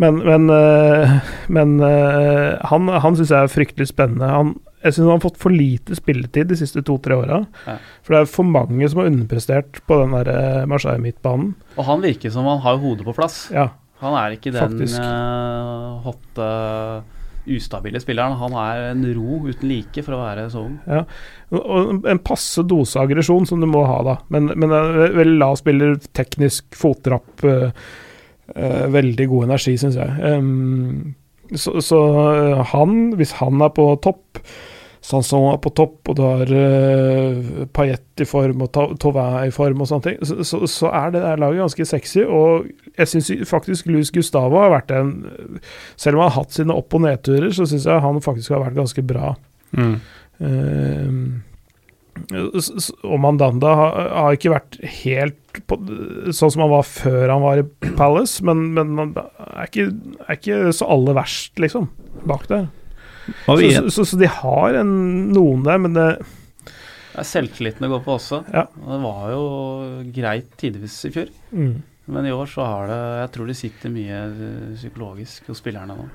Men, 0.00 0.18
men, 0.18 0.50
eh, 0.50 1.10
men 1.52 1.80
eh, 1.80 2.58
han, 2.64 2.88
han 2.88 3.16
syns 3.18 3.30
jeg 3.32 3.44
er 3.44 3.52
fryktelig 3.52 3.90
spennende. 3.90 4.30
Han, 4.32 4.54
jeg 4.82 4.96
syns 4.96 5.04
han 5.04 5.12
har 5.18 5.22
fått 5.22 5.38
for 5.42 5.54
lite 5.54 5.94
spilletid 5.98 6.48
de 6.50 6.58
siste 6.58 6.82
to-tre 6.86 7.18
åra. 7.20 7.42
Ja. 7.68 7.76
For 8.02 8.16
det 8.16 8.22
er 8.22 8.32
for 8.32 8.48
mange 8.48 8.88
som 8.90 9.02
har 9.02 9.10
underprestert 9.12 9.82
på 9.86 10.00
den 10.00 10.16
der 10.16 10.32
eh, 10.32 10.64
Marseille-midtbanen. 10.70 11.52
Og 11.76 11.86
han 11.86 12.02
virker 12.02 12.32
som 12.34 12.48
han 12.50 12.62
har 12.64 12.80
hodet 12.82 13.06
på 13.06 13.14
plass. 13.20 13.44
Ja. 13.54 13.68
Han 14.02 14.16
er 14.18 14.36
ikke 14.36 14.52
den 14.54 14.82
eh, 14.82 16.02
hotte, 16.04 16.46
ustabile 17.42 18.00
spilleren. 18.02 18.36
Han 18.38 18.54
er 18.58 18.88
en 18.90 19.06
ro 19.16 19.40
uten 19.48 19.70
like 19.70 20.02
for 20.04 20.16
å 20.16 20.20
være 20.22 20.48
så 20.50 20.64
ung. 20.66 20.76
Ja. 20.86 21.04
Og- 21.54 22.06
en 22.10 22.22
passe 22.22 22.62
dose 22.66 22.98
aggresjon 23.02 23.46
som 23.46 23.62
du 23.62 23.68
må 23.70 23.84
ha, 23.86 24.00
da. 24.06 24.16
Men, 24.34 24.50
men 24.54 24.74
en 24.74 25.16
veldig 25.16 25.38
lav 25.38 25.56
spiller, 25.62 25.96
teknisk 26.18 26.78
fotrapp. 26.78 27.32
Uh, 27.46 27.70
uh, 28.56 28.86
veldig 28.94 29.28
god 29.30 29.50
energi, 29.50 29.76
syns 29.78 29.98
jeg. 29.98 30.18
Um, 30.22 31.14
så 31.52 31.82
så 31.84 31.98
eh, 32.32 32.62
han, 32.72 33.12
hvis 33.18 33.34
han 33.42 33.60
er 33.60 33.72
på 33.76 33.84
topp 34.04 34.40
Sanson 35.02 35.48
er 35.50 35.58
på 35.58 35.72
topp, 35.74 35.96
og 36.12 36.14
du 36.14 36.22
har 36.22 36.46
uh, 36.46 37.64
Paillette 37.74 38.22
i 38.22 38.28
form 38.28 38.62
og 38.62 38.70
Ta- 38.70 38.92
Tauvin 39.02 39.48
i 39.48 39.54
form 39.54 39.80
og 39.82 39.88
sånne 39.90 40.04
ting, 40.06 40.18
så, 40.22 40.36
så, 40.46 40.60
så 40.70 40.92
er 40.94 41.10
det 41.16 41.22
der 41.24 41.40
laget 41.42 41.58
ganske 41.64 41.86
sexy. 41.90 42.22
Og 42.22 42.68
jeg 42.94 43.10
syns 43.10 43.32
faktisk 43.50 43.88
Luis 43.90 44.12
Gustavo 44.14 44.60
har 44.62 44.70
vært 44.76 44.92
en 44.94 45.10
Selv 45.98 46.16
om 46.16 46.22
han 46.22 46.30
har 46.30 46.36
hatt 46.44 46.54
sine 46.54 46.76
opp- 46.78 46.94
og 46.94 47.02
nedturer, 47.08 47.50
så 47.56 47.66
syns 47.66 47.88
jeg 47.90 48.04
han 48.04 48.20
faktisk 48.22 48.54
har 48.54 48.62
vært 48.62 48.78
ganske 48.78 49.02
bra. 49.10 49.32
Mm. 49.74 49.96
Eh, 50.42 51.10
s- 52.60 52.92
og 53.02 53.18
Mandanda 53.24 53.72
har, 53.74 54.08
har 54.22 54.36
ikke 54.36 54.52
vært 54.54 54.78
helt 55.02 55.38
på, 55.68 55.76
sånn 56.32 56.52
som 56.52 56.62
han 56.64 56.70
var 56.72 56.86
før 56.88 57.26
han 57.32 57.42
var 57.42 57.60
i 57.60 57.66
Palace, 57.98 58.38
men, 58.46 58.70
men 58.76 59.16
er 59.18 59.66
ikke, 59.66 59.88
er 60.28 60.38
ikke 60.38 60.60
så 60.76 60.86
aller 60.94 61.16
verst, 61.18 61.56
liksom, 61.60 61.88
bak 62.28 62.46
der. 62.52 62.68
Så, 63.46 63.56
så, 63.58 63.82
så, 63.90 64.06
så 64.12 64.18
de 64.20 64.30
har 64.40 64.78
en, 64.80 64.92
noen 65.34 65.62
der, 65.66 65.78
men 65.82 65.94
det 65.94 66.08
Det 66.22 67.20
er 67.22 67.28
selvtilliten 67.28 67.84
det 67.84 67.92
går 67.92 68.04
på 68.06 68.16
også. 68.16 68.42
Ja. 68.54 68.66
Det 68.72 69.00
var 69.04 69.24
jo 69.34 69.46
greit 70.14 70.52
tidvis 70.60 70.98
i 71.08 71.14
fjor. 71.14 71.32
mm. 71.52 71.74
Men 72.10 72.26
i 72.26 72.32
år 72.34 72.48
så 72.50 72.64
har 72.66 72.88
det 72.90 73.00
Jeg 73.20 73.30
tror 73.36 73.48
det 73.48 73.56
sitter 73.58 73.92
mye 73.94 74.20
eh, 74.26 74.70
psykologisk 74.74 75.50
hos 75.50 75.60
spillerne 75.62 75.94
nå. 75.94 76.06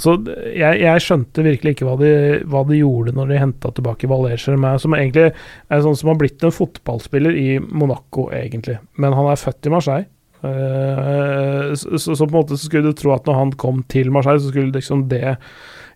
Så 0.00 0.14
jeg, 0.24 0.80
jeg 0.80 1.04
skjønte 1.04 1.44
virkelig 1.44 1.74
ikke 1.76 1.88
hva 1.88 1.96
de, 2.00 2.12
hva 2.48 2.62
de 2.68 2.78
gjorde 2.80 3.12
når 3.16 3.32
de 3.32 3.40
henta 3.42 3.72
tilbake 3.76 4.08
Valère 4.08 4.40
Germain, 4.40 4.80
som 4.80 4.96
egentlig 4.96 5.28
er 5.28 5.82
sånn 5.84 5.98
som 6.00 6.12
har 6.12 6.20
blitt 6.20 6.44
en 6.46 6.54
fotballspiller 6.54 7.36
i 7.36 7.48
Monaco, 7.60 8.30
egentlig. 8.32 8.78
Men 8.96 9.16
han 9.18 9.28
er 9.28 9.40
født 9.40 9.68
i 9.68 9.74
Marseille. 9.74 10.08
Uh, 10.38 11.74
så, 11.74 11.98
så, 11.98 12.14
så 12.14 12.22
på 12.22 12.30
en 12.30 12.36
måte 12.36 12.54
så 12.54 12.68
skulle 12.68 12.92
du 12.92 12.96
tro 12.96 13.10
at 13.10 13.26
når 13.26 13.40
han 13.40 13.52
kom 13.58 13.82
til 13.90 14.12
Marseille, 14.14 14.40
så 14.40 14.52
skulle 14.52 14.72
liksom 14.76 15.08
det 15.10 15.36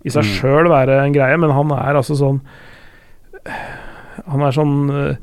i 0.04 0.10
seg 0.10 0.24
Mm. 0.24 0.32
sjøl 0.40 0.68
være 0.72 1.00
en 1.04 1.12
greie, 1.14 1.36
men 1.38 1.50
han 1.54 1.70
er 1.72 1.94
altså 2.00 2.16
sånn 2.18 2.40
Han 4.26 4.42
er 4.46 4.52
sånn 4.54 4.74
eh, 4.90 5.16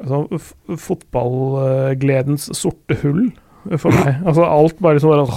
altså, 0.00 0.40
fotballgledens 0.76 2.50
sorte 2.56 2.96
hull 3.02 3.30
for 3.76 3.92
meg. 3.92 4.18
Altså 4.28 4.44
alt 4.48 4.78
bare 4.80 5.00
sånn 5.02 5.28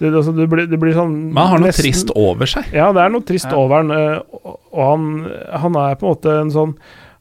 det, 0.00 0.10
altså, 0.10 0.34
det, 0.34 0.48
blir, 0.50 0.66
det 0.70 0.78
blir 0.82 0.94
sånn 0.96 1.14
Men 1.30 1.38
han 1.38 1.50
har 1.54 1.62
noe 1.62 1.70
nesten- 1.70 1.86
trist 1.86 2.10
over 2.18 2.46
seg. 2.50 2.70
ja, 2.74 2.88
det 2.94 3.02
er 3.04 3.10
noe 3.14 3.26
trist 3.26 3.50
Ja. 3.50 3.56
over 3.60 3.82
han, 3.82 3.90
eh, 3.94 4.20
og 4.44 4.60
og 4.74 4.80
han, 4.90 5.02
han 5.62 5.76
er 5.78 5.94
på 5.94 6.02
en 6.08 6.14
måte 6.16 6.32
en 6.40 6.48
sånn 6.50 6.72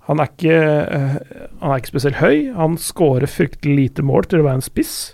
Han 0.10 0.20
er 0.20 0.26
ikke, 0.34 0.56
eh, 0.92 1.18
han 1.62 1.72
er 1.72 1.78
ikke 1.80 1.92
spesielt 1.94 2.18
høy. 2.20 2.52
Han 2.58 2.74
scorer 2.82 3.24
fryktelig 3.30 3.76
lite 3.78 4.04
mål 4.04 4.26
til 4.28 4.42
å 4.42 4.44
være 4.50 4.58
en 4.60 4.66
spiss. 4.66 5.14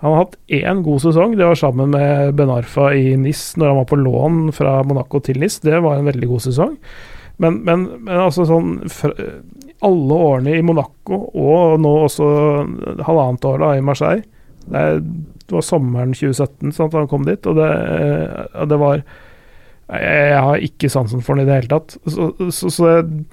Han 0.00 0.14
har 0.14 0.24
hatt 0.24 0.36
én 0.48 0.82
god 0.86 1.02
sesong, 1.02 1.36
det 1.36 1.46
var 1.46 1.58
sammen 1.58 1.90
med 1.92 2.34
Ben 2.38 2.50
Arfa 2.52 2.92
i 2.96 3.16
NIS 3.18 3.56
når 3.60 3.72
han 3.72 3.80
var 3.82 3.88
på 3.90 3.98
lån 4.00 4.42
fra 4.56 4.78
Monaco 4.86 5.20
til 5.24 5.40
NIS. 5.42 5.60
Det 5.66 5.80
var 5.82 5.98
en 5.98 6.08
veldig 6.08 6.28
god 6.30 6.44
sesong. 6.46 6.76
Men, 7.40 7.60
men, 7.64 7.86
men 8.04 8.20
altså 8.20 8.44
sånn 8.44 8.74
Alle 9.80 10.16
årene 10.28 10.58
i 10.58 10.64
Monaco, 10.64 11.22
og 11.32 11.78
nå 11.80 11.92
også 12.02 12.26
halvannet 13.06 13.46
år 13.48 13.62
da 13.62 13.70
i 13.78 13.84
Marseille 13.84 14.26
Det, 14.66 14.82
det 15.46 15.56
var 15.56 15.64
sommeren 15.64 16.12
2017 16.12 16.74
sant, 16.76 16.92
han 16.92 17.08
kom 17.08 17.24
dit, 17.24 17.46
og 17.48 17.56
det, 17.56 17.70
det 18.68 18.78
var 18.80 19.00
jeg, 19.00 20.26
jeg 20.30 20.42
har 20.46 20.66
ikke 20.68 20.90
sansen 20.92 21.24
for 21.24 21.34
den 21.34 21.46
i 21.46 21.48
det 21.48 21.56
hele 21.62 21.72
tatt. 21.72 21.96
Så, 22.06 22.28
så, 22.54 22.70
så 22.70 22.90
jeg, 22.92 23.24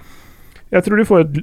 jeg 0.70 0.84
tror 0.84 0.96
de 1.00 1.04
får 1.08 1.20
et 1.24 1.38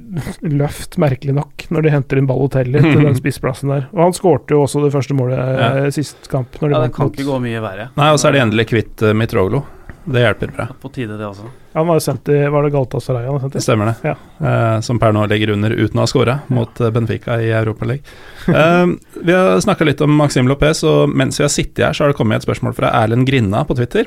løft, 0.54 0.98
merkelig 1.02 1.34
nok, 1.34 1.66
når 1.74 1.82
de 1.82 1.90
henter 1.94 2.18
inn 2.20 2.26
Balotelli 2.30 2.80
til 2.84 3.02
den 3.02 3.16
spissplassen 3.22 3.72
der. 3.74 3.88
Og 3.92 4.04
han 4.06 4.12
skårte 4.16 4.54
jo 4.54 4.62
også 4.66 4.84
det 4.84 4.92
første 4.94 5.16
målet 5.18 5.38
Ja. 5.38 5.70
eh, 5.84 5.90
sist 5.94 6.28
kamp. 6.32 6.54
Når 6.60 6.68
de 6.68 6.74
Ja, 6.74 6.82
det 6.86 6.92
kan 6.94 7.06
mot- 7.08 7.16
ikke 7.16 7.26
gå 7.32 7.40
mye 7.42 7.60
verre. 7.64 7.88
Nei, 7.96 8.10
og 8.12 8.18
så 8.22 8.28
er 8.28 8.32
de 8.38 8.44
endelig 8.46 8.68
kvitt 8.70 9.02
uh, 9.02 9.12
Mitroglo. 9.16 9.64
Det 10.06 10.20
hjelper 10.22 10.52
bra. 10.54 10.68
På 10.78 10.86
tide, 10.94 11.16
det 11.18 11.26
også. 11.26 11.42
Ja, 11.74 11.80
Han 11.80 11.88
var 11.88 11.96
jo 11.98 12.02
sendt 12.04 12.28
i 12.30 12.36
Var 12.46 12.62
det 12.62 12.70
Galtasaray 12.76 13.24
han 13.26 13.32
var 13.34 13.40
sendt 13.42 13.56
Det 13.56 13.58
i? 13.58 13.64
stemmer 13.66 13.88
det. 13.90 13.96
Ja. 14.06 14.12
Uh, 14.38 14.80
som 14.86 15.00
per 15.02 15.10
nå 15.16 15.24
ligger 15.26 15.50
under 15.56 15.70
uten 15.74 15.98
å 15.98 16.04
ha 16.04 16.06
skåra 16.06 16.36
mot 16.54 16.78
eh, 16.80 16.92
Benfica 16.94 17.40
i 17.42 17.48
Europaligaen. 17.50 18.04
Uh, 18.46 18.94
vi 19.26 19.32
har 19.34 19.58
snakka 19.60 19.84
litt 19.88 20.00
om 20.06 20.14
Maxim 20.14 20.46
Lopez, 20.46 20.84
og 20.86 21.10
mens 21.10 21.40
vi 21.40 21.42
har 21.48 21.50
sittet 21.50 21.82
her, 21.88 21.92
så 21.92 22.04
har 22.06 22.12
det 22.14 22.18
kommet 22.20 22.38
et 22.38 22.46
spørsmål 22.46 22.76
fra 22.78 22.92
Erlend 23.02 23.26
Grinna 23.26 23.64
på 23.66 23.74
Twitter. 23.74 24.06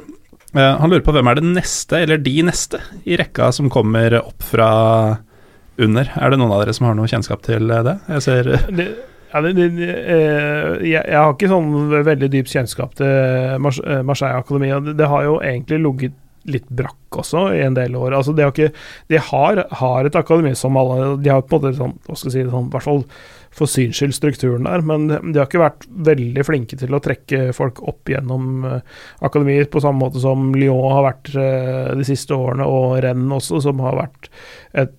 Eh, 0.56 0.78
han 0.82 0.90
lurer 0.90 1.06
på 1.06 1.14
hvem 1.14 1.30
er 1.30 1.40
det 1.40 1.50
neste, 1.52 2.00
eller 2.04 2.22
de 2.24 2.36
neste, 2.48 2.82
i 3.06 3.18
rekka 3.20 3.52
som 3.56 3.70
kommer 3.72 4.18
opp 4.22 4.46
fra 4.46 4.70
under. 5.80 6.10
Er 6.18 6.32
det 6.32 6.40
noen 6.42 6.56
av 6.56 6.64
dere 6.64 6.76
som 6.76 6.90
har 6.90 6.98
noe 6.98 7.10
kjennskap 7.10 7.44
til 7.46 7.70
eh, 7.70 7.86
det? 7.86 8.00
Jeg 8.16 8.26
ser 8.26 8.52
Det, 8.80 8.88
ja, 9.30 9.44
det, 9.46 9.52
det, 9.60 9.68
eh, 9.86 10.72
jeg, 10.88 11.04
jeg 11.04 11.20
har 11.20 11.36
ikke 11.36 11.52
sånn 11.52 11.70
veldig 11.94 12.32
dyp 12.34 12.50
kjennskap 12.50 12.98
til 12.98 13.62
Marseille 13.62 14.34
Akademi. 14.40 14.72
Det, 14.90 15.12
har 15.12 15.28
jo 15.28 15.38
egentlig 15.38 15.84
ligget 15.86 16.18
litt 16.50 16.70
brakk 16.74 17.20
også 17.22 17.50
i 17.54 17.62
en 17.62 17.76
del 17.78 17.94
år. 18.00 18.16
Altså, 18.18 18.34
de 18.34 18.48
har, 18.48 18.54
ikke, 18.56 18.72
de 19.12 19.20
har, 19.22 19.62
har 19.82 20.08
et 20.08 20.18
akademi 20.18 20.56
som 20.58 20.78
alle 20.80 21.12
De 21.22 21.30
har 21.30 21.44
på 21.46 21.60
en 21.60 21.62
måte 21.62 21.78
sånn, 21.78 21.94
hva 22.08 22.18
skal 22.18 22.32
jeg 22.32 22.38
si, 22.40 22.50
sånn, 22.50 22.72
hvert 22.74 22.88
fall 22.88 23.04
for 23.56 23.70
syns 23.70 23.98
skyld 24.00 24.16
strukturen 24.16 24.68
der, 24.68 24.84
men 24.86 25.08
de 25.10 25.40
har 25.40 25.48
ikke 25.48 25.62
vært 25.62 25.88
veldig 26.10 26.46
flinke 26.48 26.78
til 26.80 26.94
å 26.96 27.02
trekke 27.04 27.50
folk 27.58 27.82
opp 27.90 28.12
gjennom 28.12 28.66
uh, 28.68 28.78
akademier, 29.26 29.68
på 29.72 29.82
samme 29.84 30.04
måte 30.06 30.22
som 30.24 30.52
Lyon 30.56 30.94
har 30.94 31.06
vært 31.08 31.34
eh, 31.38 31.90
de 32.00 32.06
siste 32.08 32.36
årene, 32.36 32.66
og 32.66 33.00
Rennes 33.04 33.36
også, 33.40 33.62
som 33.66 33.82
har 33.84 33.98
vært 33.98 34.30
et, 34.78 34.94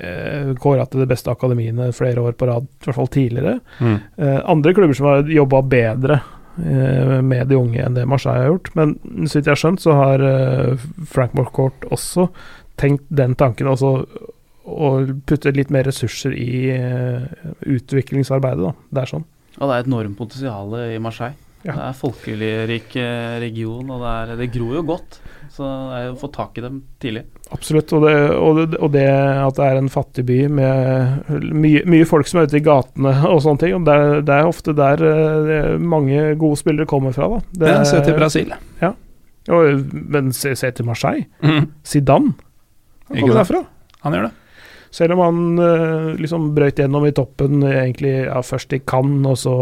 uh, 0.00 0.54
kåra 0.60 0.88
til 0.88 1.04
det 1.04 1.10
beste 1.12 1.32
akademiene 1.32 1.90
flere 1.94 2.24
år 2.24 2.36
på 2.38 2.48
rad, 2.50 2.66
i 2.66 2.88
hvert 2.88 2.98
fall 2.98 3.12
tidligere. 3.12 3.58
mm. 3.78 3.98
Eh, 4.16 4.40
andre 4.44 4.74
klubber 4.74 4.94
som 4.94 5.06
har 5.06 5.30
jobba 5.30 5.62
bedre 5.62 6.20
eh, 6.58 7.20
med 7.22 7.48
de 7.48 7.56
unge 7.58 7.82
enn 7.82 7.96
det 7.96 8.06
Marseille 8.08 8.44
har 8.44 8.52
gjort. 8.52 8.70
Men 8.78 8.94
så 9.26 9.38
vidt 9.38 9.48
jeg 9.48 9.52
har 9.52 9.62
skjønt, 9.62 9.82
så 9.84 9.96
har 9.98 10.24
eh, 10.28 10.86
Frank 11.10 11.34
Morcourt 11.38 11.86
også 11.94 12.28
tenkt 12.80 13.06
den 13.08 13.36
tanken 13.38 13.70
også 13.70 13.96
å 14.64 14.90
putte 15.28 15.52
litt 15.54 15.72
mer 15.74 15.86
ressurser 15.88 16.34
i 16.36 16.70
eh, 16.72 17.24
utviklingsarbeidet. 17.68 18.64
da. 18.64 18.74
Det 18.90 19.04
er 19.04 19.12
sånn. 19.16 19.26
Og 19.60 19.68
det 19.68 19.72
er 19.74 19.84
et 19.84 19.90
enormt 19.90 20.18
potensial 20.18 20.76
i 20.88 21.00
Marseille. 21.02 21.36
Ja. 21.64 21.72
Det 21.78 21.84
er 21.86 21.96
folkelig 21.96 22.50
rik 22.68 22.96
eh, 23.00 23.38
region, 23.40 23.88
og 23.88 24.02
det, 24.02 24.10
er, 24.12 24.32
det 24.42 24.50
gror 24.52 24.74
jo 24.76 24.82
godt. 24.90 25.16
Så 25.54 25.64
det 25.64 26.00
er 26.00 26.10
å 26.10 26.18
få 26.18 26.28
tak 26.34 26.58
i 26.58 26.64
dem 26.64 26.80
tidlig. 27.00 27.22
Absolutt. 27.54 27.92
Og 27.96 28.04
det, 28.04 28.14
og, 28.34 28.58
det, 28.58 28.80
og 28.82 28.92
det 28.92 29.06
at 29.06 29.56
det 29.56 29.68
er 29.70 29.80
en 29.80 29.88
fattig 29.92 30.26
by 30.28 30.38
med 30.58 31.30
mye, 31.54 31.84
mye 31.88 32.08
folk 32.08 32.28
som 32.28 32.42
er 32.42 32.50
ute 32.50 32.58
i 32.58 32.64
gatene 32.64 33.14
og 33.30 33.40
sånne 33.44 33.62
ting. 33.62 33.76
og 33.78 33.86
Det 33.86 33.96
er, 33.96 34.20
det 34.26 34.36
er 34.36 34.50
ofte 34.50 34.76
der 34.76 35.04
eh, 35.08 35.72
mange 35.80 36.34
gode 36.40 36.60
spillere 36.60 36.90
kommer 36.90 37.16
fra. 37.16 37.30
da. 37.36 37.42
Det, 37.64 37.74
se 37.88 38.02
til 38.04 38.18
Brasil. 38.18 38.52
Og, 39.54 39.92
men 39.92 40.32
se, 40.36 40.54
se 40.56 40.72
til 40.74 40.88
Marseille. 40.88 41.28
Mm. 41.44 41.70
Zidane. 41.84 42.34
Han 43.08 43.20
kommer 43.20 43.40
derfra. 43.40 43.64
Han 44.04 44.18
gjør 44.18 44.28
det. 44.28 44.36
Selv 44.94 45.16
om 45.16 45.22
han 45.24 45.38
eh, 45.58 46.10
liksom 46.22 46.52
brøyt 46.54 46.78
gjennom 46.78 47.02
i 47.08 47.14
toppen, 47.16 47.64
egentlig 47.66 48.12
ja, 48.28 48.38
først 48.46 48.76
i 48.76 48.78
Cannes, 48.86 49.26
og 49.26 49.40
så 49.40 49.54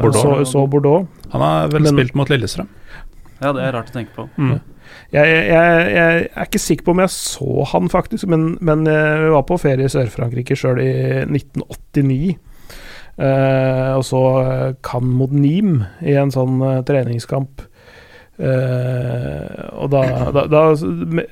Bordeaux. 0.00 0.22
Så, 0.22 0.38
så 0.54 0.62
Bordeaux. 0.72 1.04
Han 1.34 1.44
har 1.44 1.68
vel 1.74 1.84
Men- 1.84 1.92
spilt 1.98 2.16
mot 2.16 2.32
Lillestrøm. 2.32 2.70
Ja, 3.42 3.50
det 3.52 3.66
er 3.66 3.74
rart 3.76 3.90
å 3.92 3.96
tenke 3.98 4.14
på. 4.16 4.24
Mm. 4.40 4.54
Jeg, 5.12 5.28
jeg, 5.28 5.80
jeg, 5.92 6.28
er 6.32 6.46
ikke 6.46 6.60
sikker 6.62 6.86
på 6.86 6.94
om 6.94 7.02
jeg 7.04 7.12
så 7.12 7.66
han, 7.68 7.90
faktisk, 7.92 8.24
men, 8.32 8.46
men 8.64 8.86
jeg 8.88 9.30
var 9.34 9.44
på 9.44 9.58
ferie 9.60 9.84
i 9.84 9.92
Sør-Frankrike 9.92 10.56
sjøl 10.56 10.80
i 10.80 10.88
1989. 11.26 12.36
eh, 13.18 13.92
og 13.92 14.04
så 14.08 14.22
eh, 14.40 14.74
Cannes 14.86 15.18
mot 15.20 15.32
Nîmes 15.36 15.84
i 16.00 16.16
en 16.16 16.32
sånn 16.32 16.62
eh, 16.64 16.80
treningskamp. 16.88 17.60
Eh, 18.36 19.68
og 19.80 19.88
da, 19.88 20.02
da, 20.28 20.42
da 20.44 20.60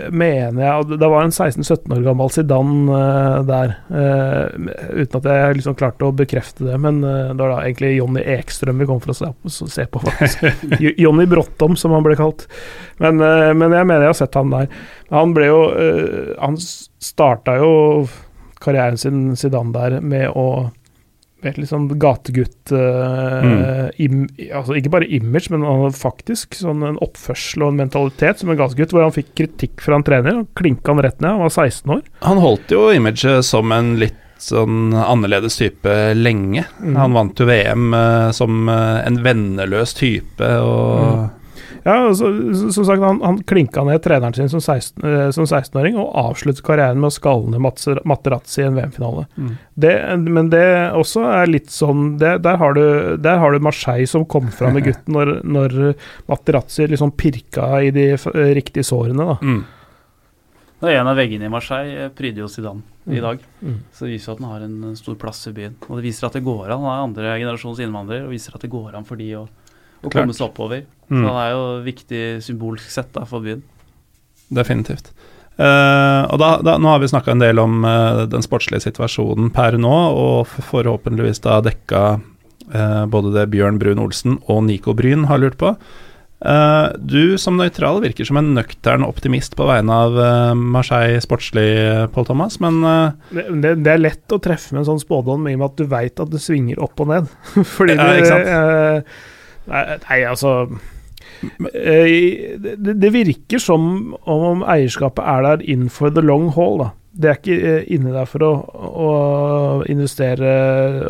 mener 0.08 0.56
jeg 0.56 0.96
Det 0.96 1.08
var 1.12 1.26
en 1.26 1.34
16-17 1.34 1.92
år 1.92 2.00
gammel 2.06 2.30
Zidane 2.32 2.86
uh, 2.88 3.42
der, 3.44 3.74
Uh, 3.94 4.48
uten 4.96 5.18
at 5.18 5.26
jeg 5.28 5.56
liksom 5.58 5.76
klarte 5.78 6.06
å 6.06 6.14
bekrefte 6.16 6.64
det. 6.66 6.78
Men 6.80 7.02
eh, 7.04 7.32
det 7.34 7.38
var 7.38 7.52
da 7.52 7.60
egentlig 7.62 7.92
Jonny 7.98 8.22
Ekstrøm 8.34 8.80
vi 8.80 8.86
kom 8.88 9.00
for 9.02 9.12
å 9.12 9.16
se, 9.16 9.28
se 9.70 9.84
på, 9.90 10.00
Jonny 11.04 11.26
Bråttom, 11.30 11.76
som 11.78 11.94
han 11.94 12.04
ble 12.06 12.16
kalt. 12.18 12.46
Men, 13.02 13.20
men 13.20 13.74
jeg 13.74 13.88
mener 13.88 14.06
jeg 14.06 14.12
har 14.12 14.18
sett 14.18 14.38
han 14.38 14.52
der. 14.52 14.70
Han 15.14 15.34
ble 15.36 15.48
jo 15.48 15.60
Han 16.40 16.56
starta 16.58 17.56
jo 17.60 17.72
karrieren 18.62 18.98
sin 19.00 19.22
Zidane 19.38 19.74
der 19.74 19.98
med 20.00 20.30
å 20.30 20.46
et 21.50 21.60
litt 21.60 21.70
sånn 21.70 21.86
gategutt 22.00 22.72
eh, 22.74 23.88
im, 24.04 24.24
altså 24.48 24.76
Ikke 24.78 24.92
bare 24.96 25.08
image, 25.08 25.50
men 25.52 25.66
han 25.66 25.84
hadde 25.86 26.00
faktisk 26.00 26.58
sånn 26.58 26.84
en 26.86 27.00
oppførsel 27.04 27.66
og 27.66 27.72
en 27.72 27.80
mentalitet 27.84 28.42
som 28.42 28.52
en 28.52 28.60
gategutt, 28.60 28.94
hvor 28.94 29.06
han 29.06 29.14
fikk 29.14 29.32
kritikk 29.38 29.84
fra 29.84 29.98
en 29.98 30.06
trener. 30.06 30.42
og 30.42 30.50
Klinka 30.58 30.94
han 30.94 31.04
rett 31.04 31.20
ned. 31.20 31.36
Han 31.36 31.46
var 31.46 31.54
16 31.54 31.96
år. 31.98 32.04
Han 32.26 32.42
holdt 32.42 32.74
jo 32.74 32.88
imaget 32.94 33.46
som 33.46 33.72
en 33.74 33.94
litt 34.00 34.20
sånn 34.40 34.92
annerledes 34.98 35.56
type 35.60 35.94
lenge. 36.18 36.66
Mm. 36.82 36.98
Han 36.98 37.16
vant 37.16 37.40
jo 37.40 37.46
VM 37.48 37.94
uh, 37.94 38.30
som 38.36 38.68
eh, 38.68 38.98
en 39.06 39.20
venneløs 39.24 39.94
type, 39.96 40.50
og 40.60 41.30
Ja, 41.84 41.94
altså, 42.08 42.30
så- 42.56 42.70
Som 42.72 42.84
sagt, 42.88 43.02
han, 43.02 43.20
han 43.20 43.38
klinka 43.44 43.84
ned 43.84 44.00
treneren 44.02 44.34
sin 44.34 44.48
som 44.48 44.60
16-åring, 44.60 45.34
16 45.46 45.98
og 46.00 46.14
avsluttet 46.16 46.62
karrieren 46.64 46.96
med 47.02 47.10
å 47.10 47.14
skalle 47.14 47.50
ned 47.52 47.60
Materazzi 48.08 48.62
i 48.62 48.66
en 48.70 48.74
VM-finale. 48.78 49.26
Mm. 49.36 49.50
Det, 49.76 49.92
men 50.24 50.48
det 50.50 50.64
også 50.96 51.26
er 51.28 51.46
litt 51.52 51.68
sånn 51.74 52.16
det, 52.18 52.38
der, 52.46 52.56
har 52.56 52.72
du, 52.74 53.16
der 53.20 53.38
har 53.42 53.52
du 53.52 53.58
Marseille 53.60 54.06
som 54.08 54.24
kom 54.24 54.48
fram 54.48 54.74
med 54.78 54.84
gutten 54.88 55.12
når, 55.12 55.34
når 55.44 55.76
Materazzi 56.30 56.86
liksom 56.88 57.12
pirka 57.20 57.68
i 57.84 57.90
de 57.94 58.08
riktige 58.56 58.84
sårene. 58.84 59.24
da. 59.34 59.38
mm. 59.42 59.64
Det 60.84 60.90
er 60.92 60.98
en 61.00 61.08
av 61.08 61.16
veggene 61.16 61.46
i 61.46 61.52
Marseille 61.52 61.94
eh, 62.04 62.10
pryder 62.12 62.42
jo 62.44 62.48
Zidane 62.50 62.82
i 63.06 63.18
Mm. 63.18 63.22
dag. 63.22 63.38
Mm. 63.62 63.76
Så 63.92 64.04
det 64.04 64.10
viser 64.14 64.30
jo 64.30 64.32
at 64.34 64.40
han 64.42 64.50
har 64.50 64.64
en 64.66 64.74
eh, 64.90 64.94
stor 64.98 65.14
plass 65.20 65.46
i 65.48 65.52
byen. 65.56 65.76
Og 65.88 65.96
det 66.00 66.04
viser 66.08 66.26
at 66.26 66.32
det 66.36 66.42
går 66.44 66.64
an. 66.72 66.82
Han 66.82 66.88
er 66.90 67.04
andre 67.04 67.38
generasjons 67.40 67.80
innvandrer, 67.84 68.24
og 68.26 68.32
viser 68.34 68.54
at 68.56 68.60
det 68.64 68.70
går 68.72 68.96
an 68.98 69.04
for 69.08 69.16
de 69.20 69.30
å, 69.38 69.44
å 70.04 70.10
Klart. 70.12 70.24
komme 70.24 70.36
seg 70.36 70.48
oppover. 70.48 70.84
Mm. 71.08 71.20
Så 71.20 71.28
han 71.28 71.40
er 71.42 71.52
jo 71.52 71.62
viktig 71.84 72.24
symbolsk 72.44 72.90
sett 72.92 73.12
da, 73.16 73.24
for 73.28 73.44
byen. 73.44 73.62
Definitivt. 74.54 75.12
Uh, 75.54 76.26
og 76.34 76.40
da, 76.42 76.48
da, 76.66 76.72
Nå 76.82 76.90
har 76.90 76.98
vi 76.98 77.06
snakka 77.12 77.30
en 77.30 77.42
del 77.42 77.60
om 77.62 77.84
uh, 77.86 78.24
den 78.26 78.42
sportslige 78.42 78.88
situasjonen 78.88 79.52
per 79.54 79.76
nå, 79.78 79.92
og 80.18 80.50
forhåpentligvis 80.50 81.44
da 81.44 81.60
dekka 81.62 82.00
uh, 82.18 83.04
både 83.10 83.30
det 83.36 83.44
Bjørn 83.52 83.78
Brun 83.78 84.02
Olsen 84.02 84.40
og 84.50 84.64
Nico 84.66 84.96
Bryn 84.98 85.28
har 85.30 85.42
lurt 85.42 85.60
på. 85.60 85.76
Eh, 86.44 86.86
du 87.00 87.38
som 87.40 87.54
nøytral 87.56 88.02
virker 88.02 88.26
som 88.28 88.36
en 88.36 88.50
nøktern 88.52 89.06
optimist 89.06 89.54
på 89.56 89.64
vegne 89.64 89.94
av 89.96 90.18
Marseille 90.58 91.22
sportslig, 91.24 91.70
Pål 92.12 92.26
Thomas, 92.28 92.58
men 92.60 92.82
Det, 93.30 93.70
det, 93.80 93.94
er 93.94 94.02
lett 94.02 94.34
å 94.34 94.40
treffe 94.42 94.74
med 94.74 94.82
en 94.82 94.90
sånn 94.90 95.00
spådom 95.00 95.46
i 95.48 95.54
og 95.54 95.62
med 95.62 95.70
at 95.70 95.78
du 95.78 95.88
veit 95.88 96.20
at 96.20 96.34
det 96.34 96.42
svinger 96.44 96.82
opp 96.84 97.00
og 97.00 97.14
ned. 97.14 97.30
Fordi 97.78 97.96
Ja, 97.96 98.10
det, 98.10 98.18
ikke 98.18 98.34
sant? 98.34 98.50
eh, 98.50 99.32
nei, 99.70 99.84
nei, 100.04 100.18
altså 100.28 100.56
eh, 101.72 102.58
det, 102.60 102.98
det 103.00 103.12
virker 103.14 103.62
som 103.62 104.14
om 104.30 104.64
eierskapet 104.66 105.24
er 105.24 105.48
der 105.48 105.64
in 105.74 105.88
for 105.92 106.14
the 106.14 106.24
long 106.24 106.50
haul, 106.56 106.84
da. 106.84 106.90
Det 107.14 107.30
er 107.30 107.36
ikke 107.38 107.56
inni 107.94 107.94
inne 107.94 108.12
der 108.16 108.26
for 108.26 108.42
å, 108.42 108.52
å 108.82 109.10
investere, 109.90 110.50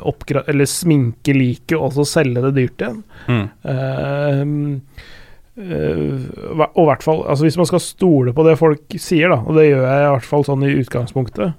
oppgra 0.05 0.43
eller 0.52 0.68
sminke 0.68 1.32
liket 1.32 1.78
og 1.78 1.94
så 1.97 2.05
selge 2.09 2.43
det 2.44 2.55
dyrt 2.59 2.85
igjen. 2.85 2.98
mm. 3.24 3.47
Uh, 3.64 5.62
uh, 5.64 6.64
og 6.74 6.89
hvert 6.90 7.05
fall, 7.06 7.22
altså 7.31 7.47
Hvis 7.47 7.56
man 7.56 7.68
skal 7.70 7.81
stole 7.81 8.35
på 8.36 8.44
det 8.44 8.56
folk 8.60 8.97
sier, 9.01 9.32
da, 9.32 9.39
og 9.40 9.56
det 9.56 9.68
gjør 9.70 9.85
jeg 9.86 10.05
i 10.05 10.12
hvert 10.16 10.28
fall 10.28 10.44
sånn 10.44 10.66
i 10.66 10.74
utgangspunktet 10.82 11.47
eh, 11.47 11.55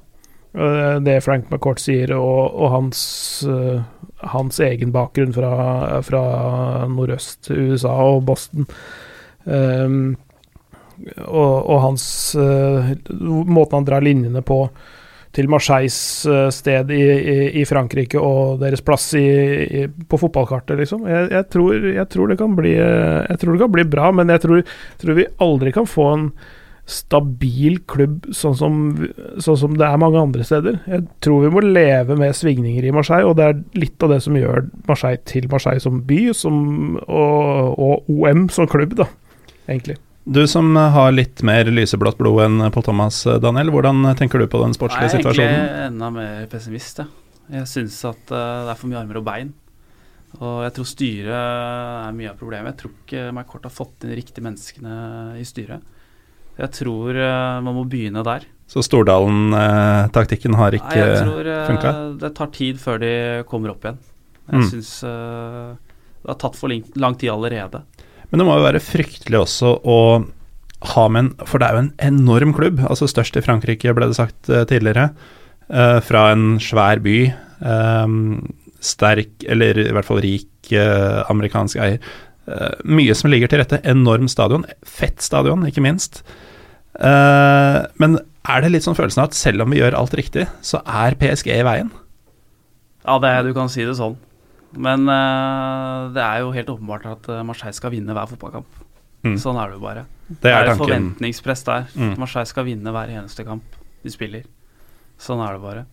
Det 0.55 1.17
Frank 1.25 1.49
McCourt 1.51 1.81
sier, 1.83 2.13
og, 2.15 2.53
og 2.55 2.69
hans, 2.71 2.99
eh, 3.43 3.81
hans 4.31 4.59
egen 4.63 4.93
bakgrunn 4.95 5.33
fra, 5.35 5.49
fra 6.07 6.21
nordøst 6.91 7.51
USA 7.51 7.97
og 8.15 8.23
Boston 8.29 8.69
Um, 9.45 10.15
og, 11.27 11.67
og 11.69 11.81
hans 11.83 12.05
uh, 12.39 12.87
Måten 13.11 13.75
han 13.77 13.85
drar 13.85 14.01
linjene 14.01 14.41
på 14.41 14.63
til 15.35 15.49
Marseilles 15.51 15.97
eh, 16.31 16.45
sted 16.53 16.91
i, 16.95 17.01
i, 17.03 17.37
i 17.59 17.63
Frankrike 17.67 18.15
og 18.15 18.61
deres 18.61 18.79
plass 18.85 19.09
i, 19.19 19.83
på 20.07 20.19
fotballkartet, 20.21 20.77
liksom. 20.79 21.03
Jeg, 21.11 21.25
jeg, 21.33 21.47
tror, 21.51 21.87
jeg, 21.89 22.05
tror 22.13 22.31
bli, 22.55 22.71
eh, 22.79 23.25
jeg 23.27 23.41
tror 23.41 23.51
det 23.51 23.63
kan 23.65 23.73
bli 23.73 23.85
bra, 23.97 24.13
men 24.15 24.31
jeg 24.31 24.45
tror, 24.45 24.61
tror 25.01 25.19
vi 25.19 25.27
aldri 25.43 25.73
kan 25.75 25.89
få 25.89 26.05
en 26.13 26.29
stabil 26.85 27.79
klubb 27.89 28.27
sånn 28.35 28.55
som, 28.57 28.73
sånn 29.41 29.57
som 29.57 29.77
det 29.77 29.87
er 29.87 30.01
mange 30.01 30.21
andre 30.21 30.45
steder. 30.45 30.77
Jeg 30.85 31.07
tror 31.25 31.47
vi 31.47 31.53
må 31.55 31.63
leve 31.65 32.17
med 32.19 32.35
svingninger 32.37 32.85
i 32.85 32.93
Marseille, 32.93 33.25
og 33.25 33.39
det 33.39 33.47
er 33.49 33.61
litt 33.81 34.05
av 34.05 34.13
det 34.13 34.21
som 34.25 34.37
gjør 34.37 34.67
Marseille 34.89 35.21
til 35.25 35.49
Marseille 35.51 35.81
som 35.81 36.03
by 36.05 36.19
som, 36.37 36.57
og, 37.05 37.79
og 37.81 38.11
OM 38.13 38.45
som 38.53 38.69
klubb, 38.69 38.93
da, 39.01 39.09
egentlig. 39.65 39.97
Du 40.25 40.41
som 40.49 40.71
har 40.75 41.11
litt 41.13 41.43
mer 41.45 41.67
lyseblått 41.69 42.17
blod 42.17 42.39
enn 42.47 42.69
Pål 42.73 42.87
Thomas, 42.87 43.19
Daniel. 43.41 43.69
Hvordan 43.73 44.07
tenker 44.17 44.41
du 44.41 44.47
på 44.49 44.61
den 44.63 44.73
sportslige 44.73 45.19
Jeg 45.19 45.21
er 45.21 45.27
egentlig 45.27 45.83
enda 45.85 46.09
mer 46.13 46.47
pessimist, 46.49 47.01
jeg. 47.03 47.11
Jeg 47.53 47.69
syns 47.69 47.99
at 48.09 48.33
eh, 48.33 48.63
det 48.65 48.71
er 48.73 48.79
for 48.79 48.89
mye 48.89 49.03
armer 49.03 49.19
og 49.19 49.27
bein. 49.27 49.51
Og 50.39 50.63
jeg 50.65 50.73
tror 50.75 50.87
styret 50.89 51.35
er 51.35 52.15
mye 52.17 52.31
av 52.31 52.39
problemet. 52.39 52.73
Jeg 52.73 52.79
tror 52.81 52.95
ikke 52.95 53.27
Mercourt 53.37 53.67
har 53.69 53.73
fått 53.73 54.01
inn 54.01 54.11
de 54.11 54.17
riktige 54.17 54.45
menneskene 54.47 54.95
i 55.39 55.45
styret. 55.47 55.85
Jeg 56.57 56.71
tror 56.71 57.17
eh, 57.19 57.61
man 57.65 57.75
må 57.75 57.83
begynne 57.89 58.23
der. 58.25 58.45
Så 58.71 58.81
Stordalen-taktikken 58.81 60.55
har 60.57 60.71
Nei, 60.71 60.79
funka? 60.81 61.01
jeg 61.05 61.25
tror 61.27 61.49
eh, 61.51 61.65
funka? 61.69 61.91
det 62.21 62.31
tar 62.37 62.47
tid 62.55 62.79
før 62.81 62.99
de 63.03 63.11
kommer 63.49 63.73
opp 63.75 63.83
igjen. 63.85 63.99
Jeg 64.45 64.59
Mm. 64.61 64.69
syns 64.69 64.91
eh, 65.03 65.75
det 66.23 66.29
har 66.29 66.39
tatt 66.41 66.55
for 66.55 66.69
lang, 66.69 67.15
tid 67.17 67.29
allerede. 67.29 67.81
Men 68.31 68.39
det 68.39 68.45
må 68.47 68.55
jo 68.57 68.65
være 68.65 68.81
fryktelig 68.81 69.39
også 69.41 69.71
å 69.85 69.97
ha 70.95 71.07
med 71.09 71.19
en 71.23 71.47
For 71.47 71.57
det 71.59 71.67
er 71.67 71.73
jo 71.73 71.83
en 71.85 71.93
enorm 71.99 72.53
klubb, 72.53 72.79
altså 72.85 73.07
størst 73.09 73.37
i 73.37 73.41
Frankrike, 73.45 73.93
ble 73.95 74.07
det 74.07 74.15
sagt 74.17 74.49
eh, 74.49 74.65
tidligere. 74.65 75.11
eh, 75.69 75.99
fra 76.01 76.31
en 76.31 76.59
svær 76.59 76.99
by. 77.01 77.33
eh, 77.65 78.07
sterk, 78.85 79.43
eller 79.49 79.79
i 79.79 79.91
hvert 79.91 80.05
fall 80.05 80.21
rik 80.21 80.71
eh, 80.71 81.23
amerikansk 81.29 81.77
eier. 81.81 81.99
Eh, 82.47 82.75
mye 82.85 83.15
som 83.15 83.31
ligger 83.31 83.47
til 83.49 83.59
rette. 83.63 83.79
Enorm 83.83 84.27
stadion. 84.29 84.65
Fett 84.85 85.21
stadion, 85.21 85.65
ikke 85.65 85.81
minst. 85.81 86.21
Eh, 86.99 87.79
men 88.01 88.19
er 88.45 88.61
det 88.63 88.71
litt 88.71 88.85
sånn 88.85 88.97
følelsen 88.97 89.23
av 89.23 89.31
at 89.31 89.37
selv 89.37 89.65
om 89.65 89.73
vi 89.73 89.81
gjør 89.81 89.97
alt 89.97 90.15
riktig, 90.17 90.47
så 90.65 90.81
er 90.85 91.17
PSG 91.19 91.51
i 91.55 91.65
veien? 91.65 91.91
Ja, 93.05 93.17
det, 93.21 93.33
du 93.47 93.53
kan 93.57 93.69
si 93.71 93.85
det 93.85 93.97
sånn. 93.97 94.17
Men 94.75 95.05
uh, 95.07 96.11
det 96.15 96.23
er 96.23 96.41
jo 96.43 96.51
helt 96.55 96.69
åpenbart 96.73 97.05
at 97.07 97.29
eh, 97.31 97.43
Marseille 97.47 97.75
skal 97.77 97.93
vinne 97.93 98.15
hver 98.15 98.27
fotballkamp. 98.27 98.81
Mm. 99.25 99.37
Sånn 99.41 99.57
er 99.61 99.71
det 99.71 99.77
jo 99.77 99.83
bare. 99.85 100.03
Det 100.27 100.51
er 100.51 100.65
et 100.65 100.71
tanken. 100.73 100.81
forventningspress 100.83 101.63
der. 101.67 101.85
Mm. 101.95 102.15
Marseille 102.21 102.49
skal 102.49 102.67
vinne 102.67 102.91
hver 102.93 103.13
eneste 103.13 103.45
kamp 103.47 103.77
de 104.03 104.11
spiller. 104.13 104.43
Sånn 105.21 105.41
er 105.45 105.55
det 105.55 105.63
bare. 105.63 105.85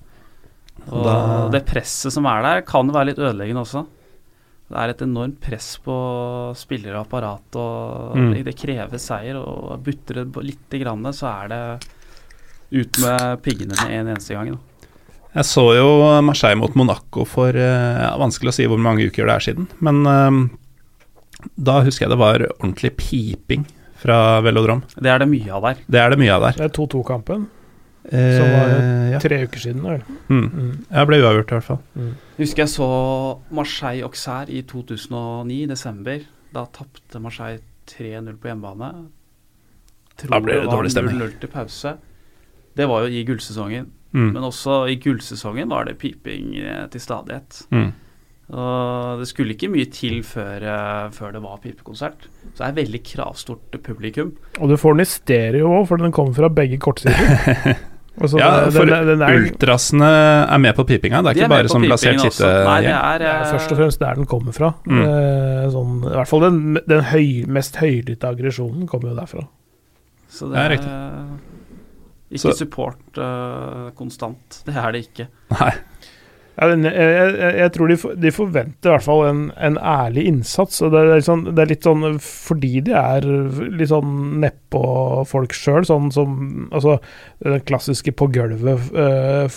Og 0.88 1.04
Da- 1.06 1.48
det 1.52 1.62
presset 1.68 2.12
som 2.12 2.26
er 2.26 2.42
der, 2.42 2.62
kan 2.66 2.90
være 2.90 3.12
litt 3.12 3.22
ødeleggende 3.22 3.62
også. 3.62 3.86
Det 4.72 4.80
er 4.80 4.92
et 4.94 5.02
enormt 5.04 5.36
press 5.44 5.74
på 5.84 5.94
spillere 6.56 6.96
og 6.96 7.04
apparat, 7.06 7.56
og 7.60 8.16
Mm. 8.16 8.30
det, 8.44 8.54
krever 8.56 8.98
seier. 8.98 9.36
Og 9.36 9.82
butter 9.84 10.22
det 10.24 10.44
lite 10.46 10.80
grann, 10.80 11.04
så 11.12 11.28
er 11.28 11.48
det 11.52 11.88
ut 12.72 12.98
med 13.04 13.42
piggene 13.44 13.76
med 13.76 13.92
en 13.92 14.08
eneste 14.14 14.32
gang. 14.34 14.54
Da. 14.54 14.58
Jeg 15.34 15.44
så 15.48 15.64
jo 15.76 16.20
Marseille 16.24 16.56
mot 16.60 16.74
Monaco 16.76 17.24
for 17.24 17.48
eh, 17.56 18.00
ja, 18.02 18.16
Vanskelig 18.20 18.48
å 18.52 18.56
si 18.56 18.66
hvor 18.68 18.80
mange 18.80 19.06
uker 19.08 19.28
det 19.28 19.34
er 19.36 19.44
siden. 19.46 19.68
Men 19.80 20.02
um, 20.06 20.42
da 21.56 21.80
husker 21.84 22.06
jeg 22.06 22.12
det 22.12 22.20
var 22.20 22.44
ordentlig 22.60 22.94
piping 22.96 23.64
fra 24.02 24.40
Velodrom. 24.44 24.82
Det 24.96 25.08
er 25.12 25.18
det 25.22 25.28
mye 25.28 25.52
av 25.52 25.62
der. 25.68 25.84
Det 25.88 26.00
er 26.00 26.10
det 26.10 26.18
mye 26.20 26.34
av 26.34 26.42
der. 26.48 26.58
Det 26.58 26.66
er 26.68 26.74
2-2-kampen. 26.76 27.46
Eh, 28.10 28.36
Som 28.38 28.48
var 28.50 28.70
det 28.72 29.20
Tre 29.22 29.38
uker 29.46 29.62
siden, 29.62 29.82
vel. 29.86 30.02
Mm. 30.28 30.46
Mm. 30.50 30.70
Jeg 30.90 31.08
ble 31.10 31.18
uavgjort, 31.22 31.52
i 31.52 31.58
hvert 31.58 31.68
fall. 31.68 32.12
Husker 32.38 32.64
jeg 32.64 32.72
så 32.72 32.88
Marseille 33.54 34.06
Auxerre 34.06 34.50
i 34.50 34.62
2009, 34.66 35.62
i 35.62 35.66
desember. 35.70 36.24
Da 36.52 36.66
tapte 36.74 37.20
Marseille 37.22 37.62
3-0 37.86 38.38
på 38.40 38.50
hjemmebane. 38.50 38.92
Tror 40.18 40.34
Da 40.34 40.40
ble 40.42 40.58
det 40.58 40.64
det 40.66 40.72
dårlig 40.72 40.92
stemning. 40.94 41.20
0-0 41.20 41.36
til 41.40 41.52
pause. 41.52 41.96
Det 42.76 42.88
var 42.88 43.04
jo 43.04 43.12
i 43.12 43.24
gullsesongen. 43.28 43.90
Mm. 44.12 44.30
Men 44.34 44.44
også 44.44 44.82
i 44.92 44.98
gullsesongen 45.00 45.70
var 45.72 45.86
det 45.88 45.98
piping 46.00 46.56
eh, 46.60 46.86
til 46.92 47.00
stadighet. 47.00 47.62
Mm. 47.72 47.92
Og 48.52 49.22
det 49.22 49.28
skulle 49.30 49.54
ikke 49.54 49.70
mye 49.72 49.88
til 49.92 50.18
før, 50.26 50.66
eh, 50.68 51.06
før 51.14 51.32
det 51.32 51.42
var 51.44 51.62
pipekonsert. 51.62 52.26
Så 52.52 52.58
det 52.58 52.66
er 52.66 52.76
veldig 52.82 53.02
kravstort 53.08 53.78
publikum. 53.84 54.34
Og 54.60 54.68
du 54.68 54.76
får 54.76 54.98
den 54.98 55.06
i 55.06 55.08
stereo 55.08 55.72
òg, 55.78 55.86
for 55.88 56.02
den 56.02 56.12
kommer 56.12 56.36
fra 56.36 56.52
begge 56.52 56.80
kortsider. 56.82 57.78
Altså, 58.20 58.36
Ja, 58.38 58.48
den- 58.66 58.72
for 58.72 58.84
den, 58.84 59.06
den 59.08 59.22
er, 59.24 59.36
ultrasene 59.40 60.08
er 60.52 60.58
med 60.60 60.74
på 60.76 60.84
pipinga. 60.86 61.22
Det 61.22 61.30
er 61.30 61.34
De 61.34 61.40
ikke 61.40 61.44
er 61.46 61.48
bare 61.54 61.68
som 61.72 61.82
plassert 61.82 62.18
også. 62.26 62.50
Nei, 62.66 62.80
det 62.84 62.90
er, 62.92 63.18
det 63.22 63.26
er 63.30 63.40
eh, 63.46 63.52
først 63.54 63.72
og 63.72 63.78
fremst 63.78 63.98
der 64.02 64.14
den 64.20 64.26
kommer 64.26 64.52
fra. 64.52 64.68
Mm. 64.84 65.00
Eh, 65.00 65.70
sånn, 65.72 65.94
I 66.04 66.12
hvert 66.18 66.28
fall 66.28 66.40
den, 66.44 66.58
den 66.86 67.00
høy, 67.08 67.46
mest 67.48 67.76
høylytte 67.80 68.28
aggresjonen 68.28 68.84
kommer 68.86 69.14
jo 69.14 69.16
derfra. 69.16 69.46
Så 70.28 70.50
det 70.52 70.56
Ja, 70.60 70.66
er 70.66 70.74
riktig. 70.76 70.92
ikke 72.32 72.40
Så- 72.52 72.56
support 72.58 73.18
uh, 73.18 73.90
konstant. 73.96 74.62
Det 74.66 74.76
er 74.76 74.92
det 74.92 75.02
ikke. 75.08 75.26
Nei. 75.58 75.72
Ja, 76.60 76.66
den, 76.68 76.82
jeg, 76.84 77.30
jeg, 77.56 77.70
tror 77.72 77.88
de, 77.88 77.94
for- 77.96 78.16
de 78.20 78.30
forventer 78.30 78.90
i 78.90 78.92
hvert 78.92 79.04
fall 79.06 79.22
en, 79.30 79.38
en 79.56 79.78
ærlig 79.80 80.26
innsats. 80.28 80.82
Og 80.84 80.90
det 80.92 81.00
er, 81.14 81.22
sånn, 81.24 81.46
det 81.48 81.62
er 81.64 81.70
litt 81.70 81.86
sånn 81.88 82.02
fordi 82.20 82.82
de 82.84 82.92
er 82.92 83.24
litt 83.72 83.88
sånn 83.88 84.40
nedpå 84.42 84.82
folk 85.30 85.56
sjøl, 85.56 85.86
sånn 85.88 86.10
som 86.12 86.68
Altså 86.72 86.98
den 87.42 87.64
klassiske 87.68 88.12
på 88.16 88.28
gulvet 88.32 88.92
eh, 88.92 89.48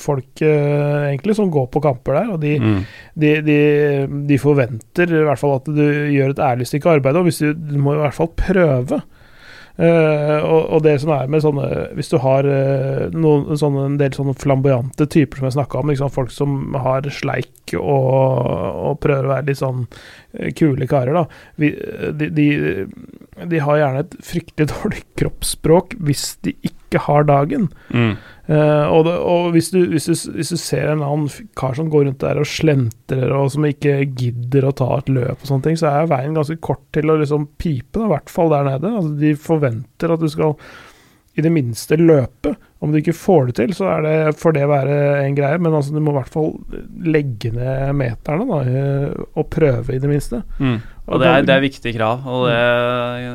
folk 0.00 0.42
eh, 0.44 1.10
egentlig 1.10 1.36
som 1.38 1.52
går 1.52 1.68
på 1.74 1.82
kamper 1.84 2.18
der. 2.20 2.32
Og 2.34 2.40
de, 2.42 2.54
Mm. 2.56 2.80
de, 3.20 3.34
de, 3.44 3.58
de 4.32 4.38
forventer 4.40 5.12
i 5.12 5.22
hvert 5.28 5.38
fall 5.40 5.58
at 5.60 5.68
du 5.68 5.84
gjør 6.16 6.32
et 6.32 6.40
ærlig 6.48 6.66
stykke 6.72 6.96
arbeid, 6.96 7.16
og 7.20 7.28
hvis 7.28 7.42
du, 7.44 7.52
du 7.52 7.76
må 7.82 7.92
i 7.96 8.00
hvert 8.00 8.16
fall 8.16 8.32
prøve. 8.40 9.02
Eh, 9.76 10.38
og, 10.40 10.70
og 10.72 10.84
det 10.86 10.94
som 11.02 11.10
er 11.12 11.26
med 11.28 11.42
sånne 11.44 11.66
Hvis 11.98 12.08
du 12.08 12.14
har 12.22 12.46
uh, 12.48 13.12
noen, 13.12 13.58
sånne, 13.60 13.82
en 13.90 13.98
del 14.00 14.14
sånne 14.16 14.32
flamboyante 14.40 15.04
typer 15.12 15.36
som 15.36 15.50
jeg 15.50 15.56
snakka 15.58 15.82
om, 15.82 15.90
liksom, 15.92 16.12
folk 16.14 16.32
som 16.32 16.78
har 16.80 17.04
sleik 17.12 17.74
og, 17.76 18.48
og 18.88 18.96
prøver 19.04 19.28
å 19.28 19.34
være 19.34 19.50
litt 19.50 19.60
sånn 19.60 19.84
kule 20.58 20.88
karer, 20.90 21.16
da. 21.16 21.26
Vi, 21.60 21.72
de, 22.18 22.30
de, 22.34 22.46
de 23.50 23.60
har 23.62 23.82
gjerne 23.82 24.04
et 24.04 24.16
fryktelig 24.24 24.70
dårlig 24.74 25.04
kroppsspråk 25.20 25.98
hvis 26.06 26.32
de 26.46 26.56
ikke 26.66 27.02
har 27.06 27.26
dagen. 27.28 27.68
Mm. 27.90 28.16
Uh, 28.46 28.86
og 28.94 29.00
det, 29.08 29.14
og 29.26 29.48
hvis, 29.56 29.72
du, 29.74 29.80
hvis, 29.90 30.06
du, 30.06 30.14
hvis 30.36 30.52
du 30.54 30.58
ser 30.60 30.92
en 30.92 31.02
annen 31.02 31.48
kar 31.58 31.74
som 31.74 31.88
går 31.90 32.06
rundt 32.06 32.22
der 32.22 32.38
og 32.38 32.46
slentrer, 32.46 33.32
og 33.34 33.50
som 33.52 33.66
ikke 33.66 33.98
gidder 34.06 34.68
å 34.68 34.74
ta 34.76 34.86
et 35.00 35.10
løp, 35.10 35.40
og 35.40 35.50
sånne 35.50 35.66
ting, 35.66 35.80
så 35.80 35.90
er 35.90 36.12
veien 36.12 36.36
ganske 36.36 36.58
kort 36.62 36.84
til 36.94 37.10
å 37.10 37.18
liksom 37.18 37.48
pipe, 37.58 37.98
da, 37.98 38.06
i 38.06 38.12
hvert 38.14 38.30
fall 38.30 38.54
der 38.54 38.68
nede. 38.70 38.92
Altså, 39.00 39.16
de 39.18 39.34
forventer 39.48 40.14
at 40.14 40.22
du 40.22 40.30
skal 40.30 40.54
i 41.36 41.42
det 41.44 41.50
minste 41.52 41.98
løpe. 42.00 42.54
Om 42.80 42.92
du 42.92 42.98
ikke 43.00 43.12
får 43.16 43.46
det 43.50 43.54
til, 43.58 43.72
så 43.76 43.86
er 43.92 44.02
det, 44.04 44.14
får 44.40 44.54
det 44.56 44.66
være 44.68 44.96
en 45.26 45.36
greie, 45.36 45.58
men 45.60 45.74
altså, 45.76 45.92
du 45.94 46.00
må 46.04 46.12
i 46.14 46.16
hvert 46.18 46.32
fall 46.32 46.50
legge 47.04 47.50
ned 47.52 47.92
meterne 47.96 48.46
da, 48.48 48.58
eh, 48.68 49.14
og 49.36 49.48
prøve, 49.52 49.94
i 49.96 50.00
det 50.00 50.08
minste. 50.10 50.42
Mm. 50.60 50.78
Og 51.06 51.20
det 51.22 51.28
er, 51.30 51.44
det 51.46 51.54
er 51.54 51.64
viktige 51.64 51.94
krav. 51.96 52.24
Og 52.28 52.46
det, 52.48 52.58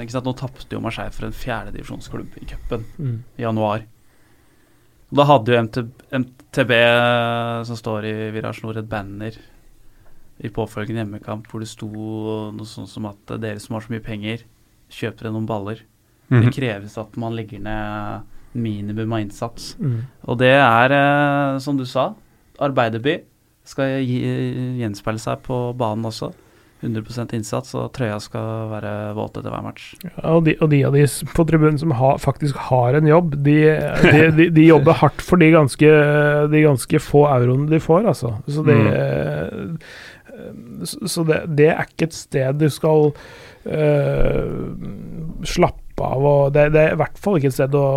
ikke 0.03 0.15
sant, 0.17 0.27
nå 0.29 0.33
tapte 0.37 0.75
jo 0.77 0.81
Marseille 0.83 1.13
for 1.15 1.29
en 1.29 1.37
fjerdedivisjonsklubb 1.37 2.37
i 2.41 2.45
cupen 2.49 2.85
Mm. 2.97 3.17
i 3.37 3.45
januar. 3.45 3.85
Og 5.11 5.17
Da 5.19 5.25
hadde 5.27 5.51
jo 5.51 5.61
MT, 5.65 5.77
MTB, 6.21 6.71
som 7.67 7.75
står 7.79 8.05
i 8.07 8.13
Virage 8.31 8.63
Nord, 8.63 8.77
et 8.79 8.89
banner 8.89 9.35
i 10.41 10.49
påfølgende 10.49 11.03
hjemmekamp 11.03 11.49
hvor 11.51 11.61
det 11.61 11.69
sto 11.69 11.89
noe 11.91 12.65
sånt 12.65 12.89
som 12.89 13.05
at 13.09 13.35
dere 13.41 13.59
som 13.61 13.75
har 13.75 13.83
så 13.85 13.91
mye 13.93 14.03
penger, 14.05 14.45
kjøper 14.91 15.27
dere 15.27 15.35
noen 15.35 15.49
baller. 15.49 15.83
Mhm. 16.31 16.45
Det 16.45 16.53
kreves 16.55 16.97
at 16.97 17.17
man 17.19 17.35
legger 17.35 17.59
ned 17.59 18.29
minimum 18.53 19.13
av 19.13 19.19
innsats. 19.19 19.75
Mm. 19.79 19.99
Og 20.27 20.37
det 20.39 20.53
er, 20.57 20.91
eh, 20.91 21.59
som 21.59 21.77
du 21.77 21.85
sa, 21.85 22.13
arbeiderby. 22.59 23.21
Skal 23.63 24.01
gjenspeile 24.01 25.21
seg 25.21 25.43
på 25.45 25.75
banen 25.77 26.07
også. 26.09 26.33
100 26.81 27.35
innsats, 27.37 27.75
og 27.77 27.91
trøya 27.93 28.17
skal 28.21 28.69
være 28.71 28.91
våt 29.13 29.35
etter 29.37 29.53
hver 29.53 29.61
match. 29.61 29.91
Ja, 30.01 30.31
og, 30.33 30.45
de, 30.47 30.55
og 30.57 30.71
de 30.71 30.79
av 30.87 30.95
de 30.97 31.03
på 31.35 31.45
tribunen 31.45 31.77
som 31.77 31.93
ha, 31.99 32.15
faktisk 32.17 32.57
har 32.71 32.97
en 32.97 33.09
jobb, 33.09 33.35
de, 33.45 33.57
de, 34.37 34.47
de, 34.49 34.65
jobber 34.65 34.97
hardt 35.03 35.21
for 35.21 35.41
de 35.41 35.51
ganske, 35.53 35.91
de 36.49 36.63
ganske 36.65 37.03
få 37.03 37.27
euroene 37.29 37.69
de 37.69 37.81
får, 37.83 38.09
altså. 38.13 38.33
Så 38.49 38.65
det, 38.65 38.79
så 40.89 41.11
så 41.13 41.27
det, 41.27 41.43
det 41.59 41.69
er 41.69 41.85
ikke 41.85 42.09
et 42.09 42.17
sted 42.17 42.57
du 42.57 42.65
skal 42.73 43.11
uh, 43.69 44.49
slappe 45.45 45.90
av 45.99 46.23
og 46.23 46.53
det, 46.55 46.69
det 46.75 46.81
er 46.85 46.95
i 46.95 46.99
hvert 47.01 47.19
fall 47.19 47.37
ikke 47.39 47.51
et 47.51 47.57
sted 47.57 47.75
å, 47.75 47.87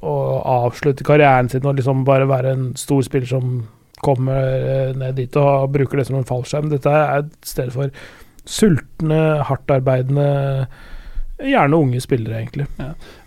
å 0.00 0.16
avslutte 0.64 1.06
karrieren 1.06 1.50
sin 1.52 1.66
og 1.68 1.78
liksom 1.78 2.02
bare 2.08 2.26
være 2.30 2.54
en 2.56 2.66
stor 2.78 3.04
spiller 3.06 3.30
som 3.30 3.60
kommer 4.04 4.58
eh, 4.58 4.90
ned 4.98 5.16
dit 5.20 5.38
og 5.40 5.70
bruker 5.74 6.00
det 6.00 6.08
som 6.08 6.18
en 6.18 6.26
fallskjerm. 6.28 6.72
Dette 6.72 6.90
er 6.90 7.22
et 7.22 7.38
sted 7.46 7.70
for 7.74 7.94
sultne, 8.44 9.22
hardtarbeidende 9.48 10.28
Gjerne 11.44 11.76
unge 11.76 11.98
spillere, 11.98 12.38
egentlig. 12.38 12.64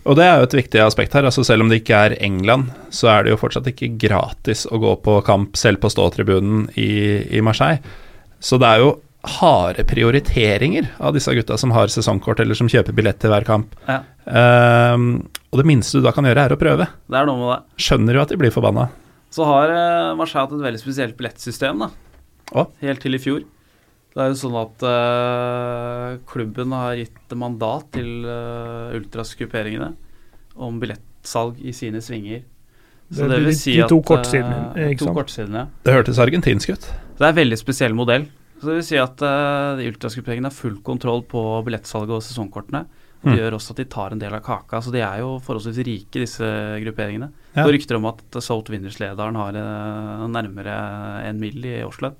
Og 0.08 0.16
det 0.16 0.24
er 0.24 0.38
jo 0.40 0.46
et 0.46 0.54
viktig 0.56 0.80
aspekt 0.80 1.12
her. 1.12 1.26
altså 1.28 1.42
Selv 1.44 1.66
om 1.66 1.68
det 1.68 1.82
ikke 1.82 1.98
er 2.06 2.14
England, 2.24 2.70
så 2.88 3.10
er 3.12 3.24
det 3.24 3.34
jo 3.34 3.40
fortsatt 3.42 3.68
ikke 3.68 3.90
gratis 4.00 4.64
å 4.64 4.80
gå 4.80 4.94
på 5.04 5.18
kamp 5.26 5.58
selv 5.60 5.82
på 5.82 5.90
ståtribunen 5.92 6.70
i, 6.80 6.88
i 7.36 7.42
Marseille. 7.44 7.82
Så 8.40 8.56
det 8.56 8.70
er 8.70 8.80
jo 8.80 8.94
harde 9.24 9.82
prioriteringer 9.84 10.86
av 11.02 11.12
disse 11.16 11.32
gutta 11.34 11.56
som 11.58 11.72
har 11.74 11.90
sesongkort 11.90 12.38
eller 12.40 12.54
som 12.54 12.68
kjøper 12.70 12.94
billett 12.94 13.18
til 13.20 13.30
hver 13.32 13.44
kamp. 13.44 13.74
Ja. 13.88 14.02
Um, 14.94 15.28
og 15.50 15.58
det 15.62 15.66
minste 15.66 15.98
du 15.98 16.04
da 16.06 16.12
kan 16.14 16.24
gjøre, 16.28 16.44
er 16.46 16.54
å 16.54 16.60
prøve. 16.60 16.86
Det 17.08 17.18
er 17.18 17.26
noe 17.26 17.38
med 17.40 17.50
det. 17.50 17.82
Skjønner 17.82 18.14
jo 18.18 18.22
at 18.22 18.28
de 18.32 18.38
blir 18.40 18.52
forbanna. 18.54 18.88
Så 19.34 19.44
har 19.48 19.72
uh, 19.74 20.14
Marseille 20.16 20.46
hatt 20.46 20.54
et 20.56 20.62
veldig 20.64 20.80
spesielt 20.80 21.16
billettsystem, 21.18 21.82
da. 21.82 21.90
Å? 22.56 22.66
Helt 22.80 23.02
til 23.04 23.18
i 23.18 23.20
fjor. 23.20 23.42
Det 24.14 24.22
er 24.24 24.30
jo 24.32 24.38
sånn 24.40 24.56
at 24.58 24.84
uh, 24.88 26.14
klubben 26.30 26.72
har 26.74 26.94
gitt 26.98 27.34
mandat 27.38 27.90
til 27.98 28.24
uh, 28.26 28.94
ultrasgrupperingene 28.96 29.90
om 30.58 30.78
billettsalg 30.82 31.58
i 31.60 31.74
sine 31.76 32.00
svinger. 32.02 32.44
Så 33.10 33.22
Det- 33.24 33.28
det, 33.28 33.36
de- 33.36 33.36
vil 33.44 33.50
de 33.52 33.56
si 33.56 33.74
to 33.76 33.84
at 33.84 33.92
eh, 33.92 34.08
kortsidene, 34.08 34.88
ikke 34.92 34.98
to 34.98 35.04
sant? 35.10 35.16
kortsidene. 35.16 35.66
Det 35.84 35.94
hørtes 35.94 36.18
argentinsk 36.20 36.70
ut. 36.74 36.88
Det 37.18 37.24
er 37.24 37.30
en 37.32 37.38
veldig 37.38 37.58
spesiell 37.60 37.94
modell. 37.96 38.26
Så 38.58 38.66
det 38.70 38.78
vil 38.80 38.86
si 38.86 38.98
at 39.00 39.20
uh, 39.22 39.76
de 39.78 39.86
ultrasgrupperingene 39.92 40.50
har 40.50 40.54
full 40.56 40.80
kontroll 40.86 41.22
på 41.30 41.42
billettsalget 41.66 42.16
og 42.18 42.24
sesongkortene. 42.26 42.86
Det 43.18 43.32
Mm. 43.32 43.34
gjør 43.34 43.54
også 43.56 43.72
at 43.74 43.78
de 43.80 43.84
tar 43.90 44.12
en 44.14 44.20
del 44.22 44.30
av 44.36 44.44
kaka. 44.46 44.78
Så 44.78 44.92
de 44.94 45.00
er 45.02 45.18
jo 45.24 45.40
forholdsvis 45.42 45.80
rike, 45.82 46.20
disse 46.22 46.46
grupperingene. 46.84 47.32
Ja. 47.56 47.64
Det 47.66 47.72
rykter 47.74 47.96
om 47.98 48.04
at 48.06 48.36
South 48.38 48.70
Winners-lederen 48.70 49.34
har 49.34 49.58
uh, 49.58 50.28
nærmere 50.30 50.76
en 51.26 51.40
mill. 51.42 51.58
i 51.66 51.80
årslønn. 51.82 52.14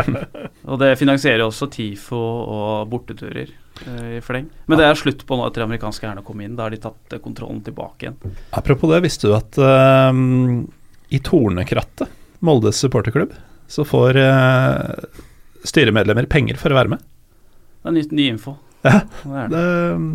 og 0.70 0.78
det 0.80 0.94
finansierer 0.96 1.44
også 1.44 1.68
TIFO 1.74 2.16
og 2.56 2.88
borteturer 2.88 3.52
uh, 3.84 4.16
i 4.16 4.22
fleng. 4.24 4.48
Men 4.64 4.80
det 4.80 4.86
er 4.88 4.96
slutt 4.96 5.26
på 5.28 5.36
nå 5.36 5.44
etter 5.44 5.60
de 5.60 5.68
amerikanske 5.68 6.08
hærene 6.08 6.24
kom 6.24 6.40
inn. 6.40 6.56
Da 6.56 6.64
har 6.70 6.72
de 6.72 6.80
tatt 6.88 7.16
uh, 7.18 7.20
kontrollen 7.20 7.60
tilbake 7.66 8.08
igjen. 8.08 8.16
Apropos 8.56 8.88
det, 8.94 9.02
visste 9.04 9.28
du 9.28 9.36
at 9.36 9.60
ehm, 9.60 10.62
i 11.12 11.20
Tornekrattet, 11.20 12.08
Moldes 12.40 12.80
supporterklubb, 12.80 13.36
så 13.68 13.84
får 13.84 14.16
eh, 14.16 15.20
styremedlemmer 15.66 16.28
penger 16.30 16.60
for 16.60 16.72
å 16.72 16.78
være 16.80 16.96
med. 16.96 17.08
Det 17.80 17.90
er 17.90 17.96
ny, 17.96 18.04
ny 18.12 18.28
info. 18.34 18.56
Ja. 18.84 19.00
Det 19.24 19.34
er 19.42 19.50
det. 19.50 19.56
Det, 19.56 19.64
ehm, 19.94 20.12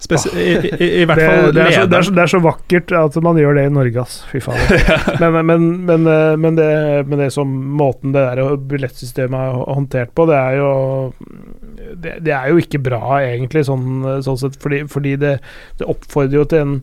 spesi 0.00 0.30
i, 0.32 0.52
i, 0.80 0.86
I 1.02 1.04
hvert 1.04 1.20
fall 1.20 1.50
det, 1.52 1.60
er 1.60 1.74
så, 1.74 1.82
det, 1.84 1.98
er 1.98 2.06
så, 2.06 2.12
det 2.16 2.22
er 2.22 2.30
så 2.32 2.38
vakkert 2.40 2.92
at 2.96 3.16
man 3.24 3.36
gjør 3.40 3.58
det 3.58 3.64
i 3.68 3.72
Norge, 3.74 4.04
ass. 4.04 4.20
Fy 4.30 4.40
faen. 4.44 4.60
Men, 5.20 5.36
men, 5.46 5.66
men, 5.84 6.06
eh, 6.08 6.36
men, 6.40 6.56
det, 6.56 6.70
men 7.10 7.20
det 7.20 7.28
som 7.34 7.50
måten 7.76 8.14
det 8.14 8.22
der 8.24 8.56
billettsystemet 8.70 9.36
er 9.36 9.58
håndtert 9.76 10.14
på, 10.16 10.24
det 10.30 10.38
er 10.38 10.56
jo 10.60 10.70
Det, 12.00 12.14
det 12.24 12.32
er 12.32 12.48
jo 12.48 12.62
ikke 12.62 12.80
bra, 12.80 13.02
egentlig, 13.20 13.66
sånn, 13.68 14.22
sånn 14.24 14.40
sett, 14.40 14.56
fordi, 14.62 14.84
fordi 14.88 15.16
det, 15.20 15.34
det 15.80 15.88
oppfordrer 15.90 16.40
jo 16.40 16.46
til 16.48 16.64
en 16.64 16.74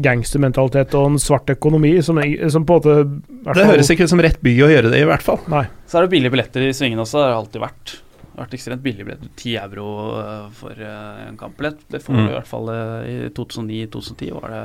gangstermentalitet 0.00 0.94
og 0.96 1.10
en 1.10 1.18
svart 1.20 1.50
økonomi 1.52 1.96
som, 2.04 2.20
som 2.52 2.64
på 2.68 2.78
en 2.80 3.18
måte 3.44 3.56
Det 3.58 3.66
høres 3.68 3.90
ikke 3.92 4.06
ut 4.08 4.12
som 4.14 4.22
rett 4.24 4.40
by 4.44 4.54
å 4.64 4.70
gjøre 4.72 4.92
det, 4.94 5.02
i 5.02 5.08
hvert 5.08 5.24
fall. 5.26 5.42
Nei. 5.52 5.66
Så 5.86 5.98
er 6.00 6.06
det 6.06 6.14
billige 6.14 6.32
billetter 6.32 6.64
i 6.64 6.72
svingene 6.76 7.04
også. 7.04 7.18
Det 7.20 7.26
har 7.26 7.34
det 7.34 7.40
alltid 7.42 7.64
vært. 7.66 7.94
Det 8.22 8.38
har 8.38 8.46
vært 8.46 8.56
ekstremt 8.56 8.82
billige 8.86 9.04
billetter. 9.08 9.32
10 9.36 9.58
euro 9.66 9.88
eh, 10.22 10.46
for 10.56 10.78
eh, 10.80 11.26
en 11.28 11.36
kampbillett. 11.40 11.82
Det 11.92 12.00
får 12.00 12.16
Mm. 12.16 12.22
du 12.24 12.30
i 12.30 12.36
hvert 12.38 12.48
fall 12.48 12.72
eh, 12.72 13.10
i 13.10 13.18
2009-2010 13.36 14.32
var 14.38 14.54
det, 14.56 14.62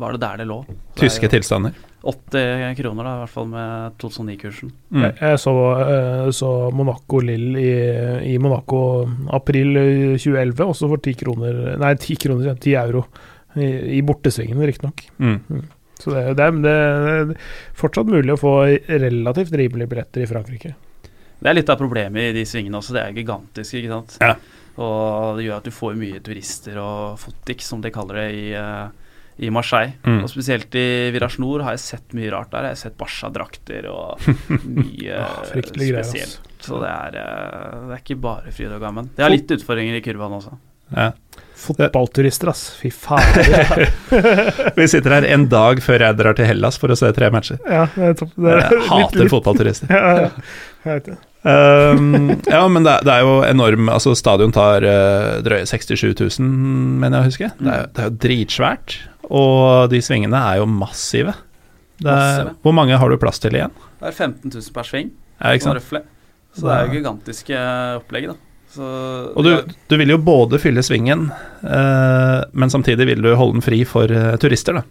var 0.00 0.16
det 0.16 0.22
der 0.24 0.40
det 0.40 0.48
lå. 0.48 0.62
Det 0.70 1.02
Tyske 1.02 1.28
jo 1.28 1.34
tilstander. 1.36 1.76
80 2.06 2.76
kroner, 2.78 3.02
da, 3.04 3.12
i 3.16 3.20
hvert 3.24 3.32
fall 3.34 3.48
med 3.50 3.96
2009-kursen. 4.00 4.70
Mm. 4.94 5.02
Jeg, 5.08 5.14
jeg 5.20 5.38
så, 5.42 5.54
så 6.38 6.50
Monaco 6.72 7.18
Lill 7.20 7.56
i, 7.58 7.72
i 8.32 8.36
Monaco 8.40 8.80
april 9.36 9.76
eh, 9.76 10.16
2011, 10.16 10.64
også 10.70 10.88
for 10.94 11.02
10 11.02 11.16
kroner 11.24 11.58
Nei, 11.82 11.92
10 11.98 12.20
kroner, 12.24 12.54
10 12.56 12.76
euro. 12.86 13.04
I, 13.56 13.98
i 13.98 14.02
bortesvingen, 14.04 14.60
riktignok. 14.68 15.06
Mm. 15.18 15.62
Så 15.96 16.12
det, 16.12 16.24
det, 16.36 16.44
er, 16.44 16.58
det 16.60 16.74
er 16.74 17.30
fortsatt 17.76 18.10
mulig 18.12 18.34
å 18.34 18.40
få 18.40 18.52
relativt 18.88 19.54
rimelige 19.56 19.88
billetter 19.92 20.26
i 20.26 20.28
Frankrike. 20.28 20.74
Det 21.36 21.50
er 21.50 21.56
litt 21.56 21.72
av 21.72 21.80
problemet 21.80 22.30
i 22.30 22.36
de 22.36 22.44
svingene 22.48 22.80
også. 22.80 22.94
Det 22.96 23.02
er 23.02 23.16
gigantisk, 23.16 23.76
ikke 23.78 23.92
sant. 23.92 24.16
Ja. 24.20 24.36
Og 24.76 25.38
det 25.38 25.46
gjør 25.46 25.58
at 25.60 25.68
du 25.68 25.72
får 25.72 25.96
mye 25.96 26.20
turister 26.24 26.78
og 26.82 27.18
fotik, 27.20 27.64
som 27.64 27.80
de 27.84 27.92
kaller 27.92 28.20
det, 28.20 28.28
i, 28.36 28.46
eh, 28.56 29.16
i 29.46 29.50
Marseille. 29.52 29.94
Mm. 30.04 30.22
Og 30.24 30.30
spesielt 30.32 30.76
i 30.76 30.86
Virage 31.14 31.40
Nord 31.40 31.64
har 31.64 31.76
jeg 31.76 31.84
sett 31.84 32.16
mye 32.16 32.32
rart 32.32 32.52
der. 32.52 32.70
Jeg 32.70 32.76
har 32.76 32.82
sett 32.82 32.98
Barca-drakter 33.00 33.88
og 33.92 34.26
mye 34.80 35.20
Åh, 35.22 35.38
spesielt. 35.48 35.72
greier, 35.76 36.02
spesielt. 36.04 36.52
Så 36.66 36.80
det 36.82 36.92
er, 36.92 37.20
eh, 37.20 37.76
det 37.88 37.98
er 37.98 38.04
ikke 38.04 38.20
bare 38.28 38.52
fryd 38.52 38.72
og 38.76 38.84
gammen. 38.84 39.12
Det 39.16 39.24
har 39.24 39.32
litt 39.32 39.56
utfordringer 39.56 40.00
i 40.00 40.04
kurven 40.04 40.40
også. 40.40 40.56
Ja. 40.92 41.10
Fotballturister, 41.56 42.50
ass. 42.52 42.66
Fy 42.80 42.90
faen. 42.92 43.86
Vi 44.76 44.86
sitter 44.92 45.14
her 45.16 45.26
en 45.34 45.46
dag 45.50 45.80
før 45.84 46.04
jeg 46.04 46.18
drar 46.18 46.36
til 46.36 46.48
Hellas 46.50 46.76
for 46.80 46.92
å 46.92 46.96
se 46.98 47.08
tre 47.16 47.30
matcher. 47.32 47.58
ja, 47.64 47.86
det 47.94 48.10
er 48.10 48.18
topp. 48.20 48.34
Det 48.36 48.52
er 48.52 48.60
Jeg 48.76 48.84
hater 48.90 49.30
fotballturister. 49.32 49.90
Ja, 49.96 50.12
ja. 50.26 50.28
Jeg 50.86 51.00
vet 51.00 51.08
det. 51.10 51.16
Um, 51.46 52.30
ja, 52.50 52.60
men 52.70 52.82
det, 52.86 52.96
det 53.06 53.12
er 53.12 53.20
jo 53.22 53.34
enorm 53.46 53.86
Altså, 53.94 54.16
stadion 54.18 54.50
tar 54.54 54.82
uh, 54.82 55.36
drøye 55.46 55.62
67 55.70 56.08
000, 56.40 56.48
mener 57.02 57.20
jeg 57.20 57.22
å 57.22 57.30
huske. 57.30 57.50
Det 57.60 57.70
er, 57.70 57.80
jo- 57.84 57.90
det 57.96 58.02
er 58.04 58.08
jo 58.10 58.16
dritsvært. 58.26 58.96
Og 59.30 59.90
de 59.92 60.00
svingene 60.06 60.40
er 60.52 60.60
jo 60.60 60.66
massive. 60.70 61.34
Det 62.02 62.10
er, 62.10 62.16
Massive. 62.18 62.54
hvor 62.66 62.74
mange 62.76 62.98
har 63.00 63.08
du 63.10 63.16
plass 63.22 63.40
til 63.42 63.56
igjen? 63.56 63.72
Det 64.02 64.10
er 64.10 64.16
15 64.18 64.52
000 64.52 64.74
per 64.76 64.84
sving, 64.90 65.14
Ja, 65.40 65.54
ikke 65.56 65.70
sant? 65.70 66.02
Så 66.56 66.66
det 66.66 66.74
er 66.74 66.86
jo 66.90 66.94
gigantiske 66.98 67.62
opplegget, 68.02 68.34
da. 68.34 68.42
Så 68.76 68.86
Og 69.32 69.46
du, 69.46 69.52
du 69.88 69.96
vil 70.00 70.12
jo 70.12 70.18
både 70.22 70.60
fylle 70.62 70.82
svingen, 70.84 71.28
eh, 71.64 72.40
men 72.52 72.72
samtidig 72.72 73.06
vil 73.08 73.22
du 73.24 73.30
holde 73.38 73.56
den 73.58 73.64
fri 73.64 73.80
for 73.88 74.10
eh, 74.12 74.34
turister, 74.42 74.80
da. 74.80 74.84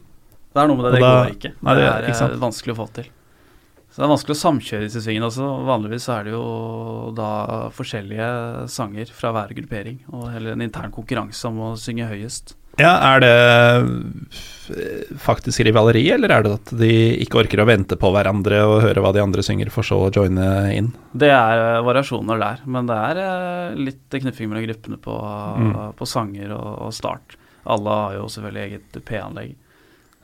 Det 0.56 0.64
er 0.64 0.70
noe 0.72 0.80
med 0.80 0.86
det, 0.88 0.92
Og 0.92 0.96
det 0.96 1.04
da- 1.04 1.14
går 1.20 1.36
ikke. 1.36 1.54
Nei, 1.68 1.76
det 1.78 1.86
er 1.92 2.10
ikke 2.10 2.30
eh, 2.32 2.40
vanskelig 2.42 2.74
å 2.76 2.80
få 2.80 2.88
til. 2.98 3.10
Så 3.96 4.02
det 4.02 4.08
er 4.08 4.12
vanskelig 4.12 4.36
å 4.36 4.40
samkjøre 4.42 4.86
disse 4.90 5.02
svingene 5.06 5.28
også. 5.30 5.46
Vanligvis 5.70 6.04
så 6.10 6.18
er 6.18 6.26
det 6.28 6.32
jo 6.34 7.12
da 7.16 7.30
forskjellige 7.72 8.30
sanger 8.74 9.12
fra 9.16 9.32
hver 9.32 9.54
gruppering, 9.56 10.02
og 10.12 10.26
heller 10.34 10.52
en 10.58 10.66
intern 10.66 10.92
konkurranse 10.92 11.48
om 11.48 11.62
å 11.64 11.70
synge 11.80 12.10
høyest. 12.10 12.58
Ja, 12.82 12.94
Er 13.16 13.20
det 13.24 13.34
faktisk 15.22 15.62
rivaleri, 15.66 16.04
eller 16.16 16.32
er 16.34 16.44
det 16.46 16.54
at 16.58 16.72
de 16.80 16.92
ikke 17.22 17.44
orker 17.44 17.62
å 17.62 17.68
vente 17.70 17.98
på 18.02 18.10
hverandre 18.14 18.64
og 18.66 18.80
høre 18.86 19.04
hva 19.04 19.12
de 19.14 19.22
andre 19.22 19.44
synger, 19.46 19.70
for 19.74 19.86
så 19.86 20.00
å 20.08 20.12
joine 20.14 20.48
inn? 20.74 20.90
Det 21.14 21.30
er 21.30 21.62
eh, 21.62 21.84
variasjoner 21.86 22.42
der, 22.42 22.64
men 22.66 22.90
det 22.90 22.98
er 23.12 23.22
eh, 23.22 23.78
litt 23.92 24.18
knuffing 24.24 24.50
mellom 24.52 24.66
gruppene 24.66 24.98
på, 25.02 25.20
Mm. 25.56 25.76
på 25.96 26.08
sanger 26.10 26.52
og, 26.58 26.72
og 26.88 26.94
start. 26.98 27.38
Alle 27.66 27.94
har 28.02 28.18
jo 28.18 28.26
selvfølgelig 28.30 28.66
eget 28.66 28.98
P-anlegg. 29.06 29.54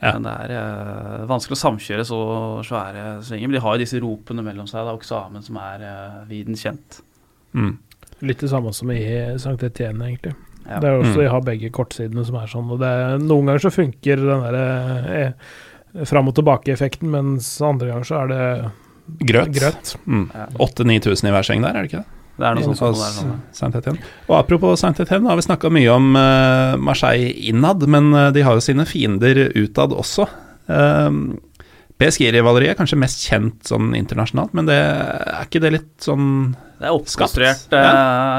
Ja. 0.01 0.15
Men 0.17 0.25
det 0.25 0.33
er 0.43 0.55
eh, 0.57 1.25
vanskelig 1.29 1.59
å 1.59 1.61
samkjøre 1.61 2.05
så 2.09 2.19
svære 2.65 3.05
svinger. 3.25 3.47
Men 3.47 3.57
de 3.59 3.63
har 3.63 3.77
jo 3.77 3.83
disse 3.83 4.01
ropene 4.01 4.43
mellom 4.45 4.65
seg, 4.69 4.81
Det 4.81 4.91
er 4.95 4.97
oksamen 4.99 5.45
som 5.45 5.59
er 5.61 5.85
uh, 5.85 6.21
viden 6.29 6.57
kjent. 6.57 7.03
Mm. 7.53 7.75
Litt 8.25 8.41
det 8.41 8.49
samme 8.49 8.73
som 8.73 8.89
i 8.93 9.01
Sankt 9.41 9.63
Etienne, 9.65 10.09
egentlig. 10.09 10.33
Ja. 10.71 10.79
Det 10.79 10.87
er 10.89 10.95
jo 10.95 11.01
også, 11.03 11.17
Mm. 11.17 11.23
De 11.25 11.31
har 11.35 11.41
begge 11.49 11.69
kortsidene 11.75 12.23
som 12.27 12.37
er 12.39 12.47
sånn. 12.51 12.71
og 12.71 12.79
det 12.79 12.93
Noen 13.27 13.45
ganger 13.51 13.65
så 13.65 13.71
funker 13.75 14.15
den 14.23 14.45
der 14.47 14.57
eh, 15.25 16.05
fram 16.07 16.29
og 16.31 16.35
tilbake-effekten, 16.37 17.09
mens 17.11 17.51
andre 17.61 17.91
ganger 17.91 18.07
så 18.07 18.21
er 18.23 18.27
det 18.31 18.71
Grøt. 19.27 19.51
grøt. 19.51 19.95
Mm. 20.07 20.29
8000-9000 20.57 21.27
i 21.27 21.31
hver 21.35 21.43
seng 21.43 21.61
der, 21.65 21.75
er 21.75 21.83
det 21.83 21.91
ikke 21.91 22.03
det? 22.05 22.17
Det 22.41 22.47
er 22.47 22.55
noe 22.55 22.63
sånt. 22.63 22.79
sånn, 22.79 23.73
er 23.75 23.81
sånn. 23.83 23.97
Og 24.29 24.35
apropos 24.39 24.79
Saint-Étienne, 24.81 25.27
har 25.29 25.35
vi 25.37 25.43
snakka 25.45 25.69
mye 25.69 25.91
om 25.93 26.15
eh, 26.15 26.77
Marseille 26.81 27.33
innad, 27.51 27.83
men 27.91 28.13
eh, 28.15 28.31
de 28.31 28.41
har 28.47 28.55
jo 28.57 28.63
sine 28.63 28.85
fiender 28.87 29.51
utad 29.59 29.91
også. 29.93 30.25
Um, 30.71 31.37
PSG-rivaleriet 32.01 32.73
er 32.73 32.79
kanskje 32.81 32.97
mest 32.99 33.21
kjent 33.29 33.69
sånn 33.69 33.91
internasjonalt, 33.97 34.55
men 34.57 34.65
det 34.67 34.75
er 34.81 35.45
ikke 35.45 35.61
det 35.63 35.71
litt 35.77 35.91
sånn 36.01 36.27
Det 36.81 36.87
er 36.89 36.95
oppkonstruert, 36.97 37.61
Skapt, 37.67 37.75
ja. 37.77 37.91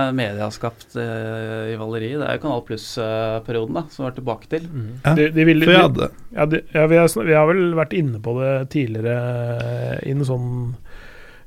eh, 0.09 0.12
medieskapt 0.18 0.97
eh, 0.98 1.70
rivaleri. 1.70 2.09
Det 2.18 2.26
er 2.26 2.36
jo 2.40 2.43
Kanal 2.43 2.64
Pluss-perioden 2.66 3.78
da, 3.78 3.84
som 3.94 4.02
vi 4.05 4.10
er 4.10 4.16
tilbake 4.18 4.51
til. 4.51 4.66
Ja, 5.06 5.14
De, 5.18 5.28
de 5.39 5.47
vil, 5.47 5.62
vi 5.62 5.70
de, 5.70 6.09
ja, 6.34 6.47
de, 6.51 6.62
ja, 6.74 6.86
vi, 6.90 6.98
har, 6.98 7.14
vi 7.30 7.39
har 7.39 7.47
vel 7.52 7.64
vært 7.78 7.94
inne 7.94 8.18
på 8.24 8.34
det 8.43 8.52
tidligere 8.74 9.16
eh, 9.62 9.97
i 10.10 10.16
noe 10.18 10.26
sånn 10.28 10.51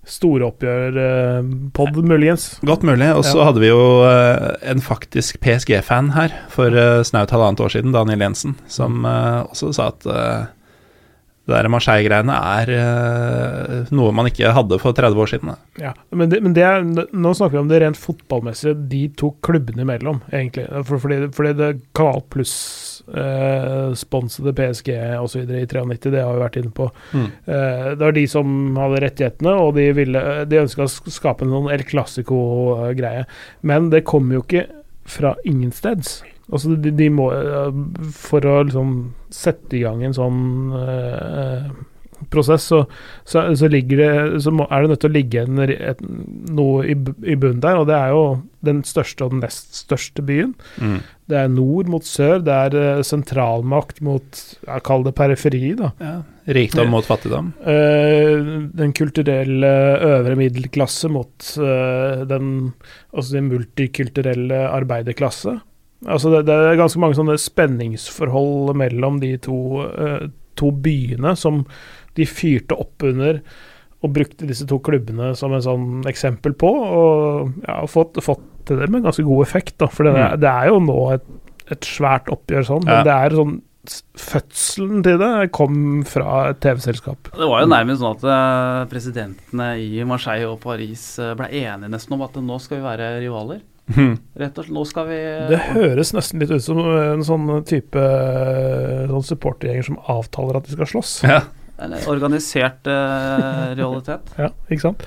store 0.05 0.45
oppgjør-pod, 0.51 1.95
muligens. 2.05 2.59
Godt 2.61 2.83
mulig. 2.85 3.07
Og 3.17 3.23
så 3.25 3.39
Ja. 3.39 3.45
hadde 3.49 3.59
vi 3.63 3.71
jo 3.71 4.05
eh, 4.05 4.55
en 4.69 4.81
faktisk 4.85 5.39
PSG-fan 5.41 6.11
her 6.13 6.29
for 6.53 6.67
eh, 6.77 7.01
snaut 7.03 7.31
halvannet 7.33 7.59
år 7.65 7.73
siden, 7.73 7.91
Daniel 7.95 8.21
Jensen, 8.21 8.53
som 8.69 9.03
eh, 9.05 9.41
også 9.49 9.73
sa 9.73 9.87
at 9.91 10.05
eh, 10.05 10.45
det 11.45 11.53
der 11.53 11.69
Marseille-greiene 11.69 12.35
er 12.57 12.69
eh, 12.73 13.91
noe 13.93 14.13
man 14.17 14.25
ikke 14.31 14.49
hadde 14.55 14.79
for 14.81 14.97
30 14.97 15.21
år 15.21 15.29
siden. 15.29 15.51
Ja, 15.77 15.91
men, 16.09 16.31
det, 16.31 16.39
men 16.41 16.55
det 16.57 16.63
er, 16.65 16.81
nå 16.85 17.33
snakker 17.37 17.59
vi 17.59 17.61
om 17.61 17.69
det 17.69 17.81
rent 17.83 17.99
fotballmessige, 18.01 18.73
de 18.89 19.03
to 19.19 19.29
klubbene 19.45 19.85
imellom, 19.85 20.23
egentlig. 20.31 20.65
For, 20.87 20.97
fordi, 21.03 21.19
fordi 21.37 21.53
det 21.59 21.69
Kanal 21.97 22.23
Pluss 22.33 22.55
eh, 23.13 23.93
PSG 23.93 24.91
osv. 25.21 25.45
i 25.45 25.65
93, 25.69 26.09
det 26.09 26.23
har 26.23 26.33
vi 26.33 26.43
vært 26.47 26.59
inne 26.63 26.73
på. 26.73 26.89
Mm. 27.13 27.27
Eh, 27.29 27.89
det 27.93 28.01
var 28.07 28.17
de 28.17 28.27
som 28.31 28.81
hadde 28.81 29.03
rettighetene, 29.05 29.57
og 29.61 29.75
de, 29.77 29.89
ville, 30.01 30.23
de 30.49 30.63
ønska 30.63 30.87
å 30.87 30.89
skape 30.89 31.45
en 31.45 31.53
sånn 31.53 31.73
El 31.77 31.85
Clásico-greie. 31.85 33.27
Men 33.61 33.93
det 33.93 34.07
kom 34.09 34.33
jo 34.33 34.41
ikke 34.41 34.65
fra 35.05 35.37
ingensteds. 35.45 36.23
Altså, 36.51 36.75
de, 36.77 36.91
de 36.93 37.09
må 37.09 37.31
eh, 37.33 37.77
For 38.13 38.45
å 38.45 38.59
liksom 38.67 38.89
sette 39.33 39.79
i 39.79 39.81
gang 39.81 40.03
en 40.05 40.13
sånn 40.13 40.41
eh, 40.77 41.69
prosess, 42.29 42.63
så, 42.63 42.85
så, 43.23 43.55
så, 43.55 43.67
ligger 43.67 43.99
det, 43.99 44.41
så 44.43 44.51
må, 44.53 44.67
er 44.71 44.83
det 44.83 44.93
nødt 44.93 45.01
til 45.03 45.11
å 45.11 45.15
ligge 45.15 45.43
en, 45.45 45.61
et, 45.65 46.03
noe 46.55 46.85
i, 46.87 46.95
i 46.95 47.35
bunnen 47.35 47.61
der, 47.63 47.81
og 47.81 47.89
det 47.89 47.97
er 47.97 48.13
jo 48.13 48.23
den 48.65 48.81
største 48.87 49.25
og 49.25 49.35
den 49.35 49.43
nest 49.43 49.75
største 49.77 50.23
byen. 50.25 50.53
Mm. 50.81 50.97
Det 51.29 51.37
er 51.41 51.51
nord 51.51 51.89
mot 51.91 52.05
sør, 52.05 52.39
det 52.45 52.55
er 52.69 52.79
eh, 52.79 53.03
sentralmakt 53.05 54.01
mot 54.05 54.41
jeg 54.55 54.85
Kall 54.85 55.05
det 55.05 55.15
periferi, 55.17 55.73
da. 55.77 55.91
Ja. 56.01 56.15
Rikdom 56.55 56.91
mot 56.93 57.05
fattigdom. 57.07 57.53
Eh, 57.65 58.49
den 58.77 58.91
kulturelle 58.97 59.71
øvre 60.05 60.35
middelklasse 60.37 61.09
mot 61.09 61.47
eh, 61.57 62.25
den 62.29 62.51
altså 63.15 63.39
den 63.39 63.49
multikulturelle 63.49 64.67
arbeiderklasse. 64.69 65.57
Altså 66.05 66.29
det, 66.33 66.41
det 66.49 66.53
er 66.53 66.75
ganske 66.79 66.99
mange 67.01 67.15
sånne 67.17 67.37
spenningsforhold 67.41 68.73
mellom 68.77 69.19
de 69.23 69.35
to, 69.41 69.55
uh, 69.87 70.27
to 70.59 70.71
byene 70.71 71.35
som 71.39 71.63
de 72.19 72.25
fyrte 72.29 72.75
opp 72.77 73.03
under 73.07 73.39
og 74.05 74.11
brukte 74.13 74.45
disse 74.45 74.67
to 74.69 74.77
klubbene 74.85 75.31
som 75.39 75.53
en 75.55 75.63
sånn 75.65 75.85
eksempel 76.05 76.53
på, 76.53 76.67
og 76.69 77.53
ja, 77.65 77.79
fått, 77.89 78.19
fått 78.21 78.43
til 78.67 78.77
det 78.83 78.89
med 78.93 79.01
ganske 79.07 79.23
god 79.25 79.41
effekt. 79.47 79.77
Da, 79.81 79.87
for 79.89 80.05
det, 80.05 80.13
er, 80.13 80.35
Mm. 80.35 80.41
det 80.43 80.51
er 80.51 80.67
jo 80.69 80.79
nå 80.83 80.97
et, 81.15 81.25
et 81.73 81.87
svært 81.89 82.29
oppgjør 82.29 82.67
sånn, 82.67 82.85
Ja. 82.85 82.99
men 82.99 83.07
det 83.09 83.15
er 83.15 83.39
sånn 83.39 83.55
Fødselen 84.17 85.03
til 85.05 85.19
det 85.21 85.51
kom 85.53 85.75
fra 86.09 86.47
et 86.49 86.57
TV-selskap. 86.63 87.27
Det 87.37 87.45
var 87.49 87.61
jo 87.61 87.67
nærmest 87.69 88.01
sånn 88.01 88.15
at 88.17 88.23
eh, 88.33 88.85
presidentene 88.89 89.67
i 89.77 90.03
Marseille 90.09 90.47
og 90.49 90.59
Paris 90.63 91.03
eh, 91.21 91.35
ble 91.37 91.49
enige 91.51 91.91
nesten 91.93 92.15
om 92.17 92.23
at 92.25 92.33
nå 92.41 92.57
skal 92.63 92.79
vi 92.79 92.85
være 92.87 93.09
rivaler. 93.21 93.59
Rett 94.41 94.57
og 94.57 94.63
slett, 94.65 94.73
nå 94.73 94.85
skal 94.89 95.05
vi 95.11 95.17
Det 95.51 95.59
høres 95.75 96.13
nesten 96.17 96.41
litt 96.41 96.49
ut 96.51 96.63
som 96.65 96.79
en 96.81 97.21
sånn 97.27 97.51
type 97.69 98.05
sånn 99.11 99.27
supportergjenger 99.29 99.85
som 99.91 99.99
avtaler 100.09 100.57
at 100.57 100.65
de 100.65 100.73
skal 100.77 100.89
slåss. 100.95 101.13
Ja. 101.27 101.43
En 101.75 101.91
organisert 102.07 102.87
uh, 102.87 103.73
realitet. 103.79 104.29
Ja, 104.39 104.47
ikke 104.71 104.85
sant. 104.85 105.01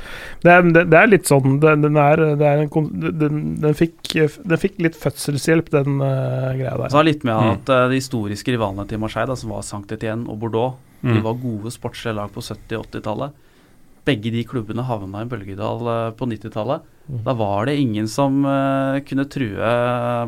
Det 0.45 0.53
er, 0.53 0.67
det, 0.69 0.83
det 0.93 0.99
er 1.01 1.09
litt 1.09 1.25
sånn 1.31 1.55
Den, 1.63 1.81
den 1.87 1.97
er, 1.97 2.21
det 2.37 2.45
er 2.45 2.61
en, 2.67 2.91
den, 3.01 3.39
den, 3.63 3.75
fikk, 3.79 3.97
den 4.13 4.61
fikk 4.61 4.77
litt 4.85 4.99
fødselshjelp, 5.01 5.71
den 5.73 5.97
uh, 6.05 6.53
greia 6.59 6.75
der. 6.77 6.91
Så 6.93 7.01
har 7.01 7.09
litt 7.09 7.25
med 7.25 7.35
Mm. 7.39 7.51
at 7.55 7.73
eh, 7.73 7.87
de 7.89 7.99
historiske 8.03 8.53
rivalene 8.53 8.85
til 8.91 9.01
Marseille, 9.01 9.31
da, 9.33 9.37
som 9.41 9.51
var 9.57 9.65
Saint-Étienne 9.65 10.29
og 10.29 10.39
Bordeaux, 10.45 10.77
de 11.01 11.15
Mm. 11.17 11.23
var 11.25 11.37
gode 11.41 11.71
sportslige 11.73 12.17
lag 12.19 12.31
på 12.35 12.43
70- 12.45 12.77
og 12.83 12.87
80-tallet. 12.93 13.45
Begge 14.09 14.33
de 14.33 14.43
klubbene 14.49 14.85
havna 14.89 15.23
i 15.25 15.29
bølgedal 15.29 15.93
eh, 15.93 16.11
på 16.17 16.29
90-tallet. 16.31 16.87
Mm. 17.09 17.23
Da 17.25 17.33
var 17.37 17.69
det 17.69 17.79
ingen 17.81 18.09
som 18.09 18.43
uh, 18.45 18.99
kunne 19.09 19.25
true 19.33 19.71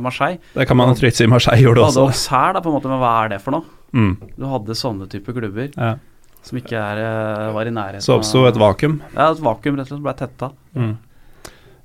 Marseille. 0.01 0.39
Det 0.55 0.65
kan 0.69 0.78
man 0.81 0.94
trygt 0.97 1.19
si 1.19 1.27
Marseille 1.28 1.61
gjorde 1.66 1.82
også. 1.85 1.98
Du 1.98 2.07
hadde. 2.07 2.15
Auxerre, 2.15 2.55
da, 2.57 2.62
på 2.65 2.70
en 2.73 2.77
måte, 2.78 2.89
men 2.89 3.02
hva 3.02 3.11
er 3.24 3.35
det 3.35 3.43
for 3.44 3.57
noe? 3.57 3.77
Mm. 3.93 4.15
Du 4.39 4.47
hadde 4.48 4.77
sånne 4.78 5.09
type 5.11 5.35
klubber 5.35 5.70
Ja. 5.77 5.97
som 6.43 6.57
ikke 6.59 6.78
er, 6.78 6.97
eh, 7.05 7.52
var 7.52 7.66
i 7.66 7.70
nærheten 7.74 8.01
Så 8.01 8.16
oppsto 8.16 8.47
et 8.48 8.57
vakuum. 8.57 9.01
Ja, 9.15 9.31
et 9.31 9.40
vakuum 9.44 9.77
rett 9.77 9.90
og 9.90 9.98
slett 9.98 10.02
ble 10.02 10.15
tetta. 10.15 10.52
Mm. 10.74 10.97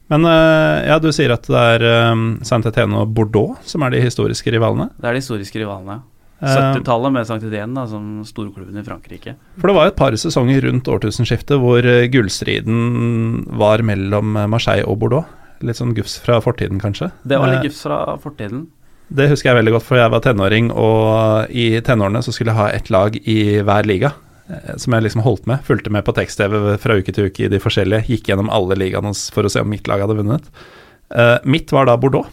Men 0.07 0.25
eh, 0.25 0.85
ja, 0.87 0.99
du 0.99 1.11
sier 1.11 1.33
at 1.33 1.43
det 1.49 1.63
er 1.75 2.11
um, 2.13 2.37
Saint-Étienne 2.45 3.01
og 3.01 3.13
Bordeaux 3.17 3.57
som 3.65 3.81
er 3.83 3.89
de 3.95 4.03
historiske 4.05 4.53
rivalene. 4.53 4.91
Det 5.01 5.09
er 5.09 5.17
de 5.17 5.23
historiske 5.23 5.59
rivalene. 5.59 5.97
Eh, 5.97 6.14
70-tallet 6.41 7.13
med 7.15 7.27
Sankt 7.27 7.45
Idén 7.47 7.75
som 7.87 8.23
storklubben 8.27 8.77
i 8.77 8.83
Frankrike. 8.83 9.35
For 9.61 9.67
det 9.71 9.75
var 9.77 9.87
et 9.87 9.95
par 9.95 10.11
sesonger 10.19 10.61
rundt 10.67 10.87
årtusenskiftet 10.91 11.59
hvor 11.61 11.79
eh, 11.85 12.07
gullstriden 12.11 13.45
var 13.57 13.81
mellom 13.87 14.35
eh, 14.37 14.47
Marseille 14.51 14.85
og 14.85 14.99
Bordeaux. 14.99 15.25
Litt 15.65 15.79
sånn 15.79 15.93
gufs 15.95 16.17
fra 16.19 16.41
fortiden, 16.43 16.81
kanskje. 16.83 17.11
Det 17.23 17.39
var 17.39 17.47
Eh, 17.49 17.55
litt 17.55 17.69
gufs 17.71 17.81
fra 17.87 18.17
fortiden. 18.21 18.67
Det 19.07 19.29
husker 19.29 19.51
jeg 19.51 19.59
veldig 19.61 19.73
godt, 19.77 19.85
for 19.85 19.97
jeg 20.01 20.11
var 20.11 20.21
tenåring, 20.25 20.71
og 20.73 21.51
i 21.53 21.79
tenårene 21.85 22.23
så 22.25 22.33
skulle 22.33 22.51
jeg 22.51 22.57
ha 22.59 22.69
ett 22.73 22.89
lag 22.89 23.15
i 23.15 23.61
hver 23.61 23.85
liga. 23.87 24.11
eh, 24.49 24.75
Som 24.77 24.93
jeg 24.93 25.03
liksom 25.07 25.21
holdt 25.23 25.47
med. 25.47 25.63
Fulgte 25.63 25.89
med 25.89 26.03
på 26.05 26.13
tekst-TV 26.13 26.77
fra 26.77 26.97
uke 26.99 27.13
til 27.13 27.29
uke 27.31 27.45
i 27.45 27.47
de 27.49 27.59
forskjellige. 27.59 28.05
Gikk 28.11 28.27
gjennom 28.29 28.49
alle 28.49 28.75
ligaene 28.75 29.13
for 29.33 29.43
å 29.47 29.49
se 29.49 29.61
om 29.61 29.69
mitt 29.69 29.87
lag 29.87 30.01
hadde 30.03 30.17
vunnet. 30.19 30.43
Eh, 31.15 31.37
mitt 31.45 31.71
var 31.71 31.85
da 31.85 31.95
Bordeaux. 31.97 32.27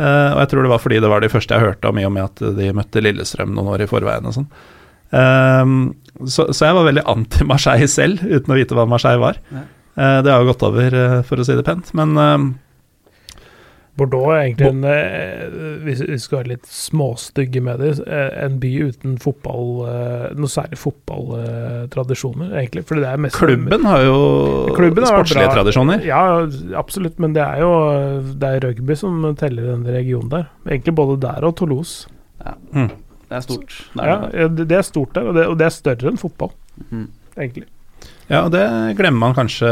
Eh, 0.00 0.30
og 0.32 0.38
jeg 0.42 0.52
tror 0.52 0.64
det 0.64 0.72
var 0.72 0.82
fordi 0.82 1.00
det 1.04 1.10
var 1.12 1.24
de 1.24 1.32
første 1.32 1.56
jeg 1.56 1.66
hørte 1.66 1.90
om, 1.90 1.98
i 2.00 2.06
og 2.08 2.14
med 2.16 2.28
at 2.28 2.44
de 2.56 2.70
møtte 2.76 3.02
Lillestrøm 3.04 3.52
noen 3.56 3.74
år 3.74 3.84
i 3.84 3.90
forveien 3.90 4.30
og 4.30 4.38
sånn. 4.38 4.48
Eh, 5.12 5.74
så, 6.24 6.48
så 6.48 6.70
jeg 6.70 6.78
var 6.78 6.88
veldig 6.88 7.06
anti-Marseille 7.14 7.90
selv, 7.90 8.24
uten 8.24 8.54
å 8.54 8.58
vite 8.58 8.78
hva 8.78 8.88
Marseille 8.88 9.22
var. 9.22 9.40
Eh, 10.00 10.18
det 10.24 10.32
har 10.32 10.40
jo 10.40 10.50
gått 10.52 10.64
over, 10.66 10.94
uh, 10.96 11.20
for 11.26 11.40
å 11.40 11.46
si 11.46 11.56
det 11.58 11.66
pent. 11.66 11.92
Men 11.98 12.16
eh, 12.16 12.38
Bordeaux 13.98 14.30
er 14.32 14.44
egentlig 14.46 14.68
en 14.70 14.84
eh, 14.86 15.80
Hvis 15.84 16.00
vi 16.06 16.18
skal 16.22 16.38
være 16.40 16.50
litt 16.52 16.68
småstygge 16.70 17.60
med 17.66 17.80
det, 17.82 17.90
eh, 18.06 18.30
en 18.44 18.58
by 18.62 18.70
uten 18.88 19.16
fotball 19.20 19.64
eh, 19.90 20.26
Noe 20.38 20.48
særlig 20.52 20.78
fotballtradisjoner, 20.80 22.52
egentlig. 22.60 22.84
Fordi 22.88 23.02
det 23.04 23.10
er 23.10 23.20
mest 23.26 23.36
klubben 23.40 23.84
har 23.88 24.04
jo 24.06 24.16
Klubben 24.76 25.04
har 25.06 25.12
sportslige 25.18 25.48
bra. 25.48 25.56
tradisjoner. 25.58 26.06
Ja, 26.06 26.22
absolutt, 26.78 27.18
men 27.22 27.34
det 27.36 27.42
er 27.44 27.60
jo 27.64 27.72
Det 28.40 28.48
er 28.56 28.64
rugby 28.68 28.96
som 28.98 29.20
teller 29.40 29.66
i 29.66 29.72
den 29.74 29.84
regionen 29.98 30.30
der. 30.32 30.48
Egentlig 30.68 30.94
både 30.96 31.18
der 31.26 31.44
og 31.50 31.56
Toulouse. 31.60 32.08
Mm. 32.72 32.88
Det 33.30 33.36
er 33.36 33.44
stort. 33.44 33.74
Det 33.94 34.06
Ja, 34.06 34.14
er 34.14 34.30
det. 34.30 34.40
ja, 34.40 34.48
det 34.48 34.68
det 34.70 34.78
er 34.78 34.82
stort 34.86 35.14
der, 35.14 35.28
og 35.28 35.34
det, 35.36 35.46
og 35.46 35.58
det 35.58 35.66
er 35.68 35.74
større 35.76 36.08
enn 36.10 36.18
fotball, 36.18 36.50
mm. 36.90 37.04
egentlig. 37.38 37.66
Ja, 38.30 38.44
og 38.46 38.50
det 38.54 38.62
glemmer 38.98 39.18
man 39.28 39.34
kanskje 39.36 39.68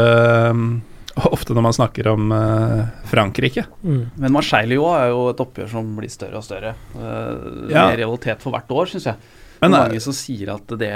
um, 0.51 0.81
ofte 1.35 1.53
når 1.57 1.65
man 1.65 1.73
snakker 1.75 2.07
om 2.11 2.31
uh, 2.31 2.85
Frankrike. 3.09 3.65
Men 3.83 4.31
Marseille-Lyon 4.35 4.95
er 4.99 5.09
jo 5.13 5.25
et 5.33 5.43
oppgjør 5.43 5.69
som 5.71 5.91
blir 5.97 6.11
større 6.13 6.39
og 6.41 6.45
større. 6.47 6.75
Uh, 6.95 7.67
Ja. 7.69 7.87
Mer 7.89 7.97
realitet 8.01 8.41
for 8.43 8.51
hvert 8.55 8.69
år, 8.71 8.89
syns 8.93 9.05
jeg. 9.09 9.15
Men 9.59 9.71
det 9.73 9.77
er 9.77 9.81
er- 9.83 9.89
mange 9.89 10.01
som 10.05 10.13
sier 10.15 10.53
at 10.53 10.71
det 10.79 10.91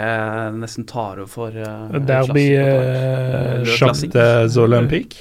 nesten 0.55 0.85
tar 0.87 1.17
over 1.19 1.27
for 1.27 1.51
uh, 1.51 1.97
Derby 1.99 2.45
hvert. 2.55 2.85
eh, 2.87 3.65
Choc 3.67 3.89
Classique. 3.89 4.13
des 4.15 4.55
Olympiques. 4.57 5.19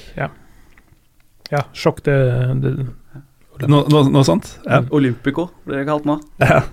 Ja, 1.51 1.65
sjokk, 1.75 1.99
de, 2.05 2.13
det 2.63 2.71
No, 3.69 3.83
no, 3.85 3.99
noe 4.09 4.23
sånt? 4.25 4.47
Ja. 4.65 4.79
Olympico 4.95 5.49
blir 5.67 5.83
det 5.83 5.85
kalt 5.91 6.07
nå. 6.09 6.15
ja. 6.41 6.63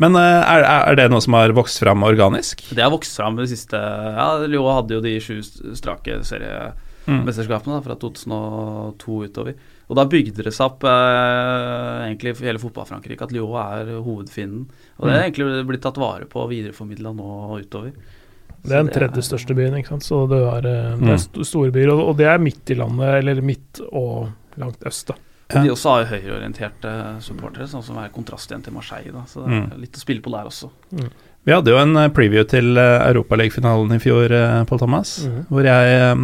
Men 0.00 0.16
uh, 0.16 0.40
er, 0.44 0.64
er 0.92 0.96
det 0.98 1.04
noe 1.12 1.20
som 1.24 1.34
har 1.36 1.52
vokst 1.56 1.78
fram 1.82 2.02
organisk? 2.06 2.62
Det 2.70 2.82
har 2.84 2.90
vokst 2.92 3.16
fram 3.16 3.36
det 3.40 3.46
siste 3.50 3.76
Ja, 3.80 4.30
Lyon 4.48 4.70
hadde 4.76 4.96
jo 4.98 5.02
de 5.04 5.12
sju 5.24 5.38
strake 5.76 6.18
seriemesterskapene 7.04 7.76
da, 7.78 7.84
fra 7.84 7.96
2002 8.00 9.20
utover. 9.28 9.54
Og 9.88 9.98
da 9.98 10.06
bygde 10.08 10.44
det 10.46 10.54
seg 10.56 10.70
opp 10.70 10.84
eh, 10.88 12.06
egentlig 12.08 12.34
for 12.38 12.48
hele 12.48 12.62
fotball-Frankrike 12.62 13.26
at 13.26 13.34
Lyon 13.34 13.56
er 13.60 13.92
hovedfienden. 14.04 14.66
Og 14.98 15.08
det 15.08 15.16
er 15.16 15.26
egentlig 15.26 15.66
blitt 15.68 15.84
tatt 15.84 16.00
vare 16.00 16.28
på 16.30 16.44
og 16.44 16.52
videreformidla 16.52 17.12
nå 17.16 17.58
utover. 17.60 17.92
Det 18.64 18.72
er 18.72 18.80
den 18.80 18.88
tredje 18.88 19.12
tredje 19.12 19.26
største 19.28 19.56
byen, 19.56 19.76
ikke 19.76 19.92
sant. 19.92 20.06
Så 20.06 20.22
det, 20.30 20.40
er, 20.40 20.70
eh, 20.70 20.96
det 21.02 21.12
er 21.12 21.20
st 21.20 21.44
store 21.44 21.74
byer, 21.74 21.92
og, 21.92 22.00
og 22.12 22.16
det 22.20 22.30
er 22.32 22.40
midt 22.40 22.72
i 22.72 22.78
landet, 22.80 23.20
eller 23.20 23.44
midt 23.44 23.82
og 23.90 24.32
langt 24.60 24.88
øst, 24.88 25.12
da. 25.12 25.20
Og 25.54 25.60
De 25.66 25.70
også 25.74 25.92
har 25.92 26.08
høyreorienterte 26.08 26.90
supportere, 27.22 27.68
sånn 27.68 27.84
som 27.84 27.98
er 28.00 28.08
kontrast 28.14 28.48
igjen 28.48 28.64
til 28.64 28.72
Marseille. 28.74 29.12
Da. 29.12 29.26
Så 29.28 29.42
det 29.44 29.52
er 29.52 29.60
Mm. 29.60 29.80
litt 29.82 29.98
å 29.98 30.00
spille 30.00 30.24
på 30.24 30.32
der 30.32 30.48
også. 30.48 30.70
Vi 31.44 31.52
hadde 31.52 31.68
jo 31.70 31.76
en 31.76 31.92
uh, 32.00 32.08
preview 32.08 32.42
til 32.48 32.78
uh, 32.80 33.04
Europaligafinalen 33.04 33.92
i 33.92 34.00
fjor, 34.00 34.32
Pål 34.64 34.80
Thomas, 34.80 35.26
mm. 35.28 35.42
hvor 35.50 35.68
jeg 35.68 36.14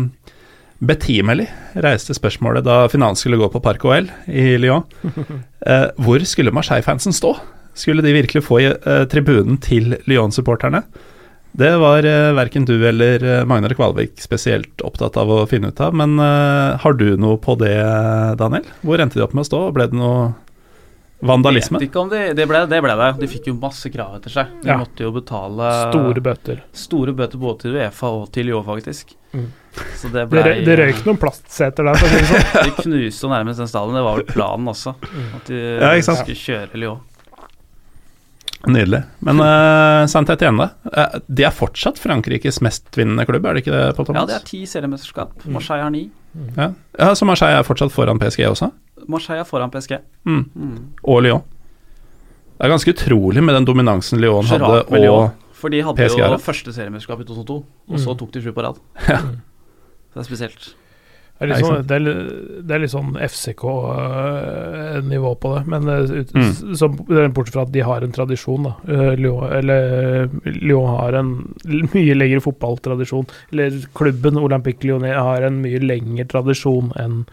betimelig 0.81 1.47
reiste 1.85 2.15
spørsmålet 2.17 2.65
da 2.65 2.87
finalen 2.89 3.19
skulle 3.19 3.37
gå 3.41 3.49
på 3.53 3.61
Parc 3.65 3.83
OL 3.85 4.11
i 4.27 4.57
Lyon. 4.61 4.85
Eh, 5.61 5.91
hvor 6.01 6.23
skulle 6.25 6.55
Marseille-fansen 6.57 7.13
stå? 7.13 7.35
Skulle 7.77 8.01
de 8.01 8.15
virkelig 8.17 8.41
få 8.47 8.63
i 8.63 8.69
eh, 8.73 9.03
tribunen 9.13 9.59
til 9.61 9.91
Lyon-supporterne? 10.09 10.81
Det 11.53 11.69
var 11.83 12.07
eh, 12.09 12.31
verken 12.33 12.65
du 12.65 12.73
eller 12.89 13.21
eh, 13.21 13.43
Magnar 13.45 13.75
Kvalvik 13.77 14.15
spesielt 14.25 14.81
opptatt 14.81 15.19
av 15.21 15.29
å 15.35 15.43
finne 15.51 15.69
ut 15.69 15.83
av, 15.85 15.93
men 16.01 16.15
eh, 16.17 16.79
har 16.81 16.97
du 16.97 17.11
noe 17.21 17.37
på 17.45 17.59
det, 17.61 17.75
Daniel? 18.41 18.65
Hvor 18.81 19.05
endte 19.05 19.21
de 19.21 19.27
opp 19.27 19.37
med 19.37 19.45
å 19.45 19.51
stå? 19.51 19.61
Ble 19.77 19.91
det 19.93 20.01
noe 20.01 20.31
vandalisme? 21.29 21.77
Vet 21.77 21.91
ikke 21.91 22.07
om 22.07 22.09
de, 22.15 22.23
det, 22.41 22.47
ble, 22.49 22.65
det 22.73 22.81
ble 22.87 22.97
det. 23.03 23.11
De 23.21 23.29
fikk 23.29 23.51
jo 23.53 23.59
masse 23.61 23.93
krav 23.93 24.17
etter 24.17 24.33
seg. 24.39 24.57
De 24.65 24.73
Ja. 24.73 24.79
måtte 24.81 25.05
jo 25.05 25.13
betale 25.13 25.69
Store 25.93 26.25
bøter. 26.25 26.63
store 26.73 27.13
bøter 27.21 27.37
både 27.43 27.67
til 27.67 27.77
Uefa 27.77 28.15
og 28.17 28.31
til 28.33 28.49
Lyon, 28.49 28.65
faktisk. 28.65 29.13
Mm. 29.37 29.51
Så 30.01 30.09
det 30.13 30.25
ble 30.31 30.43
det 30.67 30.75
røyk 30.81 31.05
noen 31.07 31.19
plastseter 31.21 31.87
der, 31.87 32.01
sånn. 32.01 32.65
De 32.67 32.73
knuste 32.83 33.27
jo 33.27 33.31
nærmest 33.31 33.63
den 33.63 33.69
stadion. 33.71 33.95
Det 33.95 34.03
var 34.03 34.19
vel 34.19 34.27
planen 34.29 34.71
også. 34.73 34.95
At 35.37 35.47
de 35.51 35.61
Ja, 35.61 35.93
ikke 35.95 36.09
sant? 36.09 36.23
skulle 36.25 36.41
kjøre 36.41 36.81
Lyon. 36.83 37.01
Nydelig. 38.69 39.03
Men 39.25 39.41
uh, 39.41 40.05
Saint 40.11 40.29
igjen, 40.35 40.59
da? 40.61 40.67
Uh, 40.93 41.15
de 41.33 41.47
er 41.49 41.55
fortsatt 41.57 41.97
Frankrikes 42.03 42.59
mestvinnende 42.65 43.25
klubb, 43.29 43.47
er 43.49 43.57
det 43.57 43.63
ikke 43.65 43.73
det, 43.73 43.85
Pål 43.97 44.11
Ja, 44.19 44.25
det 44.29 44.37
er 44.37 44.45
ti 44.51 44.61
seriemesterskap. 44.69 45.33
Marseille 45.49 45.87
har 45.87 45.95
ni. 45.95 46.03
ja. 46.59 46.67
ja, 46.99 47.09
Så 47.17 47.25
Marseille 47.29 47.57
er 47.63 47.65
fortsatt 47.65 47.95
foran 47.95 48.21
PSG 48.21 48.45
også? 48.51 48.69
Marseille 49.09 49.41
er 49.47 49.49
foran 49.49 49.73
PSG. 49.73 49.97
Mm. 50.29 50.43
Mm. 50.53 50.77
Og 51.09 51.23
Lyon. 51.25 51.47
Det 52.61 52.67
er 52.69 52.75
ganske 52.75 52.93
utrolig 52.93 53.41
med 53.47 53.57
den 53.57 53.65
dominansen 53.71 54.21
Lyon 54.21 54.45
Gerard 54.45 54.67
hadde, 54.67 54.83
og 54.91 55.01
Lyon. 55.07 55.31
For 55.57 55.73
de 55.73 55.81
hadde 55.85 55.97
PSG 55.97 56.21
jo 56.21 56.37
første 56.45 56.75
seriemesterskap 56.77 57.23
i 57.25 57.29
2002, 57.31 57.57
og 57.65 57.97
Mm. 57.97 58.03
så 58.05 58.13
tok 58.21 58.31
de 58.37 58.43
sju 58.45 58.53
på 58.53 58.63
rad. 58.67 58.77
Ja. 59.09 59.23
Det 60.15 60.21
er 60.25 60.29
spesielt. 60.29 60.75
Det 61.41 61.47
er 61.47 61.49
litt 61.55 61.65
sånn, 61.65 61.87
det 61.89 61.97
er, 61.97 62.03
det 62.69 62.75
er 62.77 62.81
litt 62.83 62.93
sånn 62.93 63.15
FCK-nivå 64.05 65.31
på 65.41 65.53
det, 65.55 65.63
men 65.73 65.89
eh, 65.89 66.11
ut, 66.21 66.33
Mm. 66.37 66.75
så, 66.77 66.89
bortsett 67.33 67.55
fra 67.55 67.63
at 67.63 67.73
de 67.73 67.81
har 67.81 68.03
en 68.05 68.13
tradisjon, 68.13 68.63
da. 68.69 68.75
Eh, 68.89 69.15
Lyon, 69.17 69.47
eller 69.57 70.29
Lyon 70.45 70.87
har 70.99 71.13
en 71.15 71.31
mye 71.95 72.15
lengre 72.19 72.43
fotballtradisjon. 72.45 73.27
Eller 73.53 73.71
klubben 73.97 74.37
Olympic 74.37 74.83
Lyon 74.85 75.03
har 75.09 75.43
en 75.49 75.63
mye 75.63 75.81
lengre 75.81 76.27
tradisjon 76.29 76.93
enn 77.01 77.25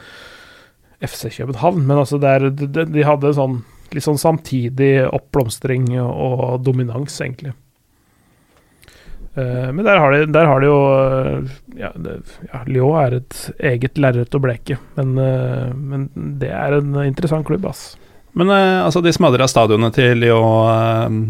FC 1.03 1.27
København. 1.37 1.83
Men 1.85 1.97
altså, 1.97 2.17
det 2.21 2.29
er, 2.29 2.49
de, 2.49 2.85
de 2.85 3.03
hadde 3.05 3.27
en 3.33 3.33
sånn 3.41 3.57
litt 3.95 4.03
sånn 4.03 4.17
samtidig 4.19 5.05
oppblomstring 5.15 5.93
og 6.01 6.63
dominans, 6.65 7.19
egentlig. 7.23 7.53
Eh, 9.37 9.71
men 9.73 9.85
der 9.85 9.99
har 10.01 10.11
de, 10.11 10.25
der 10.33 10.47
har 10.49 10.61
de 10.61 10.69
jo 10.69 10.77
eh, 10.97 11.57
ja, 11.77 11.91
det, 11.93 12.15
ja, 12.47 12.63
Lyon 12.65 12.95
er 13.03 13.17
et 13.19 13.41
eget 13.69 13.99
lerret 14.01 14.33
å 14.33 14.41
bleke, 14.41 14.79
men, 14.97 15.13
eh, 15.21 15.67
men 15.77 16.07
det 16.41 16.49
er 16.49 16.79
en 16.79 16.97
interessant 17.03 17.45
klubb, 17.45 17.67
ass. 17.69 17.91
Men 18.37 18.49
altså, 18.53 19.01
de 19.01 19.13
smadra 19.13 19.47
stadionet 19.49 19.93
til 19.97 20.23
Lyon 20.23 21.21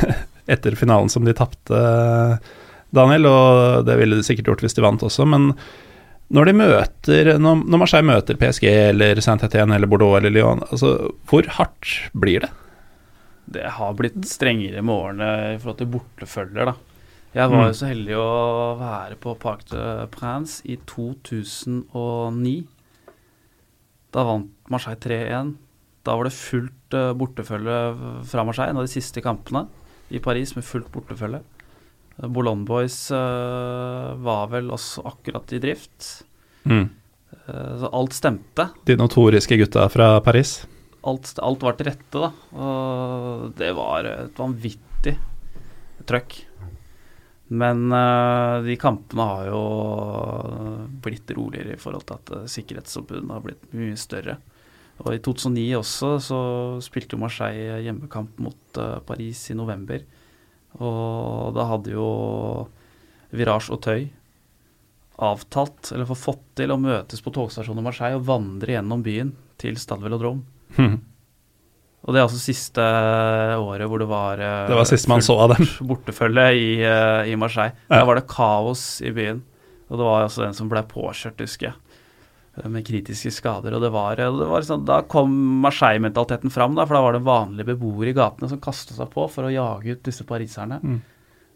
etter 0.54 0.76
finalen 0.76 1.08
som 1.12 1.24
de 1.24 1.32
tapte, 1.36 1.80
Daniel, 2.94 3.26
og 3.26 3.88
det 3.88 3.96
ville 3.98 4.20
de 4.20 4.26
sikkert 4.26 4.52
gjort 4.52 4.64
hvis 4.66 4.76
de 4.76 4.84
vant 4.84 5.02
også, 5.02 5.26
men 5.28 5.50
når 6.34 6.48
de 6.48 6.52
møter 6.56 7.28
Når, 7.36 7.58
når 7.68 7.80
Marseille 7.82 8.06
møter 8.08 8.38
PSG 8.40 8.64
eller 8.70 9.18
Saint-Étienne 9.20 9.76
eller 9.76 9.90
Bordeaux 9.90 10.16
eller 10.16 10.32
Lyon, 10.32 10.62
altså, 10.70 10.94
hvor 11.28 11.48
hardt 11.58 11.90
blir 12.16 12.44
det? 12.46 12.48
Det 13.56 13.68
har 13.76 13.96
blitt 13.98 14.24
strengere 14.28 14.80
med 14.80 14.94
årene 14.94 15.30
i 15.52 15.58
forhold 15.60 15.82
til 15.82 15.90
bortefølger, 15.92 16.70
da. 16.70 16.93
Jeg 17.34 17.50
var 17.50 17.64
Mm. 17.64 17.66
jo 17.66 17.74
så 17.74 17.88
heldig 17.90 18.14
å 18.14 18.78
være 18.78 19.16
på 19.18 19.32
Parc 19.42 19.64
de 19.70 20.06
Prince 20.14 20.62
i 20.70 20.76
2009. 20.86 22.66
Da 24.14 24.22
vant 24.28 24.50
Marseille 24.70 25.00
3-1. 25.02 25.54
Da 26.04 26.14
var 26.14 26.24
det 26.28 26.32
fullt 26.36 26.94
uh, 26.94 27.12
bortefølge 27.18 27.78
fra 28.30 28.44
Marseille, 28.46 28.70
en 28.70 28.76
av 28.82 28.86
de 28.86 28.92
siste 28.92 29.20
kampene 29.24 29.64
i 30.14 30.20
Paris 30.22 30.54
med 30.54 30.62
fullt 30.66 30.92
bortefølge. 30.92 31.40
Uh, 32.20 32.28
Boulogne 32.28 32.64
Boys 32.68 33.10
eh, 33.10 34.10
var 34.22 34.46
vel 34.52 34.68
også 34.70 35.02
akkurat 35.10 35.50
i 35.56 35.58
drift. 35.58 36.22
Mm. 36.68 36.84
Eh, 37.48 37.72
så 37.80 37.90
alt 37.90 38.14
stemte. 38.14 38.68
De 38.86 38.94
notoriske 39.00 39.58
gutta 39.58 39.88
fra 39.90 40.20
Paris. 40.22 40.66
alt, 41.04 41.34
alt 41.42 41.60
var 41.66 41.72
til 41.76 41.86
rette, 41.90 42.14
da. 42.14 42.30
Og 42.54 43.50
det 43.58 43.74
var 43.76 44.06
et 44.06 44.38
vanvittig 44.38 45.16
trøkk. 46.06 46.38
Men 47.52 47.92
uh, 47.92 48.62
de 48.64 48.76
kampene 48.80 49.26
har 49.28 49.50
jo 49.50 49.60
blitt 51.04 51.28
roligere 51.36 51.76
i 51.76 51.80
forhold 51.80 52.06
til 52.08 52.16
at 52.16 52.32
uh, 52.32 52.46
sikkerhetsoppbudene 52.50 53.36
har 53.36 53.44
blitt 53.44 53.66
mye 53.76 53.98
større. 54.00 54.38
Og 55.04 55.10
i 55.12 55.20
2009 55.22 55.64
også 55.76 56.10
så 56.22 56.40
spilte 56.84 57.16
jo 57.16 57.22
Marseille 57.24 57.82
hjemmekamp 57.84 58.38
mot 58.42 58.80
uh, 58.80 59.00
Paris 59.04 59.42
i 59.52 59.58
november. 59.58 60.06
Og 60.80 61.52
da 61.54 61.68
hadde 61.68 61.92
jo 61.94 62.08
Virage 63.34 63.74
og 63.74 63.82
Tøy 63.84 64.06
avtalt, 65.24 65.92
eller 65.92 66.08
fått 66.18 66.42
til, 66.58 66.72
å 66.74 66.80
møtes 66.80 67.22
på 67.22 67.30
togstasjonen 67.34 67.84
i 67.84 67.86
Marseille 67.86 68.18
og 68.18 68.26
vandre 68.26 68.74
gjennom 68.74 69.02
byen 69.04 69.34
til 69.60 69.76
Stadvel 69.78 70.16
og 70.16 70.24
Mhm. 70.74 70.96
Og 72.04 72.12
det 72.12 72.20
er 72.20 72.26
altså 72.26 72.40
siste 72.42 72.84
året 73.56 73.88
hvor 73.88 74.02
det 74.02 74.08
var 74.10 74.40
eh, 74.42 74.66
Det 74.68 74.76
var 74.76 74.88
siste 74.88 75.08
man 75.08 75.24
så 75.24 75.38
av 75.46 75.54
dem. 75.54 75.68
bortefølge 75.90 76.46
i, 76.52 76.68
eh, 76.84 77.32
i 77.32 77.38
Marseille. 77.40 77.76
Ja. 77.88 78.02
Da 78.02 78.04
var 78.10 78.20
det 78.20 78.28
kaos 78.28 78.84
i 79.04 79.12
byen. 79.14 79.40
Og 79.88 79.96
det 80.00 80.04
var 80.04 80.26
altså 80.26 80.44
den 80.44 80.56
som 80.56 80.68
ble 80.68 80.82
påkjørt, 80.88 81.40
husker 81.44 81.70
jeg, 81.70 82.02
eh, 82.58 82.68
med 82.68 82.84
kritiske 82.84 83.32
skader. 83.38 83.76
Og 83.76 83.84
det 83.84 83.92
var, 83.94 84.20
eh, 84.20 84.36
det 84.40 84.50
var 84.50 84.68
sånn, 84.68 84.84
Da 84.88 85.00
kom 85.08 85.32
Marseille-mentaliteten 85.64 86.52
fram, 86.52 86.76
da, 86.76 86.84
for 86.84 86.98
da 86.98 87.04
var 87.06 87.16
det 87.16 87.24
vanlige 87.24 87.72
beboere 87.72 88.12
i 88.12 88.16
gatene 88.16 88.52
som 88.52 88.60
kasta 88.60 88.96
seg 88.98 89.08
på 89.14 89.24
for 89.32 89.48
å 89.48 89.54
jage 89.54 89.96
ut 89.96 90.04
disse 90.04 90.28
pariserne. 90.28 90.80
Mm. 90.84 91.00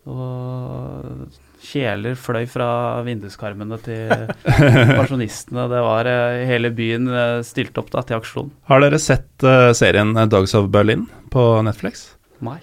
Og 0.08 1.38
kjeler 1.62 2.16
fløy 2.18 2.46
fra 2.50 2.68
vinduskarmene 3.06 3.78
til 3.82 4.28
pensjonistene. 4.98 5.66
Det 5.70 5.82
var 5.84 6.10
eh, 6.10 6.44
hele 6.48 6.70
byen 6.74 7.08
eh, 7.10 7.38
stilt 7.46 7.78
opp 7.80 7.90
da 7.94 8.04
til 8.06 8.20
aksjon. 8.20 8.52
Har 8.70 8.84
dere 8.84 9.00
sett 9.02 9.46
uh, 9.46 9.70
serien 9.76 10.14
Dogs 10.30 10.54
of 10.58 10.70
Berlin 10.74 11.06
på 11.32 11.50
Netflix? 11.66 12.10
Nei. 12.44 12.60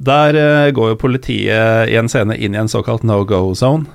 Der 0.00 0.36
uh, 0.36 0.72
går 0.72 0.94
jo 0.94 1.00
politiet 1.00 1.90
i 1.92 1.96
en 2.00 2.08
scene 2.08 2.36
inn 2.36 2.56
i 2.56 2.60
en 2.60 2.70
såkalt 2.72 3.04
no 3.06 3.22
go 3.28 3.50
zone. 3.58 3.88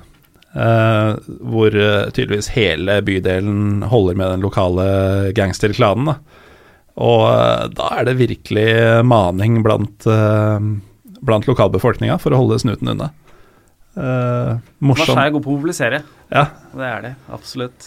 Uh, 0.56 1.18
hvor 1.44 1.74
tydeligvis 2.16 2.48
hele 2.54 3.02
bydelen 3.04 3.82
holder 3.90 4.16
med 4.16 4.30
den 4.32 4.44
lokale 4.46 4.86
gangsterklanen. 5.36 6.14
Da. 6.14 6.44
Og 6.96 7.74
da 7.76 7.90
er 7.98 8.06
det 8.08 8.16
virkelig 8.22 8.70
maning 9.04 9.60
blant, 9.66 10.06
uh, 10.08 10.56
blant 11.20 11.50
lokalbefolkninga 11.50 12.16
for 12.22 12.32
å 12.32 12.40
holde 12.40 12.62
snuten 12.62 12.94
unna. 12.94 13.10
Uh, 13.96 14.58
morsom. 14.84 15.06
Marseille 15.08 15.30
er 15.30 15.32
god 15.34 15.44
på 15.46 15.52
å 15.52 15.56
mobilisere. 15.56 16.02
Ja, 16.32 16.48
Det 16.74 16.84
er 16.84 17.04
de, 17.04 17.12
absolutt. 17.32 17.86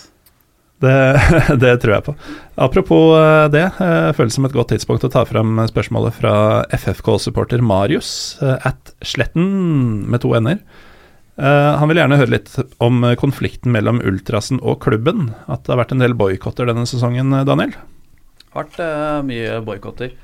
det, 0.82 0.96
det 1.64 1.74
tror 1.84 1.94
jeg 1.94 2.06
på. 2.08 2.14
Apropos 2.56 3.18
eh, 3.20 3.48
det, 3.54 3.66
eh, 3.84 4.12
føles 4.18 4.38
som 4.38 4.48
et 4.48 4.56
godt 4.56 4.72
tidspunkt 4.74 5.04
å 5.06 5.12
ta 5.12 5.26
fram 5.28 5.60
spørsmålet 5.70 6.16
fra 6.16 6.34
FFK-supporter 6.72 7.62
Marius 7.62 8.40
eh, 8.42 8.56
at 8.70 8.94
Sletten 9.04 10.08
med 10.10 10.24
to 10.24 10.34
n-er. 10.40 10.64
han 11.40 11.88
vil 11.88 12.02
gjerne 12.02 12.18
høre 12.20 12.34
litt 12.34 12.50
om 12.84 13.04
konflikten 13.16 13.72
mellom 13.72 14.02
ultrasen 14.04 14.60
og 14.60 14.82
klubben. 14.84 15.30
At 15.48 15.64
det 15.64 15.72
har 15.72 15.84
vært 15.84 15.94
en 15.96 16.04
del 16.04 16.16
boikotter 16.20 16.68
denne 16.68 16.88
sesongen, 16.90 17.32
Daniel? 17.48 17.78
vært 18.52 18.80
mye 19.24 19.62
boikotter. 19.64 20.18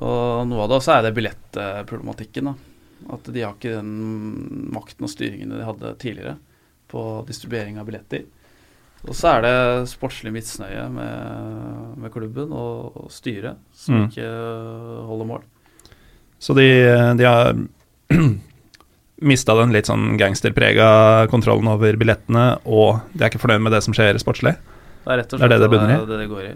Og 0.00 0.48
noe 0.48 0.64
av 0.64 0.70
det 0.70 0.78
også 0.80 0.96
er 0.96 1.04
det 1.06 1.14
billettproblematikken. 1.14 2.50
da. 2.50 2.67
At 3.14 3.28
de 3.30 3.44
har 3.44 3.54
ikke 3.54 3.76
den 3.78 3.92
makten 4.74 5.06
og 5.06 5.12
styringen 5.12 5.52
de 5.54 5.62
hadde 5.64 5.94
tidligere 6.02 6.36
på 6.90 7.02
distribuering 7.28 7.78
av 7.78 7.86
billetter. 7.86 8.24
Og 9.06 9.14
så 9.14 9.36
er 9.36 9.44
det 9.44 9.90
sportslig 9.92 10.32
misnøye 10.34 10.88
med, 10.90 11.98
med 12.02 12.10
klubben 12.10 12.50
og, 12.50 12.96
og 13.04 13.12
styret, 13.14 13.60
som 13.72 13.94
Mm. 13.94 14.08
ikke 14.08 14.24
eh, 14.26 15.04
holder 15.06 15.28
mål. 15.30 15.44
Så 16.42 16.54
de, 16.58 16.66
de 17.18 17.24
har 17.28 17.52
mista 19.30 19.54
den 19.58 19.72
litt 19.74 19.88
sånn 19.90 20.16
gangsterprega 20.18 21.26
kontrollen 21.30 21.70
over 21.70 21.96
billettene, 21.98 22.58
og 22.66 23.00
de 23.14 23.24
er 23.24 23.30
ikke 23.32 23.42
fornøyd 23.42 23.64
med 23.66 23.74
det 23.74 23.82
som 23.86 23.94
skjer 23.96 24.18
sportslig. 24.22 24.54
Det 25.04 25.14
er 25.14 25.22
rett 25.22 25.32
og 25.32 25.38
Det 25.40 25.46
er 25.46 25.54
slett 25.54 25.62
det 25.62 25.70
det 25.78 26.08
det 26.10 26.18
det 26.24 26.28
går 26.30 26.44
i. 26.50 26.52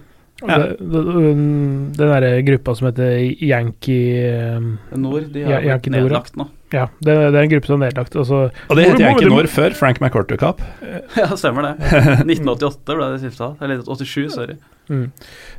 Ja. 0.49 0.57
Um, 0.81 1.93
den 1.95 2.09
derre 2.11 2.33
gruppa 2.47 2.75
som 2.75 2.89
heter 2.89 3.13
Yankee 3.43 4.57
um, 4.57 4.73
Nord 4.99 5.29
de 5.35 5.41
Ja, 5.45 5.53
har 5.55 5.61
blitt 5.61 5.71
Yankee 5.71 5.93
Nord, 5.95 6.03
nedlagt 6.11 6.37
nå. 6.41 6.49
Ja, 6.73 6.87
det, 7.05 7.15
det 7.35 7.37
er 7.37 7.43
en 7.45 7.51
gruppe 7.53 7.69
som 7.69 7.83
er 7.83 7.91
nedlagt. 7.91 8.15
Altså, 8.17 8.39
Og 8.69 8.77
det 8.79 8.85
het 8.87 8.93
heter 8.95 9.05
Yankee 9.11 9.29
Nord 9.29 9.49
før 9.53 9.75
Frank 9.77 10.01
McCorter 10.01 10.39
Cup. 10.41 10.63
ja, 11.21 11.27
stemmer 11.37 11.67
det. 11.69 11.75
1988 12.25 12.97
ble 12.97 13.09
det 13.13 13.21
skifta. 13.27 13.51
Eller 13.61 13.83
87, 13.85 14.31
sorry. 14.33 14.57
mm. 14.89 15.05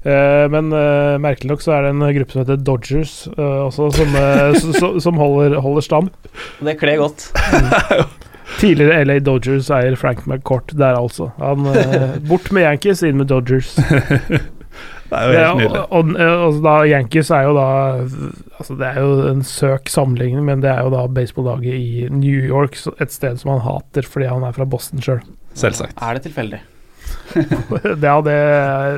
Eh, 0.03 0.47
men 0.51 0.73
eh, 0.73 1.13
merkelig 1.23 1.51
nok 1.53 1.61
så 1.63 1.75
er 1.77 1.85
det 1.85 1.93
en 1.93 2.01
gruppe 2.17 2.33
som 2.35 2.41
heter 2.43 2.57
Dodgers, 2.65 3.13
eh, 3.37 3.59
også, 3.69 3.91
som, 3.95 4.17
eh, 4.19 4.57
s- 4.57 4.73
s- 4.81 5.03
som 5.05 5.21
holder, 5.21 5.59
holder 5.63 5.85
stam. 5.85 6.09
Det 6.65 6.75
kler 6.81 6.97
godt. 7.05 7.29
Tidligere 8.59 9.05
LA 9.07 9.19
Dodgers 9.23 9.69
eier 9.73 9.95
Frank 9.97 10.25
McCourt 10.27 10.73
der, 10.77 10.97
altså. 10.99 11.29
Han, 11.39 11.65
eh, 11.71 12.17
bort 12.27 12.49
med 12.53 12.65
Yankees, 12.67 13.01
inn 13.07 13.17
med 13.21 13.29
Dodgers. 13.31 13.71
Det 15.13 15.19
er 15.21 15.29
jo 15.29 15.37
helt 15.37 15.61
nydelig. 15.61 15.79
og, 15.83 15.93
og, 15.93 16.11
altså 16.47 16.63
da, 16.65 16.73
Yankees 16.89 17.29
er 17.37 17.45
jo 17.45 17.53
da 17.57 17.67
altså 18.57 18.75
Det 18.79 18.87
er 18.89 18.99
jo 19.03 19.13
en 19.29 19.41
søk 19.45 19.89
sammenligning, 19.93 20.43
men 20.47 20.61
det 20.65 20.71
er 20.73 20.81
jo 20.87 20.91
da 20.93 21.05
baseballaget 21.13 21.73
i 21.77 22.07
New 22.09 22.43
York, 22.49 22.77
et 23.03 23.13
sted 23.13 23.37
som 23.41 23.51
han 23.53 23.61
hater 23.65 24.07
fordi 24.09 24.27
han 24.31 24.43
er 24.47 24.55
fra 24.55 24.65
Boston 24.69 25.01
sjøl. 25.03 25.21
Selvsagt. 25.53 25.93
Er 26.01 26.17
det 26.17 26.25
tilfeldig? 26.27 26.61
Det, 27.33 27.97
ja, 27.99 28.13
det, 28.23 28.33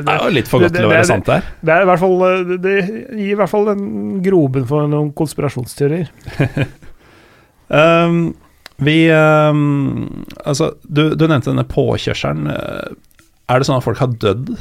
Det 0.06 0.14
er 0.14 0.20
jo 0.22 0.32
litt 0.36 0.48
for 0.50 0.62
godt 0.62 0.74
det- 0.76 0.80
til 0.82 0.86
å 0.88 0.92
være 0.92 1.02
det- 1.02 1.10
sant 1.10 1.26
der. 1.30 1.46
Det 1.66 1.74
er 1.74 1.82
i 1.82 1.88
hvert 1.90 2.00
fall 2.04 2.20
Det 2.52 2.58
det 2.62 2.76
gir 3.18 3.32
i 3.34 3.38
hvert 3.40 3.50
fall 3.52 3.70
en 3.74 3.86
grobunn 4.24 4.68
for 4.70 4.88
noen 4.92 5.12
konspirasjonsteorier. 5.18 6.12
Um, 7.68 8.36
vi 8.78 9.10
um, 9.10 10.26
Altså, 10.46 10.68
du, 10.86 11.16
du 11.18 11.24
nevnte 11.26 11.50
denne 11.50 11.64
påkjørselen. 11.66 12.46
Uh, 12.52 12.94
Er 13.50 13.58
det 13.62 13.66
sånn 13.70 13.80
at 13.80 13.86
folk 13.86 13.98
har 14.02 14.14
dødd 14.22 14.52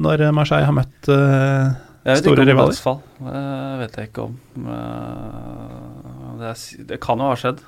når 0.00 0.26
Marseille 0.36 0.68
har 0.68 0.76
møtt 0.76 1.08
uh, 1.10 1.72
Jeg 2.04 2.14
vet 2.14 2.22
Store 2.22 2.36
ikke 2.36 2.44
om 2.44 2.48
rivaler? 2.48 2.74
dødsfall. 2.74 3.00
Det 3.26 3.42
vet 3.80 3.98
jeg 3.98 4.10
ikke 4.10 4.26
om. 4.28 4.38
Eh, 4.60 6.30
Det, 6.40 6.54
det 6.88 7.00
kan 7.02 7.20
jo 7.20 7.28
ha 7.28 7.36
skjedd. 7.36 7.60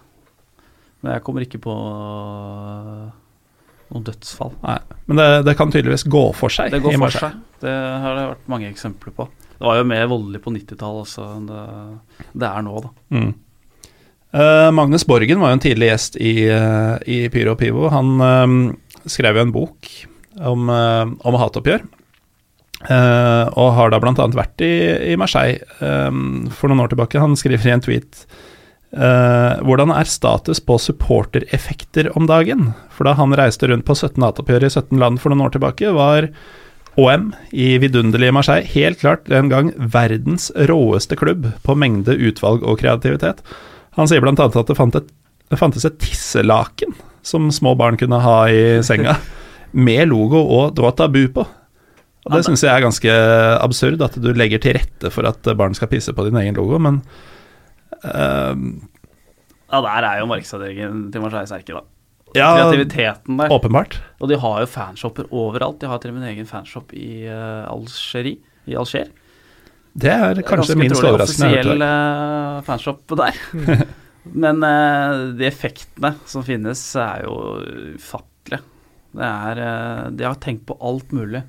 Men 1.02 1.16
jeg 1.16 1.24
kommer 1.26 1.44
ikke 1.44 1.60
på 1.60 1.74
noen 1.74 3.10
noe 3.92 4.06
dødsfall. 4.06 4.54
Nei, 4.62 4.78
men 5.10 5.18
det, 5.20 5.28
det 5.44 5.56
kan 5.58 5.72
tydeligvis 5.72 6.06
gå 6.08 6.22
for 6.36 6.52
seg 6.52 6.72
Det 6.72 6.80
går 6.80 6.94
i 6.94 7.00
for 7.02 7.12
seg. 7.12 7.40
Det 7.60 7.72
har 7.72 8.16
det 8.16 8.28
vært 8.30 8.46
mange 8.48 8.70
eksempler 8.70 9.12
på. 9.16 9.26
Det 9.52 9.66
var 9.68 9.76
jo 9.78 9.88
mer 9.90 10.06
voldelig 10.10 10.40
på 10.42 10.52
90-tallet 10.54 11.02
også 11.04 11.26
enn 11.36 11.44
det, 11.50 11.64
det 12.32 12.48
er 12.48 12.64
nå, 12.64 12.80
da. 12.86 12.92
Mm. 13.12 13.32
Uh, 14.32 14.70
Magnus 14.72 15.04
Borgen 15.04 15.42
var 15.42 15.52
jo 15.52 15.58
en 15.58 15.62
tidlig 15.66 15.90
gjest 15.90 16.16
i, 16.16 16.32
uh, 16.48 16.96
i 17.04 17.26
Pyro 17.34 17.52
og 17.52 17.60
Pivo. 17.60 17.84
Han 17.92 18.14
uh, 18.24 18.56
skrev 19.04 19.36
jo 19.36 19.44
en 19.44 19.52
bok 19.52 19.90
om, 20.40 20.70
eh, 20.72 21.12
om 21.28 21.36
hatoppgjør. 21.36 21.82
Eh, 22.90 23.44
og 23.52 23.74
har 23.76 23.92
da 23.92 24.00
bl.a. 24.02 24.28
vært 24.36 24.64
i, 24.64 24.72
i 25.12 25.18
Marseille 25.20 25.60
um, 25.80 26.48
for 26.54 26.70
noen 26.70 26.84
år 26.84 26.92
tilbake. 26.92 27.20
Han 27.22 27.36
skriver 27.38 27.68
i 27.68 27.74
en 27.74 27.84
tweet 27.84 28.24
uh, 28.96 29.60
hvordan 29.66 29.92
er 29.94 30.10
status 30.10 30.62
på 30.64 30.78
supportereffekter 30.80 32.10
om 32.18 32.26
dagen? 32.30 32.72
For 32.94 33.08
da 33.08 33.16
han 33.18 33.36
reiste 33.38 33.70
rundt 33.70 33.86
på 33.88 33.96
17 33.98 34.20
hatoppgjør 34.22 34.68
i 34.68 34.72
17 34.72 35.00
land 35.02 35.22
for 35.22 35.32
noen 35.32 35.46
år 35.46 35.54
tilbake, 35.56 35.94
var 35.96 36.30
OM 37.00 37.30
i 37.56 37.78
vidunderlige 37.80 38.34
Marseille 38.36 38.68
helt 38.74 39.00
klart 39.00 39.24
den 39.30 39.48
gang 39.48 39.72
verdens 39.76 40.50
råeste 40.68 41.16
klubb 41.16 41.48
på 41.64 41.76
mengde 41.78 42.18
utvalg 42.18 42.64
og 42.66 42.82
kreativitet. 42.82 43.40
Han 43.96 44.08
sier 44.08 44.24
annet 44.24 44.44
at 44.44 44.68
det, 44.68 44.76
fant 44.76 44.96
et, 44.96 45.08
det 45.52 45.60
fantes 45.60 45.86
et 45.88 45.98
tisselaken 46.00 46.92
som 47.24 47.50
små 47.54 47.74
barn 47.78 47.96
kunne 48.00 48.20
ha 48.20 48.38
i 48.50 48.82
senga, 48.84 49.16
med 49.86 50.10
logo 50.10 50.42
og 50.42 50.76
det 50.76 50.84
var 50.84 50.96
tabu 50.98 51.24
på. 51.32 51.46
Og 52.22 52.36
Det 52.36 52.44
syns 52.46 52.62
jeg 52.62 52.70
er 52.70 52.84
ganske 52.84 53.14
absurd, 53.58 54.02
at 54.04 54.16
du 54.22 54.28
legger 54.36 54.62
til 54.62 54.76
rette 54.78 55.10
for 55.10 55.26
at 55.26 55.48
barn 55.58 55.74
skal 55.74 55.90
pisse 55.90 56.12
på 56.14 56.26
din 56.28 56.38
egen 56.38 56.58
logo, 56.58 56.78
men 56.78 57.00
uh, 58.04 58.54
Ja, 59.72 59.80
der 59.80 60.06
er 60.06 60.20
jo 60.20 60.28
markedsavdelingen 60.30 61.08
til 61.10 61.24
Marseille 61.24 61.50
sterke, 61.50 61.80
da. 61.80 61.82
Ja, 62.36 62.52
Kreativiteten 62.56 63.40
der. 63.40 63.52
åpenbart. 63.52 63.98
Og 64.20 64.30
de 64.30 64.38
har 64.40 64.60
jo 64.62 64.68
fanshopper 64.70 65.26
overalt. 65.34 65.80
De 65.82 65.90
har 65.90 65.98
til 66.00 66.12
og 66.12 66.16
med 66.16 66.24
en 66.24 66.30
egen 66.30 66.48
fanshop 66.48 66.94
i 66.96 67.26
uh, 67.28 67.66
Algerie. 67.68 68.38
I 68.70 68.76
Alger. 68.78 69.10
Det 69.92 70.12
er 70.12 70.40
kanskje 70.46 70.78
minst 70.78 71.02
overraskende. 71.02 71.50
Ganske 71.50 71.66
trolig 71.66 71.82
Offisiell 71.82 71.82
eh, 71.84 72.62
fanshop 72.64 73.16
der. 73.18 73.40
Men 74.44 74.62
uh, 74.64 75.32
de 75.36 75.48
effektene 75.48 76.14
som 76.30 76.46
finnes, 76.46 76.84
er 76.96 77.26
jo 77.26 77.34
ufattelige. 77.98 78.62
Det 79.12 79.28
er 79.28 80.14
De 80.16 80.24
har 80.24 80.38
tenkt 80.40 80.64
på 80.70 80.78
alt 80.80 81.12
mulig. 81.12 81.42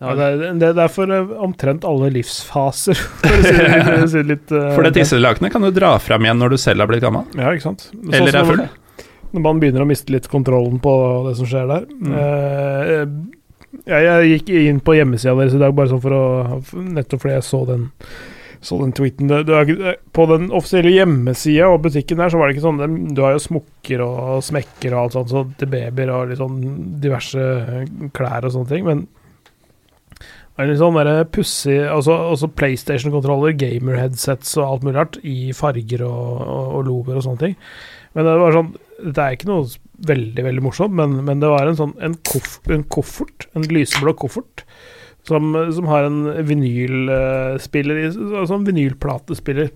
Ja, 0.00 0.14
det, 0.16 0.26
er, 0.48 0.54
det 0.60 0.68
er 0.80 0.88
for 0.92 1.10
eh, 1.12 1.32
omtrent 1.44 1.84
alle 1.84 2.08
livsfaser, 2.14 2.96
for 3.20 3.34
å 3.36 3.40
si 3.44 3.52
det, 3.52 3.80
for 3.84 4.04
å 4.06 4.08
si 4.08 4.22
litt 4.24 4.54
uh, 4.56 4.70
For 4.72 4.86
det 4.88 4.94
tisselakenet 4.96 5.52
kan 5.52 5.66
du 5.66 5.68
dra 5.76 5.90
fram 6.00 6.24
igjen 6.24 6.40
når 6.40 6.54
du 6.54 6.60
selv 6.62 6.80
har 6.86 6.88
blitt 6.88 7.04
gammel. 7.04 7.26
Ja, 7.36 7.50
ikke 7.52 7.66
sant. 7.66 7.84
Sånn 7.92 8.14
Eller 8.16 8.38
er 8.40 8.48
full. 8.48 8.62
når- 8.64 8.76
man 9.44 9.60
begynner 9.62 9.84
å 9.84 9.86
miste 9.86 10.10
litt 10.10 10.24
kontrollen 10.26 10.80
på 10.82 10.92
det 11.28 11.36
som 11.38 11.46
skjer 11.46 11.68
der. 11.70 11.84
Mm. 11.86 12.16
Uh, 12.16 13.76
jeg, 13.86 14.02
jeg 14.08 14.30
gikk 14.32 14.48
inn 14.58 14.80
på 14.82 14.96
hjemmesida 14.96 15.36
deres 15.38 15.54
i 15.54 15.60
dag 15.60 15.76
bare 15.78 15.92
sånn 15.92 16.00
for 16.02 16.16
å 16.16 16.22
Nettopp 16.80 17.22
fordi 17.22 17.36
jeg 17.36 17.44
så 17.46 17.60
den, 17.68 17.84
så 18.66 18.80
den 18.80 18.96
tweeten. 18.96 19.28
Det, 19.30 19.44
det 19.46 19.60
er, 19.92 20.00
på 20.16 20.26
den 20.32 20.48
offisielle 20.50 20.90
hjemmesida 20.96 21.68
og 21.70 21.84
butikken 21.84 22.18
der, 22.24 22.32
så 22.32 22.40
var 22.40 22.48
det 22.50 22.56
ikke 22.56 22.66
sånn 22.66 22.80
det- 22.82 23.14
Du 23.14 23.22
har 23.22 23.36
jo 23.36 23.44
smokker 23.44 24.02
og 24.08 24.42
smekker 24.48 24.96
og 24.96 25.04
alt 25.04 25.18
sånt 25.20 25.30
så 25.36 25.44
til 25.60 25.70
babyer 25.76 26.10
og 26.16 26.32
litt 26.32 26.40
sånn 26.42 26.58
diverse 27.04 27.46
klær 28.16 28.48
og 28.48 28.56
sånne 28.56 28.72
ting, 28.72 28.88
men 28.88 29.06
litt 30.68 30.80
sånn 30.80 30.98
pussig 31.32 31.78
altså, 31.88 32.16
altså 32.32 32.50
PlayStation-kontroller, 32.52 33.54
gamer-headsets 33.60 34.56
og 34.58 34.66
alt 34.66 34.84
mulig 34.84 34.96
rart 34.98 35.18
i 35.24 35.54
farger 35.56 36.04
og, 36.04 36.42
og, 36.44 36.66
og 36.76 36.86
lover 36.88 37.20
og 37.20 37.26
sånne 37.26 37.44
ting. 37.44 37.56
Men 38.16 38.26
det 38.26 38.38
var 38.42 38.56
sånn 38.56 38.72
Dette 39.00 39.24
er 39.24 39.36
ikke 39.36 39.48
noe 39.48 39.68
veldig 40.10 40.44
veldig 40.44 40.64
morsomt, 40.64 40.96
men, 40.96 41.18
men 41.24 41.40
det 41.40 41.48
var 41.52 41.68
en 41.68 41.78
sånn 41.78 41.94
en, 42.04 42.16
koff, 42.26 42.58
en 42.72 42.84
koffert, 42.92 43.46
en 43.56 43.64
lyseblå 43.68 44.12
koffert, 44.20 44.64
som, 45.28 45.52
som 45.72 45.88
har 45.88 46.08
en 46.08 46.18
vinylspiller 46.48 48.00
i, 48.02 48.06
altså 48.10 48.58
en 48.58 48.66
vinylplatespiller, 48.68 49.70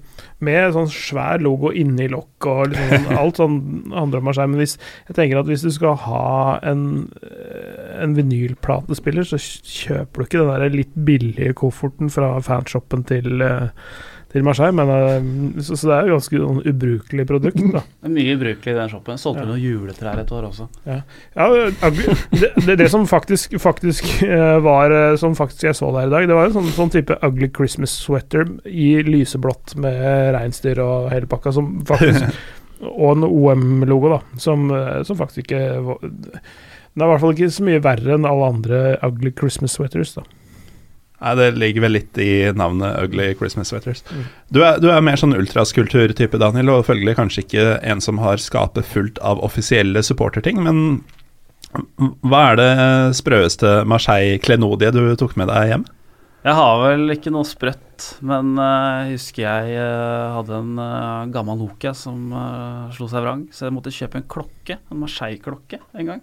med 0.45 0.75
sånn 0.75 0.91
svær 0.91 1.43
logo 1.43 1.71
inni 1.75 2.09
lokk 2.11 2.49
og 2.51 2.73
liksom 2.73 3.07
alt 3.21 3.41
sånn 3.41 3.59
handler 3.95 4.23
om 4.23 4.33
seg. 4.35 4.51
Men 4.51 4.63
hvis, 4.63 4.77
jeg 5.09 5.19
tenker 5.19 5.41
at 5.41 5.51
hvis 5.51 5.67
du 5.67 5.71
skal 5.75 5.99
ha 6.05 6.59
en, 6.67 6.87
eh, 7.23 7.95
en 8.03 8.17
vinylplatespiller, 8.19 9.29
så 9.29 9.39
kjøper 9.39 10.21
du 10.21 10.27
ikke 10.27 10.43
den 10.43 10.53
der 10.53 10.75
litt 10.75 10.99
billige 11.07 11.55
kofferten 11.61 12.13
fra 12.13 12.35
fanshoppen 12.45 13.07
til 13.09 13.45
eh, 13.45 13.71
til 14.35 14.43
Marseille, 14.43 14.75
men 14.75 14.89
eh, 14.91 15.27
så, 15.63 15.77
så 15.79 15.87
det 15.89 15.95
er 15.97 16.09
jo 16.11 16.17
ganske 16.17 16.39
sånn 16.43 16.57
ubrukelig 16.73 17.25
produkt, 17.29 17.61
da. 17.71 17.83
det 18.03 18.09
er 18.09 18.15
mye 18.17 18.33
ubrukelig 18.35 18.73
i 18.73 18.79
den 18.81 18.91
shoppen. 18.91 19.21
Solgte 19.23 19.45
Ja. 19.45 19.49
noen 19.53 19.63
juletrær 19.63 20.19
et 20.25 20.33
år 20.35 20.49
også. 20.51 20.67
Ja, 20.91 20.97
ja 21.39 21.47
det, 21.95 22.51
det, 22.67 22.77
det 22.83 22.89
som 22.91 23.07
faktisk, 23.07 23.55
faktisk 23.63 24.11
eh, 24.27 24.59
var 24.65 24.91
eh, 24.91 25.15
Som 25.23 25.37
faktisk 25.39 25.69
jeg 25.69 25.79
så 25.79 25.93
der 25.95 26.09
i 26.09 26.13
dag, 26.17 26.27
det 26.29 26.35
var 26.37 26.51
en 26.51 26.57
sånn, 26.59 26.69
sånn 26.75 26.91
type 26.97 27.17
ugly 27.23 27.49
Christmas 27.55 27.95
sweater 28.03 28.45
i 28.67 28.91
lyseblått 29.07 29.77
med 29.81 30.35
reinsdyr 30.35 30.83
og 30.83 31.09
hele 31.15 31.31
pakka, 31.31 31.55
som 31.55 31.77
faktisk 31.89 32.27
Og 32.85 33.15
en 33.15 33.25
OM-logo, 33.25 34.11
da, 34.17 34.19
som, 34.43 34.67
som 35.09 35.17
faktisk 35.17 35.47
ikke 35.47 35.61
var- 35.87 36.03
Den 36.05 37.01
er 37.01 37.07
i 37.07 37.11
hvert 37.15 37.23
fall 37.23 37.33
ikke 37.37 37.53
så 37.55 37.65
mye 37.71 37.81
verre 37.87 38.17
enn 38.19 38.27
alle 38.29 38.49
andre 38.51 38.81
ugly 39.07 39.31
Christmas 39.39 39.79
sweaters, 39.79 40.13
da. 40.19 40.27
Nei, 41.23 41.35
Det 41.39 41.49
ligger 41.57 41.87
vel 41.87 41.97
litt 41.99 42.19
i 42.19 42.31
navnet 42.53 42.99
Ugly 43.05 43.33
Christmas 43.39 43.71
Sweaters. 43.71 44.03
Mm. 44.11 44.25
Du, 44.51 44.63
er, 44.67 44.81
du 44.83 44.91
er 44.93 45.05
mer 45.05 45.21
sånn 45.21 45.37
ultraskulpturtype, 45.37 46.41
Daniel, 46.43 46.73
og 46.75 46.87
følgelig 46.89 47.17
kanskje 47.21 47.45
ikke 47.47 47.67
en 47.83 48.03
som 48.05 48.19
har 48.23 48.43
skapet 48.43 48.89
fullt 48.89 49.21
av 49.25 49.43
offisielle 49.47 50.03
supporterting, 50.05 50.61
men 50.67 51.05
hva 52.23 52.41
er 52.53 52.59
det 52.61 52.73
sprøeste 53.19 53.81
Marseille-klenodie 53.91 54.93
du 54.95 55.03
tok 55.19 55.35
med 55.41 55.51
deg 55.51 55.73
hjem? 55.73 55.87
Jeg 56.45 56.59
har 56.59 56.75
vel 56.83 57.15
ikke 57.15 57.33
noe 57.33 57.49
sprøtt, 57.49 58.05
men 58.21 58.51
eh, 58.61 59.07
jeg 59.09 59.15
husker 59.15 59.47
jeg 59.47 59.79
eh, 59.81 60.35
hadde 60.35 60.59
en 60.59 60.75
eh, 60.83 61.31
gammel 61.33 61.57
Nokia 61.57 61.95
som 61.97 62.35
slo 62.93 63.09
seg 63.09 63.25
vrang, 63.25 63.47
så 63.49 63.65
jeg 63.65 63.73
måtte 63.73 63.95
kjøpe 63.95 64.21
en 64.21 64.27
klokke, 64.29 64.77
en 64.93 65.01
Marseille-klokke, 65.01 65.81
en 65.97 66.13
gang. 66.13 66.21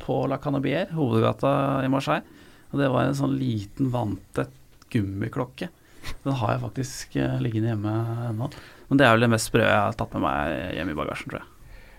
På 0.00 0.22
La 0.30 0.38
Canabier, 0.40 0.88
hovedgata 0.96 1.52
i 1.84 1.92
Marseille. 1.92 2.37
Og 2.72 2.80
det 2.82 2.88
var 2.92 3.08
en 3.08 3.16
sånn 3.18 3.36
liten, 3.40 3.90
vanntett 3.94 4.54
gummiklokke. 4.92 5.70
Den 6.24 6.40
har 6.40 6.54
jeg 6.54 6.64
faktisk 6.64 7.16
eh, 7.20 7.36
liggende 7.44 7.74
hjemme 7.74 7.94
ennå. 8.30 8.50
Men 8.88 9.00
det 9.00 9.04
er 9.06 9.14
vel 9.16 9.26
det 9.26 9.34
mest 9.36 9.50
sprø 9.50 9.64
jeg 9.64 9.76
har 9.76 9.96
tatt 9.96 10.14
med 10.16 10.24
meg 10.24 10.74
hjem 10.78 10.92
i 10.92 10.96
bagasjen, 10.98 11.30
tror 11.32 11.42
jeg. 11.42 11.54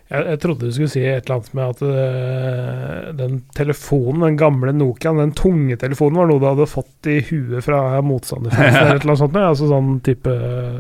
Jeg, 0.10 0.24
jeg 0.26 0.40
trodde 0.41 0.66
du 0.66 0.74
skulle 0.74 0.90
si 0.90 1.02
et 1.06 1.28
eller 1.28 1.36
annet 1.36 1.52
med 1.54 1.76
at 1.76 1.82
øh, 1.86 3.10
den 3.20 3.36
telefonen, 3.54 4.24
den 4.26 4.40
gamle 4.41 4.72
Nokiaen, 4.74 5.20
den 5.22 5.36
tunge 5.38 5.78
telefonen, 5.78 6.18
var 6.18 6.32
noe 6.32 6.41
du 6.41 6.48
hadde 6.50 6.66
fått 6.72 7.10
i 7.14 7.20
huet 7.28 7.62
fra 7.68 7.84
motstanderfansen 8.02 8.80
eller 8.80 8.96
et 8.98 9.04
eller 9.06 9.14
annet 9.14 9.22
sånt. 9.22 9.38
ja. 9.38 9.52
Altså 9.52 9.70
sånn 9.70 9.91
type 10.08 10.34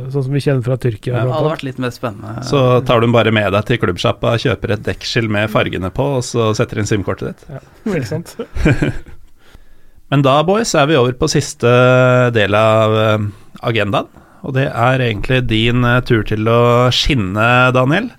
Sånn 0.09 0.25
som 0.25 0.33
vi 0.33 0.41
kjenner 0.41 0.65
fra 0.65 0.79
Tyrkia. 0.81 1.13
Ja, 1.13 1.27
Det 1.29 1.35
hadde 1.37 1.53
vært 1.53 1.67
litt 1.67 1.83
mer 1.85 1.93
spennende. 1.93 2.41
Så 2.49 2.63
tar 2.89 2.97
du 2.97 3.05
den 3.05 3.13
bare 3.13 3.33
med 3.37 3.53
deg 3.53 3.69
til 3.69 3.81
klubbsjappa, 3.83 4.33
kjøper 4.41 4.73
et 4.79 4.87
dekkskill 4.89 5.29
med 5.29 5.53
fargene 5.53 5.93
på, 5.93 6.09
og 6.17 6.25
så 6.25 6.49
setter 6.57 6.81
inn 6.81 6.89
SIM-kortet 6.89 7.45
ditt. 7.45 7.69
Veldig 7.85 8.09
sant. 8.09 8.33
Men 10.09 10.23
da, 10.25 10.39
boys, 10.45 10.73
er 10.73 10.89
vi 10.89 10.97
over 10.97 11.13
på 11.17 11.29
siste 11.29 11.69
del 12.33 12.55
av 12.57 12.95
eh, 12.97 13.27
agendaen. 13.69 14.09
Og 14.47 14.55
det 14.55 14.69
er 14.69 15.03
egentlig 15.03 15.43
din 15.49 15.85
eh, 15.85 16.01
tur 16.07 16.23
til 16.25 16.49
å 16.49 16.61
skinne, 16.95 17.49
Daniel. 17.75 18.09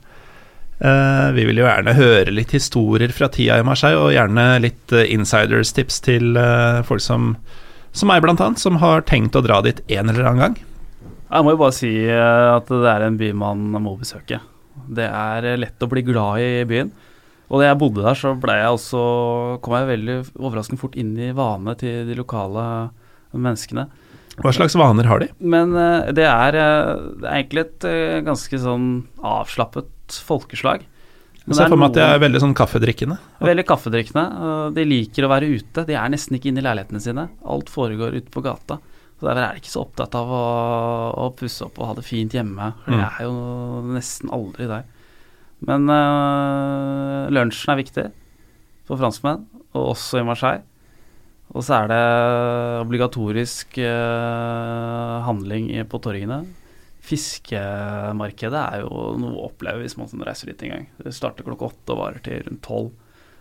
Eh, 0.80 1.26
vi 1.36 1.44
vil 1.48 1.60
jo 1.60 1.66
gjerne 1.66 1.96
høre 1.96 2.32
litt 2.32 2.54
historier 2.56 3.12
fra 3.12 3.28
tida 3.32 3.58
i 3.60 3.66
Marseille, 3.66 3.98
og 4.00 4.14
gjerne 4.14 4.46
litt 4.62 4.94
insiderstips 4.94 5.18
insiders 5.18 5.74
tips 5.76 6.00
til 6.06 6.40
eh, 6.40 6.80
folk 6.88 7.04
som, 7.04 7.34
som 7.92 8.12
meg, 8.12 8.22
blant 8.24 8.40
annet, 8.44 8.62
som 8.62 8.78
har 8.80 9.04
tenkt 9.08 9.36
å 9.36 9.44
dra 9.44 9.60
dit 9.66 9.82
en 9.90 10.12
eller 10.12 10.30
annen 10.30 10.44
gang. 10.46 10.58
Jeg 11.30 11.46
må 11.46 11.54
jo 11.54 11.60
bare 11.60 11.76
si 11.76 11.92
eh, 12.06 12.48
at 12.54 12.70
det 12.70 12.88
er 12.90 13.06
en 13.06 13.18
by 13.20 13.30
man 13.38 13.68
må 13.76 13.94
besøke. 14.00 14.40
Det 14.90 15.06
er 15.06 15.46
eh, 15.52 15.60
lett 15.60 15.84
å 15.84 15.90
bli 15.90 16.02
glad 16.06 16.42
i 16.42 16.64
byen. 16.66 16.90
Og 17.50 17.58
da 17.60 17.66
jeg 17.66 17.78
bodde 17.80 18.04
der, 18.06 18.14
så 18.14 18.30
ble 18.38 18.54
jeg 18.60 18.70
også, 18.76 19.00
kom 19.64 19.74
jeg 19.74 19.88
veldig 19.90 20.16
overraskende 20.38 20.78
fort 20.80 20.94
inn 21.00 21.16
i 21.18 21.32
vanene 21.34 21.74
til 21.80 22.06
de 22.06 22.14
lokale 22.18 22.62
menneskene. 23.34 23.88
Hva 24.40 24.52
slags 24.54 24.76
vaner 24.78 25.08
har 25.10 25.20
de? 25.20 25.26
Men 25.42 25.74
eh, 25.76 26.12
det, 26.16 26.24
er, 26.30 26.56
eh, 26.56 26.92
det 27.20 27.26
er 27.26 27.40
egentlig 27.40 27.64
et 27.66 27.86
eh, 27.90 28.20
ganske 28.24 28.60
sånn 28.62 28.86
avslappet 29.26 30.20
folkeslag. 30.24 30.86
Men 31.44 31.56
det 31.56 31.64
er 31.64 31.72
for 31.72 31.80
meg 31.80 31.90
at 31.90 31.96
de 31.98 32.04
er 32.04 32.22
veldig 32.22 32.40
sånn 32.44 32.54
kaffedrikkende. 32.56 33.16
Veldig 33.42 33.64
kaffedrikkende. 33.66 34.24
De 34.76 34.84
liker 34.86 35.26
å 35.26 35.30
være 35.32 35.48
ute. 35.50 35.84
De 35.88 35.96
er 35.98 36.12
nesten 36.12 36.36
ikke 36.38 36.50
inne 36.52 36.62
i 36.62 36.66
leilighetene 36.68 37.02
sine. 37.02 37.24
Alt 37.50 37.72
foregår 37.72 38.14
ute 38.20 38.30
på 38.32 38.42
gata. 38.44 38.78
Så 39.18 39.26
Derfor 39.26 39.42
er 39.42 39.56
de 39.56 39.60
ikke 39.64 39.72
så 39.72 39.82
opptatt 39.82 40.14
av 40.20 40.30
å, 40.32 40.44
å 41.24 41.26
pusse 41.36 41.66
opp 41.66 41.80
og 41.80 41.90
ha 41.90 41.96
det 41.98 42.06
fint 42.06 42.36
hjemme. 42.36 42.70
For 42.84 42.94
Mm. 42.94 43.00
det 43.02 43.08
er 43.10 43.26
jo 43.26 43.34
nesten 43.96 44.30
aldri 44.36 44.68
der. 44.70 44.86
Men 45.68 45.90
øh, 45.92 47.28
lunsjen 47.34 47.74
er 47.74 47.80
viktig 47.80 48.06
for 48.88 49.00
franskmenn, 49.00 49.44
og 49.74 49.92
også 49.94 50.20
i 50.20 50.26
Marseille. 50.26 50.64
Og 51.50 51.64
så 51.66 51.80
er 51.80 51.90
det 51.90 52.02
obligatorisk 52.84 53.78
øh, 53.82 55.16
handling 55.26 55.72
på 55.90 55.98
torgene. 56.02 56.44
Fiskemarkedet 57.00 58.60
er 58.60 58.84
jo 58.84 59.14
noe 59.18 59.34
å 59.34 59.46
oppleve 59.48 59.82
hvis 59.82 59.96
man 59.98 60.26
reiser 60.28 60.52
dit 60.52 60.62
en 60.66 60.74
gang. 60.76 60.88
Det 61.00 61.14
starter 61.16 61.46
klokka 61.46 61.72
åtte 61.72 61.96
og 61.96 62.02
varer 62.04 62.22
til 62.24 62.44
rundt 62.46 62.62
tolv. 62.66 62.92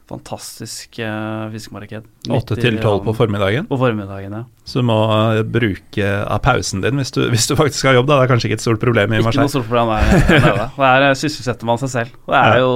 Fantastisk 0.10 0.98
uh, 1.06 1.50
fiskemarked. 1.54 2.08
Åtte 2.30 2.34
Midt 2.34 2.52
i 2.58 2.64
til 2.64 2.80
tolv 2.82 3.04
på 3.06 3.14
formiddagen. 3.14 3.68
På 3.70 3.78
formiddagen, 3.78 4.34
ja. 4.34 4.44
Så 4.66 4.82
du 4.82 4.88
må 4.90 4.96
uh, 5.06 5.42
bruke 5.46 6.08
av 6.26 6.42
pausen 6.46 6.82
din 6.82 6.98
hvis 6.98 7.14
du, 7.14 7.22
hvis 7.30 7.46
du 7.50 7.54
faktisk 7.60 7.86
har 7.92 8.00
jobb. 8.00 8.10
Da. 8.10 8.18
Det 8.18 8.26
er 8.28 8.32
kanskje 8.34 8.50
ikke 8.50 8.58
et 8.60 8.66
stort 8.66 8.82
problem 8.82 9.14
i 9.14 9.22
Ikke 9.22 9.36
noe 9.38 9.52
stort 9.54 9.70
problem 9.70 9.94
der 9.94 10.42
nede. 10.48 10.68
Der 10.80 11.08
eh, 11.12 11.16
sysselsetter 11.22 11.70
man 11.70 11.82
seg 11.84 11.94
selv. 11.94 12.18
Og 12.26 12.34
det 12.34 12.42
er 12.42 12.58
Ja. 12.58 12.64
jo 12.66 12.74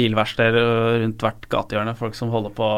bilverksteder 0.00 0.70
rundt 1.04 1.26
hvert 1.26 1.48
gatehjørne. 1.52 1.96
Folk 2.00 2.16
som 2.16 2.32
holder 2.32 2.54
på 2.56 2.70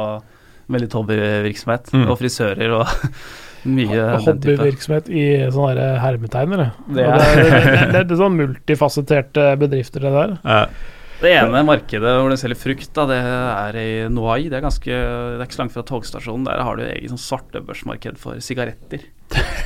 med 0.68 0.82
litt 0.84 0.92
hobbyvirksomhet. 0.98 1.92
Mm. 1.94 2.08
Og 2.10 2.18
frisører 2.20 2.74
og 2.82 2.90
mye. 3.78 4.02
Hobbyvirksomhet 4.26 5.08
i 5.14 5.24
sånne 5.54 5.88
hermetegn, 6.02 6.58
hermetegner. 6.58 6.70
Det, 6.88 6.98
Det 6.98 7.06
er- 7.06 7.18
det, 7.18 7.48
er, 7.48 7.66
det, 7.70 7.98
er, 8.02 8.04
det 8.10 8.14
er 8.18 8.22
sånn 8.26 8.36
multifasetterte 8.42 9.50
bedrifter, 9.62 10.04
det 10.04 10.14
der. 10.18 10.38
Eh, 10.44 10.94
Det 11.18 11.32
ene 11.34 11.64
markedet 11.66 12.12
hvor 12.20 12.30
de 12.30 12.38
selger 12.38 12.58
frukt, 12.60 12.90
da, 12.94 13.04
det 13.10 13.18
er 13.18 13.78
i 13.80 13.88
Noai. 14.12 14.44
Det 14.46 14.58
er, 14.60 14.62
ganske, 14.62 14.86
det 14.86 15.40
er 15.40 15.46
ikke 15.48 15.56
så 15.56 15.62
langt 15.64 15.74
fra 15.74 15.84
togstasjonen. 15.88 16.46
Der 16.46 16.62
har 16.62 16.78
du 16.78 16.84
eget 16.86 17.10
sånn 17.10 17.22
svartebørsmarked 17.24 18.20
for 18.22 18.38
sigaretter. 18.44 19.02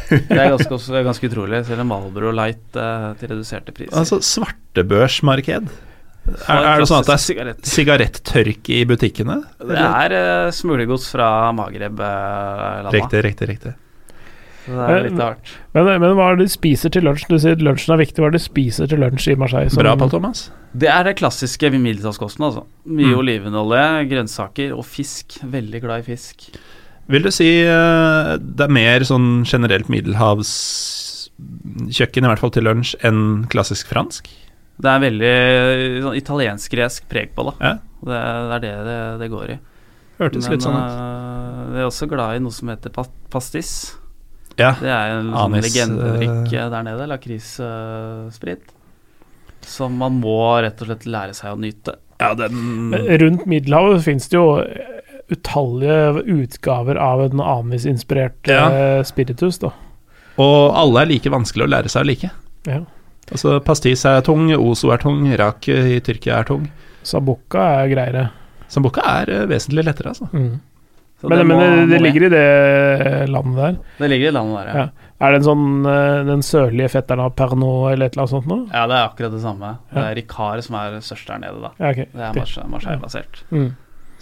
Det 0.08 0.38
er 0.38 0.50
ganske, 0.54 0.72
også, 0.72 0.96
ganske 1.04 1.28
utrolig. 1.28 1.62
Selger 1.68 1.88
Malbro 1.88 2.32
Light 2.34 2.78
eh, 2.80 3.08
til 3.20 3.34
reduserte 3.34 3.74
priser. 3.76 3.96
altså, 4.00 4.22
svartebørsmarked. 4.24 5.68
Er, 6.22 6.64
er 6.64 6.80
det 6.80 6.86
sånn 6.86 7.02
at 7.02 7.08
det 7.10 7.16
er 7.18 7.54
sigarettørk 7.66 8.68
i 8.70 8.82
butikkene? 8.86 9.40
Det 9.58 9.78
er 9.78 10.14
uh, 10.14 10.50
smuglergods 10.54 11.08
fra 11.10 11.28
Magreb-landa. 11.58 12.92
Riktig, 12.94 13.24
riktig, 13.26 13.48
riktig. 13.50 13.72
Så 14.62 14.70
det 14.78 14.94
er 14.94 15.02
litt 15.08 15.18
hardt. 15.18 15.48
Men, 15.74 15.84
men 16.00 16.12
hva 16.18 16.26
er 16.30 16.36
det 16.38 16.44
de 16.46 16.52
spiser 16.52 16.88
til 16.94 17.02
lunsj? 17.02 17.24
Du 17.28 17.34
sier 17.42 17.56
lunsjen 17.58 17.94
er 17.96 18.00
viktig. 18.02 18.18
Hva 18.22 18.28
er 18.28 18.32
det 18.36 18.40
de 18.40 18.44
spiser 18.46 18.86
til 18.92 18.98
lunsj 19.02 19.26
i 19.32 19.34
Marseille? 19.40 19.70
som- 19.72 19.82
Bra, 19.82 19.96
Paul 19.98 20.10
Thomas. 20.12 20.38
Det 20.72 20.88
er 20.88 21.02
det 21.08 21.16
klassiske 21.18 21.70
middelhavskosten, 21.74 22.44
altså. 22.46 22.62
Mye 22.86 23.10
Mm. 23.12 23.18
olivenolje, 23.18 23.82
grønnsaker 24.08 24.70
og 24.76 24.84
fisk. 24.86 25.26
Veldig 25.42 25.80
glad 25.82 25.98
i 26.04 26.06
fisk. 26.14 26.36
Vil 27.10 27.22
du 27.26 27.30
si 27.34 27.48
eh, 27.66 28.36
det 28.38 28.64
er 28.64 28.68
mer 28.72 29.00
sånn 29.00 29.42
generelt 29.44 29.88
middelhavskjøkken, 29.90 32.24
i 32.24 32.28
hvert 32.30 32.38
fall 32.38 32.50
til 32.54 32.62
lunsj, 32.68 32.94
enn 33.02 33.44
klassisk 33.52 33.86
fransk? 33.92 34.28
Det 34.82 34.88
er 34.88 35.00
veldig 35.02 35.34
sånn 36.06 36.16
italiensk-gresk 36.16 37.02
preg 37.10 37.34
på 37.36 37.42
det. 37.50 37.54
Ja. 37.60 37.74
Det, 38.02 38.08
det 38.08 38.54
er 38.54 38.58
det, 38.62 38.72
det 38.86 38.98
det 39.20 39.28
går 39.30 39.50
i. 39.50 39.58
Hørtes 40.22 40.48
litt 40.50 40.62
sånn 40.64 40.76
ut. 40.78 40.92
Uh, 40.92 41.72
vi 41.74 41.78
er 41.82 41.86
også 41.88 42.06
glad 42.10 42.36
i 42.36 42.42
noe 42.44 42.54
som 42.54 42.68
heter 42.72 42.90
pa 42.94 43.02
pastis. 43.32 43.70
Ja. 44.60 44.74
Det 44.80 44.90
er 44.92 45.14
en 45.16 45.30
sånn 45.32 45.54
Anis, 45.54 45.66
legendedrikk 45.68 46.52
eh, 46.52 46.68
der 46.74 46.82
nede. 46.86 47.06
Lakrissprit. 47.08 48.72
som 49.62 49.94
man 49.96 50.16
må 50.20 50.60
rett 50.62 50.80
og 50.82 50.88
slett 50.90 51.04
lære 51.06 51.34
seg 51.38 51.52
å 51.54 51.58
nyte. 51.62 51.94
Ja, 52.18 52.32
den 52.34 52.90
Rundt 53.22 53.44
Middelhavet 53.46 54.02
finnes 54.04 54.26
det 54.28 54.36
jo 54.36 54.62
utallige 55.32 56.22
utgaver 56.34 56.98
av 57.00 57.22
en 57.24 57.40
anis-inspirert 57.40 58.48
Ja. 58.50 58.64
eh, 58.70 59.02
spiritus, 59.06 59.58
da. 59.62 59.70
Og 60.36 60.74
alle 60.74 61.02
er 61.02 61.06
like 61.06 61.30
vanskelig 61.30 61.64
å 61.66 61.70
lære 61.70 61.88
seg 61.88 62.02
å 62.02 62.06
like. 62.06 62.30
Ja. 62.66 62.80
Altså, 63.30 63.60
pastis 63.64 64.04
er 64.04 64.20
tung, 64.26 64.50
ozo 64.52 64.90
er 64.92 64.98
tung, 64.98 65.22
rak 65.38 65.68
i 65.68 66.00
Tyrkia 66.00 66.40
er 66.40 66.44
tung. 66.44 66.66
Sabuca 67.04 67.82
er 67.84 67.88
greiere. 67.88 68.30
Sambuca 68.68 69.02
er 69.22 69.30
eh, 69.30 69.46
vesentlig 69.46 69.84
lettere, 69.86 70.08
altså. 70.12 70.28
Mm. 70.32 70.60
Så 71.22 71.28
Men, 71.30 71.38
det 71.38 71.46
men 71.46 71.56
må- 71.56 71.62
det, 71.62 71.86
det 71.92 72.00
ligger 72.02 72.24
i 72.26 72.30
det 72.34 73.28
landet 73.30 73.56
der. 73.62 73.76
Det 73.98 74.08
ligger 74.10 74.28
i 74.32 74.34
landet 74.34 74.56
der, 74.58 74.66
ja. 74.72 74.82
Ja. 74.82 75.08
Er 75.22 75.30
det 75.30 75.38
en 75.38 75.44
sånn 75.46 75.86
eh, 75.86 76.24
den 76.26 76.40
sørlige 76.42 76.88
fetteren 76.90 77.20
av 77.22 77.30
Pernod 77.38 77.92
eller 77.92 78.08
et 78.10 78.16
eller 78.16 78.24
annet 78.24 78.32
sånt 78.34 78.48
noe? 78.50 78.64
Ja, 78.72 78.88
det 78.90 78.96
er 78.98 79.04
akkurat 79.06 79.30
det 79.36 79.42
samme. 79.44 79.70
Det 79.92 80.02
er 80.02 80.16
Ricard 80.18 80.64
som 80.66 80.74
er 80.80 80.96
størst 81.06 81.30
der 81.30 81.38
nede, 81.44 81.60
da. 81.62 81.70
Ja, 81.78 81.92
okay. 81.94 82.08
Det 82.10 82.26
er 82.26 82.66
Marseille-basert. 82.74 83.44
Ja. 83.52 83.56
Mm. 83.62 83.70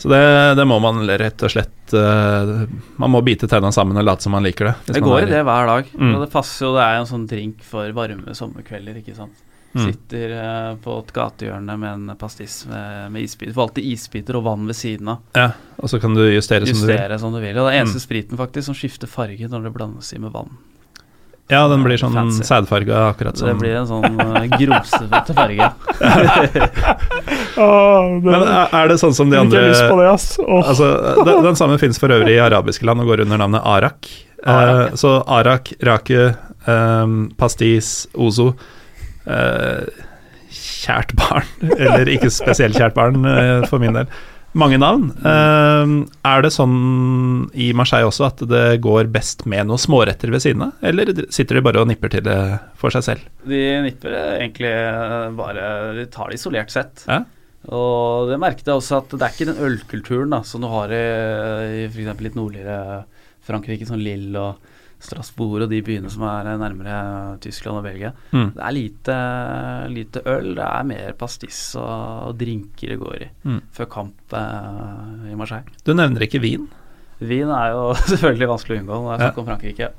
Så 0.01 0.09
det, 0.12 0.20
det 0.56 0.64
må 0.68 0.78
man 0.81 1.01
rett 1.09 1.43
og 1.44 1.51
slett 1.52 1.93
uh, 1.93 2.62
Man 2.97 3.10
må 3.12 3.20
bite 3.24 3.44
tennene 3.51 3.68
sammen 3.77 3.98
og 4.01 4.06
late 4.09 4.24
som 4.24 4.32
man 4.32 4.44
liker 4.47 4.70
det. 4.70 4.74
hvis 4.86 4.94
Det 4.97 5.02
man 5.02 5.10
går 5.10 5.18
er- 5.18 5.27
i 5.27 5.31
det 5.35 5.40
hver 5.44 5.66
dag. 5.72 5.90
Mm. 5.97 6.14
Og 6.14 6.20
det 6.24 6.31
passer 6.32 6.66
jo, 6.66 6.74
det 6.77 6.85
er 6.85 7.01
en 7.01 7.09
sånn 7.10 7.27
drink 7.28 7.64
for 7.64 7.93
varme 7.97 8.36
sommerkvelder, 8.36 9.01
ikke 9.01 9.16
sant. 9.16 9.40
Mm. 9.70 9.84
Sitter 9.86 10.32
uh, 10.34 10.76
på 10.82 10.97
et 10.98 11.12
gatehjørne 11.14 11.76
med 11.78 11.90
en 11.92 12.16
pastiss 12.18 12.64
med, 12.66 13.12
med 13.14 13.22
isbiter. 13.22 13.55
Får 13.55 13.68
alltid 13.68 13.84
isbiter 13.92 14.38
og 14.40 14.42
vann 14.48 14.64
ved 14.66 14.74
siden 14.74 15.12
av. 15.12 15.20
Ja, 15.38 15.51
og 15.78 15.92
så 15.92 16.01
kan 16.02 16.16
du 16.16 16.24
justere, 16.26 16.66
som 16.66 16.80
du 16.82 16.90
vil. 16.90 17.18
Som 17.22 17.36
du 17.36 17.38
vil. 17.38 17.55
Og 17.59 17.68
det 17.68 17.76
er 17.76 17.84
eneste 17.84 18.01
Mm. 18.01 18.06
spriten 18.09 18.40
faktisk 18.40 18.66
som 18.66 18.74
skifter 18.74 19.06
farge 19.06 19.47
når 19.47 19.68
det 19.68 19.72
blandes 19.76 20.10
i 20.12 20.18
med 20.18 20.32
vann. 20.34 20.51
Ja, 21.51 21.64
den 21.68 21.82
blir 21.82 21.98
sånn 21.98 22.14
Fancy. 22.14 22.44
sædfarga, 22.47 23.09
akkurat 23.10 23.36
Så 23.38 23.47
det 23.48 23.56
blir 23.59 23.74
en 23.80 23.86
sånn 23.88 24.20
uh, 24.20 24.44
grumsete 24.55 25.34
farge. 25.34 25.70
Det, 27.60 28.22
Men 28.24 28.42
er, 28.48 28.88
det 28.88 28.97
sånn 29.01 29.14
som 29.14 29.30
de 29.30 29.36
andre 29.36 29.59
ikke 29.60 29.72
lyst 29.72 29.88
på 29.90 29.97
det, 29.98 30.06
ass. 30.09 30.26
Åh. 30.40 30.68
Altså, 30.70 30.86
den, 31.26 31.42
den 31.44 31.59
samme 31.59 31.76
finnes 31.82 31.98
for 32.01 32.12
øvrig 32.14 32.36
i 32.38 32.40
arabiske 32.42 32.86
land 32.86 33.02
og 33.02 33.10
går 33.10 33.24
under 33.26 33.40
navnet 33.42 33.66
arak. 33.66 34.10
Arak, 34.47 34.90
Uh, 34.90 34.94
så 34.97 35.10
arak, 35.28 35.74
raku, 35.84 36.30
um, 36.64 37.26
pastis, 37.36 38.06
ozo 38.16 38.47
eh, 38.55 38.68
Kjært 40.51 41.15
barn, 41.19 41.47
eller 41.77 42.09
ikke 42.11 42.31
spesielt 42.32 42.78
kjært 42.78 42.97
barn 42.97 43.24
eh, 43.28 43.66
for 43.70 43.82
min 43.82 43.94
del. 43.94 44.09
Mange 44.59 44.81
navn. 44.82 45.12
Eh, 45.23 45.93
er 46.27 46.43
det 46.43 46.51
sånn 46.51 46.78
i 47.55 47.69
Marseille 47.77 48.09
også 48.09 48.27
at 48.27 48.40
det 48.51 48.81
går 48.82 49.11
best 49.15 49.44
med 49.51 49.69
noen 49.69 49.78
småretter 49.78 50.32
ved 50.35 50.43
siden 50.43 50.65
av, 50.66 50.73
eller 50.82 51.12
sitter 51.31 51.59
de 51.59 51.62
bare 51.69 51.85
og 51.85 51.90
nipper 51.93 52.11
til 52.11 52.24
det 52.27 52.39
for 52.81 52.90
seg 52.94 53.07
selv? 53.07 53.28
De 53.47 53.61
nipper 53.85 54.16
egentlig 54.40 54.73
bare 55.39 55.69
De 56.01 56.09
tar 56.11 56.32
det 56.32 56.40
isolert 56.40 56.74
sett. 56.74 57.07
Ja. 57.07 57.23
Og 57.70 58.32
det 58.32 58.40
merket 58.40 58.66
jeg 58.66 58.81
også 58.81 59.02
at 59.02 59.15
det 59.15 59.23
er 59.23 59.36
ikke 59.36 59.51
den 59.52 59.62
ølkulturen 59.69 60.35
da 60.35 60.43
som 60.48 60.65
du 60.65 60.70
har 60.73 60.90
i, 60.97 61.07
i 61.85 61.86
f.eks. 61.86 62.23
litt 62.24 62.39
nordligere 62.39 63.05
Frankrike, 63.47 63.86
som 63.86 64.01
Lille 64.01 64.40
og 64.40 64.78
Strasbourg 65.01 65.64
og 65.64 65.70
de 65.72 65.81
byene 65.86 66.10
som 66.12 66.22
er 66.28 66.51
nærmere 66.60 67.39
Tyskland 67.40 67.78
og 67.81 67.86
Belgia. 67.89 68.10
Mm. 68.35 68.51
Det 68.56 68.64
er 68.66 68.77
lite, 68.77 69.16
lite 69.94 70.22
øl, 70.28 70.51
det 70.59 70.66
er 70.66 70.85
mer 70.90 71.14
pastiss 71.20 71.62
og 71.81 72.36
drinker 72.40 72.94
det 72.94 72.98
går 73.01 73.16
i 73.24 73.31
Mm. 73.48 73.62
før 73.72 73.89
kamp 73.90 74.35
eh, 74.36 75.32
i 75.32 75.39
Marseille. 75.40 75.64
Du 75.86 75.94
nevner 75.97 76.27
ikke 76.28 76.40
vin. 76.44 76.68
Vin 77.20 77.48
er 77.52 77.72
jo 77.72 77.89
selvfølgelig 78.12 78.48
vanskelig 78.52 78.77
å 78.78 78.82
unngå 78.85 79.01
når 79.01 79.10
det 79.10 79.16
er 79.16 79.27
snakk 79.27 79.43
om 79.43 79.48
Frankrike. 79.51 79.90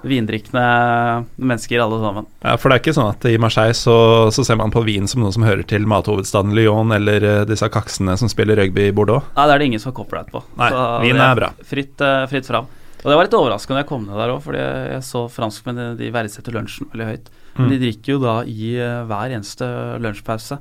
Vindrikkende 0.00 1.26
mennesker 1.36 1.82
alle 1.84 1.98
sammen. 2.00 2.26
Ja, 2.40 2.54
For 2.56 2.70
det 2.72 2.78
er 2.78 2.80
ikke 2.80 2.94
sånn 2.96 3.10
at 3.12 3.24
i 3.28 3.34
Marseille 3.40 3.74
så, 3.76 3.96
så 4.32 4.44
ser 4.48 4.56
man 4.56 4.72
på 4.72 4.80
vin 4.86 5.04
som 5.10 5.20
noe 5.20 5.32
som 5.34 5.44
hører 5.44 5.66
til 5.68 5.84
mathovedstaden 5.90 6.54
Lyon, 6.56 6.94
eller 6.96 7.26
eh, 7.28 7.42
disse 7.48 7.68
kaksene 7.72 8.16
som 8.16 8.30
spiller 8.32 8.56
rugby 8.62 8.86
i 8.88 8.94
Bordeaux. 8.96 9.26
Nei, 9.36 9.44
det 9.44 9.54
er 9.54 9.60
det 9.60 9.68
ingen 9.68 9.82
som 9.82 9.92
har 9.92 9.98
copyright 10.00 10.32
på. 10.32 10.40
Nei, 10.56 10.70
Så 10.72 10.84
vin 11.04 11.20
er 11.20 11.36
bra. 11.42 11.50
Fritt, 11.68 12.00
eh, 12.00 12.24
fritt 12.32 12.48
fram. 12.48 12.70
Og 13.00 13.08
det 13.08 13.16
var 13.16 13.24
litt 13.24 13.36
overraskende 13.38 13.78
da 13.78 13.82
jeg 13.84 13.88
kom 13.88 14.02
ned 14.04 14.18
der 14.20 14.32
òg, 14.34 14.42
fordi 14.44 14.60
jeg 14.60 15.04
så 15.06 15.22
franskmennene 15.32 15.96
de 15.96 16.10
verdsetter 16.12 16.52
lunsjen 16.56 16.90
veldig 16.92 17.06
høyt. 17.08 17.30
Men 17.56 17.66
Mm. 17.66 17.70
de 17.72 17.78
drikker 17.82 18.12
jo 18.12 18.18
da 18.22 18.34
i 18.46 18.76
eh, 18.78 19.04
hver 19.08 19.32
eneste 19.34 19.66
lunsjpause. 20.00 20.60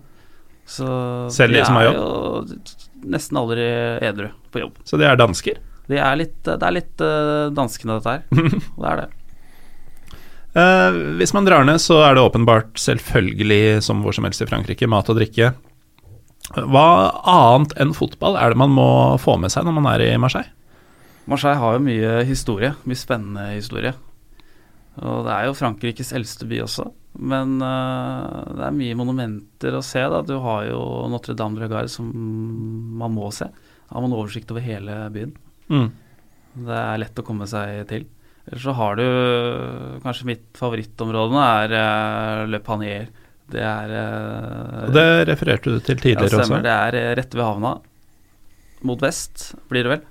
Så 0.69 0.87
Selv 1.33 1.53
de 1.53 1.65
som 1.65 1.75
har 1.75 1.89
er 1.89 1.97
jo 1.97 2.43
nesten 3.09 3.37
aldri 3.39 3.65
edru 4.05 4.29
på 4.53 4.61
jobb. 4.61 4.75
Så 4.85 4.99
de 5.01 5.07
er 5.07 5.17
dansker. 5.17 5.57
De 5.89 5.97
er 5.97 6.19
litt, 6.19 6.35
det 6.45 6.61
er 6.61 6.75
litt 6.75 7.01
uh, 7.01 7.49
dette 7.49 8.09
her. 8.09 8.21
Det 8.29 8.89
er 8.91 9.01
det. 9.01 9.07
Uh, 10.53 11.15
hvis 11.17 11.33
man 11.33 11.45
drar 11.45 11.65
ned, 11.65 11.81
så 11.81 11.99
er 12.05 12.15
det 12.17 12.25
åpenbart, 12.25 12.77
selvfølgelig 12.77 13.81
som 13.85 14.03
hvor 14.05 14.13
som 14.13 14.25
helst 14.27 14.41
i 14.45 14.49
Frankrike, 14.49 14.89
mat 14.89 15.09
og 15.09 15.17
drikke. 15.17 15.51
Hva 16.53 16.85
annet 17.29 17.73
enn 17.81 17.93
fotball 17.97 18.37
er 18.37 18.53
det 18.53 18.61
man 18.61 18.73
må 18.73 18.89
få 19.21 19.37
med 19.41 19.53
seg 19.53 19.65
når 19.65 19.77
man 19.77 19.89
er 19.93 20.05
i 20.05 20.13
Marseille? 20.21 20.49
Marseille 21.29 21.61
har 21.61 21.75
jo 21.75 21.85
mye 21.85 22.13
historie, 22.25 22.73
mye 22.89 22.97
spennende 22.97 23.51
historie. 23.53 23.93
Og 24.99 25.23
det 25.27 25.31
er 25.35 25.47
jo 25.47 25.55
Frankrikes 25.55 26.11
eldste 26.17 26.47
by 26.49 26.63
også, 26.65 26.89
men 27.29 27.59
uh, 27.63 28.49
det 28.57 28.65
er 28.65 28.75
mye 28.75 28.97
monumenter 28.99 29.77
å 29.77 29.83
se. 29.85 30.01
da. 30.11 30.23
Du 30.25 30.35
har 30.43 30.65
jo 30.67 30.81
Notre-Dame 31.11 31.61
de 31.61 31.69
la 31.71 31.85
som 31.91 32.09
man 32.99 33.13
må 33.15 33.29
se. 33.35 33.47
Har 33.89 34.03
man 34.03 34.15
oversikt 34.17 34.51
over 34.51 34.65
hele 34.65 34.97
byen. 35.13 35.31
Mm. 35.69 35.87
Det 36.65 36.81
er 36.81 37.01
lett 37.05 37.21
å 37.21 37.25
komme 37.25 37.47
seg 37.49 37.85
til. 37.89 38.09
Ellers 38.49 38.65
så 38.65 38.73
har 38.73 38.97
du 38.97 39.05
Kanskje 40.01 40.25
mitt 40.25 40.45
favorittområde 40.57 41.43
er 41.45 41.75
uh, 41.77 42.45
Le 42.49 42.61
Panier. 42.65 43.09
Det 43.49 43.61
er 43.65 43.93
uh, 43.93 44.87
Og 44.89 44.95
Det 44.97 45.09
refererte 45.29 45.73
du 45.73 45.79
til 45.79 46.01
tidligere 46.01 46.41
ja, 46.41 46.43
også. 46.43 46.63
Det 46.65 46.75
er 46.75 47.19
rett 47.21 47.37
ved 47.37 47.45
havna. 47.45 47.77
Mot 48.89 49.01
vest, 49.03 49.53
blir 49.71 49.85
det 49.85 49.97
vel. 49.97 50.08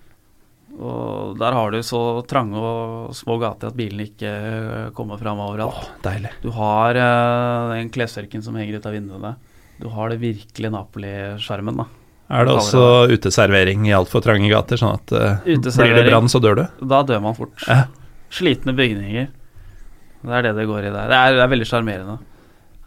Og 0.79 1.35
der 1.41 1.55
har 1.57 1.75
du 1.75 1.81
så 1.83 2.01
trange 2.31 2.59
og 2.63 3.15
små 3.17 3.39
gater 3.43 3.73
at 3.73 3.79
bilene 3.79 4.07
ikke 4.07 4.31
uh, 4.31 4.91
kommer 4.95 5.19
fram 5.19 5.41
overalt. 5.43 5.75
Åh, 5.75 5.89
deilig. 6.05 6.31
Du 6.45 6.53
har 6.55 6.99
uh, 6.99 7.75
den 7.75 7.91
klesørken 7.95 8.45
som 8.45 8.59
henger 8.59 8.79
ut 8.79 8.87
av 8.87 8.95
vinduene. 8.95 9.33
Du 9.79 9.89
har 9.95 10.13
det 10.13 10.21
virkelig 10.23 10.71
Napoli-sjarmen, 10.75 11.83
da. 11.83 11.89
Er 12.29 12.45
det 12.45 12.55
også 12.61 12.83
uteservering 13.09 13.87
i 13.89 13.95
altfor 13.97 14.23
trange 14.23 14.51
gater, 14.53 14.79
sånn 14.79 14.99
at 14.99 15.15
uh, 15.17 15.47
blir 15.49 15.97
det 15.97 16.07
brann, 16.11 16.31
så 16.31 16.43
dør 16.45 16.61
du? 16.61 16.65
Da 16.95 17.03
dør 17.09 17.23
man 17.25 17.37
fort. 17.39 17.55
Eh. 17.73 17.87
Slitne 18.39 18.75
bygninger. 18.77 19.31
Det 20.19 20.35
er 20.35 20.45
det 20.45 20.57
det 20.59 20.67
går 20.69 20.91
i 20.91 20.93
der. 20.93 21.09
Det 21.11 21.19
er, 21.19 21.39
det 21.39 21.47
er 21.47 21.55
veldig 21.55 21.69
sjarmerende. 21.71 22.19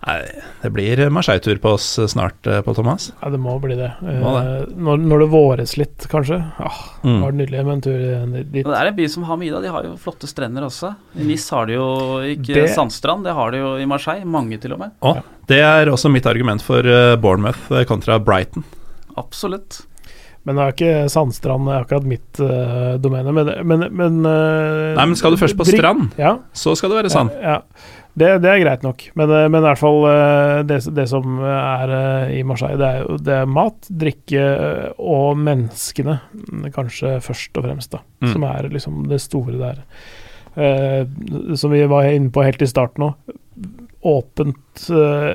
Nei, 0.01 0.15
det 0.63 0.69
blir 0.73 0.97
Marseille-tur 1.13 1.59
på 1.61 1.75
oss 1.75 1.85
snart, 2.09 2.41
på 2.65 2.73
Thomas. 2.73 3.11
Ja, 3.21 3.29
det 3.29 3.37
må 3.37 3.53
bli 3.61 3.75
det. 3.77 3.91
Må 4.01 4.31
det. 4.33 4.53
Eh, 4.63 4.71
Når, 4.81 4.97
når 5.11 5.19
det 5.23 5.27
våres 5.29 5.75
litt, 5.77 6.07
kanskje. 6.09 6.39
Ah, 6.57 6.79
det 7.03 7.09
Mm. 7.11 7.19
var 7.21 7.31
nydelig 7.37 7.65
med 7.67 7.73
en 7.75 7.81
tur 7.85 8.01
eh, 8.15 8.25
dit. 8.41 8.65
Det 8.65 8.77
er 8.79 8.89
en 8.89 8.95
by 8.97 9.07
som 9.13 9.23
har 9.29 9.37
mye, 9.37 9.51
da. 9.53 9.61
De 9.61 9.67
har 9.75 9.83
jo 9.85 9.93
flotte 10.01 10.25
strender 10.31 10.65
også. 10.65 10.95
I 11.21 11.23
Nis 11.29 11.45
har 11.53 11.65
de 11.69 11.73
jo 11.77 11.85
ikke 12.33 12.53
Det- 12.63 12.73
sandstrand, 12.73 13.23
det 13.29 13.33
har 13.37 13.51
de 13.51 13.57
jo 13.61 13.75
i 13.77 13.85
Marseille. 13.85 14.25
Mange, 14.25 14.57
til 14.59 14.73
og 14.73 14.79
med. 14.79 14.91
Og 15.03 15.21
det 15.47 15.59
er 15.61 15.85
også 15.93 16.09
mitt 16.11 16.25
argument 16.25 16.61
for 16.65 16.81
Bournemouth 17.21 17.85
kontra 17.85 18.17
Brighton. 18.19 18.63
Absolutt. 19.17 19.83
Men 20.43 20.55
det 20.57 20.63
er 20.63 20.71
ikke 20.73 21.09
Sandstrand 21.13 21.67
akkurat 21.69 22.03
mitt 22.09 22.39
uh, 22.41 22.97
domene. 22.97 23.29
Men, 23.31 23.51
men, 23.67 23.83
men 23.93 24.15
uh, 24.25 24.95
Nei, 24.97 25.05
men 25.05 25.15
skal 25.15 25.35
du 25.35 25.37
først 25.37 25.53
på 25.59 25.67
strand, 25.69 26.07
Ja, 26.17 26.39
så 26.57 26.73
skal 26.75 26.89
det 26.89 26.97
være 27.03 27.11
sand. 27.13 27.29
Ja, 27.43 27.59
det, 28.13 28.29
det 28.43 28.49
er 28.51 28.61
greit 28.63 28.83
nok. 28.83 29.05
Men, 29.15 29.31
eh, 29.31 29.47
men 29.47 29.61
i 29.61 29.67
hvert 29.69 29.79
fall 29.79 30.01
eh, 30.09 30.55
det, 30.67 30.81
det 30.95 31.07
som 31.11 31.37
er 31.47 31.93
eh, 31.95 32.33
i 32.39 32.41
Marseille, 32.47 32.79
det 32.79 32.89
er 32.89 33.05
jo 33.05 33.19
det 33.21 33.37
er 33.37 33.53
mat, 33.59 33.91
drikke 34.03 34.47
og 34.99 35.39
menneskene, 35.39 36.17
mm, 36.41 36.65
kanskje 36.75 37.19
først 37.23 37.61
og 37.61 37.67
fremst, 37.67 37.93
da. 37.95 38.03
Mm. 38.23 38.33
Som 38.33 38.47
er 38.49 38.71
liksom 38.73 39.05
det 39.11 39.21
store 39.23 39.59
der. 39.61 39.85
Eh, 40.55 41.55
som 41.55 41.71
vi 41.71 41.85
var 41.87 42.09
inne 42.11 42.31
på 42.33 42.43
helt 42.43 42.61
i 42.61 42.69
starten 42.69 43.07
òg. 43.07 43.37
Åpent 44.01 44.87
eh, 44.89 45.27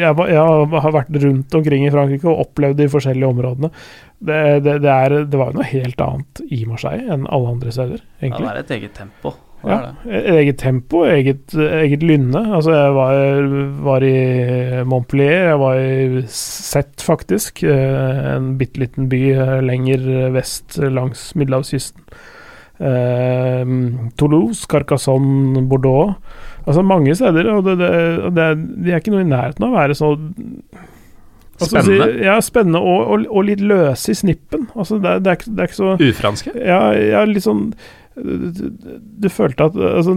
jeg, 0.00 0.24
jeg 0.34 0.80
har 0.84 0.94
vært 0.96 1.14
rundt 1.22 1.54
omkring 1.54 1.86
i 1.86 1.92
Frankrike 1.94 2.26
og 2.28 2.48
opplevd 2.48 2.80
de 2.82 2.88
forskjellige 2.92 3.30
områdene. 3.30 3.70
Det, 4.18 4.40
det, 4.66 4.76
det, 4.82 4.90
er, 4.90 5.16
det 5.30 5.38
var 5.38 5.52
jo 5.52 5.60
noe 5.60 5.70
helt 5.70 6.02
annet 6.02 6.42
i 6.50 6.64
Marseille 6.68 7.08
enn 7.14 7.24
alle 7.30 7.54
andre 7.56 7.72
steder, 7.74 8.04
Ja, 8.20 8.34
det 8.34 8.50
er 8.50 8.60
et 8.60 8.76
eget 8.76 8.94
tempo. 8.98 9.32
Ja, 9.64 9.76
er 9.78 9.94
det. 10.04 10.22
eget 10.34 10.58
tempo, 10.58 11.04
eget, 11.06 11.54
eget 11.54 12.02
lynne. 12.02 12.40
Altså, 12.56 12.72
jeg 12.74 12.94
var, 12.96 13.48
var 13.86 14.02
i 14.06 14.82
Montpellier, 14.90 15.48
jeg 15.52 15.58
var 15.62 15.78
i 15.78 16.22
Sett, 16.26 16.96
faktisk. 17.06 17.62
eh, 17.62 18.34
En 18.36 18.56
bitte 18.58 18.80
liten 18.82 19.08
by 19.12 19.22
eh, 19.36 19.60
lenger 19.62 20.30
vest 20.34 20.78
langs 20.82 21.28
middelhavskysten. 21.38 22.02
Eh, 22.82 23.64
Toulouse, 24.18 24.66
Carcassonne, 24.66 25.62
Bordeaux. 25.68 26.14
Altså 26.66 26.82
mange 26.82 27.14
steder, 27.14 27.48
og 27.52 27.64
det, 27.66 27.78
det, 27.78 27.90
det, 28.34 28.42
er- 28.42 28.54
de 28.84 28.90
er 28.92 29.00
ikke 29.00 29.10
noe 29.14 29.24
i 29.24 29.30
nærheten 29.30 29.64
av 29.66 29.72
å 29.72 29.78
være 29.80 29.94
så 29.98 30.12
altså, 31.60 31.70
Spennende? 31.72 32.06
si? 32.12 32.22
Ja, 32.26 32.36
spennende 32.42 32.78
og, 32.82 33.08
og, 33.14 33.24
og 33.30 33.44
litt 33.48 33.60
løse 33.66 34.12
i 34.14 34.18
snippen. 34.18 34.68
Altså, 34.76 34.98
det, 35.02 35.10
er- 35.10 35.24
det, 35.24 35.32
er, 35.32 35.40
ikke- 35.40 35.54
det 35.56 35.64
er 35.64 35.70
ikke 35.70 35.80
så 35.80 35.96
Ufranske? 36.10 36.54
ja, 36.58 36.80
ja, 36.98 37.24
litt 37.28 37.46
sånn 37.46 37.64
du, 38.16 38.66
du 39.22 39.28
følte 39.32 39.64
at 39.70 39.76
altså, 39.76 40.12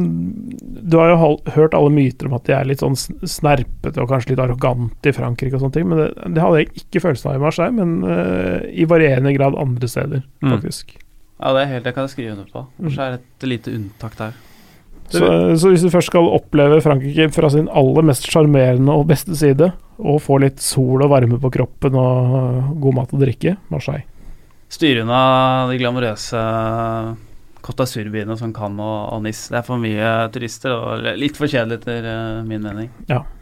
Du 0.86 0.98
har 1.00 1.14
jo 1.14 1.30
hørt 1.56 1.74
alle 1.78 1.92
myter 1.96 2.28
om 2.28 2.34
at 2.38 2.44
de 2.50 2.54
er 2.58 2.68
litt 2.68 2.82
sånn 2.84 2.98
sn- 3.00 3.22
snerpete 3.30 4.02
og 4.04 4.10
kanskje 4.12 4.34
litt 4.34 4.42
arrogante 4.44 5.12
i 5.12 5.16
Frankrike 5.16 5.56
og 5.56 5.64
sånne 5.64 5.78
ting, 5.78 5.88
men 5.92 6.02
det, 6.04 6.10
det 6.36 6.44
hadde 6.44 6.60
jeg 6.64 6.72
ikke 6.84 7.04
følelsen 7.06 7.32
av 7.32 7.38
i 7.40 7.44
Marseille, 7.46 7.76
men 7.78 7.96
uh, 8.04 8.66
i 8.70 8.88
varierende 8.90 9.32
grad 9.38 9.56
andre 9.62 9.88
steder, 9.92 10.26
Mm. 10.44 10.52
faktisk. 10.58 10.98
Ja, 11.40 11.54
det 11.56 11.62
er 11.66 11.72
helt, 11.74 11.84
det 11.88 11.94
kan 11.96 12.08
skrive 12.12 12.32
under 12.36 12.52
på. 12.52 12.66
Kanskje 12.82 13.06
er 13.08 13.16
det 13.16 13.22
et 13.24 13.48
lite 13.52 13.72
unntak 13.76 14.14
der. 14.20 14.36
Så, 15.12 15.20
så 15.62 15.70
hvis 15.70 15.84
du 15.86 15.90
først 15.94 16.10
skal 16.10 16.26
oppleve 16.34 16.80
Frankrike 16.82 17.28
fra 17.36 17.50
sin 17.54 17.68
aller 17.70 18.02
mest 18.08 18.26
sjarmerende 18.32 18.90
og 18.96 19.04
beste 19.12 19.36
side, 19.38 19.68
og 20.02 20.18
få 20.24 20.40
litt 20.42 20.58
sol 20.64 21.04
og 21.06 21.12
varme 21.12 21.38
på 21.40 21.52
kroppen 21.54 21.94
og 21.96 22.34
eh, 22.40 22.72
god 22.82 22.96
mat 22.98 23.14
og 23.14 23.22
drikke, 23.22 23.54
Marseille. 23.72 24.04
Styre 24.74 25.04
unna 25.06 25.20
de 25.70 25.78
glamorøse 25.78 26.42
Côte 27.66 27.82
d'Azur-byene 27.82 28.36
som 28.38 28.52
Cannes 28.54 28.84
og, 28.86 29.16
og 29.16 29.24
Nis. 29.26 29.48
Det 29.50 29.58
er 29.58 29.64
for 29.66 29.82
mye 29.82 30.10
turister 30.34 30.74
og 30.76 31.08
litt 31.18 31.38
for 31.40 31.50
kjedelig 31.50 31.80
etter 31.82 32.06
eh, 32.12 32.44
min 32.46 32.62
mening. 32.62 32.92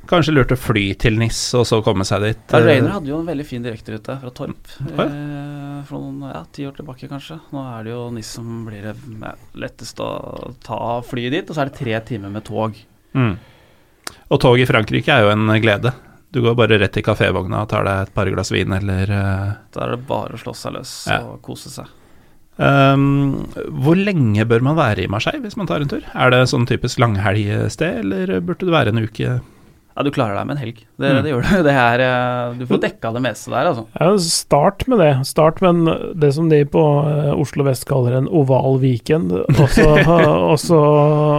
Kanskje 0.07 0.33
lurt 0.35 0.53
å 0.55 0.57
fly 0.59 0.85
til 0.99 1.17
NIS 1.19 1.39
og 1.59 1.65
så 1.67 1.81
komme 1.83 2.05
seg 2.07 2.23
dit. 2.23 2.45
Ja, 2.47 2.61
eh, 2.61 2.67
Rainer 2.69 2.95
hadde 2.95 3.11
jo 3.11 3.19
en 3.19 3.27
veldig 3.27 3.45
fin 3.47 3.65
direkterute 3.65 4.15
fra 4.21 4.31
Torp 4.35 4.71
ja. 4.79 5.07
eh, 5.09 5.81
for 5.89 5.99
noen 5.99 6.31
ja, 6.31 6.43
ti 6.55 6.63
år 6.69 6.77
tilbake, 6.77 7.09
kanskje. 7.11 7.41
Nå 7.51 7.63
er 7.73 7.83
det 7.83 7.91
jo 7.91 8.05
NIS 8.15 8.31
som 8.39 8.53
blir 8.69 8.87
det 8.87 8.95
ja, 8.95 9.33
lettest 9.65 9.99
å 10.03 10.09
ta 10.63 10.79
flyet 11.07 11.35
dit, 11.35 11.49
og 11.49 11.57
så 11.57 11.65
er 11.65 11.71
det 11.71 11.81
tre 11.81 11.99
timer 12.13 12.31
med 12.31 12.47
tog. 12.47 12.79
Mm. 13.11 13.33
Og 14.31 14.39
tog 14.41 14.59
i 14.59 14.67
Frankrike 14.67 15.11
er 15.11 15.27
jo 15.27 15.33
en 15.33 15.51
glede. 15.63 15.91
Du 16.33 16.39
går 16.41 16.55
bare 16.57 16.79
rett 16.81 16.95
i 16.97 17.03
kafévogna 17.05 17.59
og 17.61 17.69
tar 17.69 17.83
deg 17.85 18.07
et 18.07 18.13
par 18.15 18.31
glass 18.31 18.49
vin 18.55 18.71
eller 18.73 19.11
uh... 19.13 19.51
Da 19.75 19.83
er 19.83 19.93
det 19.93 19.99
bare 20.07 20.33
å 20.33 20.41
slå 20.41 20.55
seg 20.57 20.73
løs 20.79 20.93
Ja. 21.11 21.19
og 21.27 21.43
kose 21.45 21.69
seg. 21.69 21.91
Um, 22.57 23.47
hvor 23.81 23.97
lenge 23.97 24.43
bør 24.45 24.61
man 24.61 24.75
være 24.77 25.05
i 25.07 25.09
Marseille 25.09 25.41
hvis 25.41 25.57
man 25.57 25.65
tar 25.69 25.81
en 25.81 25.89
tur? 25.89 26.03
Er 26.13 26.29
det 26.33 26.43
sånn 26.51 26.67
typisk 26.69 26.99
langhelgsted, 27.01 28.03
eller 28.03 28.39
burde 28.45 28.67
det 28.67 28.75
være 28.75 28.93
en 28.93 29.01
uke? 29.07 29.39
Ja, 29.93 30.01
du 30.01 30.09
klarer 30.09 30.33
deg 30.39 30.47
med 30.49 30.55
en 30.57 30.61
helg. 30.63 30.77
Det, 30.97 31.09
Mm. 31.13 31.17
det 31.21 31.31
gjør 31.31 31.43
du. 31.45 31.63
Det 31.67 31.73
er, 31.77 32.01
eh, 32.01 32.53
du 32.57 32.63
får 32.65 32.79
dekka 32.81 33.11
det 33.13 33.21
meste 33.21 33.51
der, 33.53 33.67
altså. 33.69 33.83
Ja, 33.99 34.07
start 34.17 34.87
med 34.89 34.97
det. 35.03 35.09
Start 35.29 35.61
med 35.61 35.69
en, 35.69 36.13
det 36.17 36.31
som 36.33 36.47
de 36.49 36.63
på 36.65 36.81
eh, 37.05 37.29
Oslo 37.37 37.65
vest 37.67 37.85
kaller 37.85 38.15
en 38.17 38.27
oval 38.29 38.79
weekend. 38.81 39.29
Og 39.33 39.69
så, 39.69 39.85
og 40.49 40.57
så, 40.61 40.79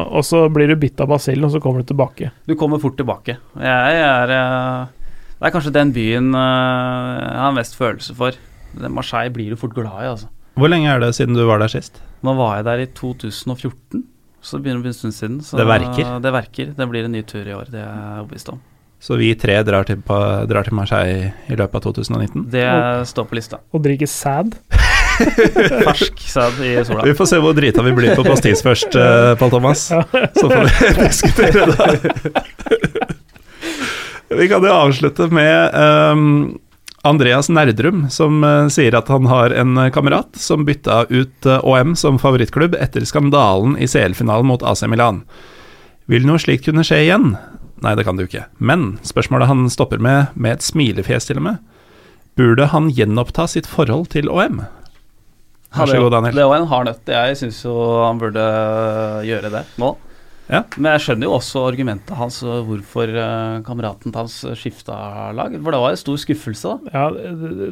og 0.07 0.23
så 0.23 0.45
blir 0.55 0.71
du 0.71 0.77
bitt 0.79 1.03
av 1.03 1.11
basillen, 1.11 1.47
og 1.49 1.51
så 1.55 1.59
kommer 1.63 1.83
du 1.83 1.91
tilbake. 1.91 2.31
Du 2.47 2.55
kommer 2.55 2.79
fort 2.83 2.95
tilbake. 2.99 3.39
Jeg 3.59 3.99
er 4.07 4.35
eh, 4.39 4.87
Det 5.41 5.49
er 5.51 5.55
kanskje 5.59 5.75
den 5.75 5.91
byen 5.95 6.31
jeg 6.31 7.43
har 7.43 7.55
mest 7.59 7.75
følelse 7.79 8.15
for. 8.15 8.39
Den 8.79 8.95
Marseille 8.95 9.35
blir 9.35 9.51
du 9.51 9.59
fort 9.59 9.75
glad 9.75 9.99
i, 9.99 10.11
altså. 10.15 10.31
Hvor 10.55 10.71
lenge 10.71 10.91
er 10.91 11.01
det 11.03 11.15
siden 11.17 11.35
du 11.35 11.43
var 11.49 11.59
der 11.63 11.73
sist? 11.73 11.99
Nå 12.25 12.37
var 12.39 12.61
jeg 12.61 12.67
der 12.69 12.85
i 12.85 12.87
2014, 12.95 14.05
så 14.41 14.57
det 14.57 14.63
begynner 14.63 14.81
å 14.81 14.85
bli 14.85 14.93
en 14.93 15.01
stund 15.01 15.17
siden. 15.17 15.41
Så 15.43 15.59
Det 15.59 15.67
verker. 15.67 16.15
Det 16.23 16.33
verker. 16.33 16.71
Det 16.79 16.87
blir 16.91 17.09
en 17.09 17.13
ny 17.13 17.25
tur 17.27 17.43
i 17.43 17.57
år, 17.57 17.67
det 17.73 17.83
er 17.83 17.91
jeg 17.91 18.23
overbevist 18.23 18.53
om. 18.55 18.63
Så 19.05 19.19
vi 19.21 19.35
tre 19.37 19.59
drar 19.67 19.85
til, 19.85 19.99
på, 20.01 20.17
drar 20.49 20.65
til 20.65 20.77
Marseille 20.79 21.33
i 21.53 21.57
løpet 21.59 21.77
av 21.77 21.83
2019? 21.93 22.47
Det 22.55 22.69
står 23.11 23.27
på 23.29 23.37
lista. 23.37 23.59
Og 23.75 23.83
drikke 23.85 24.07
sæd. 24.09 24.55
Fersk 25.85 26.23
sæd 26.25 26.63
i 26.65 26.71
sola. 26.87 27.05
Vi 27.05 27.13
får 27.19 27.29
se 27.29 27.41
hvor 27.43 27.53
drita 27.59 27.85
vi 27.85 27.93
blir 27.99 28.15
på 28.17 28.25
pastis 28.25 28.65
først, 28.65 28.97
uh, 29.01 29.35
Pål 29.41 29.53
Thomas. 29.53 29.91
Så 29.91 30.47
får 30.49 30.71
vi 30.71 30.93
diskutere 31.03 31.67
det. 31.75 32.35
vi 34.39 34.49
kan 34.49 34.65
jo 34.65 34.73
avslutte 34.73 35.29
med 35.29 35.77
ehm, 35.83 36.31
Andreas 37.05 37.51
Nerdrum, 37.53 38.07
som 38.11 38.45
eh, 38.45 38.69
sier 38.73 38.95
at 38.97 39.11
han 39.13 39.27
har 39.29 39.53
en 39.53 39.77
kamerat 39.93 40.39
som 40.41 40.65
bytta 40.65 41.03
ut 41.11 41.47
eh, 41.47 41.61
OM 41.61 41.93
som 42.01 42.17
favorittklubb 42.21 42.79
etter 42.81 43.05
skandalen 43.05 43.77
i 43.77 43.89
CL-finalen 43.91 44.49
mot 44.49 44.65
AC 44.65 44.87
Milan. 44.89 45.21
Vil 46.09 46.25
noe 46.25 46.41
slikt 46.41 46.65
kunne 46.65 46.85
skje 46.87 47.03
igjen? 47.05 47.35
Nei, 47.85 47.93
det 47.99 48.07
kan 48.09 48.17
det 48.17 48.25
jo 48.25 48.31
ikke. 48.31 48.47
Men 48.57 48.95
spørsmålet 49.05 49.51
han 49.51 49.67
stopper 49.73 50.01
med, 50.01 50.33
med 50.33 50.57
et 50.57 50.65
smilefjes 50.65 51.29
til 51.29 51.43
og 51.43 51.47
med, 51.51 51.61
burde 52.41 52.71
han 52.73 52.89
gjenoppta 52.89 53.47
sitt 53.53 53.69
forhold 53.69 54.09
til 54.17 54.33
OM? 54.33 54.65
Vær 55.75 55.91
så 55.91 56.01
god, 56.01 56.13
Daniel. 56.15 56.41
Det 56.41 56.49
var 56.49 56.63
en 56.63 56.71
hard 56.71 56.89
nøtt. 56.89 57.13
Jeg 57.21 57.39
syns 57.41 57.61
jo 57.67 57.75
han 58.01 58.21
burde 58.23 58.49
gjøre 59.27 59.53
det 59.53 59.65
nå. 59.83 59.93
Ja. 60.51 60.61
Men 60.77 60.91
jeg 60.93 61.05
skjønner 61.07 61.29
jo 61.29 61.37
også 61.39 61.63
argumentet 61.65 62.19
hans 62.19 62.43
hvorfor 62.45 63.09
eh, 63.09 63.61
kameraten 63.65 64.13
hans 64.17 64.43
skifta 64.61 64.97
lag. 65.37 65.55
For 65.57 65.73
det 65.73 65.81
var 65.81 65.95
en 65.95 66.03
stor 66.03 66.19
skuffelse, 66.21 66.75
da. 66.75 66.93
Ja, 66.93 67.07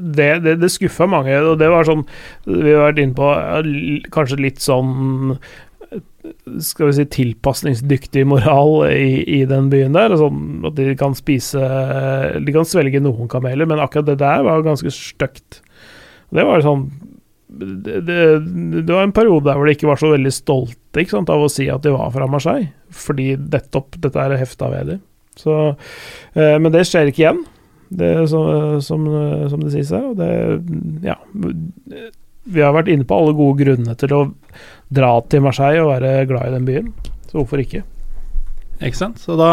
det, 0.01 0.31
det, 0.47 0.57
det 0.63 0.73
skuffa 0.73 1.09
mange, 1.11 1.35
og 1.45 1.59
det 1.61 1.69
var 1.73 1.85
sånn 1.89 2.07
Vi 2.47 2.73
har 2.73 2.89
vært 2.89 3.03
inne 3.03 3.19
på 3.19 3.29
kanskje 4.15 4.41
litt 4.41 4.65
sånn 4.65 5.45
skal 6.63 6.89
vi 6.89 6.95
si 6.97 7.05
tilpasningsdyktig 7.17 8.23
moral 8.31 8.87
i, 8.89 9.23
i 9.27 9.43
den 9.49 9.69
byen 9.73 9.97
der. 9.97 10.15
Sånn 10.19 10.63
at 10.69 10.77
de 10.79 10.95
kan 10.99 11.17
spise 11.19 11.61
De 12.41 12.55
kan 12.55 12.69
svelge 12.69 13.03
noen 13.03 13.31
kameler, 13.31 13.69
men 13.69 13.83
akkurat 13.83 14.09
det 14.09 14.21
der 14.23 14.45
var 14.47 14.65
ganske 14.67 14.93
stygt. 14.95 15.61
Det 16.33 16.47
var 16.49 16.65
sånn 16.65 16.89
det, 17.59 18.01
det, 18.07 18.19
det 18.87 18.93
var 18.95 19.03
en 19.07 19.13
periode 19.17 19.45
der 19.49 19.59
hvor 19.59 19.69
de 19.69 19.75
ikke 19.77 19.89
var 19.91 20.01
så 20.01 20.13
veldig 20.15 20.33
stolte 20.33 21.03
ikke 21.03 21.15
sant, 21.17 21.31
av 21.33 21.43
å 21.45 21.51
si 21.53 21.67
at 21.73 21.83
de 21.85 21.93
var 21.95 22.11
fra 22.15 22.29
Marseille, 22.31 22.71
fordi 22.93 23.33
nettopp 23.41 23.99
dette 24.03 24.21
er 24.25 24.37
hefta 24.41 24.71
ved 24.73 24.93
dem. 24.93 25.03
Så, 25.41 25.55
eh, 26.37 26.57
men 26.61 26.73
det 26.75 26.85
skjer 26.89 27.09
ikke 27.13 27.23
igjen, 27.25 27.43
det 27.93 28.11
som, 28.33 28.81
som, 28.85 29.07
som 29.53 29.63
det 29.65 29.73
sies 29.75 29.93
her. 29.93 30.11
Og 30.13 30.17
det 30.21 30.29
Ja. 31.07 31.17
vi 32.45 32.61
har 32.65 32.73
vært 32.75 32.89
inne 32.93 33.05
på 33.09 33.17
alle 33.21 33.35
gode 33.39 33.61
grunnene 33.63 33.95
til 34.01 34.13
å 34.17 34.23
dra 34.93 35.13
til 35.31 35.45
Marseille 35.45 35.83
og 35.85 35.93
være 35.95 36.27
glad 36.29 36.49
i 36.49 36.55
den 36.57 36.69
byen. 36.69 36.89
Så 37.31 37.39
hvorfor 37.41 37.61
ikke? 37.63 37.83
Ikke 38.83 38.99
sant. 38.99 39.21
Så 39.23 39.37
da 39.41 39.51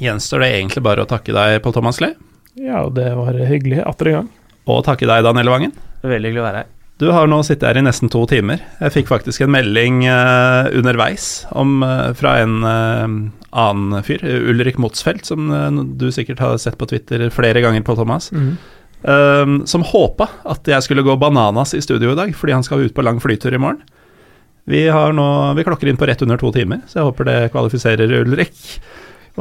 gjenstår 0.00 0.44
det 0.44 0.52
egentlig 0.54 0.84
bare 0.86 1.04
å 1.04 1.08
takke 1.10 1.34
deg, 1.34 1.58
Pål 1.64 1.76
Thomas 1.76 1.98
Clay. 2.00 2.14
Ja, 2.60 2.84
det 2.94 3.08
var 3.18 3.34
hyggelig 3.48 3.82
atter 3.84 4.10
en 4.12 4.18
gang. 4.20 4.28
Og 4.70 4.84
takke 4.86 5.08
deg, 5.10 5.24
Daniel 5.26 5.50
Vangen. 5.52 5.74
Veldig 6.04 6.30
hyggelig 6.30 6.44
å 6.44 6.46
være 6.46 6.62
her. 6.62 6.70
Du 7.04 7.10
har 7.12 7.26
nå 7.28 7.36
sittet 7.44 7.66
her 7.68 7.76
i 7.76 7.84
nesten 7.84 8.08
to 8.08 8.22
timer. 8.30 8.62
Jeg 8.80 8.92
fikk 8.94 9.10
faktisk 9.10 9.42
en 9.44 9.52
melding 9.52 10.06
uh, 10.08 10.70
underveis 10.72 11.42
om, 11.52 11.82
uh, 11.84 12.14
fra 12.16 12.38
en 12.40 12.54
uh, 12.64 13.16
annen 13.52 14.06
fyr, 14.06 14.24
Ulrik 14.24 14.78
Motsfeldt, 14.80 15.28
som 15.28 15.50
du 16.00 16.06
sikkert 16.14 16.40
har 16.40 16.56
sett 16.62 16.78
på 16.80 16.88
Twitter 16.88 17.26
flere 17.34 17.60
ganger 17.60 17.84
på, 17.84 17.98
Thomas. 17.98 18.30
Mm. 18.32 18.56
som 19.68 19.82
håpa 19.84 20.30
at 20.48 20.64
jeg 20.64 20.80
skulle 20.86 21.04
gå 21.04 21.12
bananas 21.20 21.74
i 21.76 21.82
studio 21.84 22.14
i 22.14 22.16
dag, 22.16 22.30
fordi 22.34 22.54
han 22.56 22.64
skal 22.64 22.86
ut 22.86 22.94
på 22.96 23.04
lang 23.04 23.18
flytur 23.20 23.52
i 23.52 23.60
morgen. 23.60 23.82
Vi, 24.64 24.86
har 24.88 25.12
nå, 25.12 25.26
vi 25.58 25.64
klokker 25.66 25.90
inn 25.90 26.00
på 26.00 26.08
rett 26.08 26.24
under 26.24 26.40
to 26.40 26.48
timer, 26.56 26.80
så 26.88 27.02
jeg 27.02 27.10
håper 27.10 27.28
det 27.28 27.38
kvalifiserer 27.52 28.14
Ulrik. 28.22 28.56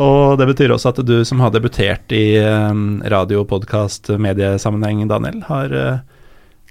Og 0.03 0.35
det 0.38 0.49
betyr 0.52 0.76
også 0.76 0.91
at 0.91 0.99
du 1.07 1.15
som 1.23 1.40
har 1.40 1.53
debutert 1.56 2.11
i 2.11 2.35
radio, 3.07 3.45
podkast, 3.48 4.11
mediesammenheng, 4.19 5.07
Daniel, 5.07 5.40
har 5.48 5.77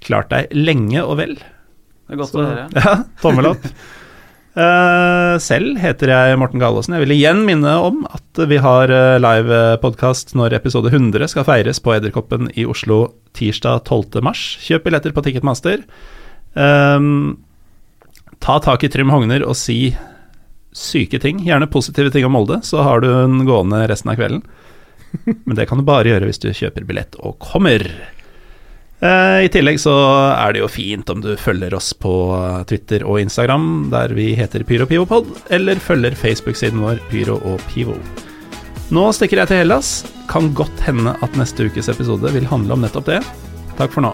klart 0.05 0.31
deg 0.33 0.53
lenge 0.55 1.03
og 1.03 1.17
vel. 1.19 1.35
Det 1.37 2.15
er 2.15 2.19
godt 2.21 2.33
Så, 2.33 2.41
å 2.41 2.47
høre. 2.47 2.69
Ja, 2.79 2.95
tommel 3.23 3.51
opp. 3.53 3.67
Uh, 4.53 5.39
selv 5.41 5.79
heter 5.81 6.11
jeg 6.13 6.37
Morten 6.37 6.61
Galaasen. 6.61 6.93
Jeg 6.93 7.07
vil 7.07 7.15
igjen 7.15 7.41
minne 7.47 7.71
om 7.81 8.03
at 8.05 8.43
vi 8.49 8.59
har 8.61 8.91
uh, 8.93 9.17
live 9.21 9.61
podkast 9.81 10.35
når 10.37 10.59
episode 10.59 10.91
100 10.93 11.31
skal 11.31 11.47
feires 11.47 11.81
på 11.81 11.95
Edderkoppen 11.95 12.51
i 12.53 12.67
Oslo 12.69 13.07
tirsdag 13.33 13.87
12. 13.87 14.21
mars. 14.25 14.43
Kjøp 14.61 14.85
billetter 14.85 15.15
på 15.15 15.23
Ticketmaster. 15.25 15.81
Um, 16.53 17.39
ta 18.43 18.59
tak 18.61 18.85
i 18.85 18.91
Trym 18.93 19.09
Hogner 19.09 19.45
og 19.47 19.57
si 19.57 19.95
syke 20.73 21.19
ting, 21.21 21.41
gjerne 21.45 21.69
positive 21.69 22.11
ting 22.13 22.25
om 22.25 22.33
Molde, 22.33 22.59
så 22.65 22.81
har 22.85 23.01
du 23.01 23.09
den 23.09 23.43
gående 23.49 23.83
resten 23.89 24.11
av 24.13 24.17
kvelden. 24.17 24.43
Men 25.45 25.57
det 25.57 25.67
kan 25.69 25.81
du 25.81 25.85
bare 25.87 26.09
gjøre 26.09 26.29
hvis 26.29 26.41
du 26.41 26.49
kjøper 26.53 26.85
billett 26.89 27.17
og 27.21 27.37
kommer. 27.41 27.85
Eh, 29.03 29.45
I 29.45 29.49
tillegg 29.51 29.81
så 29.83 29.93
er 30.31 30.53
det 30.55 30.61
jo 30.61 30.69
fint 30.71 31.09
om 31.11 31.19
du 31.23 31.33
følger 31.39 31.73
oss 31.75 31.91
på 31.97 32.13
Twitter 32.69 33.03
og 33.03 33.19
Instagram, 33.19 33.89
der 33.91 34.13
vi 34.15 34.31
heter 34.37 34.63
PyroPivopod, 34.67 35.27
eller 35.51 35.81
følger 35.83 36.15
Facebook-siden 36.15 36.79
vår 36.83 37.01
Pyro 37.11 37.35
og 37.43 37.59
Pivo. 37.73 37.97
Nå 38.93 39.07
stikker 39.15 39.41
jeg 39.41 39.51
til 39.51 39.63
Hellas. 39.63 39.91
Kan 40.31 40.53
godt 40.55 40.85
hende 40.85 41.17
at 41.25 41.35
neste 41.39 41.67
ukes 41.67 41.91
episode 41.91 42.31
vil 42.35 42.47
handle 42.47 42.77
om 42.77 42.85
nettopp 42.85 43.11
det. 43.11 43.19
Takk 43.79 43.91
for 43.95 44.05
nå. 44.05 44.13